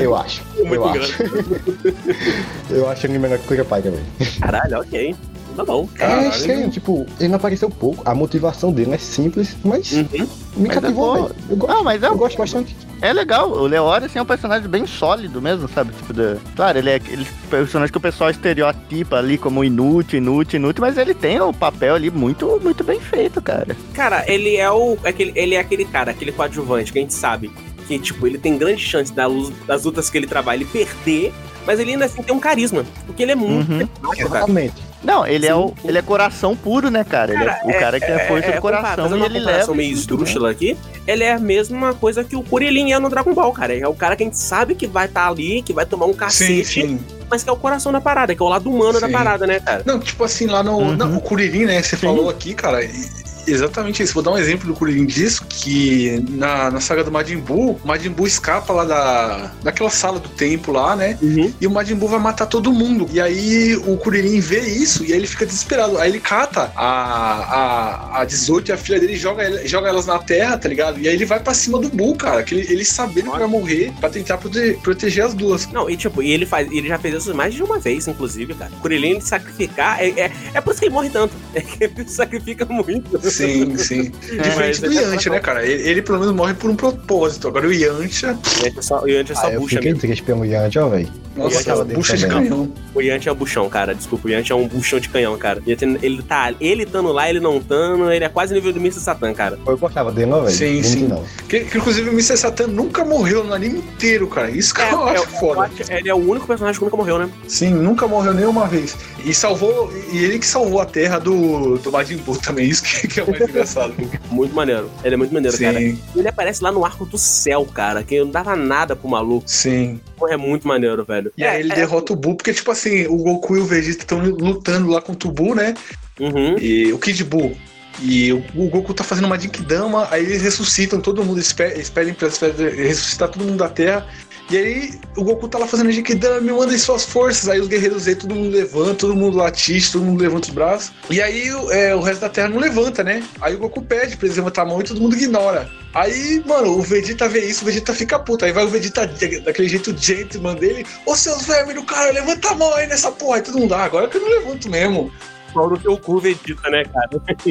eu 0.00 0.16
acho. 0.16 0.42
Muito 0.56 0.74
Eu 0.74 0.84
acho. 0.88 1.22
Eu 2.70 2.88
acho 2.88 3.06
ele 3.06 3.18
melhor 3.18 3.38
que 3.38 3.44
o 3.44 3.48
Curapai 3.48 3.82
também. 3.82 4.00
Caralho, 4.40 4.80
ok. 4.80 5.14
Tá 5.56 5.64
bom. 5.64 5.88
É 6.00 6.28
estranho, 6.28 6.68
tipo, 6.70 7.06
ele 7.20 7.28
não 7.28 7.36
apareceu 7.36 7.70
pouco. 7.70 8.02
A 8.04 8.14
motivação 8.14 8.72
dele 8.72 8.94
é 8.94 8.98
simples, 8.98 9.56
mas 9.64 9.92
Uhum. 9.92 10.08
me 10.10 10.28
Mas 10.68 10.76
é 10.76 10.80
cativou, 10.80 11.16
gosto, 11.48 11.66
Não, 11.68 11.84
mas 11.84 12.02
é, 12.02 12.06
eu 12.08 12.16
gosto 12.16 12.36
bastante. 12.38 12.76
É 13.08 13.12
legal. 13.12 13.50
O 13.50 13.66
Leório, 13.66 14.06
assim, 14.06 14.18
é 14.18 14.22
um 14.22 14.26
personagem 14.26 14.68
bem 14.68 14.86
sólido 14.86 15.40
mesmo, 15.40 15.68
sabe? 15.68 15.92
Tipo, 15.92 16.12
da... 16.12 16.36
Claro, 16.56 16.78
ele 16.78 16.90
é 16.90 16.94
aquele 16.96 17.26
personagem 17.50 17.92
que 17.92 17.98
o 17.98 18.00
pessoal 18.00 18.30
estereotipa 18.30 19.16
ali 19.16 19.36
como 19.38 19.62
inútil, 19.64 20.18
inútil, 20.18 20.58
inútil, 20.58 20.80
mas 20.82 20.96
ele 20.98 21.14
tem 21.14 21.40
o 21.40 21.52
papel 21.52 21.94
ali 21.94 22.10
muito, 22.10 22.60
muito 22.62 22.82
bem 22.84 23.00
feito, 23.00 23.40
cara. 23.42 23.76
Cara, 23.92 24.24
ele 24.26 24.56
é 24.56 24.70
o. 24.70 24.96
Aquele, 25.04 25.32
ele 25.34 25.54
é 25.54 25.60
aquele 25.60 25.84
cara, 25.84 26.10
aquele 26.10 26.32
coadjuvante 26.32 26.92
que 26.92 26.98
a 26.98 27.02
gente 27.02 27.14
sabe 27.14 27.50
que, 27.86 27.98
tipo, 27.98 28.26
ele 28.26 28.38
tem 28.38 28.56
grande 28.56 28.82
chance 28.82 29.12
da 29.12 29.26
luz- 29.26 29.52
das 29.66 29.84
lutas 29.84 30.08
que 30.08 30.16
ele 30.16 30.26
trabalha 30.26 30.58
ele 30.58 30.64
perder, 30.64 31.32
mas 31.66 31.78
ele 31.78 31.92
ainda 31.92 32.06
assim 32.06 32.22
tem 32.22 32.34
um 32.34 32.40
carisma. 32.40 32.84
Porque 33.06 33.22
ele 33.22 33.32
é 33.32 33.34
muito 33.34 33.70
Uhum. 33.72 33.88
Exatamente. 34.16 34.74
Não, 35.04 35.26
ele, 35.26 35.46
é 35.46 35.50
Sim. 35.52 35.58
o, 35.58 35.74
ele 35.84 35.98
é 35.98 36.02
coração 36.02 36.56
puro, 36.56 36.90
né, 36.90 37.04
cara? 37.04 37.32
Ele 37.34 37.44
é 37.44 37.60
o 37.64 37.78
cara 37.78 38.00
que 38.00 38.06
é 38.06 38.26
força 38.26 38.50
do 38.52 38.60
compara- 38.60 38.78
coração 38.78 39.04
fazendo 39.08 39.22
e 39.22 39.26
ele 39.26 39.38
leva. 39.40 39.74
meio 39.74 39.92
esdrúxula 39.92 40.50
aqui, 40.50 40.76
ele 41.06 41.22
é 41.22 41.32
a 41.34 41.38
mesma 41.38 41.92
coisa 41.94 42.24
que 42.24 42.34
o 42.34 42.42
Kuririn 42.42 42.92
é 42.92 42.98
no 42.98 43.10
Dragon 43.10 43.34
Ball, 43.34 43.52
cara. 43.52 43.76
É 43.76 43.86
o 43.86 43.94
cara 43.94 44.16
que 44.16 44.22
a 44.22 44.26
gente 44.26 44.38
sabe 44.38 44.74
que 44.74 44.86
vai 44.86 45.06
estar 45.06 45.28
ali, 45.28 45.60
que 45.62 45.72
vai 45.74 45.84
tomar 45.84 46.06
um 46.06 46.12
Sim, 46.12 46.18
cacete, 46.18 46.64
sim. 46.82 46.98
mas 47.30 47.44
que 47.44 47.50
é 47.50 47.52
o 47.52 47.56
coração 47.56 47.92
da 47.92 48.00
parada, 48.00 48.34
que 48.34 48.42
é 48.42 48.44
o 48.44 48.48
lado 48.48 48.70
humano 48.70 48.98
da 48.98 49.06
Sim. 49.06 49.12
parada, 49.12 49.46
né, 49.46 49.60
cara? 49.60 49.82
Não, 49.84 50.00
tipo 50.00 50.24
assim, 50.24 50.46
lá 50.46 50.62
no. 50.62 50.78
Uhum. 50.78 50.96
Não, 50.96 51.16
o 51.16 51.20
Kuririn, 51.20 51.66
né? 51.66 51.82
Você 51.82 51.96
Sim. 51.96 52.06
falou 52.06 52.30
aqui, 52.30 52.54
cara. 52.54 52.82
e- 52.82 53.24
Exatamente 53.46 54.02
isso. 54.02 54.14
Vou 54.14 54.22
dar 54.22 54.32
um 54.32 54.38
exemplo 54.38 54.66
do 54.66 54.74
Kuririn 54.74 55.06
disso, 55.06 55.44
que 55.48 56.22
na, 56.30 56.70
na 56.70 56.80
saga 56.80 57.04
do 57.04 57.10
Majin 57.12 57.38
Buu, 57.38 57.78
o 57.82 57.86
Majin 57.86 58.10
Buu 58.10 58.26
escapa 58.26 58.72
lá 58.72 58.84
da, 58.84 59.52
daquela 59.62 59.90
sala 59.90 60.18
do 60.18 60.28
templo 60.28 60.72
lá, 60.74 60.94
né? 60.96 61.18
Uhum. 61.22 61.52
E 61.60 61.66
o 61.66 61.70
Majin 61.70 61.94
Buu 61.94 62.08
vai 62.08 62.20
matar 62.20 62.46
todo 62.46 62.72
mundo. 62.72 63.06
E 63.12 63.20
aí 63.20 63.76
o 63.86 63.96
Kuririn 63.96 64.40
vê 64.40 64.60
isso 64.60 65.04
e 65.04 65.12
aí 65.12 65.18
ele 65.18 65.26
fica 65.26 65.46
desesperado. 65.46 65.98
Aí 65.98 66.10
ele 66.10 66.20
cata 66.20 66.72
a, 66.76 68.16
a, 68.16 68.20
a 68.20 68.24
18 68.24 68.68
e 68.68 68.72
a 68.72 68.76
filha 68.76 68.98
dele 69.00 69.14
e 69.14 69.16
joga, 69.16 69.66
joga 69.66 69.88
elas 69.88 70.06
na 70.06 70.18
terra, 70.18 70.56
tá 70.58 70.68
ligado? 70.68 70.98
E 71.00 71.08
aí 71.08 71.14
ele 71.14 71.24
vai 71.24 71.40
pra 71.40 71.54
cima 71.54 71.78
do 71.78 71.88
Buu, 71.88 72.16
cara. 72.16 72.42
Que 72.42 72.54
ele, 72.54 72.72
ele 72.72 72.84
sabendo 72.84 73.30
que 73.32 73.38
vai 73.38 73.46
morrer 73.48 73.92
pra 74.00 74.08
tentar 74.10 74.38
prote- 74.38 74.78
proteger 74.82 75.24
as 75.24 75.34
duas. 75.34 75.66
Não, 75.72 75.88
e 75.88 75.96
tipo, 75.96 76.22
e 76.22 76.30
ele 76.30 76.46
faz, 76.46 76.70
ele 76.70 76.88
já 76.88 76.98
fez 76.98 77.14
isso 77.14 77.34
mais 77.34 77.54
de 77.54 77.62
uma 77.62 77.78
vez, 77.78 78.06
inclusive, 78.08 78.54
cara. 78.54 78.70
Kuririn 78.80 79.20
sacrificar, 79.20 80.00
é, 80.00 80.08
é, 80.10 80.32
é 80.54 80.60
por 80.60 80.70
isso 80.70 80.80
que 80.80 80.86
ele 80.86 80.94
morre 80.94 81.10
tanto. 81.10 81.34
É 81.54 81.60
que 81.62 81.84
ele 81.84 82.08
sacrifica 82.08 82.64
muito. 82.64 83.18
Sim, 83.36 83.76
sim. 83.78 84.02
Diferente 84.10 84.54
mas 84.56 84.80
do 84.80 84.92
é 84.92 84.94
Yantia, 85.02 85.32
né, 85.32 85.40
cara? 85.40 85.66
Ele, 85.66 85.88
ele 85.88 86.02
pelo 86.02 86.18
menos 86.20 86.34
morre 86.34 86.54
por 86.54 86.70
um 86.70 86.76
propósito. 86.76 87.48
Agora 87.48 87.66
o 87.66 87.72
Yantia. 87.72 88.36
E 88.62 88.66
antes 88.66 88.78
é 88.78 88.82
só, 88.82 89.02
antes 89.04 89.30
é 89.30 89.34
só 89.40 89.46
Ah, 89.48 89.52
eu 89.52 89.60
bucha 89.60 89.76
fiquei 89.76 89.94
triste 89.94 90.22
pelo 90.22 90.44
Yantia, 90.44 90.84
ó, 90.84 90.88
velho. 90.88 91.08
Nossa, 91.36 91.56
gostava 91.56 91.84
dele 91.84 91.96
bucha 91.96 92.16
de 92.16 92.26
também. 92.28 92.48
canhão. 92.48 92.72
O 92.94 93.00
Yanti 93.00 93.28
é 93.28 93.32
um 93.32 93.34
buchão, 93.34 93.68
cara. 93.68 93.92
Desculpa, 93.92 94.28
o 94.28 94.30
Yanti 94.30 94.52
é 94.52 94.54
um 94.54 94.68
buchão 94.68 95.00
de 95.00 95.08
canhão, 95.08 95.36
cara. 95.36 95.60
Ele, 95.66 95.98
ele 96.00 96.22
tá, 96.22 96.54
ele 96.60 96.86
tando 96.86 97.10
lá, 97.10 97.28
ele 97.28 97.40
não 97.40 97.60
tando, 97.60 98.08
ele 98.12 98.24
é 98.24 98.28
quase 98.28 98.54
nível 98.54 98.72
do 98.72 98.78
Mr. 98.78 99.00
Satan, 99.00 99.34
cara. 99.34 99.58
Eu 99.66 99.76
gostava 99.76 100.12
dele, 100.12 100.30
não, 100.30 100.42
velho? 100.44 100.54
Sim, 100.54 100.80
sim. 100.84 101.08
Não. 101.08 101.24
Que, 101.48 101.64
que, 101.64 101.76
inclusive 101.78 102.08
o 102.08 102.12
Mr. 102.12 102.36
Satan 102.36 102.68
nunca 102.68 103.04
morreu 103.04 103.42
no 103.42 103.52
anime 103.52 103.78
inteiro, 103.80 104.28
cara. 104.28 104.48
Isso 104.48 104.72
que 104.72 104.80
eu 104.80 105.04
acho 105.08 105.24
eu 105.24 105.26
foda. 105.26 105.62
acho- 105.62 105.92
ele 105.92 106.08
é 106.08 106.14
o 106.14 106.18
único 106.18 106.46
personagem 106.46 106.78
que 106.78 106.84
nunca 106.84 106.96
morreu, 106.96 107.18
né? 107.18 107.28
Sim, 107.48 107.70
nunca 107.74 108.06
morreu 108.06 108.32
nenhuma 108.32 108.68
vez. 108.68 108.96
E 109.24 109.34
salvou. 109.34 109.92
E 110.12 110.18
ele 110.18 110.38
que 110.38 110.46
salvou 110.46 110.80
a 110.80 110.86
terra 110.86 111.18
do, 111.18 111.78
do 111.78 111.90
Majin 111.90 112.18
Buu 112.18 112.36
também. 112.38 112.68
Isso 112.68 112.84
que, 112.84 113.08
que 113.08 113.18
é 113.18 113.23
o 113.24 113.30
mais 113.30 113.48
engraçado. 113.48 113.94
Muito 114.30 114.54
maneiro. 114.54 114.90
Ele 115.02 115.14
é 115.14 115.16
muito 115.16 115.32
maneiro, 115.32 115.58
cara. 115.58 115.78
sim, 115.78 116.00
Ele 116.14 116.28
aparece 116.28 116.62
lá 116.62 116.70
no 116.70 116.84
arco 116.84 117.04
do 117.04 117.18
céu, 117.18 117.64
cara, 117.66 118.02
que 118.02 118.18
não 118.18 118.30
dava 118.30 118.56
nada 118.56 118.94
pro 118.94 119.08
maluco. 119.08 119.44
sim. 119.46 120.00
Porra, 120.16 120.34
é 120.34 120.36
muito 120.36 120.66
maneiro, 120.66 121.04
velho. 121.04 121.32
E 121.36 121.44
aí 121.44 121.60
ele 121.60 121.72
é, 121.72 121.76
derrota 121.76 122.12
o 122.12 122.16
Buu, 122.16 122.36
porque, 122.36 122.52
tipo 122.52 122.70
assim, 122.70 123.06
o 123.06 123.16
Goku 123.16 123.56
e 123.56 123.60
o 123.60 123.64
Vegeta 123.64 123.98
estão 123.98 124.20
lutando 124.20 124.88
lá 124.88 125.00
contra 125.00 125.28
o 125.28 125.32
Buu, 125.32 125.54
né? 125.54 125.74
Uhum. 126.20 126.56
E 126.58 126.92
o 126.92 126.98
Kid 126.98 127.24
Buu. 127.24 127.56
E 128.00 128.32
o, 128.32 128.44
o 128.54 128.68
Goku 128.68 128.92
tá 128.92 129.04
fazendo 129.04 129.26
uma 129.26 129.38
Jinkidama, 129.38 130.08
aí 130.10 130.22
eles 130.22 130.42
ressuscitam 130.42 131.00
todo 131.00 131.24
mundo, 131.24 131.38
eles 131.38 131.54
eles 131.58 131.90
pedem 131.90 132.14
pra 132.14 132.28
pra 132.28 132.48
ressuscitar 132.48 133.28
todo 133.28 133.44
mundo 133.44 133.58
da 133.58 133.68
Terra. 133.68 134.06
E 134.50 134.58
aí 134.58 135.00
o 135.16 135.24
Goku 135.24 135.48
tá 135.48 135.58
lá 135.58 135.66
fazendo 135.66 135.90
Jinkidama, 135.90 136.40
me 136.40 136.52
mandem 136.52 136.76
suas 136.76 137.04
forças. 137.04 137.48
Aí 137.48 137.60
os 137.60 137.66
guerreiros 137.66 138.02
Z, 138.02 138.16
todo 138.16 138.34
mundo 138.34 138.50
levanta, 138.54 138.94
todo 138.94 139.16
mundo 139.16 139.36
latiste, 139.38 139.92
todo 139.92 140.04
mundo 140.04 140.20
levanta 140.20 140.48
os 140.48 140.54
braços. 140.54 140.92
E 141.08 141.22
aí 141.22 141.50
o- 141.52 141.70
é, 141.72 141.94
o 141.94 142.00
resto 142.00 142.20
da 142.20 142.28
Terra 142.28 142.48
não 142.48 142.58
levanta, 142.58 143.02
né? 143.02 143.22
Aí 143.40 143.54
o 143.54 143.58
Goku 143.58 143.80
pede 143.82 144.16
pra 144.16 144.26
eles 144.26 144.36
levantar 144.36 144.62
a 144.62 144.66
mão 144.66 144.80
e 144.80 144.84
todo 144.84 145.00
mundo 145.00 145.16
ignora. 145.16 145.68
Aí, 145.94 146.42
mano, 146.46 146.76
o 146.76 146.82
Vegeta 146.82 147.26
vê 147.28 147.46
isso, 147.46 147.62
o 147.62 147.66
Vegeta 147.66 147.94
fica 147.94 148.18
puto. 148.18 148.44
Aí 148.44 148.52
vai 148.52 148.64
o 148.64 148.68
Vegeta 148.68 149.06
daquele 149.06 149.68
jeito 149.68 149.96
gentleman 149.96 150.56
dele, 150.56 150.84
ô 151.06 151.16
seus 151.16 151.46
vermes 151.46 151.74
do 151.76 151.82
cara, 151.84 152.12
levanta 152.12 152.50
a 152.50 152.54
mão 152.54 152.74
aí 152.74 152.86
nessa 152.86 153.10
porra. 153.12 153.36
Aí 153.36 153.42
todo 153.42 153.58
mundo, 153.58 153.72
ah, 153.74 153.84
agora 153.84 154.08
que 154.08 154.16
eu 154.18 154.20
não 154.20 154.28
levanto 154.28 154.68
mesmo. 154.68 155.10
Pau 155.54 155.70
no 155.70 155.78
teu 155.78 155.96
cu, 155.96 156.18
Vegeta, 156.18 156.68
né, 156.68 156.82
cara? 156.92 157.08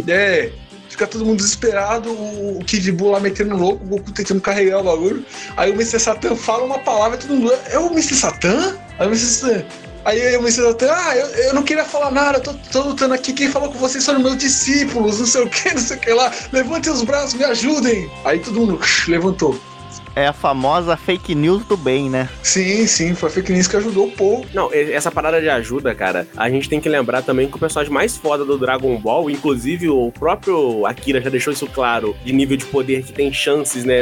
É, 0.08 0.52
fica 0.94 1.08
todo 1.08 1.26
mundo 1.26 1.38
desesperado, 1.38 2.10
o 2.12 2.44
o 2.54 2.66
Kid 2.66 2.92
Buu 2.92 3.12
lá 3.12 3.20
metendo 3.20 3.56
louco, 3.56 3.84
o 3.84 3.88
Goku 3.88 4.12
tentando 4.12 4.42
carregar 4.42 4.80
o 4.80 4.84
bagulho. 4.84 5.26
Aí 5.58 5.72
o 5.72 5.74
Mr. 5.74 6.00
Satan 6.00 6.36
fala 6.36 6.64
uma 6.64 6.80
palavra 6.80 7.18
e 7.18 7.22
todo 7.22 7.36
mundo. 7.36 7.54
É 7.70 7.78
o 7.78 7.88
Mr. 7.88 8.16
Satan? 8.16 8.78
Aí 9.00 9.08
o 9.08 9.10
Mr. 9.10 9.26
Satan. 9.26 9.66
Aí 10.06 10.38
o 10.38 10.42
Mr. 10.42 10.64
Satan, 10.64 10.92
ah, 10.92 11.16
eu, 11.16 11.28
eu 11.28 11.54
não 11.54 11.64
queria 11.64 11.86
falar 11.86 12.12
nada, 12.12 12.38
eu 12.38 12.42
tô, 12.42 12.54
tô 12.72 12.82
lutando 12.90 13.14
aqui. 13.14 13.34
Quem 13.34 13.50
falou 13.50 13.72
com 13.72 13.78
vocês 13.78 14.06
foram 14.06 14.20
meus 14.20 14.38
discípulos, 14.38 15.20
não 15.20 15.26
sei 15.26 15.44
o 15.44 15.50
que, 15.50 15.74
não 15.74 15.82
sei 15.82 15.98
o 15.98 16.00
que 16.00 16.12
lá. 16.12 16.32
Levantem 16.52 16.92
os 16.92 17.04
braços, 17.04 17.34
me 17.34 17.44
ajudem. 17.46 18.10
Aí 18.26 18.40
todo 18.40 18.60
mundo 18.60 18.80
levantou. 19.08 19.60
É 20.16 20.28
a 20.28 20.34
famosa 20.34 20.96
fake 20.96 21.34
news 21.34 21.66
do 21.66 21.76
bem, 21.76 22.10
né? 22.10 22.30
Sim, 22.44 22.86
sim, 22.86 23.16
foi 23.16 23.30
a 23.30 23.32
fake 23.32 23.52
news 23.52 23.68
que 23.68 23.76
ajudou 23.78 24.08
o 24.08 24.12
povo. 24.12 24.46
Não, 24.54 24.70
essa 24.72 25.12
parada 25.12 25.42
de 25.42 25.50
ajuda, 25.50 25.96
cara, 25.96 26.28
a 26.38 26.50
gente 26.50 26.70
tem 26.70 26.80
que 26.80 26.88
lembrar 26.88 27.22
também 27.22 27.50
que 27.50 27.56
o 27.56 27.60
personagem 27.60 27.92
mais 27.92 28.16
foda 28.16 28.46
do 28.46 28.58
Dragon 28.58 28.96
Ball, 28.98 29.30
inclusive 29.30 29.90
o 29.90 30.12
próprio 30.12 30.86
Akira 30.86 31.20
já 31.22 31.30
deixou 31.30 31.52
isso 31.52 31.68
claro, 31.68 32.16
de 32.24 32.32
nível 32.32 32.58
de 32.58 32.66
poder 32.66 33.04
que 33.04 33.12
tem 33.12 33.34
chances, 33.34 33.84
né? 33.84 34.02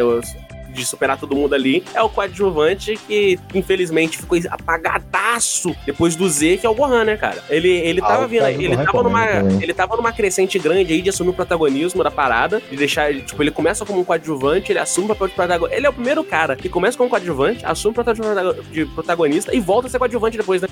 De 0.73 0.85
superar 0.85 1.17
todo 1.19 1.35
mundo 1.35 1.53
ali, 1.53 1.83
é 1.93 2.01
o 2.01 2.09
coadjuvante 2.09 2.97
que 3.07 3.37
infelizmente 3.53 4.17
ficou 4.17 4.37
apagadaço 4.49 5.75
depois 5.85 6.15
do 6.15 6.27
Z, 6.29 6.57
que 6.57 6.65
é 6.65 6.69
o 6.69 6.73
Gohan, 6.73 7.03
né, 7.03 7.17
cara? 7.17 7.43
Ele, 7.49 7.69
ele 7.69 8.01
Ah, 8.01 8.07
tava 8.07 8.25
o 8.25 8.27
vindo, 8.27 8.45
ele 8.45 8.75
tava 8.77 9.03
numa. 9.03 9.25
também. 9.27 9.63
Ele 9.63 9.73
tava 9.73 9.95
numa 9.95 10.11
crescente 10.11 10.57
grande 10.59 10.93
aí 10.93 11.01
de 11.01 11.09
assumir 11.09 11.29
o 11.29 11.33
protagonismo 11.33 12.03
da 12.03 12.11
parada, 12.11 12.61
de 12.69 12.75
deixar. 12.77 13.13
Tipo, 13.13 13.41
ele 13.43 13.51
começa 13.51 13.85
como 13.85 13.99
um 13.99 14.03
coadjuvante, 14.03 14.71
ele 14.71 14.79
assume 14.79 15.05
o 15.05 15.09
papel 15.09 15.27
de 15.27 15.33
protagonista. 15.33 15.75
Ele 15.75 15.85
é 15.85 15.89
o 15.89 15.93
primeiro 15.93 16.23
cara 16.23 16.55
que 16.55 16.69
começa 16.69 16.97
como 16.97 17.09
coadjuvante, 17.09 17.65
assume 17.65 17.91
o 17.93 17.95
papel 17.95 18.13
de 18.13 18.21
protago- 18.21 18.63
de 18.71 18.85
protagonista 18.85 19.55
e 19.55 19.59
volta 19.59 19.87
a 19.87 19.89
ser 19.91 19.99
coadjuvante 19.99 20.37
depois, 20.37 20.61
né? 20.61 20.67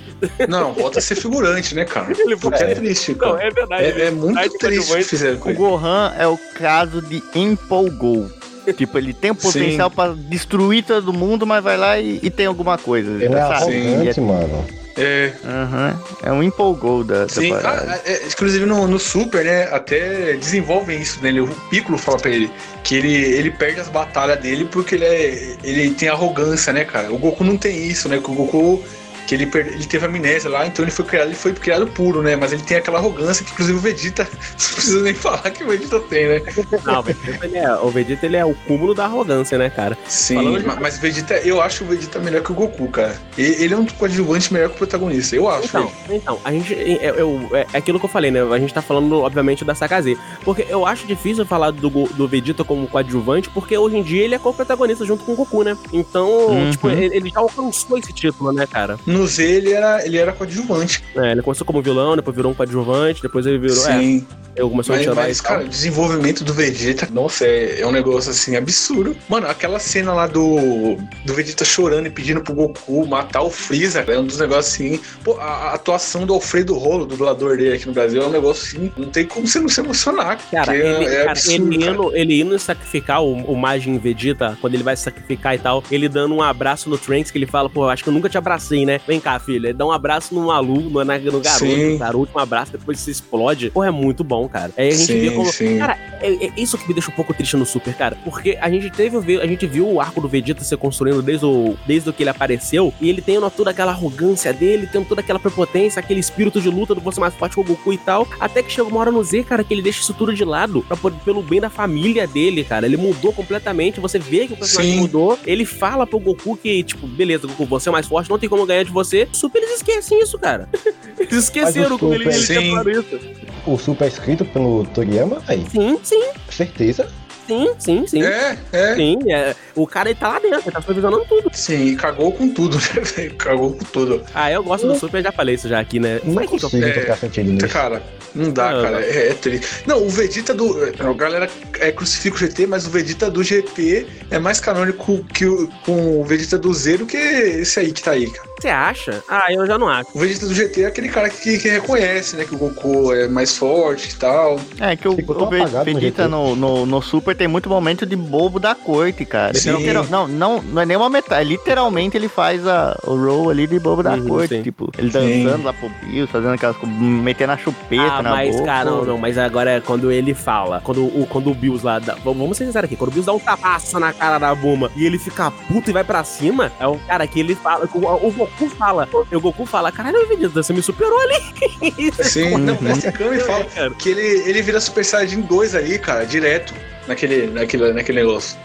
Não, 0.47 0.73
volta 0.73 0.99
a 0.99 1.01
ser 1.01 1.15
figurante, 1.15 1.75
né, 1.75 1.85
cara? 1.85 2.11
Ele 2.17 2.35
Porque 2.37 2.63
é 2.63 2.75
triste, 2.75 3.11
Não, 3.11 3.17
cara. 3.33 3.43
é 3.47 3.49
verdade. 3.51 3.83
É, 3.83 4.05
é 4.07 4.11
muito 4.11 4.57
triste 4.57 4.91
o 4.93 4.95
que 4.97 5.03
fizeram 5.03 5.37
com 5.37 5.49
O 5.49 5.51
ele. 5.51 5.57
Gohan 5.57 6.13
é 6.17 6.27
o 6.27 6.37
caso 6.55 7.01
de 7.01 7.21
empolgou. 7.35 8.29
Tipo, 8.74 8.97
ele 8.97 9.13
tem 9.13 9.32
o 9.32 9.36
potencial 9.36 9.89
pra 9.89 10.13
destruir 10.15 10.84
todo 10.84 11.13
mundo, 11.13 11.45
mas 11.45 11.63
vai 11.63 11.78
lá 11.78 11.99
e, 11.99 12.20
e 12.22 12.30
tem 12.30 12.45
alguma 12.45 12.78
coisa. 12.78 13.11
Ele 13.11 13.34
é 13.34 13.41
arrogante, 13.41 14.22
mano. 14.22 14.65
É, 14.97 15.32
Aham. 15.45 15.97
É 16.24 16.32
um 16.32 16.43
empolgou 16.43 17.05
da, 17.05 17.28
Sim, 17.30 17.53
ah, 17.53 17.99
é, 18.05 18.28
inclusive 18.28 18.65
no, 18.65 18.86
no 18.86 18.99
Super, 18.99 19.45
né, 19.45 19.63
até 19.72 20.34
desenvolvem 20.34 20.99
isso 20.99 21.22
nele. 21.22 21.39
O 21.39 21.47
Piccolo 21.70 21.97
fala 21.97 22.17
pra 22.17 22.30
ele 22.30 22.51
que 22.84 22.95
ele, 22.95 23.13
ele 23.13 23.49
perde 23.49 23.80
as 23.80 23.88
batalhas 23.88 24.38
dele 24.39 24.65
porque 24.65 24.95
ele, 24.95 25.05
é, 25.05 25.55
ele 25.63 25.91
tem 25.91 26.09
arrogância, 26.09 26.74
né, 26.74 26.84
cara? 26.84 27.13
O 27.13 27.17
Goku 27.17 27.45
não 27.45 27.57
tem 27.57 27.88
isso, 27.88 28.09
né? 28.09 28.20
Que 28.20 28.30
o 28.30 28.34
Goku 28.34 28.84
que 29.30 29.36
ele, 29.36 29.43
ele 29.53 29.86
teve 29.86 30.07
amnésia 30.07 30.49
lá, 30.49 30.65
então 30.65 30.84
ele 30.84 30.91
foi 30.91 31.05
criado, 31.05 31.27
ele 31.27 31.36
foi 31.36 31.53
criado 31.53 31.86
puro, 31.86 32.23
né? 32.23 32.36
Mas 32.36 32.51
ele 32.51 32.63
tem 32.63 32.77
aquela 32.77 32.97
arrogância 32.97 33.45
que 33.45 33.51
inclusive 33.51 33.77
o 33.77 33.82
Vegeta 33.82 34.23
não 34.34 34.73
precisa 34.75 35.01
nem 35.03 35.13
falar 35.13 35.51
que 35.51 35.63
o 35.63 35.67
Vegeta 35.67 35.99
tem, 35.99 36.27
né? 36.27 36.41
Não, 36.84 36.99
o 36.99 37.03
Vegeta, 37.03 37.45
ele 37.45 37.57
é, 37.57 37.73
o 37.75 37.89
Vegeta 37.89 38.25
ele 38.25 38.38
é 38.38 38.43
o 38.43 38.55
cúmulo 38.55 38.95
da 38.95 39.05
arrogância, 39.05 39.55
né, 39.57 39.69
cara? 39.69 39.95
Sim, 40.07 40.34
Falando 40.36 40.59
de- 40.59 40.65
ma- 40.65 40.77
mas 40.82 40.97
o 40.97 41.01
Vegeta, 41.01 41.36
eu 41.41 41.61
acho 41.61 41.84
o 41.84 41.88
Vegeta 41.88 42.17
melhor 42.17 42.41
que 42.41 42.51
o 42.51 42.55
Goku, 42.55 42.88
cara. 42.88 43.15
Ele 43.38 43.71
é 43.71 43.77
um 43.77 43.86
coadjuvante 43.86 44.51
melhor 44.51 44.69
que 44.69 44.75
o 44.75 44.77
protagonista, 44.80 45.36
eu 45.36 45.47
acho. 45.47 45.67
Então, 45.67 45.91
então, 46.09 46.39
a 46.43 46.51
gente. 46.51 46.73
É, 46.73 47.13
eu- 47.15 47.47
é- 47.53 47.67
é 47.71 47.77
aquilo 47.77 47.99
que 47.99 48.05
eu 48.05 48.09
falei, 48.09 48.32
né? 48.32 48.41
A 48.41 48.57
gente 48.57 48.73
tá 48.73 48.82
falando, 48.82 49.19
obviamente, 49.21 49.63
da 49.63 49.75
Sakaze. 49.75 50.17
Porque 50.43 50.65
eu 50.67 50.86
acho 50.88 51.05
difícil 51.05 51.45
falar 51.45 51.69
do, 51.71 51.89
do 51.89 52.27
Vegeta 52.27 52.63
como 52.63 52.88
coadjuvante, 52.88 53.47
porque 53.51 53.77
hoje 53.77 53.97
em 53.97 54.01
dia 54.03 54.23
ele 54.23 54.34
é 54.34 54.39
co-protagonista 54.39 55.05
junto 55.05 55.23
com 55.23 55.34
o 55.34 55.36
Goku, 55.36 55.63
né? 55.63 55.77
Então, 55.93 56.30
Uhum. 56.47 56.71
tipo, 56.71 56.89
ele, 56.89 57.15
ele 57.15 57.30
já 57.30 57.39
alcançou 57.39 57.97
esse 57.99 58.11
título, 58.11 58.51
né, 58.51 58.65
cara? 58.65 58.97
No 59.20 59.28
Z 59.28 59.43
ele 59.43 59.74
era, 59.74 60.05
ele 60.05 60.17
era 60.17 60.32
coadjuvante. 60.32 61.03
É, 61.13 61.34
ele 61.34 61.41
começou 61.41 61.65
como 61.65 61.82
vilão, 61.82 62.15
depois 62.15 62.34
virou 62.34 62.53
um 62.53 62.55
coadjuvante, 62.55 63.22
depois 63.22 63.45
ele 63.45 63.57
virou. 63.57 63.76
Sim. 63.76 64.26
É, 64.55 64.61
eu 64.61 64.70
começou 64.70 64.93
a 64.93 64.97
Mas, 64.97 65.05
tirar 65.05 65.15
mas, 65.15 65.41
cara, 65.41 65.63
o 65.63 65.67
desenvolvimento 65.70 66.43
do 66.43 66.53
Vegeta, 66.53 67.07
nossa, 67.11 67.45
é, 67.45 67.82
é 67.82 67.88
um 67.88 67.91
negócio 67.91 68.32
assim 68.32 68.55
absurdo. 68.55 69.15
Mano, 69.28 69.47
aquela 69.47 69.80
cena 69.80 70.13
lá 70.13 70.28
do, 70.28 70.97
do 71.26 71.34
Vegeta 71.34 71.63
chorando 71.63 72.07
e 72.07 72.09
pedindo 72.09 72.41
pro 72.41 72.53
Goku 72.53 73.05
matar 73.05 73.41
o 73.41 73.49
Freeza, 73.49 73.99
é 74.07 74.20
um 74.20 74.26
dos 74.26 74.38
negócios 74.38 74.74
assim. 74.74 74.99
Pô, 75.24 75.38
a, 75.39 75.43
a 75.43 75.74
atuação 75.76 76.26
do 76.26 76.34
Alfredo 76.34 76.74
Rolo, 76.76 77.05
do 77.05 77.15
dublador 77.15 77.57
dele 77.57 77.76
aqui 77.76 77.88
no 77.88 77.93
Brasil, 77.93 78.22
é 78.22 78.26
um 78.26 78.32
negócio 78.32 78.67
assim, 78.67 78.91
não 78.97 79.09
tem 79.09 79.26
como 79.26 79.47
você 79.47 79.59
não 79.59 79.70
se 79.70 79.80
emocionar. 79.80 80.39
Cara, 80.51 80.65
porque 80.65 80.78
ele, 80.78 81.05
é 81.05 81.17
cara, 81.20 81.32
absurdo, 81.32 81.74
ele, 81.74 81.78
cara. 81.80 81.91
indo, 81.91 82.15
ele 82.15 82.41
indo 82.41 82.59
sacrificar 82.59 83.24
o, 83.24 83.34
o 83.34 83.55
Majin 83.55 83.97
Vegeta, 83.97 84.57
quando 84.59 84.74
ele 84.74 84.84
vai 84.84 84.95
se 84.95 85.03
sacrificar 85.03 85.55
e 85.55 85.59
tal, 85.59 85.84
ele 85.89 86.09
dando 86.09 86.36
um 86.36 86.41
abraço 86.41 86.89
no 86.89 86.97
Trunks, 86.97 87.32
que 87.32 87.38
ele 87.38 87.45
fala, 87.45 87.70
pô, 87.70 87.88
acho 87.88 88.03
que 88.03 88.09
eu 88.09 88.13
nunca 88.13 88.28
te 88.28 88.38
abracei, 88.38 88.86
né? 88.86 88.99
Vem 89.10 89.20
cá, 89.20 89.39
filho. 89.39 89.66
Ele 89.66 89.74
dá 89.74 89.88
um 89.88 89.91
abraço 89.91 90.36
no 90.36 90.45
Malu, 90.45 90.82
no, 90.82 91.03
no 91.03 91.05
garoto, 91.41 91.66
Sim. 91.66 91.97
cara. 91.97 92.16
O 92.16 92.20
último 92.20 92.39
abraço, 92.39 92.74
depois 92.74 92.99
se 92.99 93.10
explode. 93.10 93.72
Pô, 93.72 93.84
é 93.84 93.89
muito 93.89 94.24
bom, 94.24 94.47
cara. 94.47 94.72
Aí 94.78 94.89
a 94.89 94.91
gente 94.91 95.07
Sim, 95.07 95.20
vê 95.20 95.32
como. 95.32 95.51
sim. 95.51 95.80
Cara, 95.80 95.97
é, 96.22 96.45
é 96.45 96.51
isso 96.55 96.78
que 96.78 96.88
me 96.88 96.93
deixa 96.93 97.10
um 97.10 97.16
pouco 97.16 97.34
triste 97.34 97.57
no 97.57 97.66
Super, 97.66 97.95
cara. 97.95 98.16
Porque 98.24 98.55
a 98.62 98.70
gente 98.70 98.88
teve 98.91 99.18
a 99.41 99.47
gente 99.47 99.66
viu 99.66 99.91
o 99.91 99.99
arco 99.99 100.22
do 100.22 100.28
Vegeta 100.28 100.64
se 100.64 100.78
construindo 100.78 101.24
desde 101.24 101.43
o, 101.43 101.76
desde 101.88 102.07
o 102.07 102.14
que 102.14 102.22
ele 102.22 102.30
apareceu. 102.30 102.93
E 103.01 103.10
ele 103.10 103.20
tem 103.20 103.39
toda 103.49 103.72
aquela 103.72 103.91
arrogância 103.91 104.53
dele, 104.53 104.86
tem 104.86 105.03
toda 105.03 105.22
aquela 105.22 105.39
prepotência, 105.39 105.99
aquele 105.99 106.20
espírito 106.20 106.62
de 106.62 106.70
luta 106.70 106.93
do 106.93 107.01
você 107.01 107.20
mais 107.20 107.34
forte 107.34 107.55
com 107.55 107.62
o 107.62 107.64
Goku 107.64 107.91
e 107.91 107.97
tal. 107.97 108.28
Até 108.39 108.62
que 108.62 108.72
chega 108.72 108.88
uma 108.88 108.99
hora 108.99 109.10
no 109.10 109.24
Z, 109.24 109.43
cara, 109.43 109.64
que 109.64 109.74
ele 109.74 109.82
deixa 109.82 110.01
isso 110.01 110.14
tudo 110.14 110.36
de 110.36 110.45
lado 110.45 110.86
pra 110.88 110.97
pelo 111.26 111.41
bem 111.41 111.60
da 111.60 111.72
família 111.72 112.28
dele, 112.28 112.64
cara. 112.64 112.86
Ele 112.86 112.97
mudou 112.97 113.34
completamente. 113.34 113.99
Você 113.99 114.20
vê 114.20 114.45
que 114.45 114.53
o 114.53 114.57
personagem 114.57 114.93
Sim. 114.93 114.99
mudou. 114.99 115.39
Ele 115.47 115.66
fala 115.66 116.05
pro 116.05 116.20
Goku 116.20 116.55
que, 116.55 116.84
tipo, 116.84 117.07
beleza, 117.07 117.47
Goku, 117.47 117.66
você 117.66 117.89
é 117.89 117.91
mais 117.91 118.05
forte, 118.05 118.30
não 118.30 118.38
tem 118.38 118.47
como 118.47 118.68
ganhar 118.68 118.84
de 118.84 118.88
você. 118.91 119.27
Super, 119.31 119.59
eles 119.59 119.77
esquecem 119.77 120.21
isso, 120.21 120.37
cara. 120.39 120.67
Eles 121.19 121.33
esqueceram 121.43 121.97
como 121.99 122.13
ele, 122.13 122.29
ele 122.29 122.45
tinha 122.45 122.61
falado 122.69 122.89
isso. 122.89 123.19
O 123.67 123.77
Super 123.77 124.05
é 124.05 124.07
escrito 124.07 124.45
pelo 124.45 124.85
Toriyama, 124.85 125.43
aí. 125.47 125.65
Sim, 125.69 125.99
sim, 126.01 126.23
Certeza. 126.49 127.09
sim, 127.45 127.69
sim, 127.77 128.07
sim. 128.07 128.23
É, 128.23 128.57
é. 128.71 128.95
Sim, 128.95 129.17
é, 129.31 129.53
o 129.75 129.85
cara 129.85 130.09
ele 130.09 130.17
tá 130.17 130.29
lá 130.29 130.39
dentro, 130.39 130.61
ele 130.61 130.71
tá 130.71 130.79
supervisionando 130.79 131.25
tudo. 131.27 131.49
Sim, 131.53 131.87
e 131.87 131.95
cagou 131.97 132.31
com 132.31 132.47
tudo, 132.53 132.77
né, 132.95 133.01
velho? 133.01 133.35
Cagou 133.35 133.73
com 133.73 133.83
tudo. 133.85 134.23
Ah, 134.33 134.49
eu 134.49 134.63
gosto 134.63 134.87
do 134.87 134.95
Super, 134.97 135.21
já 135.21 135.31
falei 135.31 135.55
isso 135.55 135.67
já 135.67 135.79
aqui, 135.79 135.99
né? 135.99 136.21
Não 136.23 136.41
eu- 136.41 136.47
consigo 136.47 136.85
É, 136.85 136.91
tocar 136.93 137.17
sentido 137.17 137.51
nisso. 137.51 137.67
Cara, 137.67 138.01
não 138.33 138.51
dá, 138.51 138.71
Não, 138.71 138.81
cara. 138.81 138.91
não. 138.99 138.99
É, 139.05 139.27
é 139.29 139.33
triste. 139.33 139.67
Não, 139.85 140.01
o 140.05 140.09
Vegeta 140.09 140.53
do. 140.53 140.77
A 140.99 141.13
galera 141.13 141.49
é, 141.79 141.91
crucifica 141.91 142.35
o 142.37 142.39
GT, 142.39 142.65
mas 142.65 142.87
o 142.87 142.89
Vegeta 142.89 143.29
do 143.29 143.43
GT 143.43 144.07
é 144.31 144.39
mais 144.39 144.59
canônico 144.61 145.23
que 145.33 145.45
o, 145.45 145.67
com 145.85 146.21
o 146.21 146.23
Vegeta 146.23 146.57
do 146.57 146.73
Zero 146.73 147.05
que 147.05 147.17
esse 147.17 147.79
aí 147.79 147.91
que 147.91 148.01
tá 148.01 148.11
aí, 148.11 148.29
cara. 148.31 148.48
Você 148.60 148.68
acha? 148.70 149.24
Ah, 149.30 149.45
eu 149.51 149.66
já 149.66 149.78
não 149.78 149.88
acho. 149.88 150.10
O 150.14 150.20
Vegeta 150.20 150.45
do 150.45 150.53
GT 150.53 150.84
é 150.84 150.86
aquele 150.88 151.10
cara 151.10 151.30
que, 151.30 151.57
que 151.57 151.70
reconhece, 151.70 152.36
né? 152.36 152.45
Que 152.45 152.55
o 152.55 152.57
Goku 152.57 153.14
é 153.14 153.28
mais 153.28 153.55
forte 153.57 154.10
e 154.12 154.16
tal. 154.16 154.60
É 154.80 154.95
que 154.95 155.07
o, 155.07 155.16
Ficou 155.16 155.36
o 155.38 155.39
no 155.39 155.49
Vegeta 155.84 156.28
no, 156.28 156.55
no, 156.55 156.86
no 156.86 157.01
Super 157.01 157.36
tem 157.36 157.47
muito 157.47 157.70
momento 157.70 158.05
de 158.05 158.16
bobo 158.16 158.60
da 158.60 158.76
corte, 158.76 159.24
cara. 159.26 159.53
Sim. 159.53 159.76
Literal- 159.78 160.05
não, 160.10 160.28
não, 160.28 160.62
não 160.62 160.82
é 160.82 160.86
nem 160.86 160.97
uma 160.97 161.10
metade. 161.10 161.47
Literalmente 161.49 162.18
ele 162.18 162.28
faz 162.28 162.66
a, 162.68 162.97
o 163.05 163.16
roll 163.16 163.49
ali 163.49 163.66
de 163.68 163.80
bobo 163.80 164.03
da 164.03 164.14
Uhum, 164.14 164.28
corte. 164.28 164.55
sim. 164.55 164.64
Tipo, 164.64 164.89
ele 164.97 165.12
Sim. 165.12 165.43
dançando 165.43 165.64
lá 165.66 165.74
pro 165.74 165.89
Bills, 166.03 166.32
fazendo 166.32 166.53
aquelas 166.53 166.76
coisas, 166.78 166.97
metendo 166.99 167.51
a 167.53 167.57
chupeta 167.57 168.01
Ah, 168.03 168.22
na 168.24 168.30
mas, 168.32 168.51
boca. 168.55 168.66
cara, 168.66 168.89
não, 168.89 169.05
não, 169.05 169.18
mas 169.18 169.38
agora 169.38 169.72
é 169.72 169.80
quando 169.80 170.12
ele 170.12 170.34
fala, 170.34 170.82
quando 170.84 171.05
o, 171.05 171.26
quando 171.30 171.49
o 171.49 171.53
Bills 171.53 171.86
lá, 171.86 171.99
dá- 171.99 172.16
vamos 172.24 172.57
ser 172.57 172.66
sinceros 172.66 172.86
aqui, 172.88 172.95
quando 172.95 173.10
o 173.10 173.14
Bills 173.14 173.26
dá 173.26 173.34
um 173.34 173.39
tapaço 173.39 173.99
na 173.99 174.12
cara 174.14 174.38
da 174.39 174.53
Buma 174.53 174.91
e 174.95 175.05
ele 175.05 175.18
fica 175.18 175.51
puto 175.51 175.89
e 175.89 175.93
vai 175.93 176.03
pra 176.03 176.24
cima, 176.24 176.72
é 176.80 176.88
o 176.88 176.97
cara 177.07 177.26
que 177.28 177.39
ele 177.39 177.55
fala, 177.55 177.88
o, 177.93 177.99
o 177.99 178.48
Goku 178.49 178.69
fala. 178.69 179.07
E 179.31 179.35
o 179.35 179.41
Goku 179.41 179.65
fala, 179.65 179.91
caralho, 179.91 180.27
Vegeta, 180.27 180.61
você 180.63 180.73
me 180.73 180.81
superou 180.81 181.19
ali. 181.21 182.11
Sim, 182.23 182.57
não, 182.57 182.73
Uhum. 182.75 182.91
esse 182.91 183.11
Kami 183.11 183.39
fala 183.39 183.65
Cara, 183.65 183.89
que 183.91 184.09
ele, 184.09 184.49
ele 184.49 184.61
vira 184.61 184.79
Super 184.79 185.03
Saiyajin 185.05 185.41
2 185.41 185.75
aí, 185.75 185.99
cara, 185.99 186.25
direto. 186.25 186.73
Naquele, 187.07 187.47
naquele, 187.47 187.91
naquele 187.91 188.19
negócio. 188.19 188.55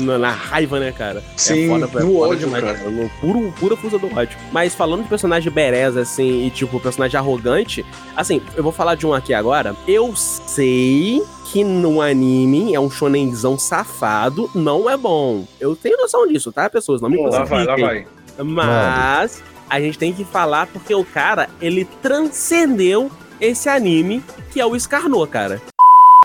na, 0.00 0.16
na 0.16 0.30
raiva, 0.30 0.78
né, 0.78 0.92
cara? 0.92 1.24
Sim, 1.36 1.64
é 1.74 1.76
no 1.76 1.88
foda 1.88 2.06
ódio, 2.06 2.38
demais, 2.46 2.62
cara. 2.62 2.88
No 2.88 3.08
puro, 3.20 3.52
pura 3.58 3.76
força 3.76 3.98
do 3.98 4.06
ódio. 4.16 4.38
Mas 4.52 4.76
falando 4.76 5.02
de 5.02 5.08
personagem 5.08 5.50
bereza, 5.50 6.02
assim, 6.02 6.46
e 6.46 6.50
tipo, 6.50 6.78
personagem 6.78 7.18
arrogante, 7.18 7.84
assim, 8.16 8.40
eu 8.54 8.62
vou 8.62 8.70
falar 8.70 8.94
de 8.94 9.04
um 9.08 9.12
aqui 9.12 9.34
agora. 9.34 9.74
Eu 9.88 10.14
sei 10.14 11.20
que 11.50 11.64
no 11.64 12.00
anime 12.00 12.76
é 12.76 12.78
um 12.78 12.88
shonenzão 12.88 13.58
safado, 13.58 14.48
não 14.54 14.88
é 14.88 14.96
bom. 14.96 15.44
Eu 15.58 15.74
tenho 15.74 15.96
noção 15.96 16.28
disso, 16.28 16.52
tá, 16.52 16.70
pessoas? 16.70 17.00
Não 17.00 17.10
me 17.10 17.20
Lá 17.20 17.42
vai, 17.42 17.64
lá 17.64 17.76
vai. 17.76 18.06
Mas 18.44 19.42
a 19.68 19.80
gente 19.80 19.98
tem 19.98 20.12
que 20.12 20.24
falar 20.24 20.66
porque 20.66 20.94
o 20.94 21.04
cara, 21.04 21.48
ele 21.60 21.84
transcendeu 22.02 23.10
esse 23.40 23.68
anime 23.68 24.22
que 24.50 24.60
é 24.60 24.66
o 24.66 24.78
Scarno, 24.78 25.26
cara. 25.26 25.60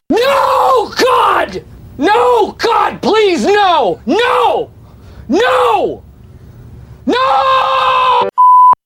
No, 0.10 0.90
God! 0.90 1.64
No, 1.98 2.48
God, 2.54 3.00
please, 3.02 3.46
no! 3.46 4.00
No! 4.06 4.70
No! 5.28 6.04
No! 7.06 7.16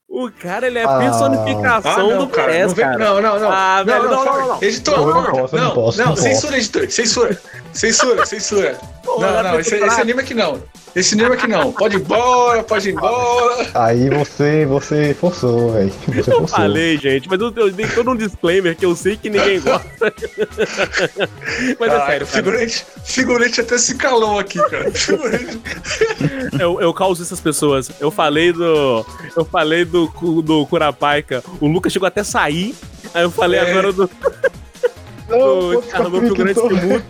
O 0.10 0.30
cara, 0.32 0.68
ele 0.68 0.80
é 0.80 0.84
Ah. 0.84 0.98
Ah, 0.98 1.00
personificação 1.00 2.10
não, 2.10 2.18
do 2.20 2.28
cara. 2.28 2.48
Perez, 2.52 2.68
Não, 2.68 2.76
vem, 2.76 2.86
cara. 2.86 2.98
não, 2.98 3.22
não, 3.22 3.40
não. 3.40 3.52
Ah, 3.52 3.84
velho, 3.84 4.04
não, 4.04 4.10
não, 4.12 4.26
não, 4.26 4.48
não. 4.50 4.64
Editor, 4.64 4.98
Não, 4.98 5.06
não 5.06 5.24
não 5.24 5.32
não, 5.34 5.76
não, 5.76 6.06
não 6.08 6.16
censura, 6.16 6.58
editor. 6.58 6.90
Censura. 6.92 7.42
Censura, 7.72 8.26
censura. 8.26 8.78
Pô, 9.16 9.22
Não, 9.22 9.44
não, 9.44 9.60
esse, 9.60 9.76
esse 9.76 10.02
anime 10.02 10.22
aqui 10.22 10.34
não. 10.36 10.62
Esse 10.96 11.14
anime 11.16 11.34
aqui 11.36 11.48
não. 11.48 11.72
Pode 11.72 11.98
ir 11.98 12.00
embora, 12.02 12.64
pode 12.64 12.90
ir 12.90 12.94
embora. 12.94 13.68
Aí 13.74 14.08
você, 14.10 14.66
você 14.66 15.14
forçou, 15.16 15.72
velho. 15.74 15.92
Eu 16.16 16.24
forçou. 16.24 16.48
falei, 16.48 16.98
gente, 16.98 17.28
mas 17.28 17.40
eu, 17.40 17.52
eu 17.56 17.72
dei 17.72 17.88
todo 17.88 18.12
um 18.12 18.16
disclaimer 18.16 18.76
que 18.76 18.86
eu 18.86 18.96
sei 18.96 19.18
que 19.18 19.30
ninguém 19.30 19.60
gosta. 19.62 20.14
mas 21.80 21.92
é 21.92 21.96
Caraca, 21.98 22.06
sério, 22.06 22.06
cara. 22.08 22.26
figurante, 22.28 22.86
figurante 23.04 23.62
até 23.62 23.78
se 23.78 23.96
calou 23.96 24.38
aqui, 24.40 24.60
cara. 24.70 24.92
Figurante. 24.94 25.60
Eu, 26.60 26.80
eu 26.82 26.94
causo 26.94 27.24
essas 27.24 27.40
pessoas. 27.40 27.90
Eu 28.00 28.12
falei 28.12 28.52
do. 28.54 29.06
Eu 29.36 29.46
falei 29.46 29.86
do, 29.86 30.08
do 30.44 30.66
Kurapika. 30.68 31.44
O 31.60 31.68
Lucas 31.68 31.92
chegou 31.94 32.08
até 32.08 32.22
a 32.22 32.26
sair. 32.26 32.76
Aí 33.14 33.24
eu 33.24 33.32
falei 33.32 33.60
É. 33.60 33.70
agora 33.72 33.92
do. 33.92 34.10
Não, 35.28 35.72
do 35.74 35.82
Carnaval 35.84 36.22
Figurante 36.22 36.60
que 36.62 36.74
muda. 36.74 37.06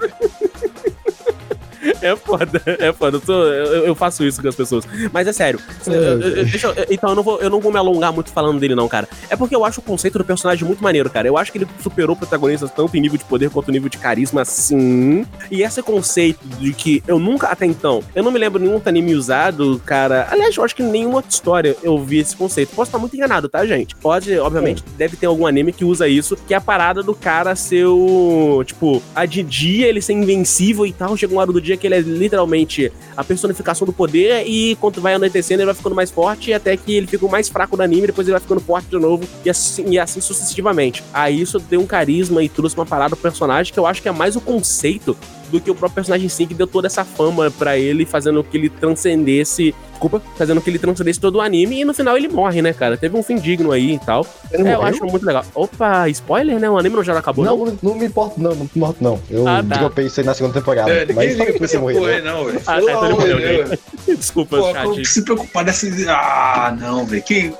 É 2.01 2.15
foda, 2.15 2.61
é 2.65 2.91
foda. 2.93 3.17
Eu, 3.17 3.21
sou- 3.21 3.43
eu- 3.45 3.85
eu 3.87 3.95
faço 3.95 4.23
isso 4.25 4.41
com 4.41 4.47
as 4.47 4.55
pessoas. 4.55 4.85
Mas 5.11 5.27
é 5.27 5.33
sério. 5.33 5.59
Eu- 5.85 5.93
eu- 5.93 6.45
deixa 6.45 6.73
então 6.89 7.09
eu 7.09 7.15
não, 7.15 7.23
vou, 7.23 7.39
eu 7.39 7.49
não 7.49 7.59
vou 7.59 7.71
me 7.71 7.77
alongar 7.77 8.11
muito 8.13 8.31
falando 8.31 8.59
dele, 8.59 8.75
não, 8.75 8.87
cara. 8.87 9.07
É 9.29 9.35
porque 9.35 9.55
eu 9.55 9.65
acho 9.65 9.79
o 9.79 9.83
conceito 9.83 10.17
do 10.17 10.23
personagem 10.25 10.65
muito 10.65 10.83
maneiro, 10.83 11.09
cara. 11.09 11.27
Eu 11.27 11.37
acho 11.37 11.51
que 11.51 11.57
ele 11.57 11.67
superou 11.81 12.15
protagonistas 12.15 12.71
tanto 12.71 12.95
em 12.95 13.01
nível 13.01 13.17
de 13.17 13.25
poder 13.25 13.49
quanto 13.49 13.69
em 13.69 13.73
nível 13.73 13.89
de 13.89 13.97
carisma, 13.97 14.43
sim. 14.45 15.25
E 15.51 15.61
esse 15.63 15.81
conceito 15.81 16.39
de 16.59 16.73
que 16.73 17.03
eu 17.07 17.19
nunca, 17.19 17.47
até 17.47 17.65
então, 17.65 18.01
eu 18.15 18.23
não 18.23 18.31
me 18.31 18.39
lembro 18.39 18.61
nenhum 18.61 18.81
anime 18.85 19.13
usado, 19.15 19.81
cara. 19.85 20.27
Aliás, 20.31 20.55
eu 20.55 20.63
acho 20.63 20.75
que 20.75 20.83
nenhuma 20.83 21.15
outra 21.17 21.31
história 21.31 21.75
eu 21.83 21.97
vi 21.99 22.19
esse 22.19 22.35
conceito. 22.35 22.69
Posso 22.75 22.89
estar 22.89 22.97
muito 22.97 23.15
enganado, 23.15 23.47
tá, 23.49 23.65
gente? 23.65 23.95
Pode, 23.95 24.37
obviamente, 24.39 24.83
deve 24.97 25.15
ter 25.17 25.25
algum 25.25 25.45
anime 25.45 25.71
que 25.73 25.83
usa 25.85 26.07
isso, 26.07 26.35
que 26.47 26.53
é 26.53 26.57
a 26.57 26.61
parada 26.61 27.03
do 27.03 27.13
cara 27.13 27.55
ser 27.55 27.85
o. 27.85 28.63
Tipo, 28.65 29.01
a 29.15 29.25
de 29.25 29.43
dia 29.43 29.87
ele 29.87 30.01
ser 30.01 30.13
invencível 30.13 30.85
e 30.85 30.93
tal. 30.93 31.15
Chega 31.17 31.33
uma 31.33 31.41
hora 31.41 31.51
do 31.51 31.61
dia 31.61 31.77
que 31.77 31.85
ele 31.89 31.95
é 31.95 31.99
literalmente 32.01 32.91
a 33.15 33.23
personificação 33.23 33.85
do 33.85 33.93
poder 33.93 34.45
e 34.47 34.75
quando 34.75 35.01
vai 35.01 35.13
anoitecendo 35.13 35.61
ele 35.61 35.67
vai 35.67 35.75
ficando 35.75 35.95
mais 35.95 36.09
forte 36.09 36.53
até 36.53 36.77
que 36.77 36.95
ele 36.95 37.07
fica 37.07 37.27
mais 37.27 37.49
fraco 37.49 37.75
do 37.75 37.83
anime, 37.83 38.07
depois 38.07 38.27
ele 38.27 38.33
vai 38.33 38.41
ficando 38.41 38.61
forte 38.61 38.89
de 38.89 38.97
novo 38.97 39.27
e 39.43 39.49
assim, 39.49 39.89
e 39.89 39.99
assim 39.99 40.21
sucessivamente. 40.21 41.03
Aí 41.13 41.41
isso 41.41 41.59
deu 41.59 41.81
um 41.81 41.85
carisma 41.85 42.43
e 42.43 42.49
trouxe 42.49 42.75
uma 42.75 42.85
parada 42.85 43.15
pro 43.15 43.23
personagem 43.23 43.73
que 43.73 43.79
eu 43.79 43.85
acho 43.85 44.01
que 44.01 44.07
é 44.07 44.11
mais 44.11 44.35
o 44.35 44.41
conceito 44.41 45.17
do 45.51 45.59
que 45.59 45.69
o 45.69 45.75
próprio 45.75 45.95
personagem 45.95 46.27
em 46.27 46.29
si 46.29 46.45
que 46.45 46.53
deu 46.53 46.67
toda 46.67 46.87
essa 46.87 47.03
fama 47.03 47.51
pra 47.51 47.77
ele, 47.77 48.05
fazendo 48.05 48.43
que 48.43 48.57
ele 48.57 48.69
transcendesse. 48.69 49.73
Desculpa, 49.99 50.21
fazendo 50.37 50.61
que 50.61 50.69
ele 50.69 50.79
transcendesse 50.79 51.19
todo 51.19 51.35
o 51.35 51.41
anime 51.41 51.81
e 51.81 51.83
no 51.83 51.93
final 51.93 52.15
ele 52.17 52.29
morre, 52.29 52.61
né, 52.61 52.71
cara? 52.71 52.95
Teve 52.95 53.17
um 53.17 53.21
fim 53.21 53.35
digno 53.35 53.69
aí 53.73 53.95
e 53.95 53.99
tal. 53.99 54.25
Ele 54.49 54.65
É, 54.65 54.75
eu 54.75 54.81
acho 54.81 55.03
muito 55.05 55.25
legal. 55.25 55.43
Opa, 55.53 56.07
spoiler, 56.07 56.57
né? 56.57 56.69
O 56.69 56.77
anime 56.77 56.95
não 56.95 57.03
já 57.03 57.17
acabou, 57.19 57.43
não? 57.43 57.57
Não, 57.65 57.77
não 57.83 57.95
me 57.95 58.05
importa, 58.05 58.35
não, 58.37 58.51
não 58.51 58.57
me 58.59 58.69
importa, 58.73 58.97
não. 59.01 59.19
Eu 59.29 59.45
Ah, 59.45 59.61
tá. 59.61 59.75
dropei 59.75 60.05
isso 60.05 60.21
aí 60.21 60.25
na 60.25 60.33
segunda 60.33 60.53
temporada. 60.57 60.89
É, 60.89 60.99
ninguém 61.05 61.15
mas 61.15 61.35
pra 61.35 61.45
que 61.47 61.59
você 61.59 61.77
morreu, 61.77 61.99
porra 61.99 62.11
aí, 62.13 62.21
né? 62.21 62.31
não, 62.31 62.45
velho. 62.45 62.61
Ah, 62.65 62.73
tá, 62.75 62.81
então 62.81 63.17
Deus, 63.17 63.41
velho. 63.41 63.79
Desculpa, 64.07 64.57
Pô, 64.57 64.71
chat. 64.71 64.83
como 64.85 65.05
se 65.05 65.21
preocupar 65.21 65.65
desse. 65.65 66.05
Ah, 66.07 66.73
não, 66.79 67.05
velho. 67.05 67.21
Quem, 67.23 67.53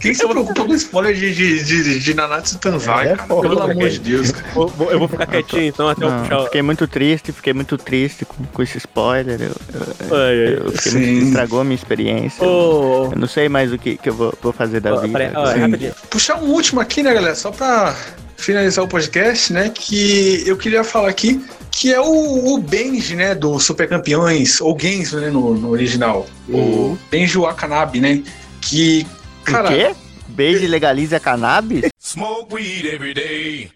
quem 0.00 0.14
se 0.14 0.26
preocupa 0.28 0.64
com 0.64 0.74
spoiler 0.74 1.12
de, 1.14 1.34
de, 1.34 1.64
de, 1.64 1.98
de 1.98 2.14
Nanatsu 2.14 2.56
Tanzai, 2.58 3.08
É, 3.08 3.16
cara? 3.16 3.28
pô, 3.28 3.40
Pelo 3.40 3.60
amor 3.60 3.88
de 3.88 3.98
Deus, 3.98 4.30
vou- 4.54 4.70
Eu 4.92 5.00
vou 5.00 5.08
ficar 5.08 5.26
quietinho 5.26 5.64
então 5.64 5.88
até 5.88 6.04
eu 6.04 6.10
Não, 6.10 6.22
puxar. 6.22 6.38
o- 6.40 6.44
fiquei 6.44 6.62
muito 6.62 6.86
triste, 6.86 7.32
fiquei 7.32 7.52
muito 7.52 7.76
triste 7.76 8.24
com, 8.24 8.44
com 8.44 8.62
esse 8.62 8.78
spoiler. 8.78 9.40
Eu, 9.40 9.48
eu, 9.48 10.16
Ai, 10.16 10.46
ai. 10.46 10.54
eu 10.66 10.72
fiquei 10.72 10.92
Sim. 10.92 10.98
muito, 11.22 11.32
estragou 11.48 11.60
a 11.60 11.64
minha 11.64 11.74
experiência. 11.74 12.46
Ô, 12.46 13.10
Eu 13.12 13.18
não 13.18 13.26
sei 13.26 13.48
mais 13.48 13.72
o 13.72 13.78
que, 13.78 13.96
que 13.96 14.08
eu 14.10 14.14
vou, 14.14 14.34
vou 14.42 14.52
fazer 14.52 14.80
da 14.80 14.94
Ó, 14.94 15.00
vida. 15.00 15.30
rapidinho. 15.32 15.94
Puxar 16.10 16.36
um 16.42 16.50
último 16.50 16.80
aqui, 16.80 17.02
né, 17.02 17.12
galera? 17.14 17.34
Só 17.34 17.50
pra 17.50 17.96
finalizar 18.36 18.84
o 18.84 18.88
podcast, 18.88 19.52
né? 19.52 19.70
Que 19.74 20.42
eu 20.46 20.56
queria 20.56 20.84
falar 20.84 21.08
aqui. 21.08 21.42
Que 21.70 21.92
é 21.92 22.00
o, 22.00 22.54
o 22.54 22.58
Benji, 22.58 23.16
né? 23.16 23.34
Do 23.34 23.58
Super 23.58 23.88
Campeões, 23.88 24.60
ou 24.60 24.78
Genso, 24.78 25.18
né? 25.20 25.30
No, 25.30 25.54
no 25.54 25.70
original. 25.70 26.26
Uhum. 26.48 26.92
O 26.92 26.98
Benji 27.10 27.38
Wakanabe, 27.38 28.00
né? 28.00 28.22
Que. 28.60 29.06
Cara, 29.44 29.68
o 29.68 29.72
quê? 29.72 29.94
Beijo 30.28 30.66
legaliza 30.66 31.16
a 31.16 31.20
cannabis? 31.20 31.88
Smoke 32.00 32.54
weed 32.54 32.84
every 32.84 33.14
day. 33.14 33.70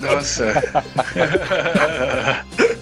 nossa. 0.00 0.52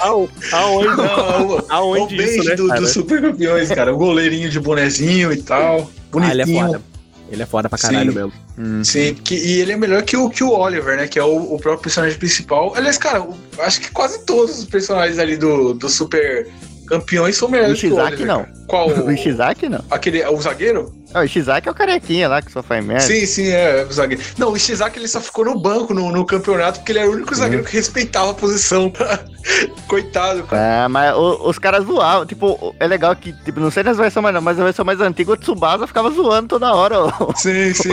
Ao- 0.00 0.28
Aonde? 0.52 0.88
Não, 0.96 1.48
o, 1.48 1.64
Aonde 1.68 2.14
o 2.14 2.18
Benji 2.18 2.38
isso, 2.38 2.48
né, 2.48 2.54
do, 2.56 2.68
cara? 2.68 2.80
do 2.80 2.86
Super 2.88 3.20
Campeões, 3.22 3.68
cara. 3.70 3.92
O 3.94 3.96
goleirinho 3.96 4.48
de 4.50 4.60
bonezinho 4.60 5.32
e 5.32 5.42
tal. 5.42 5.90
Ah, 6.18 6.30
ele 6.30 6.42
é 6.42 6.44
Bonitinho. 6.44 6.66
foda. 6.66 6.82
Ele 7.28 7.42
é 7.42 7.46
foda 7.46 7.68
pra 7.68 7.76
caralho 7.78 8.12
Sim. 8.12 8.18
mesmo. 8.18 8.32
Hum. 8.58 8.84
Sim, 8.84 9.14
que, 9.14 9.34
e 9.34 9.60
ele 9.60 9.72
é 9.72 9.76
melhor 9.76 10.02
que 10.02 10.16
o, 10.16 10.30
que 10.30 10.44
o 10.44 10.50
Oliver, 10.50 10.96
né? 10.96 11.08
Que 11.08 11.18
é 11.18 11.24
o, 11.24 11.54
o 11.54 11.58
próprio 11.58 11.82
personagem 11.82 12.16
principal. 12.18 12.72
Aliás, 12.76 12.96
cara, 12.96 13.20
o- 13.22 13.34
acho 13.58 13.80
que 13.80 13.90
quase 13.90 14.24
todos 14.24 14.58
os 14.60 14.64
personagens 14.64 15.18
ali 15.18 15.36
do, 15.36 15.74
do 15.74 15.88
Super 15.88 16.46
Campeões 16.86 17.36
são 17.36 17.48
melhores 17.48 17.76
O 17.78 17.80
que 17.80 17.88
o 17.88 17.96
Oliver. 17.96 18.26
não. 18.26 18.46
Qual? 18.68 18.88
O 19.04 19.10
Ishizaki 19.10 19.68
não. 19.68 19.84
Aquele, 19.90 20.24
o 20.24 20.40
zagueiro? 20.40 20.94
Ah, 21.16 21.20
o 21.20 21.24
Ishizaki 21.24 21.66
é 21.66 21.70
o 21.72 21.74
carequinha 21.74 22.28
lá 22.28 22.42
que 22.42 22.52
só 22.52 22.62
faz 22.62 22.84
merda. 22.84 23.00
Sim, 23.02 23.24
sim, 23.24 23.48
é 23.48 23.86
o 23.88 23.92
zagueiro. 23.92 24.22
Não, 24.36 24.52
o 24.52 24.56
Ishizaki 24.56 24.98
ele 24.98 25.08
só 25.08 25.18
ficou 25.20 25.44
no 25.46 25.58
banco 25.58 25.94
no, 25.94 26.12
no 26.12 26.26
campeonato 26.26 26.80
porque 26.80 26.92
ele 26.92 26.98
era 26.98 27.08
o 27.08 27.12
único 27.14 27.34
zagueiro 27.34 27.64
que 27.64 27.72
respeitava 27.74 28.32
a 28.32 28.34
posição. 28.34 28.92
Coitado, 29.88 30.42
cara. 30.42 30.84
Ah, 30.84 30.88
mas 30.88 31.14
o- 31.14 31.48
os 31.48 31.58
caras 31.58 31.84
zoavam. 31.86 32.26
Tipo, 32.26 32.74
é 32.80 32.86
legal 32.86 33.14
que, 33.16 33.32
tipo, 33.32 33.60
não 33.60 33.70
sei 33.70 33.82
nas 33.82 33.96
versões 33.96 34.22
mais 34.22 34.34
não, 34.34 34.42
mas 34.42 34.58
na 34.58 34.64
versão 34.64 34.84
mais 34.84 35.00
antiga 35.00 35.32
o 35.32 35.36
Tsubasa 35.36 35.86
ficava 35.86 36.10
zoando 36.10 36.48
toda 36.48 36.74
hora 36.74 36.98
o, 37.22 37.32
Sim, 37.36 37.72
sim. 37.72 37.92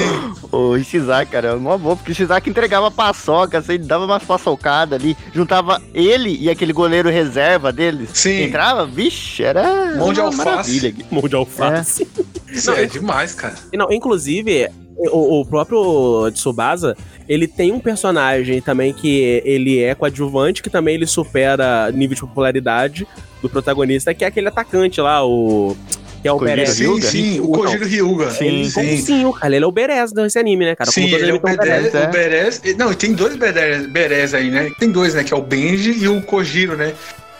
o 0.52 0.76
Ishizaki, 0.76 1.32
cara. 1.32 1.50
É 1.50 1.54
uma 1.54 1.78
boa, 1.78 1.96
porque 1.96 2.12
o 2.12 2.14
Ishizaki 2.14 2.50
entregava 2.50 2.90
paçoca, 2.92 3.60
assim, 3.60 3.78
dava 3.80 4.06
umas 4.06 4.24
paçocadas 4.24 5.00
ali, 5.00 5.16
juntava 5.34 5.82
ele 5.94 6.36
e 6.42 6.50
aquele 6.50 6.74
goleiro 6.74 7.10
reserva 7.10 7.72
deles. 7.72 8.10
Sim. 8.14 8.44
Entrava, 8.44 8.86
vixe, 8.86 9.44
era. 9.44 9.96
Mão 9.96 10.12
de 10.12 10.20
uma 10.20 10.28
alface. 10.30 10.96
Mão 11.12 11.28
de 11.28 11.36
alface. 11.36 12.08
Isso 12.54 12.72
é 12.72 12.86
demais, 12.86 13.34
cara. 13.34 13.56
Não, 13.74 13.92
inclusive, 13.92 14.70
o, 14.96 15.42
o 15.42 15.46
próprio 15.46 16.30
Tsubasa, 16.32 16.96
ele 17.28 17.48
tem 17.48 17.72
um 17.72 17.80
personagem 17.80 18.62
também 18.62 18.94
que 18.94 19.42
ele 19.46 19.80
é 19.80 19.96
coadjuvante, 19.96 20.62
que 20.62 20.70
também 20.70 20.96
ele 20.96 21.08
supera 21.08 21.92
nível 21.92 22.16
de 22.16 22.22
popularidade 22.22 23.08
do 23.42 23.50
protagonista, 23.50 24.14
que 24.14 24.24
é 24.24 24.28
aquele 24.28 24.48
atacante 24.48 25.02
lá, 25.02 25.26
o. 25.26 25.76
Que 26.22 26.30
é 26.30 26.32
o 26.32 26.40
Kojiro 26.40 26.56
Beres. 26.56 26.70
Sim, 26.70 27.02
sim, 27.02 27.40
o 27.42 27.50
Kojiro 27.50 27.86
Ryuga. 27.86 28.32
Sim, 28.32 28.70
sim. 28.70 28.98
sim, 28.98 29.32
cara, 29.34 29.54
ele 29.54 29.66
é 29.66 29.68
o 29.68 29.72
Beres 29.72 30.14
desse 30.14 30.40
anime, 30.40 30.64
né, 30.64 30.74
cara? 30.74 30.90
Sim, 30.90 31.02
Como 31.02 31.14
todo 31.16 31.22
ele 31.22 31.32
é 31.32 31.34
o 31.34 31.40
Beres. 31.40 31.58
Beres, 31.60 31.96
é. 31.96 32.08
o 32.08 32.12
Beres. 32.12 32.62
Não, 32.78 32.92
e 32.94 32.96
tem 32.96 33.14
dois 33.14 33.36
Beres, 33.36 33.88
Beres 33.88 34.34
aí, 34.34 34.50
né? 34.50 34.72
Tem 34.80 34.90
dois, 34.90 35.14
né? 35.14 35.24
Que 35.26 35.34
é 35.34 35.38
o 35.38 35.42
Benji 35.42 35.92
e 36.02 36.08
o 36.08 36.22
Kojiro, 36.22 36.78
né? 36.78 36.94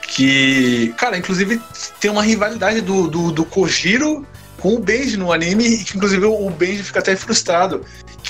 Que, 0.06 0.94
cara, 0.98 1.18
inclusive 1.18 1.62
tem 2.02 2.12
uma 2.12 2.22
rivalidade 2.22 2.82
do, 2.82 3.08
do, 3.08 3.32
do 3.32 3.46
Kojiro 3.46 4.28
com 4.64 4.76
o 4.76 4.80
Benji 4.80 5.18
no 5.18 5.34
anime, 5.34 5.82
inclusive 5.94 6.24
o 6.24 6.50
Benji 6.50 6.84
fica 6.84 7.00
até 7.00 7.18
frustrado. 7.18 7.86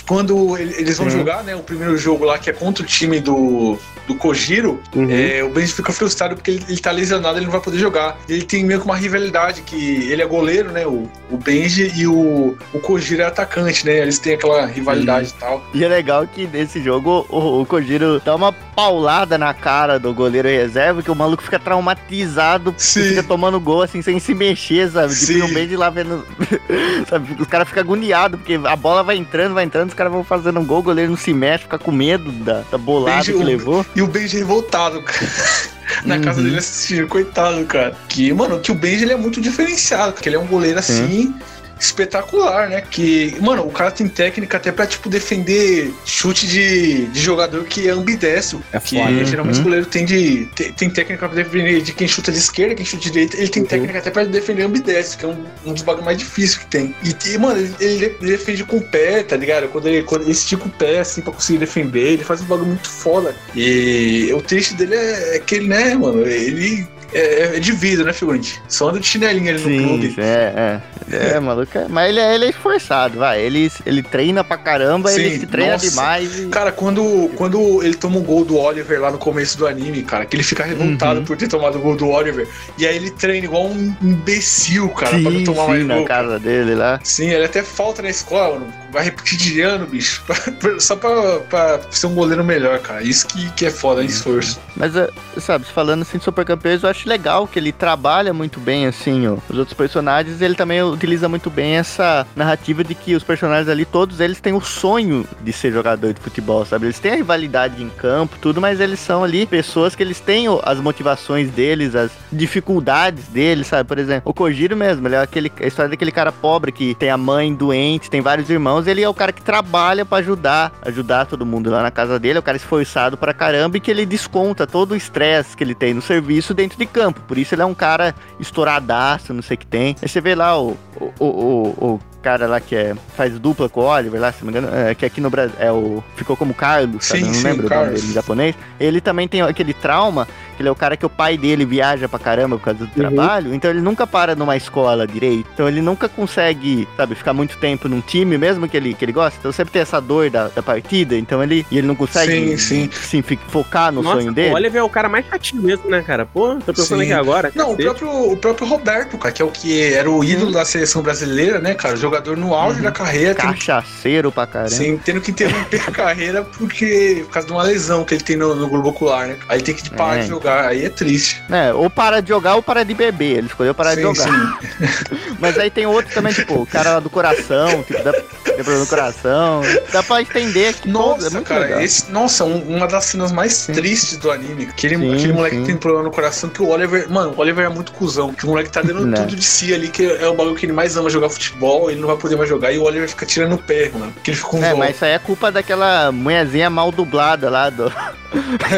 Quando 0.07 0.57
ele- 0.57 0.75
eles 0.77 0.97
vão 0.97 1.09
Sim. 1.09 1.17
jogar, 1.19 1.43
né? 1.43 1.55
O 1.55 1.59
primeiro 1.63 1.97
jogo 1.97 2.25
lá, 2.25 2.37
que 2.37 2.49
é 2.49 2.53
contra 2.53 2.83
o 2.83 2.85
time 2.87 3.19
do, 3.19 3.77
do 4.07 4.15
Kojiro, 4.15 4.81
Uhum. 4.95 5.07
é, 5.09 5.43
o 5.43 5.49
Benji 5.49 5.73
fica 5.73 5.91
frustrado 5.93 6.35
porque 6.35 6.51
ele, 6.51 6.65
ele 6.67 6.79
tá 6.79 6.91
lesionado, 6.91 7.37
ele 7.37 7.45
não 7.45 7.51
vai 7.51 7.61
poder 7.61 7.77
jogar. 7.79 8.17
Ele 8.27 8.41
tem 8.43 8.63
meio 8.65 8.79
que 8.79 8.85
uma 8.85 8.95
rivalidade, 8.97 9.61
que 9.61 10.11
ele 10.11 10.21
é 10.21 10.25
goleiro, 10.25 10.71
né? 10.71 10.85
O, 10.85 11.09
o 11.31 11.37
Benji 11.37 11.91
e 11.95 12.05
o, 12.07 12.57
o 12.73 12.79
Kojiro 12.79 13.21
é 13.21 13.25
atacante, 13.25 13.85
né? 13.85 13.99
Eles 13.99 14.19
têm 14.19 14.33
aquela 14.33 14.65
rivalidade 14.65 15.29
e 15.29 15.33
tal. 15.39 15.63
E 15.73 15.83
é 15.83 15.87
legal 15.87 16.27
que 16.27 16.47
nesse 16.47 16.81
jogo 16.83 17.25
o, 17.29 17.61
o 17.61 17.65
Kojiro 17.65 18.21
dá 18.23 18.35
uma 18.35 18.51
paulada 18.51 19.37
na 19.37 19.53
cara 19.53 19.99
do 19.99 20.13
goleiro 20.13 20.47
reserva 20.47 21.01
que 21.03 21.11
o 21.11 21.15
maluco 21.15 21.43
fica 21.43 21.59
traumatizado, 21.59 22.73
fica 22.77 23.23
tomando 23.23 23.59
gol 23.59 23.83
assim 23.83 24.01
sem 24.01 24.19
se 24.19 24.33
mexer, 24.33 24.89
sabe? 24.91 25.13
Tipo, 25.15 25.47
meio 25.49 25.67
de 25.67 25.77
lá 25.77 25.89
vendo. 25.89 26.25
sabe? 27.09 27.35
Os 27.39 27.47
caras 27.47 27.67
ficam 27.67 27.81
agoniados, 27.83 28.39
porque 28.39 28.59
a 28.63 28.75
bola 28.75 29.03
vai 29.03 29.15
entrando, 29.17 29.53
vai 29.53 29.63
entrando, 29.63 29.82
os 29.89 29.95
caras 29.95 30.11
vão 30.13 30.23
fazendo 30.23 30.59
um 30.59 30.65
gol, 30.65 30.79
o 30.79 30.83
goleiro 30.83 31.11
não 31.11 31.17
se 31.17 31.33
mexe, 31.33 31.63
fica 31.63 31.77
com 31.79 31.91
medo 31.91 32.31
da, 32.31 32.61
da 32.71 32.77
bolada 32.77 33.17
Benji, 33.17 33.33
que 33.33 33.37
o- 33.37 33.43
levou. 33.43 33.85
E 33.95 34.01
o 34.01 34.07
Benji 34.07 34.37
revoltado, 34.37 35.01
cara. 35.01 35.27
Na 36.05 36.19
casa 36.19 36.39
Uhum. 36.39 36.45
dele 36.45 36.57
assistindo, 36.57 37.07
coitado, 37.07 37.63
cara. 37.65 37.95
Que, 38.07 38.33
mano, 38.33 38.59
que 38.59 38.71
o 38.71 38.75
Benji 38.75 39.03
ele 39.03 39.13
é 39.13 39.17
muito 39.17 39.39
diferenciado, 39.39 40.13
porque 40.13 40.27
ele 40.27 40.35
é 40.35 40.39
um 40.39 40.47
goleiro 40.47 40.79
assim. 40.79 41.33
Espetacular, 41.79 42.69
né? 42.69 42.81
Que, 42.81 43.35
mano, 43.41 43.63
o 43.65 43.71
cara 43.71 43.91
tem 43.91 44.07
técnica 44.07 44.57
até 44.57 44.71
pra, 44.71 44.85
tipo, 44.87 45.09
defender 45.09 45.93
chute 46.05 46.47
de, 46.47 47.05
de 47.07 47.19
jogador 47.21 47.63
que 47.65 47.87
é 47.87 47.91
ambidestro. 47.91 48.63
É 48.71 48.79
que 48.79 48.97
foda. 48.97 49.25
geralmente 49.25 49.55
Uhum. 49.55 49.61
o 49.61 49.63
goleiro 49.63 49.85
tem 49.85 50.05
de. 50.05 50.45
Tem, 50.55 50.71
tem 50.71 50.89
técnica 50.89 51.27
pra 51.27 51.35
defender 51.43 51.81
de 51.81 51.91
quem 51.93 52.07
chuta 52.07 52.31
de 52.31 52.37
esquerda, 52.37 52.75
quem 52.75 52.85
chuta 52.85 53.03
de 53.03 53.11
direita. 53.11 53.37
Ele 53.37 53.47
tem 53.47 53.63
Uhum. 53.63 53.67
técnica 53.67 53.99
até 53.99 54.11
pra 54.11 54.23
defender 54.23 54.63
ambidestro, 54.63 55.17
que 55.19 55.25
é 55.25 55.27
um, 55.27 55.45
um 55.65 55.73
dos 55.73 55.83
bagulhos 55.83 56.05
mais 56.05 56.17
difíceis 56.17 56.57
que 56.57 56.65
tem. 56.67 56.95
E, 57.03 57.15
e, 57.33 57.37
mano, 57.37 57.59
ele, 57.79 58.05
ele 58.05 58.15
defende 58.21 58.63
com 58.63 58.77
o 58.77 58.81
pé, 58.81 59.23
tá 59.23 59.35
ligado? 59.35 59.67
Quando 59.69 59.87
ele, 59.87 60.03
quando 60.03 60.21
ele 60.23 60.31
estica 60.31 60.65
o 60.65 60.69
pé, 60.69 60.99
assim, 60.99 61.21
pra 61.21 61.33
conseguir 61.33 61.59
defender, 61.59 62.13
ele 62.13 62.23
faz 62.23 62.41
um 62.41 62.45
bagulho 62.45 62.67
muito 62.69 62.89
foda. 62.89 63.35
E 63.55 64.31
o 64.33 64.41
triste 64.41 64.73
dele 64.75 64.95
é, 64.95 65.35
é 65.35 65.39
que 65.39 65.55
ele, 65.55 65.67
né, 65.67 65.95
mano, 65.95 66.21
ele. 66.25 66.87
É, 67.13 67.57
é 67.57 67.59
de 67.59 67.71
vida, 67.71 68.03
né, 68.03 68.13
figurante? 68.13 68.61
Só 68.67 68.89
anda 68.89 68.99
de 68.99 69.05
chinelinho 69.07 69.49
ali 69.49 69.59
no 69.61 69.69
Sim, 69.69 69.83
clube. 69.87 70.15
é, 70.17 70.81
é. 71.11 71.35
É, 71.35 71.39
maluco. 71.41 71.77
é- 71.77 71.87
Mas 71.89 72.09
ele 72.09 72.19
é, 72.19 72.35
ele 72.35 72.45
é 72.45 72.49
esforçado, 72.49 73.19
vai. 73.19 73.41
Ele, 73.41 73.71
ele 73.85 74.01
treina 74.03 74.43
pra 74.43 74.57
caramba, 74.57 75.11
ele 75.13 75.31
Sim, 75.31 75.39
se 75.41 75.45
treina 75.47 75.73
nossa. 75.73 75.89
demais. 75.89 76.39
E... 76.39 76.47
Cara, 76.47 76.71
quando, 76.71 77.29
quando 77.35 77.83
ele 77.83 77.95
toma 77.95 78.17
o 78.17 78.21
gol 78.21 78.43
do 78.45 78.57
Oliver 78.57 78.99
lá 79.01 79.11
no 79.11 79.17
começo 79.17 79.57
do 79.57 79.67
anime, 79.67 80.03
cara, 80.03 80.25
que 80.25 80.35
ele 80.35 80.43
fica 80.43 80.63
revoltado 80.63 81.19
Uhum. 81.19 81.25
por 81.25 81.37
ter 81.37 81.47
tomado 81.47 81.77
o 81.77 81.81
gol 81.81 81.95
do 81.95 82.07
Oliver. 82.09 82.47
E 82.77 82.87
aí 82.87 82.95
ele 82.95 83.11
treina 83.11 83.45
igual 83.45 83.67
um 83.67 83.95
imbecil, 84.01 84.89
cara, 84.89 85.11
pra 85.11 85.19
não 85.19 85.31
sim, 85.39 85.43
tomar 85.43 85.63
sim, 85.63 85.69
mais 85.69 85.85
na 85.87 85.95
gol. 85.95 86.05
casa 86.05 86.39
dele 86.39 86.75
lá. 86.75 86.99
Sim, 87.03 87.29
ele 87.29 87.45
até 87.45 87.61
falta 87.63 88.01
na 88.01 88.09
escola, 88.09 88.59
mano. 88.59 88.73
Vai 88.91 89.03
repetir 89.05 89.37
de 89.37 89.59
ano, 89.61 89.85
bicho. 89.87 90.23
Só 90.79 90.95
pra, 90.95 91.39
pra 91.49 91.79
ser 91.89 92.07
um 92.07 92.13
goleiro 92.13 92.43
melhor, 92.43 92.79
cara. 92.79 93.01
Isso 93.03 93.25
que, 93.27 93.49
que 93.51 93.65
é 93.65 93.71
foda, 93.71 94.01
é 94.01 94.05
esforço. 94.05 94.59
Mas, 94.75 94.95
eh, 94.95 95.09
sabe, 95.39 95.65
falando 95.65 96.03
assim 96.03 96.17
de 96.19 96.23
Super 96.23 96.45
Campeões, 96.45 96.83
eu 96.83 96.89
acho 96.89 97.02
legal 97.07 97.47
que 97.47 97.59
ele 97.59 97.71
trabalha 97.71 98.33
muito 98.33 98.59
bem, 98.59 98.85
assim, 98.85 99.27
ó, 99.27 99.37
os 99.49 99.57
outros 99.57 99.75
personagens. 99.75 100.41
Ele 100.41 100.55
também 100.55 100.81
utiliza 100.81 101.27
muito 101.29 101.49
bem 101.49 101.75
essa 101.75 102.25
narrativa 102.35 102.83
de 102.83 102.95
que 102.95 103.15
os 103.15 103.23
personagens 103.23 103.69
ali, 103.69 103.85
todos 103.85 104.19
eles 104.19 104.39
têm 104.39 104.53
o 104.53 104.61
sonho 104.61 105.25
de 105.41 105.53
ser 105.53 105.71
jogador 105.71 106.13
de 106.13 106.19
futebol, 106.19 106.65
sabe? 106.65 106.85
Eles 106.85 106.99
têm 106.99 107.13
a 107.13 107.15
rivalidade 107.15 107.81
em 107.81 107.89
campo, 107.89 108.37
tudo, 108.39 108.61
mas 108.61 108.79
eles 108.79 108.99
são 108.99 109.23
ali 109.23 109.45
pessoas 109.45 109.95
que 109.95 110.03
eles 110.03 110.19
têm 110.19 110.45
as 110.63 110.79
motivações 110.79 111.49
deles, 111.51 111.95
as 111.95 112.11
dificuldades 112.31 113.27
deles, 113.27 113.67
sabe? 113.67 113.87
Por 113.87 113.97
exemplo, 113.97 114.29
o 114.29 114.33
Kojiro 114.33 114.75
mesmo, 114.75 115.07
ele 115.07 115.15
é 115.15 115.21
aquele, 115.21 115.51
a 115.59 115.67
história 115.67 115.89
daquele 115.89 116.11
cara 116.11 116.31
pobre 116.31 116.71
que 116.71 116.95
tem 116.95 117.09
a 117.09 117.17
mãe 117.17 117.53
doente, 117.53 118.09
tem 118.09 118.21
vários 118.21 118.49
irmãos, 118.49 118.87
ele 118.87 119.01
é 119.01 119.09
o 119.09 119.13
cara 119.13 119.31
que 119.31 119.41
trabalha 119.41 120.05
pra 120.05 120.19
ajudar, 120.19 120.71
ajudar 120.81 121.25
todo 121.25 121.45
mundo 121.45 121.69
lá 121.69 121.81
na 121.81 121.91
casa 121.91 122.19
dele, 122.19 122.37
é 122.37 122.39
o 122.39 122.43
cara 122.43 122.57
esforçado 122.57 123.17
pra 123.17 123.33
caramba 123.33 123.77
e 123.77 123.79
que 123.79 123.91
ele 123.91 124.05
desconta 124.05 124.67
todo 124.67 124.91
o 124.91 124.95
estresse 124.95 125.55
que 125.55 125.63
ele 125.63 125.75
tem 125.75 125.93
no 125.93 126.01
serviço 126.01 126.53
dentro 126.53 126.77
de 126.77 126.85
campo. 126.93 127.19
Por 127.27 127.37
isso 127.37 127.53
ele 127.55 127.61
é 127.61 127.65
um 127.65 127.73
cara 127.73 128.15
estouradaço, 128.39 129.33
não 129.33 129.41
sei 129.41 129.55
o 129.55 129.57
que 129.57 129.65
tem. 129.65 129.95
Aí 130.01 130.07
você 130.07 130.21
vê 130.21 130.35
lá 130.35 130.57
o, 130.57 130.77
o, 131.19 131.25
o, 131.25 131.67
o, 131.85 131.99
cara 132.23 132.47
lá 132.47 132.59
que 132.59 132.75
é, 132.75 132.95
faz 133.15 133.37
dupla 133.37 133.67
com 133.69 133.81
o 133.81 133.83
Oliver 133.85 134.19
lá, 134.19 134.31
se 134.31 134.43
não 134.43 134.51
me 134.51 134.57
engano, 134.57 134.75
é, 134.75 134.95
que 134.95 135.05
aqui 135.05 135.19
no 135.21 135.29
Brasil 135.29 135.55
é 135.59 135.71
o. 135.71 136.03
Ficou 136.15 136.35
como 136.37 136.53
Carlos, 136.53 137.05
sabe? 137.05 137.19
Sim, 137.21 137.25
Eu 137.27 137.33
não 137.33 137.39
sim, 137.39 137.43
lembro 137.47 137.65
o 137.65 137.69
Carlos. 137.69 137.87
nome 137.87 137.99
dele 137.99 138.11
em 138.11 138.13
japonês. 138.15 138.55
Ele 138.79 139.01
também 139.01 139.27
tem 139.27 139.41
aquele 139.41 139.73
trauma, 139.73 140.27
que 140.55 140.61
ele 140.61 140.69
é 140.69 140.71
o 140.71 140.75
cara 140.75 140.95
que 140.97 141.05
o 141.05 141.09
pai 141.09 141.37
dele 141.37 141.65
viaja 141.65 142.07
pra 142.07 142.17
caramba 142.19 142.57
por 142.57 142.63
causa 142.65 142.79
do 142.85 142.87
trabalho, 142.87 143.53
então 143.53 143.69
ele 143.69 143.81
nunca 143.81 144.07
para 144.07 144.35
numa 144.35 144.55
escola 144.55 145.05
direito. 145.05 145.47
Então 145.53 145.67
ele 145.67 145.81
nunca 145.81 146.07
consegue, 146.07 146.87
sabe, 146.95 147.15
ficar 147.15 147.33
muito 147.33 147.57
tempo 147.57 147.87
num 147.89 148.01
time, 148.01 148.37
mesmo 148.37 148.67
que 148.67 148.77
ele, 148.77 148.93
que 148.93 149.03
ele 149.05 149.11
gosta. 149.11 149.37
Então 149.39 149.51
sempre 149.51 149.73
tem 149.73 149.81
essa 149.81 149.99
dor 149.99 150.29
da, 150.29 150.47
da 150.47 150.61
partida, 150.63 151.15
então 151.17 151.43
ele, 151.43 151.65
e 151.69 151.77
ele 151.77 151.87
não 151.87 151.95
consegue 151.95 152.31
Sim, 152.31 152.57
sim. 152.57 152.89
sim, 152.91 153.21
fi- 153.21 153.39
focar 153.49 153.91
no 153.91 154.01
Nossa, 154.01 154.17
sonho 154.19 154.31
o 154.31 154.33
dele. 154.33 154.53
Oliver 154.53 154.79
é 154.81 154.83
o 154.83 154.89
cara 154.89 155.09
mais 155.09 155.25
chatinho 155.27 155.61
mesmo, 155.61 155.89
né, 155.89 156.01
cara? 156.01 156.25
Pô, 156.25 156.55
tô 156.65 156.73
pensando 156.73 157.01
aqui 157.01 157.11
agora. 157.13 157.51
Não, 157.55 157.71
o 157.73 157.77
próprio, 157.77 158.31
o 158.31 158.37
próprio 158.37 158.67
Roberto, 158.67 159.17
cara, 159.17 159.33
que 159.33 159.41
é 159.41 159.45
o 159.45 159.49
que 159.51 159.93
era 159.93 160.09
o 160.09 160.23
ídolo 160.23 160.51
da 160.51 160.63
seleção 160.63 161.01
brasileira, 161.01 161.59
né, 161.59 161.73
cara? 161.73 161.95
Jogador 162.13 162.37
no 162.37 162.53
auge 162.53 162.79
da 162.79 162.91
carreira, 162.91 163.33
tendo, 163.33 163.53
Cachaceiro 163.55 164.31
pra 164.31 164.45
caramba. 164.45 164.69
sim, 164.69 164.99
tendo 165.03 165.19
que 165.19 165.31
interromper 165.31 165.81
a 165.87 165.91
carreira 165.91 166.43
porque, 166.43 167.23
por 167.25 167.31
causa 167.33 167.47
de 167.47 167.53
uma 167.53 167.63
lesão 167.63 168.03
que 168.05 168.13
ele 168.13 168.23
tem 168.23 168.35
no, 168.37 168.53
no 168.53 168.67
globo 168.67 168.89
ocular, 168.89 169.27
né? 169.27 169.37
Aí 169.49 169.59
tem 169.63 169.73
que 169.73 169.89
parar 169.89 170.17
É. 170.17 170.21
de 170.21 170.27
jogar, 170.27 170.67
aí 170.67 170.85
é 170.85 170.89
triste. 170.89 171.41
É, 171.49 171.73
ou 171.73 171.89
para 171.89 172.21
de 172.21 172.29
jogar 172.29 172.53
ou 172.55 172.61
para 172.61 172.83
de 172.85 172.93
beber. 172.93 173.37
Ele 173.39 173.47
escolheu 173.47 173.73
parar 173.73 173.95
de 173.95 174.01
Sim, 174.01 174.13
jogar. 174.13 174.23
sim. 174.29 175.33
Mas 175.39 175.57
aí 175.57 175.71
tem 175.71 175.87
outro 175.87 176.13
também, 176.13 176.31
tipo, 176.33 176.53
o 176.61 176.65
cara 176.67 176.99
do 176.99 177.09
coração, 177.09 177.81
tipo, 177.83 178.03
dá, 178.03 178.13
tem 178.13 178.55
problema 178.57 178.79
no 178.81 178.87
coração. 178.87 179.61
Dá 179.91 180.03
pra 180.03 180.21
entender 180.21 180.73
que 180.75 180.87
Nossa, 180.87 181.27
é 181.27 181.29
muito 181.31 181.47
cara, 181.47 181.83
esse, 181.83 182.11
nossa, 182.11 182.45
um- 182.45 182.61
uma 182.77 182.87
das 182.87 183.05
cenas 183.05 183.31
mais 183.31 183.53
Sim. 183.53 183.73
tristes 183.73 184.17
do 184.17 184.29
anime. 184.29 184.65
Aquele, 184.65 184.97
Sim, 184.97 185.13
aquele 185.15 185.33
moleque 185.33 185.57
que 185.61 185.65
tem 185.65 185.77
problema 185.77 186.03
no 186.05 186.11
coração, 186.11 186.47
que 186.49 186.61
o 186.61 186.67
Oliver. 186.69 187.09
Mano, 187.11 187.33
o 187.35 187.39
Oliver 187.41 187.65
é 187.65 187.69
muito 187.69 187.91
cuzão. 187.91 188.31
Que 188.33 188.45
o 188.45 188.49
moleque 188.49 188.69
tá 188.69 188.81
dando 188.83 189.03
Né. 189.13 189.17
tudo 189.17 189.35
de 189.35 189.43
si 189.43 189.73
ali, 189.73 189.87
que 189.89 190.05
é 190.05 190.27
o 190.27 190.35
bagulho 190.35 190.55
que 190.55 190.65
ele 190.65 190.73
mais 190.73 190.95
ama 190.95 191.09
jogar 191.09 191.29
futebol, 191.29 191.89
ele 191.89 191.99
não 192.03 192.09
vai 192.09 192.17
poder 192.17 192.35
mais 192.35 192.47
jogar, 192.49 192.71
e 192.71 192.77
o 192.77 192.83
Oliver 192.83 193.09
fica 193.09 193.25
tirando 193.25 193.53
o 193.53 193.57
pé, 193.57 193.89
mano. 193.93 194.11
Porque 194.13 194.31
ele 194.31 194.37
fica 194.37 194.49
com 194.49 194.63
É, 194.63 194.71
dó. 194.71 194.77
mas 194.77 194.95
isso 194.95 195.05
aí 195.05 195.11
é 195.11 195.19
culpa 195.19 195.51
daquela 195.51 196.11
mulherzinha 196.11 196.69
mal 196.69 196.91
dublada 196.91 197.49
lá 197.49 197.69
do. 197.69 197.91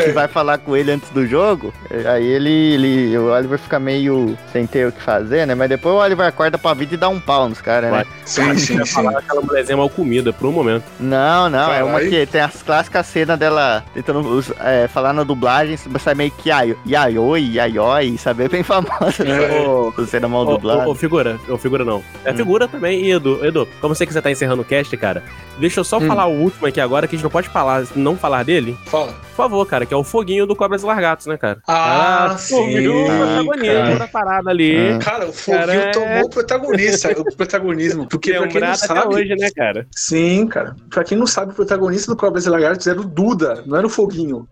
que 0.06 0.12
vai 0.12 0.28
falar 0.28 0.58
com 0.58 0.76
ele 0.76 0.92
antes 0.92 1.10
do 1.12 1.26
jogo. 1.26 1.74
Aí 2.12 2.26
ele, 2.26 2.50
ele. 2.74 3.18
O 3.18 3.32
Oliver 3.32 3.58
fica 3.58 3.80
meio 3.80 4.38
sem 4.52 4.66
ter 4.68 4.88
o 4.88 4.92
que 4.92 5.02
fazer, 5.02 5.48
né? 5.48 5.56
Mas 5.56 5.70
depois 5.70 5.96
o 5.96 6.00
Oliver 6.00 6.28
acorda 6.28 6.58
pra 6.58 6.74
vida 6.74 6.94
e 6.94 6.98
dá 6.98 7.08
um 7.08 7.20
pau 7.22 7.48
nos 7.48 7.62
caras, 7.62 7.92
né? 7.92 8.06
Sim, 8.26 8.42
Cara, 8.48 8.58
sim, 8.60 8.86
sim. 8.86 8.86
falar 8.86 9.20
aquela 9.20 9.42
mulherzinha 9.42 9.78
mal 9.78 9.90
comida 9.90 10.34
por 10.34 10.48
um 10.48 10.52
momento. 10.52 10.84
Não, 11.00 11.50
não, 11.50 11.72
é 11.74 11.84
uma 11.84 12.00
que 12.02 12.26
tem 12.26 12.42
as 12.42 12.62
clássicas 12.62 13.06
cenas 13.08 13.40
dela 13.40 13.84
tentando 13.94 14.44
é, 14.60 14.88
falar 14.90 15.14
na 15.14 15.24
dublagem, 15.24 15.78
sai 16.00 16.16
meio 16.16 16.32
que 16.32 16.52
ai- 16.52 16.76
iaioi, 16.86 17.42
iaioi, 17.54 18.18
sabe? 18.18 18.44
É 18.46 18.50
bem 18.50 18.62
famosa 18.64 19.24
É. 19.24 19.64
essa 19.98 20.06
cena 20.08 20.28
mal 20.28 20.46
dublada. 20.46 20.88
ô, 20.90 20.94
figura, 20.94 21.40
ô, 21.48 21.58
figura 21.58 21.86
não. 21.86 22.04
É 22.26 22.32
Hum. 22.32 22.36
figura 22.36 22.68
também, 22.68 23.06
e 23.06 23.15
Edu, 23.16 23.46
Edu, 23.46 23.68
como 23.82 23.94
você 23.96 24.06
quiser 24.06 24.22
tá 24.22 24.32
encerrando 24.32 24.62
o 24.62 24.66
cast, 24.66 24.96
cara, 24.98 25.24
deixa 25.58 25.80
eu 25.80 25.84
só 25.84 25.98
Hum. 25.98 26.08
falar 26.08 26.26
o 26.28 26.34
último 26.40 26.68
aqui 26.68 26.80
agora, 26.82 27.08
que 27.08 27.16
a 27.16 27.18
gente 27.18 27.24
não 27.24 27.32
pode 27.32 27.50
falar, 27.50 27.86
não 27.96 28.16
falar 28.18 28.44
dele. 28.44 28.78
Fala. 28.86 29.14
Por 29.14 29.36
favor, 29.36 29.66
cara, 29.66 29.86
que 29.86 29.94
é 29.94 29.98
o 29.98 30.04
foguinho 30.04 30.46
do 30.46 30.56
Cobras 30.56 30.82
e 30.84 30.86
Largatos, 30.86 31.26
né, 31.26 31.36
cara? 31.38 31.60
Ah, 31.68 32.30
pô, 32.32 32.38
sim, 32.38 32.88
o 32.88 33.06
protagonista 33.06 33.96
da 34.00 34.08
parada 34.08 34.50
ali. 34.50 34.90
Ah. 34.94 35.00
Cara, 35.00 35.26
o 35.28 35.34
Foguinho 35.34 35.60
Cara, 35.66 35.76
é- 35.76 35.92
tomou 35.92 36.22
o 36.26 36.30
protagonista, 36.30 37.12
o 37.20 37.36
protagonismo. 37.36 38.08
Porque 38.08 38.34
pra 38.34 38.48
quem 38.48 38.62
não 38.62 38.68
até 38.70 38.78
sabe. 38.78 39.16
hoje, 39.16 39.36
né, 39.36 39.50
cara? 39.56 39.88
Sim, 39.92 40.48
cara. 40.48 40.76
Pra 40.90 41.04
quem 41.04 41.18
não 41.18 41.28
sabe, 41.28 41.52
o 41.52 41.56
protagonista 41.56 42.12
do 42.12 42.18
Cobras 42.18 42.46
e 42.46 42.50
Lagartos 42.50 42.88
era 42.88 43.00
o 43.00 43.04
Duda, 43.04 43.62
não 43.66 43.76
era 43.78 43.86
o 43.86 43.90
Foguinho. 43.90 44.48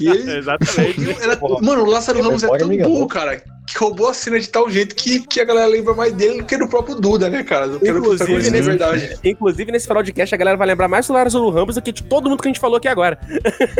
Ele. 0.00 0.32
Exatamente. 0.38 1.22
Era- 1.22 1.36
Porra. 1.36 1.60
Mano, 1.62 1.82
o 1.82 1.86
Lázaro 1.86 2.22
Ramos 2.22 2.42
é 2.42 2.58
tão 2.58 2.68
burro, 2.78 3.06
cara, 3.06 3.36
que 3.38 3.78
roubou 3.78 4.08
a 4.08 4.14
cena 4.14 4.38
de 4.38 4.48
tal 4.48 4.68
jeito 4.70 4.94
que, 4.94 5.20
que 5.20 5.40
a 5.40 5.44
galera 5.44 5.66
lembra 5.66 5.94
mais 5.94 6.12
dele 6.12 6.38
do 6.38 6.44
que 6.44 6.56
do 6.56 6.68
próprio 6.68 6.94
Duda, 6.96 7.28
né, 7.30 7.42
cara? 7.42 7.68
Do 7.68 7.80
que 7.80 7.88
Inclusive, 7.88 8.42
de 8.42 8.50
nesse- 8.50 8.68
verdade. 8.68 9.18
Inclusive, 9.24 9.72
nesse 9.72 9.86
final 9.86 10.02
de 10.02 10.12
cast, 10.12 10.34
a 10.34 10.38
galera 10.38 10.56
vai 10.56 10.66
lembrar 10.66 10.88
mais 10.88 11.06
do 11.06 11.12
Lázaro 11.12 11.50
Ramos 11.50 11.74
do 11.74 11.82
que 11.82 11.92
de 11.92 12.02
todo 12.02 12.28
mundo 12.28 12.40
que 12.42 12.48
a 12.48 12.50
gente 12.50 12.60
falou 12.60 12.76
aqui 12.76 12.88
agora. 12.88 13.18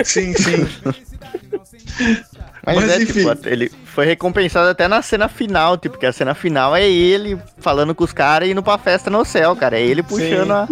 Sim, 0.05 0.33
sim. 0.35 0.67
Mas, 2.67 2.77
Mas, 2.77 2.91
é, 2.91 3.03
enfim. 3.03 3.25
tipo, 3.29 3.49
ele 3.49 3.71
foi 3.85 4.07
recompensado 4.07 4.69
até 4.69 4.89
na 4.89 5.03
cena 5.03 5.29
final, 5.29 5.77
tipo, 5.77 5.95
porque 5.95 6.07
a 6.07 6.13
cena 6.13 6.35
final 6.35 6.75
é 6.75 6.89
ele 6.89 7.39
falando 7.59 7.95
com 7.95 8.05
os 8.05 8.13
caras 8.13 8.49
e 8.49 8.53
indo 8.53 8.63
pra 8.63 8.79
festa 8.79 9.11
no 9.11 9.25
céu, 9.25 9.55
cara. 9.55 9.79
É 9.79 9.83
ele 9.83 10.03
puxando 10.03 10.51
a, 10.53 10.69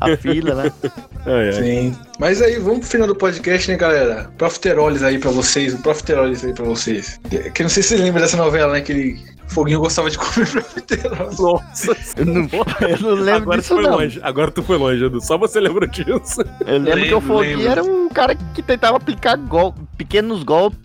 a 0.00 0.16
fila, 0.16 0.54
né? 0.64 0.72
Ai, 1.28 1.46
ai. 1.48 1.52
Sim. 1.54 1.96
Mas 2.20 2.40
aí, 2.40 2.56
vamos 2.56 2.80
pro 2.80 2.88
final 2.88 3.08
do 3.08 3.16
podcast, 3.16 3.68
né, 3.68 3.76
galera? 3.76 4.30
Profiteroles 4.38 5.02
aí 5.02 5.18
pra 5.18 5.32
vocês, 5.32 5.74
um 5.74 5.78
profiteroles 5.82 6.44
aí 6.44 6.52
pra 6.54 6.64
vocês. 6.64 7.18
Que, 7.52 7.62
não 7.64 7.68
sei 7.68 7.82
se 7.82 7.88
você 7.90 7.96
lembra 7.96 8.22
dessa 8.22 8.36
novela, 8.36 8.72
né? 8.74 8.80
Que 8.80 8.92
ele, 8.92 9.20
Foguinho 9.48 9.80
gostava 9.80 10.08
de 10.08 10.16
comer 10.18 10.48
profiteroles. 10.48 11.38
Nossa, 11.40 11.96
Eu 12.16 12.26
não, 12.26 12.48
eu 12.88 12.98
não 13.00 13.10
lembro 13.14 13.42
agora 13.42 13.58
tu 13.58 13.62
disso, 13.62 13.74
foi 13.74 13.82
não. 13.82 13.90
longe. 13.96 14.20
Agora 14.22 14.50
tu 14.52 14.62
foi 14.62 14.76
longe, 14.78 15.04
Edu. 15.04 15.20
Só 15.20 15.36
você 15.36 15.58
lembra 15.58 15.88
disso. 15.88 16.42
Eu 16.64 16.78
lembro 16.78 16.84
que 16.84 17.14
o 17.14 17.18
Lembro, 17.18 17.20
Foguinho 17.22 17.58
lembro. 17.58 17.72
era 17.72 17.82
um 17.82 18.08
cara 18.08 18.36
que 18.54 18.62
tentava 18.62 18.96
aplicar 18.96 19.36
gol, 19.36 19.74
pequenos 19.98 20.44
golpes. 20.44 20.78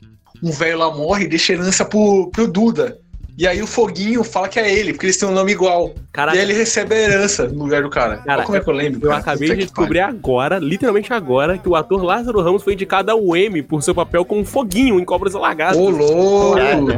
Um 0.44 0.52
velho 0.52 0.78
lá 0.80 0.92
morre 0.92 1.26
e 1.26 1.28
deixa 1.28 1.54
herança 1.54 1.86
pro, 1.86 2.30
pro 2.32 2.48
Duda. 2.48 2.98
E 3.38 3.48
aí 3.48 3.62
o 3.62 3.66
Foguinho 3.66 4.24
fala 4.24 4.48
que 4.50 4.60
é 4.60 4.72
ele, 4.72 4.92
porque 4.92 5.06
eles 5.08 5.18
têm 5.18 5.28
um 5.28 5.32
nome 5.32 5.54
igual. 5.54 5.96
Caraca, 6.12 6.38
E 6.38 6.40
aí 6.40 6.46
ele 6.46 6.54
recebe 6.54 6.94
a 6.94 6.98
herança 7.00 7.48
no 7.48 7.64
lugar 7.64 7.82
do 7.82 7.90
cara. 7.90 8.18
Cara, 8.18 8.40
Olha 8.40 8.44
como 8.46 8.58
é 8.58 8.62
que 8.62 8.70
eu 8.70 8.74
lembro. 8.74 9.00
eu 9.04 9.10
cara. 9.10 9.22
acabei 9.22 9.50
de 9.50 9.56
descobrir 9.64 10.00
agora, 10.02 10.60
literalmente 10.60 11.12
agora, 11.14 11.58
que 11.58 11.68
o 11.68 11.76
ator 11.76 12.04
Lázaro 12.04 12.42
Ramos 12.42 12.62
foi 12.62 12.74
indicado 12.74 13.10
ao 13.10 13.36
Emmy 13.36 13.64
por 13.64 13.82
seu 13.82 13.96
papel 13.96 14.26
como 14.26 14.46
foguinho 14.46 15.00
em 15.00 15.06
Cobras 15.06 15.34
e 15.34 15.38
Lagartos. 15.38 15.82
pariu. 15.82 16.06
Ô, 16.06 16.56
louco! 16.56 16.92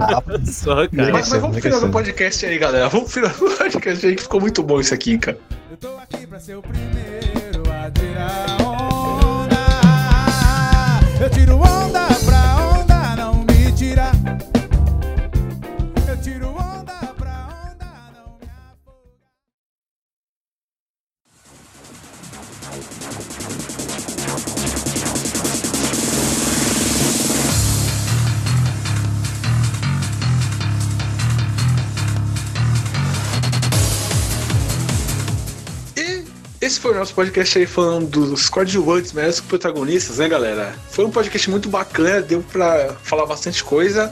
Só, 0.51 0.75
cara. 0.87 1.13
Mas, 1.13 1.29
mas 1.29 1.41
vamos 1.41 1.55
pro 1.55 1.61
final 1.61 1.79
do 1.79 1.89
podcast 1.89 2.45
aí, 2.45 2.57
galera. 2.57 2.89
Vamos 2.89 3.13
pro 3.13 3.21
final 3.29 3.49
do 3.51 3.55
podcast 3.57 4.05
aí, 4.05 4.15
que 4.15 4.23
ficou 4.23 4.41
muito 4.41 4.63
bom 4.63 4.79
isso 4.81 4.93
aqui, 4.93 5.17
cara. 5.19 5.37
Eu 5.71 5.77
tô 5.77 5.95
aqui 5.97 6.25
pra 6.27 6.39
ser 6.39 6.57
o 6.57 6.61
primeiro 6.61 7.63
a 7.71 7.89
tirar 7.91 8.57
onda. 8.67 9.55
Eu 11.23 11.29
tiro 11.29 11.55
onda 11.55 12.07
pra 12.25 12.32
esse 36.73 36.79
foi 36.79 36.91
o 36.91 36.95
nosso 36.95 37.13
podcast 37.13 37.59
aí 37.59 37.67
falando 37.67 38.07
dos 38.07 38.49
coadjuvantes, 38.49 39.13
melhores 39.13 39.39
que 39.39 39.47
protagonistas, 39.47 40.17
né, 40.17 40.27
galera? 40.27 40.73
Foi 40.89 41.05
um 41.05 41.11
podcast 41.11 41.47
muito 41.47 41.69
bacana, 41.69 42.19
deu 42.19 42.41
pra 42.41 42.95
falar 43.03 43.27
bastante 43.27 43.63
coisa. 43.63 44.11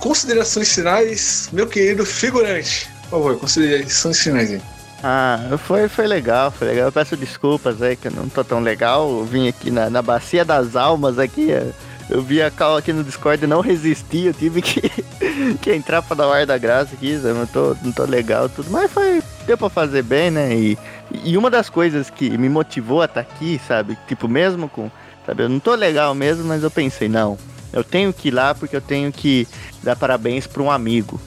Considerações 0.00 0.74
finais, 0.74 1.48
meu 1.52 1.68
querido 1.68 2.04
figurante. 2.04 2.90
Por 3.04 3.10
favor, 3.10 3.38
considerações 3.38 4.18
finais 4.18 4.50
aí. 4.50 4.60
Ah, 5.00 5.56
foi, 5.64 5.88
foi 5.88 6.08
legal, 6.08 6.50
foi 6.50 6.68
legal. 6.68 6.86
Eu 6.86 6.92
peço 6.92 7.16
desculpas 7.16 7.80
aí 7.80 7.94
que 7.94 8.08
eu 8.08 8.12
não 8.12 8.28
tô 8.28 8.42
tão 8.42 8.58
legal. 8.58 9.08
Eu 9.08 9.24
vim 9.24 9.46
aqui 9.46 9.70
na, 9.70 9.88
na 9.88 10.02
Bacia 10.02 10.44
das 10.44 10.74
Almas 10.74 11.20
aqui. 11.20 11.50
Eu, 11.50 11.72
eu 12.12 12.22
vi 12.22 12.42
a 12.42 12.50
Cal 12.50 12.76
aqui 12.76 12.92
no 12.92 13.02
Discord 13.02 13.42
e 13.44 13.46
não 13.46 13.60
resisti. 13.60 14.26
Eu 14.26 14.34
tive 14.34 14.60
que, 14.62 14.80
que 15.60 15.72
entrar 15.72 16.02
pra 16.02 16.16
dar 16.16 16.28
o 16.28 16.32
ar 16.32 16.46
da 16.46 16.58
graça 16.58 16.94
aqui. 16.94 17.16
sabe? 17.16 17.28
Eu 17.28 17.34
não 17.34 17.46
tô, 17.46 17.76
não 17.82 17.92
tô 17.92 18.04
legal 18.04 18.48
tudo. 18.48 18.70
Mas 18.70 18.90
foi. 18.90 19.22
Deu 19.46 19.56
pra 19.56 19.68
fazer 19.68 20.02
bem, 20.02 20.30
né? 20.30 20.54
E, 20.54 20.78
e 21.24 21.36
uma 21.36 21.50
das 21.50 21.68
coisas 21.68 22.10
que 22.10 22.30
me 22.36 22.48
motivou 22.48 23.02
a 23.02 23.06
estar 23.06 23.20
aqui, 23.20 23.60
sabe? 23.66 23.96
Tipo, 24.06 24.28
mesmo 24.28 24.68
com. 24.68 24.90
Sabe, 25.24 25.44
eu 25.44 25.48
não 25.48 25.60
tô 25.60 25.74
legal 25.74 26.14
mesmo, 26.14 26.44
mas 26.44 26.62
eu 26.62 26.70
pensei, 26.70 27.08
não. 27.08 27.38
Eu 27.72 27.82
tenho 27.84 28.12
que 28.12 28.28
ir 28.28 28.32
lá 28.32 28.54
porque 28.54 28.74
eu 28.76 28.80
tenho 28.80 29.10
que 29.12 29.46
dar 29.82 29.96
parabéns 29.96 30.46
pra 30.46 30.62
um 30.62 30.70
amigo 30.70 31.20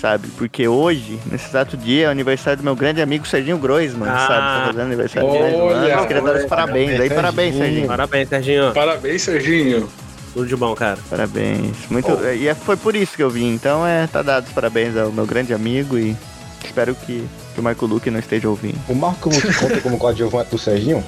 sabe? 0.00 0.28
Porque 0.38 0.66
hoje, 0.66 1.20
nesse 1.30 1.46
exato 1.48 1.76
dia, 1.76 2.06
é 2.06 2.08
o 2.08 2.10
aniversário 2.10 2.56
do 2.56 2.64
meu 2.64 2.74
grande 2.74 3.02
amigo 3.02 3.26
Serginho 3.28 3.58
Groisman, 3.58 4.08
Ah. 4.08 4.26
sabe? 4.26 4.40
Tá 4.40 4.62
fazendo 4.68 4.86
aniversário 4.86 5.30
de 5.30 5.38
10 5.38 5.54
Olha, 5.54 5.94
anos. 5.94 6.06
Queria 6.06 6.22
dar 6.22 6.36
os 6.36 6.44
parabéns 6.46 7.00
aí. 7.00 7.10
Parabéns, 7.10 7.54
Serginho. 7.56 7.86
Parabéns, 7.86 8.28
Serginho. 8.28 8.72
Parabéns, 8.72 9.22
Serginho. 9.22 9.88
Tudo 10.32 10.46
de 10.46 10.56
bom, 10.56 10.74
cara. 10.74 10.98
Parabéns. 11.08 11.76
Muito. 11.90 12.08
E 12.34 12.46
é- 12.48 12.54
foi 12.54 12.76
por 12.76 12.94
isso 12.94 13.16
que 13.16 13.22
eu 13.22 13.30
vim. 13.30 13.52
Então, 13.52 13.86
é, 13.86 14.06
tá 14.06 14.22
dado 14.22 14.46
os 14.46 14.52
parabéns 14.52 14.96
ao 14.96 15.10
meu 15.10 15.26
grande 15.26 15.52
amigo 15.52 15.98
e 15.98 16.16
espero 16.64 16.94
que, 16.94 17.26
que 17.54 17.60
o 17.60 17.62
Marco 17.62 17.84
Luque 17.86 18.10
não 18.10 18.20
esteja 18.20 18.48
ouvindo. 18.48 18.78
O 18.88 18.94
Marco 18.94 19.28
Luque 19.28 19.52
conta 19.54 19.80
como 19.80 19.98
coadjuvante 19.98 20.50
do 20.50 20.58
Serginho? 20.58 21.04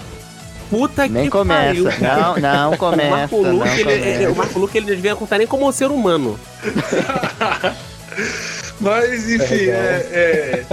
Puta 0.68 1.06
Nem 1.06 1.24
que 1.24 1.30
começa. 1.30 1.82
pariu. 1.82 2.00
Não, 2.00 2.36
não 2.38 2.72
O 2.72 2.76
começa. 2.78 3.10
Marco 3.10 3.42
não 3.42 3.52
Luque, 3.58 3.80
ele, 3.80 3.92
ele- 3.92 4.12
começa. 4.14 4.32
o 4.32 4.36
Marco 4.36 4.58
Luque, 4.58 4.78
ele 4.78 4.86
devia 4.96 5.14
contar 5.14 5.38
nem 5.38 5.46
como 5.46 5.68
um 5.68 5.72
ser 5.72 5.90
humano. 5.90 6.38
Mas, 8.80 9.30
enfim, 9.30 9.54
Legal. 9.54 9.80
é. 9.80 9.96
é... 10.12 10.64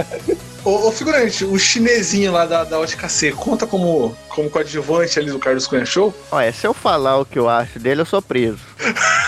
Ô, 0.64 0.88
ô, 0.88 0.92
figurante, 0.92 1.44
o 1.44 1.58
chinesinho 1.58 2.32
lá 2.32 2.44
da, 2.44 2.64
da 2.64 2.78
Ótica 2.78 3.08
C 3.08 3.32
conta 3.32 3.66
como, 3.66 4.16
como 4.28 4.50
coadjuvante 4.50 5.18
ali 5.18 5.30
do 5.30 5.38
Carlos 5.38 5.66
Cunha 5.66 5.86
Show? 5.86 6.14
Olha, 6.30 6.52
se 6.52 6.66
eu 6.66 6.74
falar 6.74 7.18
o 7.18 7.24
que 7.24 7.38
eu 7.38 7.48
acho 7.48 7.78
dele, 7.78 8.02
eu 8.02 8.06
sou 8.06 8.20
preso. 8.20 8.60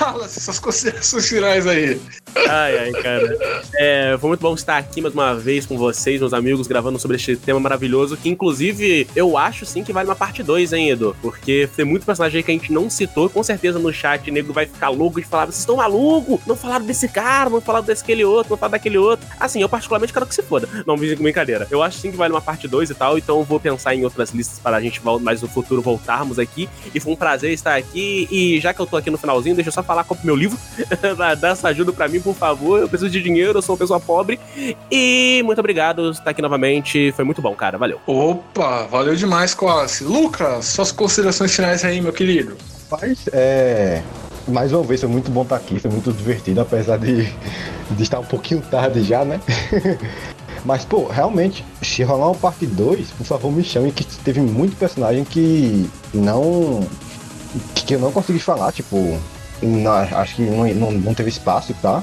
Fala 0.00 0.24
essas 0.24 0.58
considerações 0.58 1.28
finais 1.28 1.66
aí. 1.66 2.00
Ai, 2.48 2.78
ai, 2.78 2.92
cara. 3.02 3.38
É, 3.74 4.16
foi 4.18 4.28
muito 4.28 4.40
bom 4.40 4.54
estar 4.54 4.78
aqui 4.78 5.02
mais 5.02 5.12
uma 5.12 5.34
vez 5.34 5.66
com 5.66 5.76
vocês, 5.76 6.20
meus 6.20 6.32
amigos, 6.32 6.66
gravando 6.66 6.98
sobre 6.98 7.18
este 7.18 7.36
tema 7.36 7.60
maravilhoso, 7.60 8.16
que 8.16 8.30
inclusive 8.30 9.06
eu 9.14 9.36
acho 9.36 9.66
sim 9.66 9.84
que 9.84 9.92
vale 9.92 10.08
uma 10.08 10.16
parte 10.16 10.42
2, 10.42 10.72
hein, 10.72 10.88
Edu? 10.88 11.14
Porque 11.20 11.68
tem 11.76 11.84
muito 11.84 12.06
personagem 12.06 12.38
aí 12.38 12.42
que 12.42 12.50
a 12.50 12.54
gente 12.54 12.72
não 12.72 12.88
citou, 12.88 13.28
com 13.28 13.42
certeza 13.42 13.78
no 13.78 13.92
chat 13.92 14.30
o 14.30 14.32
nego 14.32 14.54
vai 14.54 14.64
ficar 14.64 14.88
louco 14.88 15.20
de 15.20 15.26
falar, 15.26 15.44
vocês 15.44 15.58
estão 15.58 15.76
malucos? 15.76 16.40
Não 16.46 16.56
falaram 16.56 16.86
desse 16.86 17.06
cara, 17.06 17.50
não 17.50 17.60
falaram 17.60 17.84
desse 17.84 18.02
aquele 18.02 18.24
outro, 18.24 18.52
não 18.52 18.56
falaram 18.56 18.78
daquele 18.78 18.96
outro. 18.96 19.26
Assim, 19.38 19.60
eu 19.60 19.68
particularmente 19.68 20.14
quero 20.14 20.24
que 20.24 20.34
se 20.34 20.42
foda. 20.42 20.66
Não, 20.86 20.96
brincadeira. 20.96 21.68
Eu 21.70 21.82
acho 21.82 21.98
sim 21.98 22.10
que 22.10 22.16
vale 22.16 22.32
uma 22.32 22.40
parte 22.40 22.66
2 22.66 22.88
e 22.88 22.94
tal, 22.94 23.18
então 23.18 23.42
vou 23.44 23.60
pensar 23.60 23.94
em 23.94 24.02
outras 24.02 24.30
listas 24.30 24.58
para 24.58 24.78
a 24.78 24.80
gente 24.80 24.98
mais 25.20 25.42
no 25.42 25.48
futuro 25.48 25.82
voltarmos 25.82 26.38
aqui. 26.38 26.70
E 26.94 26.98
foi 26.98 27.12
um 27.12 27.16
prazer 27.16 27.52
estar 27.52 27.74
aqui. 27.74 28.26
E 28.30 28.58
já 28.60 28.72
que 28.72 28.80
eu 28.80 28.86
tô 28.86 28.96
aqui 28.96 29.10
no 29.10 29.18
finalzinho, 29.18 29.54
deixa 29.54 29.68
eu 29.68 29.74
só 29.74 29.89
falar 29.90 30.04
compre 30.04 30.24
meu 30.24 30.36
livro. 30.36 30.56
Dá- 31.36 31.50
essa 31.50 31.68
ajuda 31.68 31.92
pra 31.92 32.06
mim, 32.06 32.20
por 32.20 32.34
favor. 32.34 32.78
Eu 32.78 32.88
preciso 32.88 33.10
de 33.10 33.20
dinheiro, 33.20 33.58
eu 33.58 33.62
sou 33.62 33.74
uma 33.74 33.78
pessoa 33.78 33.98
pobre. 33.98 34.38
E 34.90 35.42
muito 35.44 35.58
obrigado 35.58 36.02
por 36.02 36.10
estar 36.12 36.30
aqui 36.30 36.40
novamente. 36.40 37.10
Foi 37.12 37.24
muito 37.24 37.42
bom, 37.42 37.54
cara. 37.56 37.76
Valeu. 37.76 37.98
Opa, 38.06 38.86
valeu 38.86 39.16
demais, 39.16 39.52
Quase. 39.52 40.04
Lucas, 40.04 40.66
suas 40.66 40.92
considerações 40.92 41.52
finais 41.54 41.84
aí, 41.84 42.00
meu 42.00 42.12
querido. 42.12 42.56
Mas, 42.90 43.28
é. 43.32 44.02
Mais 44.46 44.72
uma 44.72 44.82
vez, 44.82 45.00
foi 45.00 45.08
muito 45.08 45.30
bom 45.30 45.42
estar 45.42 45.56
aqui, 45.56 45.78
foi 45.78 45.90
muito 45.90 46.12
divertido, 46.12 46.60
apesar 46.60 46.96
de, 46.98 47.24
de 47.90 48.02
estar 48.02 48.18
um 48.20 48.24
pouquinho 48.24 48.60
tarde 48.62 49.02
já, 49.02 49.24
né? 49.24 49.40
Mas, 50.64 50.84
pô, 50.84 51.06
realmente, 51.06 51.64
se 51.82 52.02
rolar 52.02 52.26
uma 52.26 52.34
parte 52.34 52.66
2, 52.66 53.10
por 53.12 53.24
favor, 53.24 53.50
me 53.50 53.64
chame, 53.64 53.90
que 53.92 54.04
teve 54.04 54.40
muito 54.40 54.76
personagem 54.76 55.24
que 55.24 55.88
não. 56.14 56.86
que 57.74 57.94
eu 57.94 57.98
não 57.98 58.12
consegui 58.12 58.38
falar, 58.38 58.70
tipo. 58.72 59.18
Na- 59.66 60.08
acho 60.20 60.36
que 60.36 60.42
não, 60.42 60.66
não, 60.74 60.90
não 60.92 61.14
teve 61.14 61.28
espaço, 61.30 61.74
tá? 61.82 62.02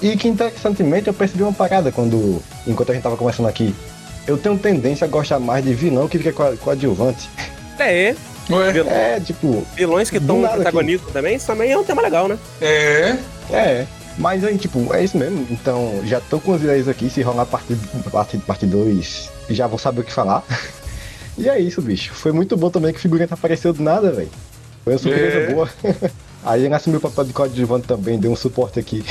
E 0.00 0.16
que 0.16 0.26
interessantemente 0.28 1.08
eu 1.08 1.14
percebi 1.14 1.42
uma 1.42 1.52
parada 1.52 1.92
quando. 1.92 2.42
enquanto 2.66 2.90
a 2.90 2.94
gente 2.94 3.02
tava 3.02 3.16
conversando 3.16 3.48
aqui. 3.48 3.74
Eu 4.26 4.36
tenho 4.38 4.56
tendência 4.58 5.04
a 5.04 5.08
gostar 5.08 5.38
mais 5.38 5.64
de 5.64 5.74
vilão 5.74 6.08
que 6.08 6.18
fica 6.18 6.32
coa- 6.32 6.56
coadjuvante. 6.56 7.28
É, 7.78 8.14
Ué, 8.50 8.78
É, 9.16 9.20
tipo, 9.20 9.64
vilões 9.76 10.10
que 10.10 10.18
estão 10.18 10.36
no 10.36 10.42
nada 10.42 10.54
aqui. 10.54 10.62
protagonismo 10.62 11.10
também, 11.12 11.36
isso 11.36 11.46
também 11.46 11.70
é 11.72 11.78
um 11.78 11.84
tema 11.84 12.02
legal, 12.02 12.26
né? 12.28 12.36
é. 12.60 13.16
É, 13.50 13.86
mas 14.18 14.44
aí, 14.44 14.56
tipo, 14.58 14.92
é 14.94 15.02
isso 15.04 15.16
mesmo. 15.16 15.46
Então, 15.50 16.00
já 16.04 16.20
tô 16.20 16.38
com 16.40 16.54
as 16.54 16.60
ideias 16.62 16.88
aqui. 16.88 17.08
Se 17.10 17.22
rolar 17.22 17.46
parte 17.46 17.74
2, 17.74 18.04
parte, 18.12 18.38
parte 18.38 18.66
dois, 18.66 19.30
já 19.50 19.66
vou 19.66 19.78
saber 19.78 20.00
o 20.00 20.04
que 20.04 20.12
falar. 20.12 20.42
E 21.38 21.48
é 21.48 21.58
isso, 21.58 21.80
bicho. 21.80 22.12
Foi 22.12 22.30
muito 22.30 22.54
bom 22.58 22.68
também 22.68 22.92
que 22.92 22.98
o 22.98 23.02
figurante 23.02 23.32
apareceu 23.32 23.72
do 23.72 23.82
nada, 23.82 24.12
velho. 24.12 24.28
Foi 24.84 24.92
uma 24.92 24.98
surpresa 24.98 25.38
É. 25.38 25.46
boa. 25.54 25.68
Aí 26.44 26.64
ele 26.64 26.74
assumiu 26.74 26.98
o 26.98 27.02
papel 27.02 27.24
de 27.24 27.32
coadjuvante 27.32 27.86
também, 27.86 28.18
deu 28.18 28.32
um 28.32 28.36
suporte 28.36 28.78
aqui. 28.78 29.04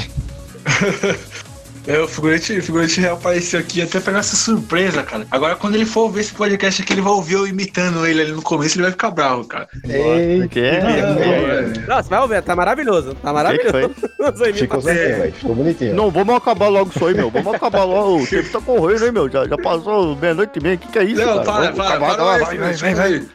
É, 1.88 2.00
o 2.00 2.08
figurante, 2.08 2.54
o 2.54 2.62
figurante 2.62 3.02
real 3.02 3.16
apareceu 3.16 3.60
aqui 3.60 3.82
até 3.82 4.00
pegar 4.00 4.20
essa 4.20 4.36
surpresa, 4.36 5.02
cara. 5.02 5.26
Agora, 5.32 5.56
quando 5.56 5.76
ele 5.76 5.86
for 5.86 6.12
ver 6.12 6.22
esse 6.22 6.32
podcast 6.32 6.82
aqui, 6.82 6.94
ele 6.94 7.02
vai 7.02 7.12
ouvir 7.12 7.34
eu 7.34 7.48
imitando 7.48 8.06
ele 8.06 8.22
ali 8.22 8.32
no 8.32 8.42
começo, 8.42 8.76
ele 8.76 8.84
vai 8.84 8.92
ficar 8.92 9.10
bravo, 9.10 9.46
cara. 9.46 9.68
Ei, 9.86 10.42
Porque 10.42 10.60
é. 10.60 11.74
Não, 11.88 11.96
você 11.96 12.10
vai 12.10 12.20
ouvir, 12.22 12.42
tá 12.44 12.56
maravilhoso. 12.56 13.16
Tá 13.16 13.34
maravilhoso. 13.34 13.96
Ficou 14.54 14.82
certinho, 14.82 15.18
velho. 15.18 15.34
Ficou 15.34 15.56
bonitinho. 15.56 15.96
Não, 15.96 16.12
vamos 16.12 16.36
acabar 16.36 16.68
logo 16.68 16.92
isso 16.96 17.06
aí, 17.06 17.16
meu. 17.16 17.32
Vamos 17.32 17.56
acabar 17.56 17.84
logo. 17.84 18.22
O 18.22 18.28
tempo 18.28 18.50
tá 18.52 18.62
correndo, 18.62 19.06
hein, 19.06 19.12
meu. 19.12 19.30
Já, 19.30 19.48
já 19.48 19.58
passou 19.58 20.16
meia-noite 20.16 20.60
e 20.60 20.62
meia. 20.62 20.76
O 20.76 20.78
que, 20.78 20.88
que 20.88 21.00
é 21.00 21.04
isso, 21.04 21.26
Não, 21.26 21.44
cara? 21.44 21.44
para, 21.44 21.62
Vamos 21.62 21.76
para, 21.78 21.88
acabar, 21.88 22.00
para, 22.00 22.14
acabar, 22.14 22.46
vai, 22.46 22.58
vai, 22.58 22.58
vai, 22.58 22.74
vai, 22.74 22.94
vai. 22.94 22.94
vai. 22.94 23.28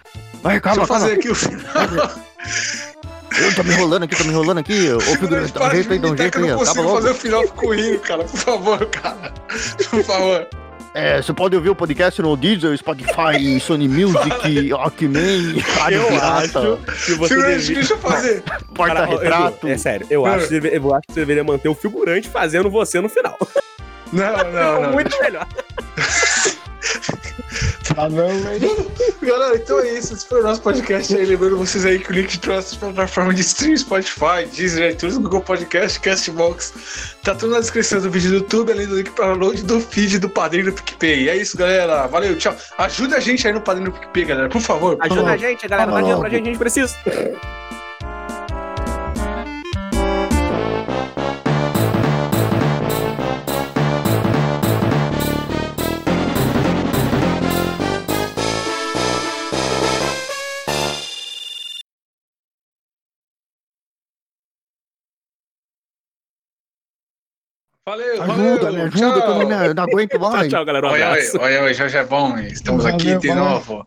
Vai, 0.42 0.53
Deixa 0.53 0.61
calma, 0.61 0.82
eu 0.82 0.86
fazer 0.86 1.07
calma. 1.07 1.18
aqui 1.18 1.30
o 1.30 1.34
final. 1.34 2.11
Eu 3.39 3.55
tô 3.55 3.62
me 3.62 3.74
enrolando 3.74 4.03
aqui, 4.05 4.16
tô 4.16 4.24
me 4.24 4.30
enrolando 4.30 4.59
aqui. 4.59 4.93
Ô, 4.93 5.01
figurante, 5.01 5.53
dá 5.53 5.66
um 5.66 5.70
jeito 5.70 5.93
aí, 5.93 5.99
dá 5.99 6.09
um 6.09 6.16
jeito 6.16 6.32
que 6.32 6.39
eu 6.39 6.45
aí. 6.45 6.51
não 6.51 6.59
consigo 6.59 6.74
fazer 6.95 7.07
logo. 7.07 7.11
o 7.11 7.14
final, 7.14 7.43
fico 7.43 7.72
rindo, 7.72 7.99
cara. 8.01 8.24
Por 8.24 8.39
favor, 8.39 8.87
cara. 8.87 9.32
Por 9.91 10.03
favor. 10.05 10.47
É, 10.95 11.20
você 11.20 11.32
pode 11.34 11.55
ouvir 11.55 11.68
o 11.68 11.74
podcast 11.74 12.22
no 12.22 12.34
Deezer, 12.39 12.74
Spotify, 12.78 13.61
Sony 13.61 13.87
Music, 13.87 14.72
Walkman, 14.72 15.59
Rádio 15.78 15.99
Eu 16.01 16.07
Pirata, 16.09 16.61
acho 16.89 17.05
que 17.05 17.14
você 17.14 17.34
Figurante, 17.34 17.59
devia... 17.59 17.74
deixa 17.74 17.93
eu 17.93 17.99
fazer. 17.99 18.43
Porta-retrato. 18.74 19.68
É 19.68 19.76
sério, 19.76 20.07
eu 20.09 20.24
acho, 20.24 20.39
que 20.39 20.49
você 20.49 20.61
deve- 20.61 20.76
eu 20.78 20.95
acho 20.95 21.03
que 21.07 21.12
você 21.12 21.20
deveria 21.20 21.45
manter 21.45 21.68
o 21.68 21.74
figurante 21.74 22.30
fazendo 22.30 22.70
você 22.70 22.99
no 23.01 23.11
final. 23.11 23.37
Não, 24.11 24.37
não, 24.51 24.80
não. 24.84 24.93
Muito 24.93 25.14
melhor. 25.20 25.47
Ah, 27.97 28.09
não, 28.11 28.28
velho. 28.28 28.92
Galera, 29.22 29.57
então 29.57 29.80
é 29.80 29.94
isso. 29.94 30.12
Esse 30.12 30.26
foi 30.26 30.40
o 30.40 30.42
nosso 30.44 30.61
podcast 30.61 31.16
aí. 31.16 31.24
Lembrando 31.24 31.57
vocês 31.57 31.86
aí 31.86 31.99
que 31.99 32.11
o 32.11 32.14
link 32.14 32.28
de 32.28 32.38
todas 32.38 32.72
as 32.72 32.76
plataformas 32.76 33.34
de 33.36 33.40
stream, 33.40 33.76
Spotify, 33.76 34.47
Deezer, 34.55 34.92
iTunes, 34.92 35.16
Google 35.16 35.40
Podcast, 35.40 35.99
Castbox, 36.01 37.16
tá 37.22 37.34
tudo 37.34 37.53
na 37.53 37.61
descrição 37.61 38.01
do 38.01 38.11
vídeo 38.11 38.30
do 38.30 38.36
YouTube, 38.36 38.72
além 38.72 38.86
do 38.86 38.97
link 38.97 39.11
para 39.11 39.26
download 39.28 39.62
do 39.62 39.80
feed 39.80 40.18
do 40.18 40.28
Padrinho 40.28 40.66
do 40.66 40.72
PicPay. 40.72 41.30
É 41.30 41.36
isso, 41.36 41.57
galera. 41.57 42.07
Valeu, 42.07 42.36
tchau. 42.36 42.55
Ajuda 42.76 43.16
a 43.16 43.20
gente 43.20 43.47
aí 43.47 43.53
no 43.53 43.61
Padrinho 43.62 43.90
do 43.90 43.99
PicPay, 43.99 44.24
galera. 44.26 44.49
Por 44.49 44.61
favor. 44.61 44.99
Ajuda 45.01 45.30
a 45.30 45.36
gente, 45.36 45.66
galera. 45.66 45.90
Dinheiro 45.90 46.20
pra 46.20 46.28
gente, 46.28 46.42
a 46.42 46.44
gente 46.44 46.59
precisa. 46.59 46.97
Valeu, 67.89 68.20
Ajuda, 68.20 68.62
valeu. 68.64 68.72
me 68.72 68.80
ajuda, 68.80 69.22
que 69.22 69.28
eu 69.28 69.34
não, 69.39 69.39
me- 69.39 69.74
não 69.74 69.84
aguento 69.84 70.11
Tchau, 70.18 70.30
mais. 70.30 70.49
tchau, 70.51 70.64
galera. 70.64 70.87
Um 70.89 70.91
Olha, 70.91 71.07
abraço. 71.09 71.39
olha, 71.41 71.62
olha, 71.62 71.72
já 71.74 71.87
já 71.87 72.01
é 72.01 72.05
bom. 72.05 72.37
Estamos 72.39 72.82
Valeu, 72.82 72.97
aqui 72.99 73.16
de 73.16 73.28
valeu. 73.28 73.45
novo. 73.45 73.87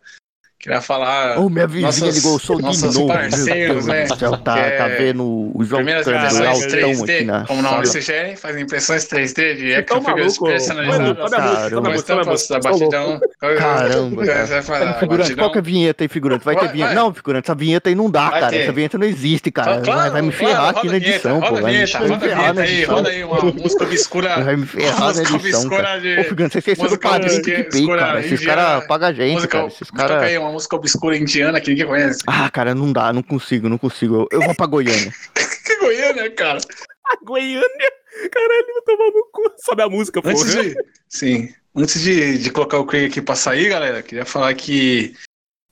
Queria 0.60 0.82
falar. 0.82 1.38
Ô, 1.38 1.48
minha 1.48 1.66
vizinha 1.66 1.86
Nossas- 1.86 2.14
ligou 2.16 2.36
o 2.36 2.38
som 2.38 2.56
de 2.56 2.62
nossos 2.64 2.94
novo. 2.94 3.08
parceiros, 3.08 3.86
né? 3.86 4.06
Céu, 4.08 4.36
tá, 4.36 4.52
Que 4.54 4.60
é 4.60 4.70
tá 4.76 4.88
vendo 4.88 5.24
o 5.24 5.64
João 5.64 5.78
Primeiras 5.82 6.06
aqui 6.06 6.66
3D, 6.68 7.24
na 7.24 7.46
como 7.46 7.60
o 7.60 7.64
sala. 7.64 7.86
sugere, 7.86 8.36
faz 8.36 8.58
impressões 8.58 9.06
3D 9.06 9.54
de 9.54 9.72
tá 9.72 9.78
action 9.96 10.02
figures 10.04 10.38
personalizadas. 10.38 11.30
Caramba. 11.30 11.94
Estampas 11.94 12.46
da 12.46 12.60
Tá 12.60 12.70
batidão. 12.70 13.20
Caramba, 13.40 14.26
cara. 14.26 14.94
Figurante, 14.98 15.34
qual 15.34 15.50
que 15.50 15.58
é 15.58 15.60
a 15.60 15.64
vinheta 15.64 16.04
aí, 16.04 16.08
figurante? 16.08 16.44
Vai 16.44 16.56
ter 16.56 16.68
vinheta? 16.72 16.92
Não, 16.94 17.14
figurante, 17.14 17.44
essa 17.46 17.54
vinheta 17.54 17.88
aí 17.88 17.94
não 17.94 18.10
dá, 18.10 18.28
Vai 18.28 18.40
cara. 18.40 18.52
ter. 18.52 18.58
Essa 18.60 18.72
vinheta 18.72 18.98
não 18.98 19.06
existe, 19.06 19.50
cara. 19.50 19.80
Claro, 19.80 20.00
vai, 20.00 20.10
vai 20.10 20.22
me 20.22 20.32
ferrar 20.32 20.68
aqui 20.76 20.88
a 20.88 20.90
na 20.90 20.96
edição, 20.98 21.40
pô. 21.40 21.46
Roda 21.46 21.58
a 21.58 21.62
Vai 21.62 21.72
me 21.72 21.78
vinheta, 21.78 21.98
roda 22.00 22.14
a 22.14 22.20
ferrar 22.20 22.36
vinheta 22.38 22.52
na 22.54 22.60
aí, 22.62 22.72
edição. 22.76 22.94
roda 22.96 23.08
aí 23.08 23.24
uma 23.24 23.40
música 23.44 23.84
obscura. 23.84 24.40
Vai 24.44 24.56
me 24.56 24.66
ferrar 24.66 25.14
na 25.14 25.22
edição, 25.22 25.36
obscura 25.36 25.82
cara. 25.82 26.00
de- 26.00 26.20
Ô, 26.20 26.24
figurante, 26.24 26.52
vocês 26.52 26.66
esqueceram 26.68 26.90
do 26.90 26.98
padrinho 26.98 27.36
do 27.36 27.42
PicPay, 27.44 27.86
cara. 27.86 28.20
Esses 28.20 28.44
caras 28.44 28.86
pagam 28.86 29.08
a 29.08 29.12
gente, 29.12 29.48
cara. 29.48 29.66
Esses 29.66 29.90
caras... 29.90 30.49
uma 30.50 30.54
música 30.54 30.76
obscura 30.76 31.16
indiana 31.16 31.60
que 31.60 31.70
ninguém 31.70 31.86
conhece. 31.86 32.22
Ah, 32.26 32.50
cara, 32.50 32.74
não 32.74 32.92
dá, 32.92 33.12
não 33.12 33.22
consigo, 33.22 33.68
não 33.68 33.78
consigo. 33.78 34.28
Eu, 34.30 34.40
eu 34.40 34.42
vou 34.42 34.54
pra 34.54 34.66
Goiânia. 34.66 35.12
Que 35.64 35.76
Goiânia, 35.76 36.28
cara. 36.32 36.58
A 37.06 37.24
Goiânia. 37.24 37.92
Caralho, 38.32 38.66
vou 38.72 38.82
tomar 38.82 39.10
no 39.12 39.24
cu. 39.32 39.54
Sobe 39.64 39.82
a 39.82 39.88
música, 39.88 40.20
porra. 40.20 40.34
Antes 40.34 40.52
de. 40.52 40.74
Sim. 41.08 41.54
Antes 41.76 42.00
de, 42.00 42.38
de 42.38 42.50
colocar 42.50 42.78
o 42.78 42.84
Craig 42.84 43.06
aqui 43.06 43.22
pra 43.22 43.36
sair, 43.36 43.68
galera, 43.68 44.02
queria 44.02 44.24
falar 44.24 44.52
que. 44.54 45.14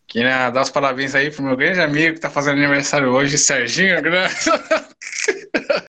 Queria 0.06 0.50
dar 0.50 0.62
os 0.62 0.70
parabéns 0.70 1.14
aí 1.14 1.30
pro 1.30 1.42
meu 1.42 1.56
grande 1.56 1.80
amigo 1.80 2.14
que 2.14 2.20
tá 2.20 2.30
fazendo 2.30 2.58
aniversário 2.58 3.08
hoje, 3.08 3.36
Serginho. 3.36 4.00
Grande. 4.00 4.34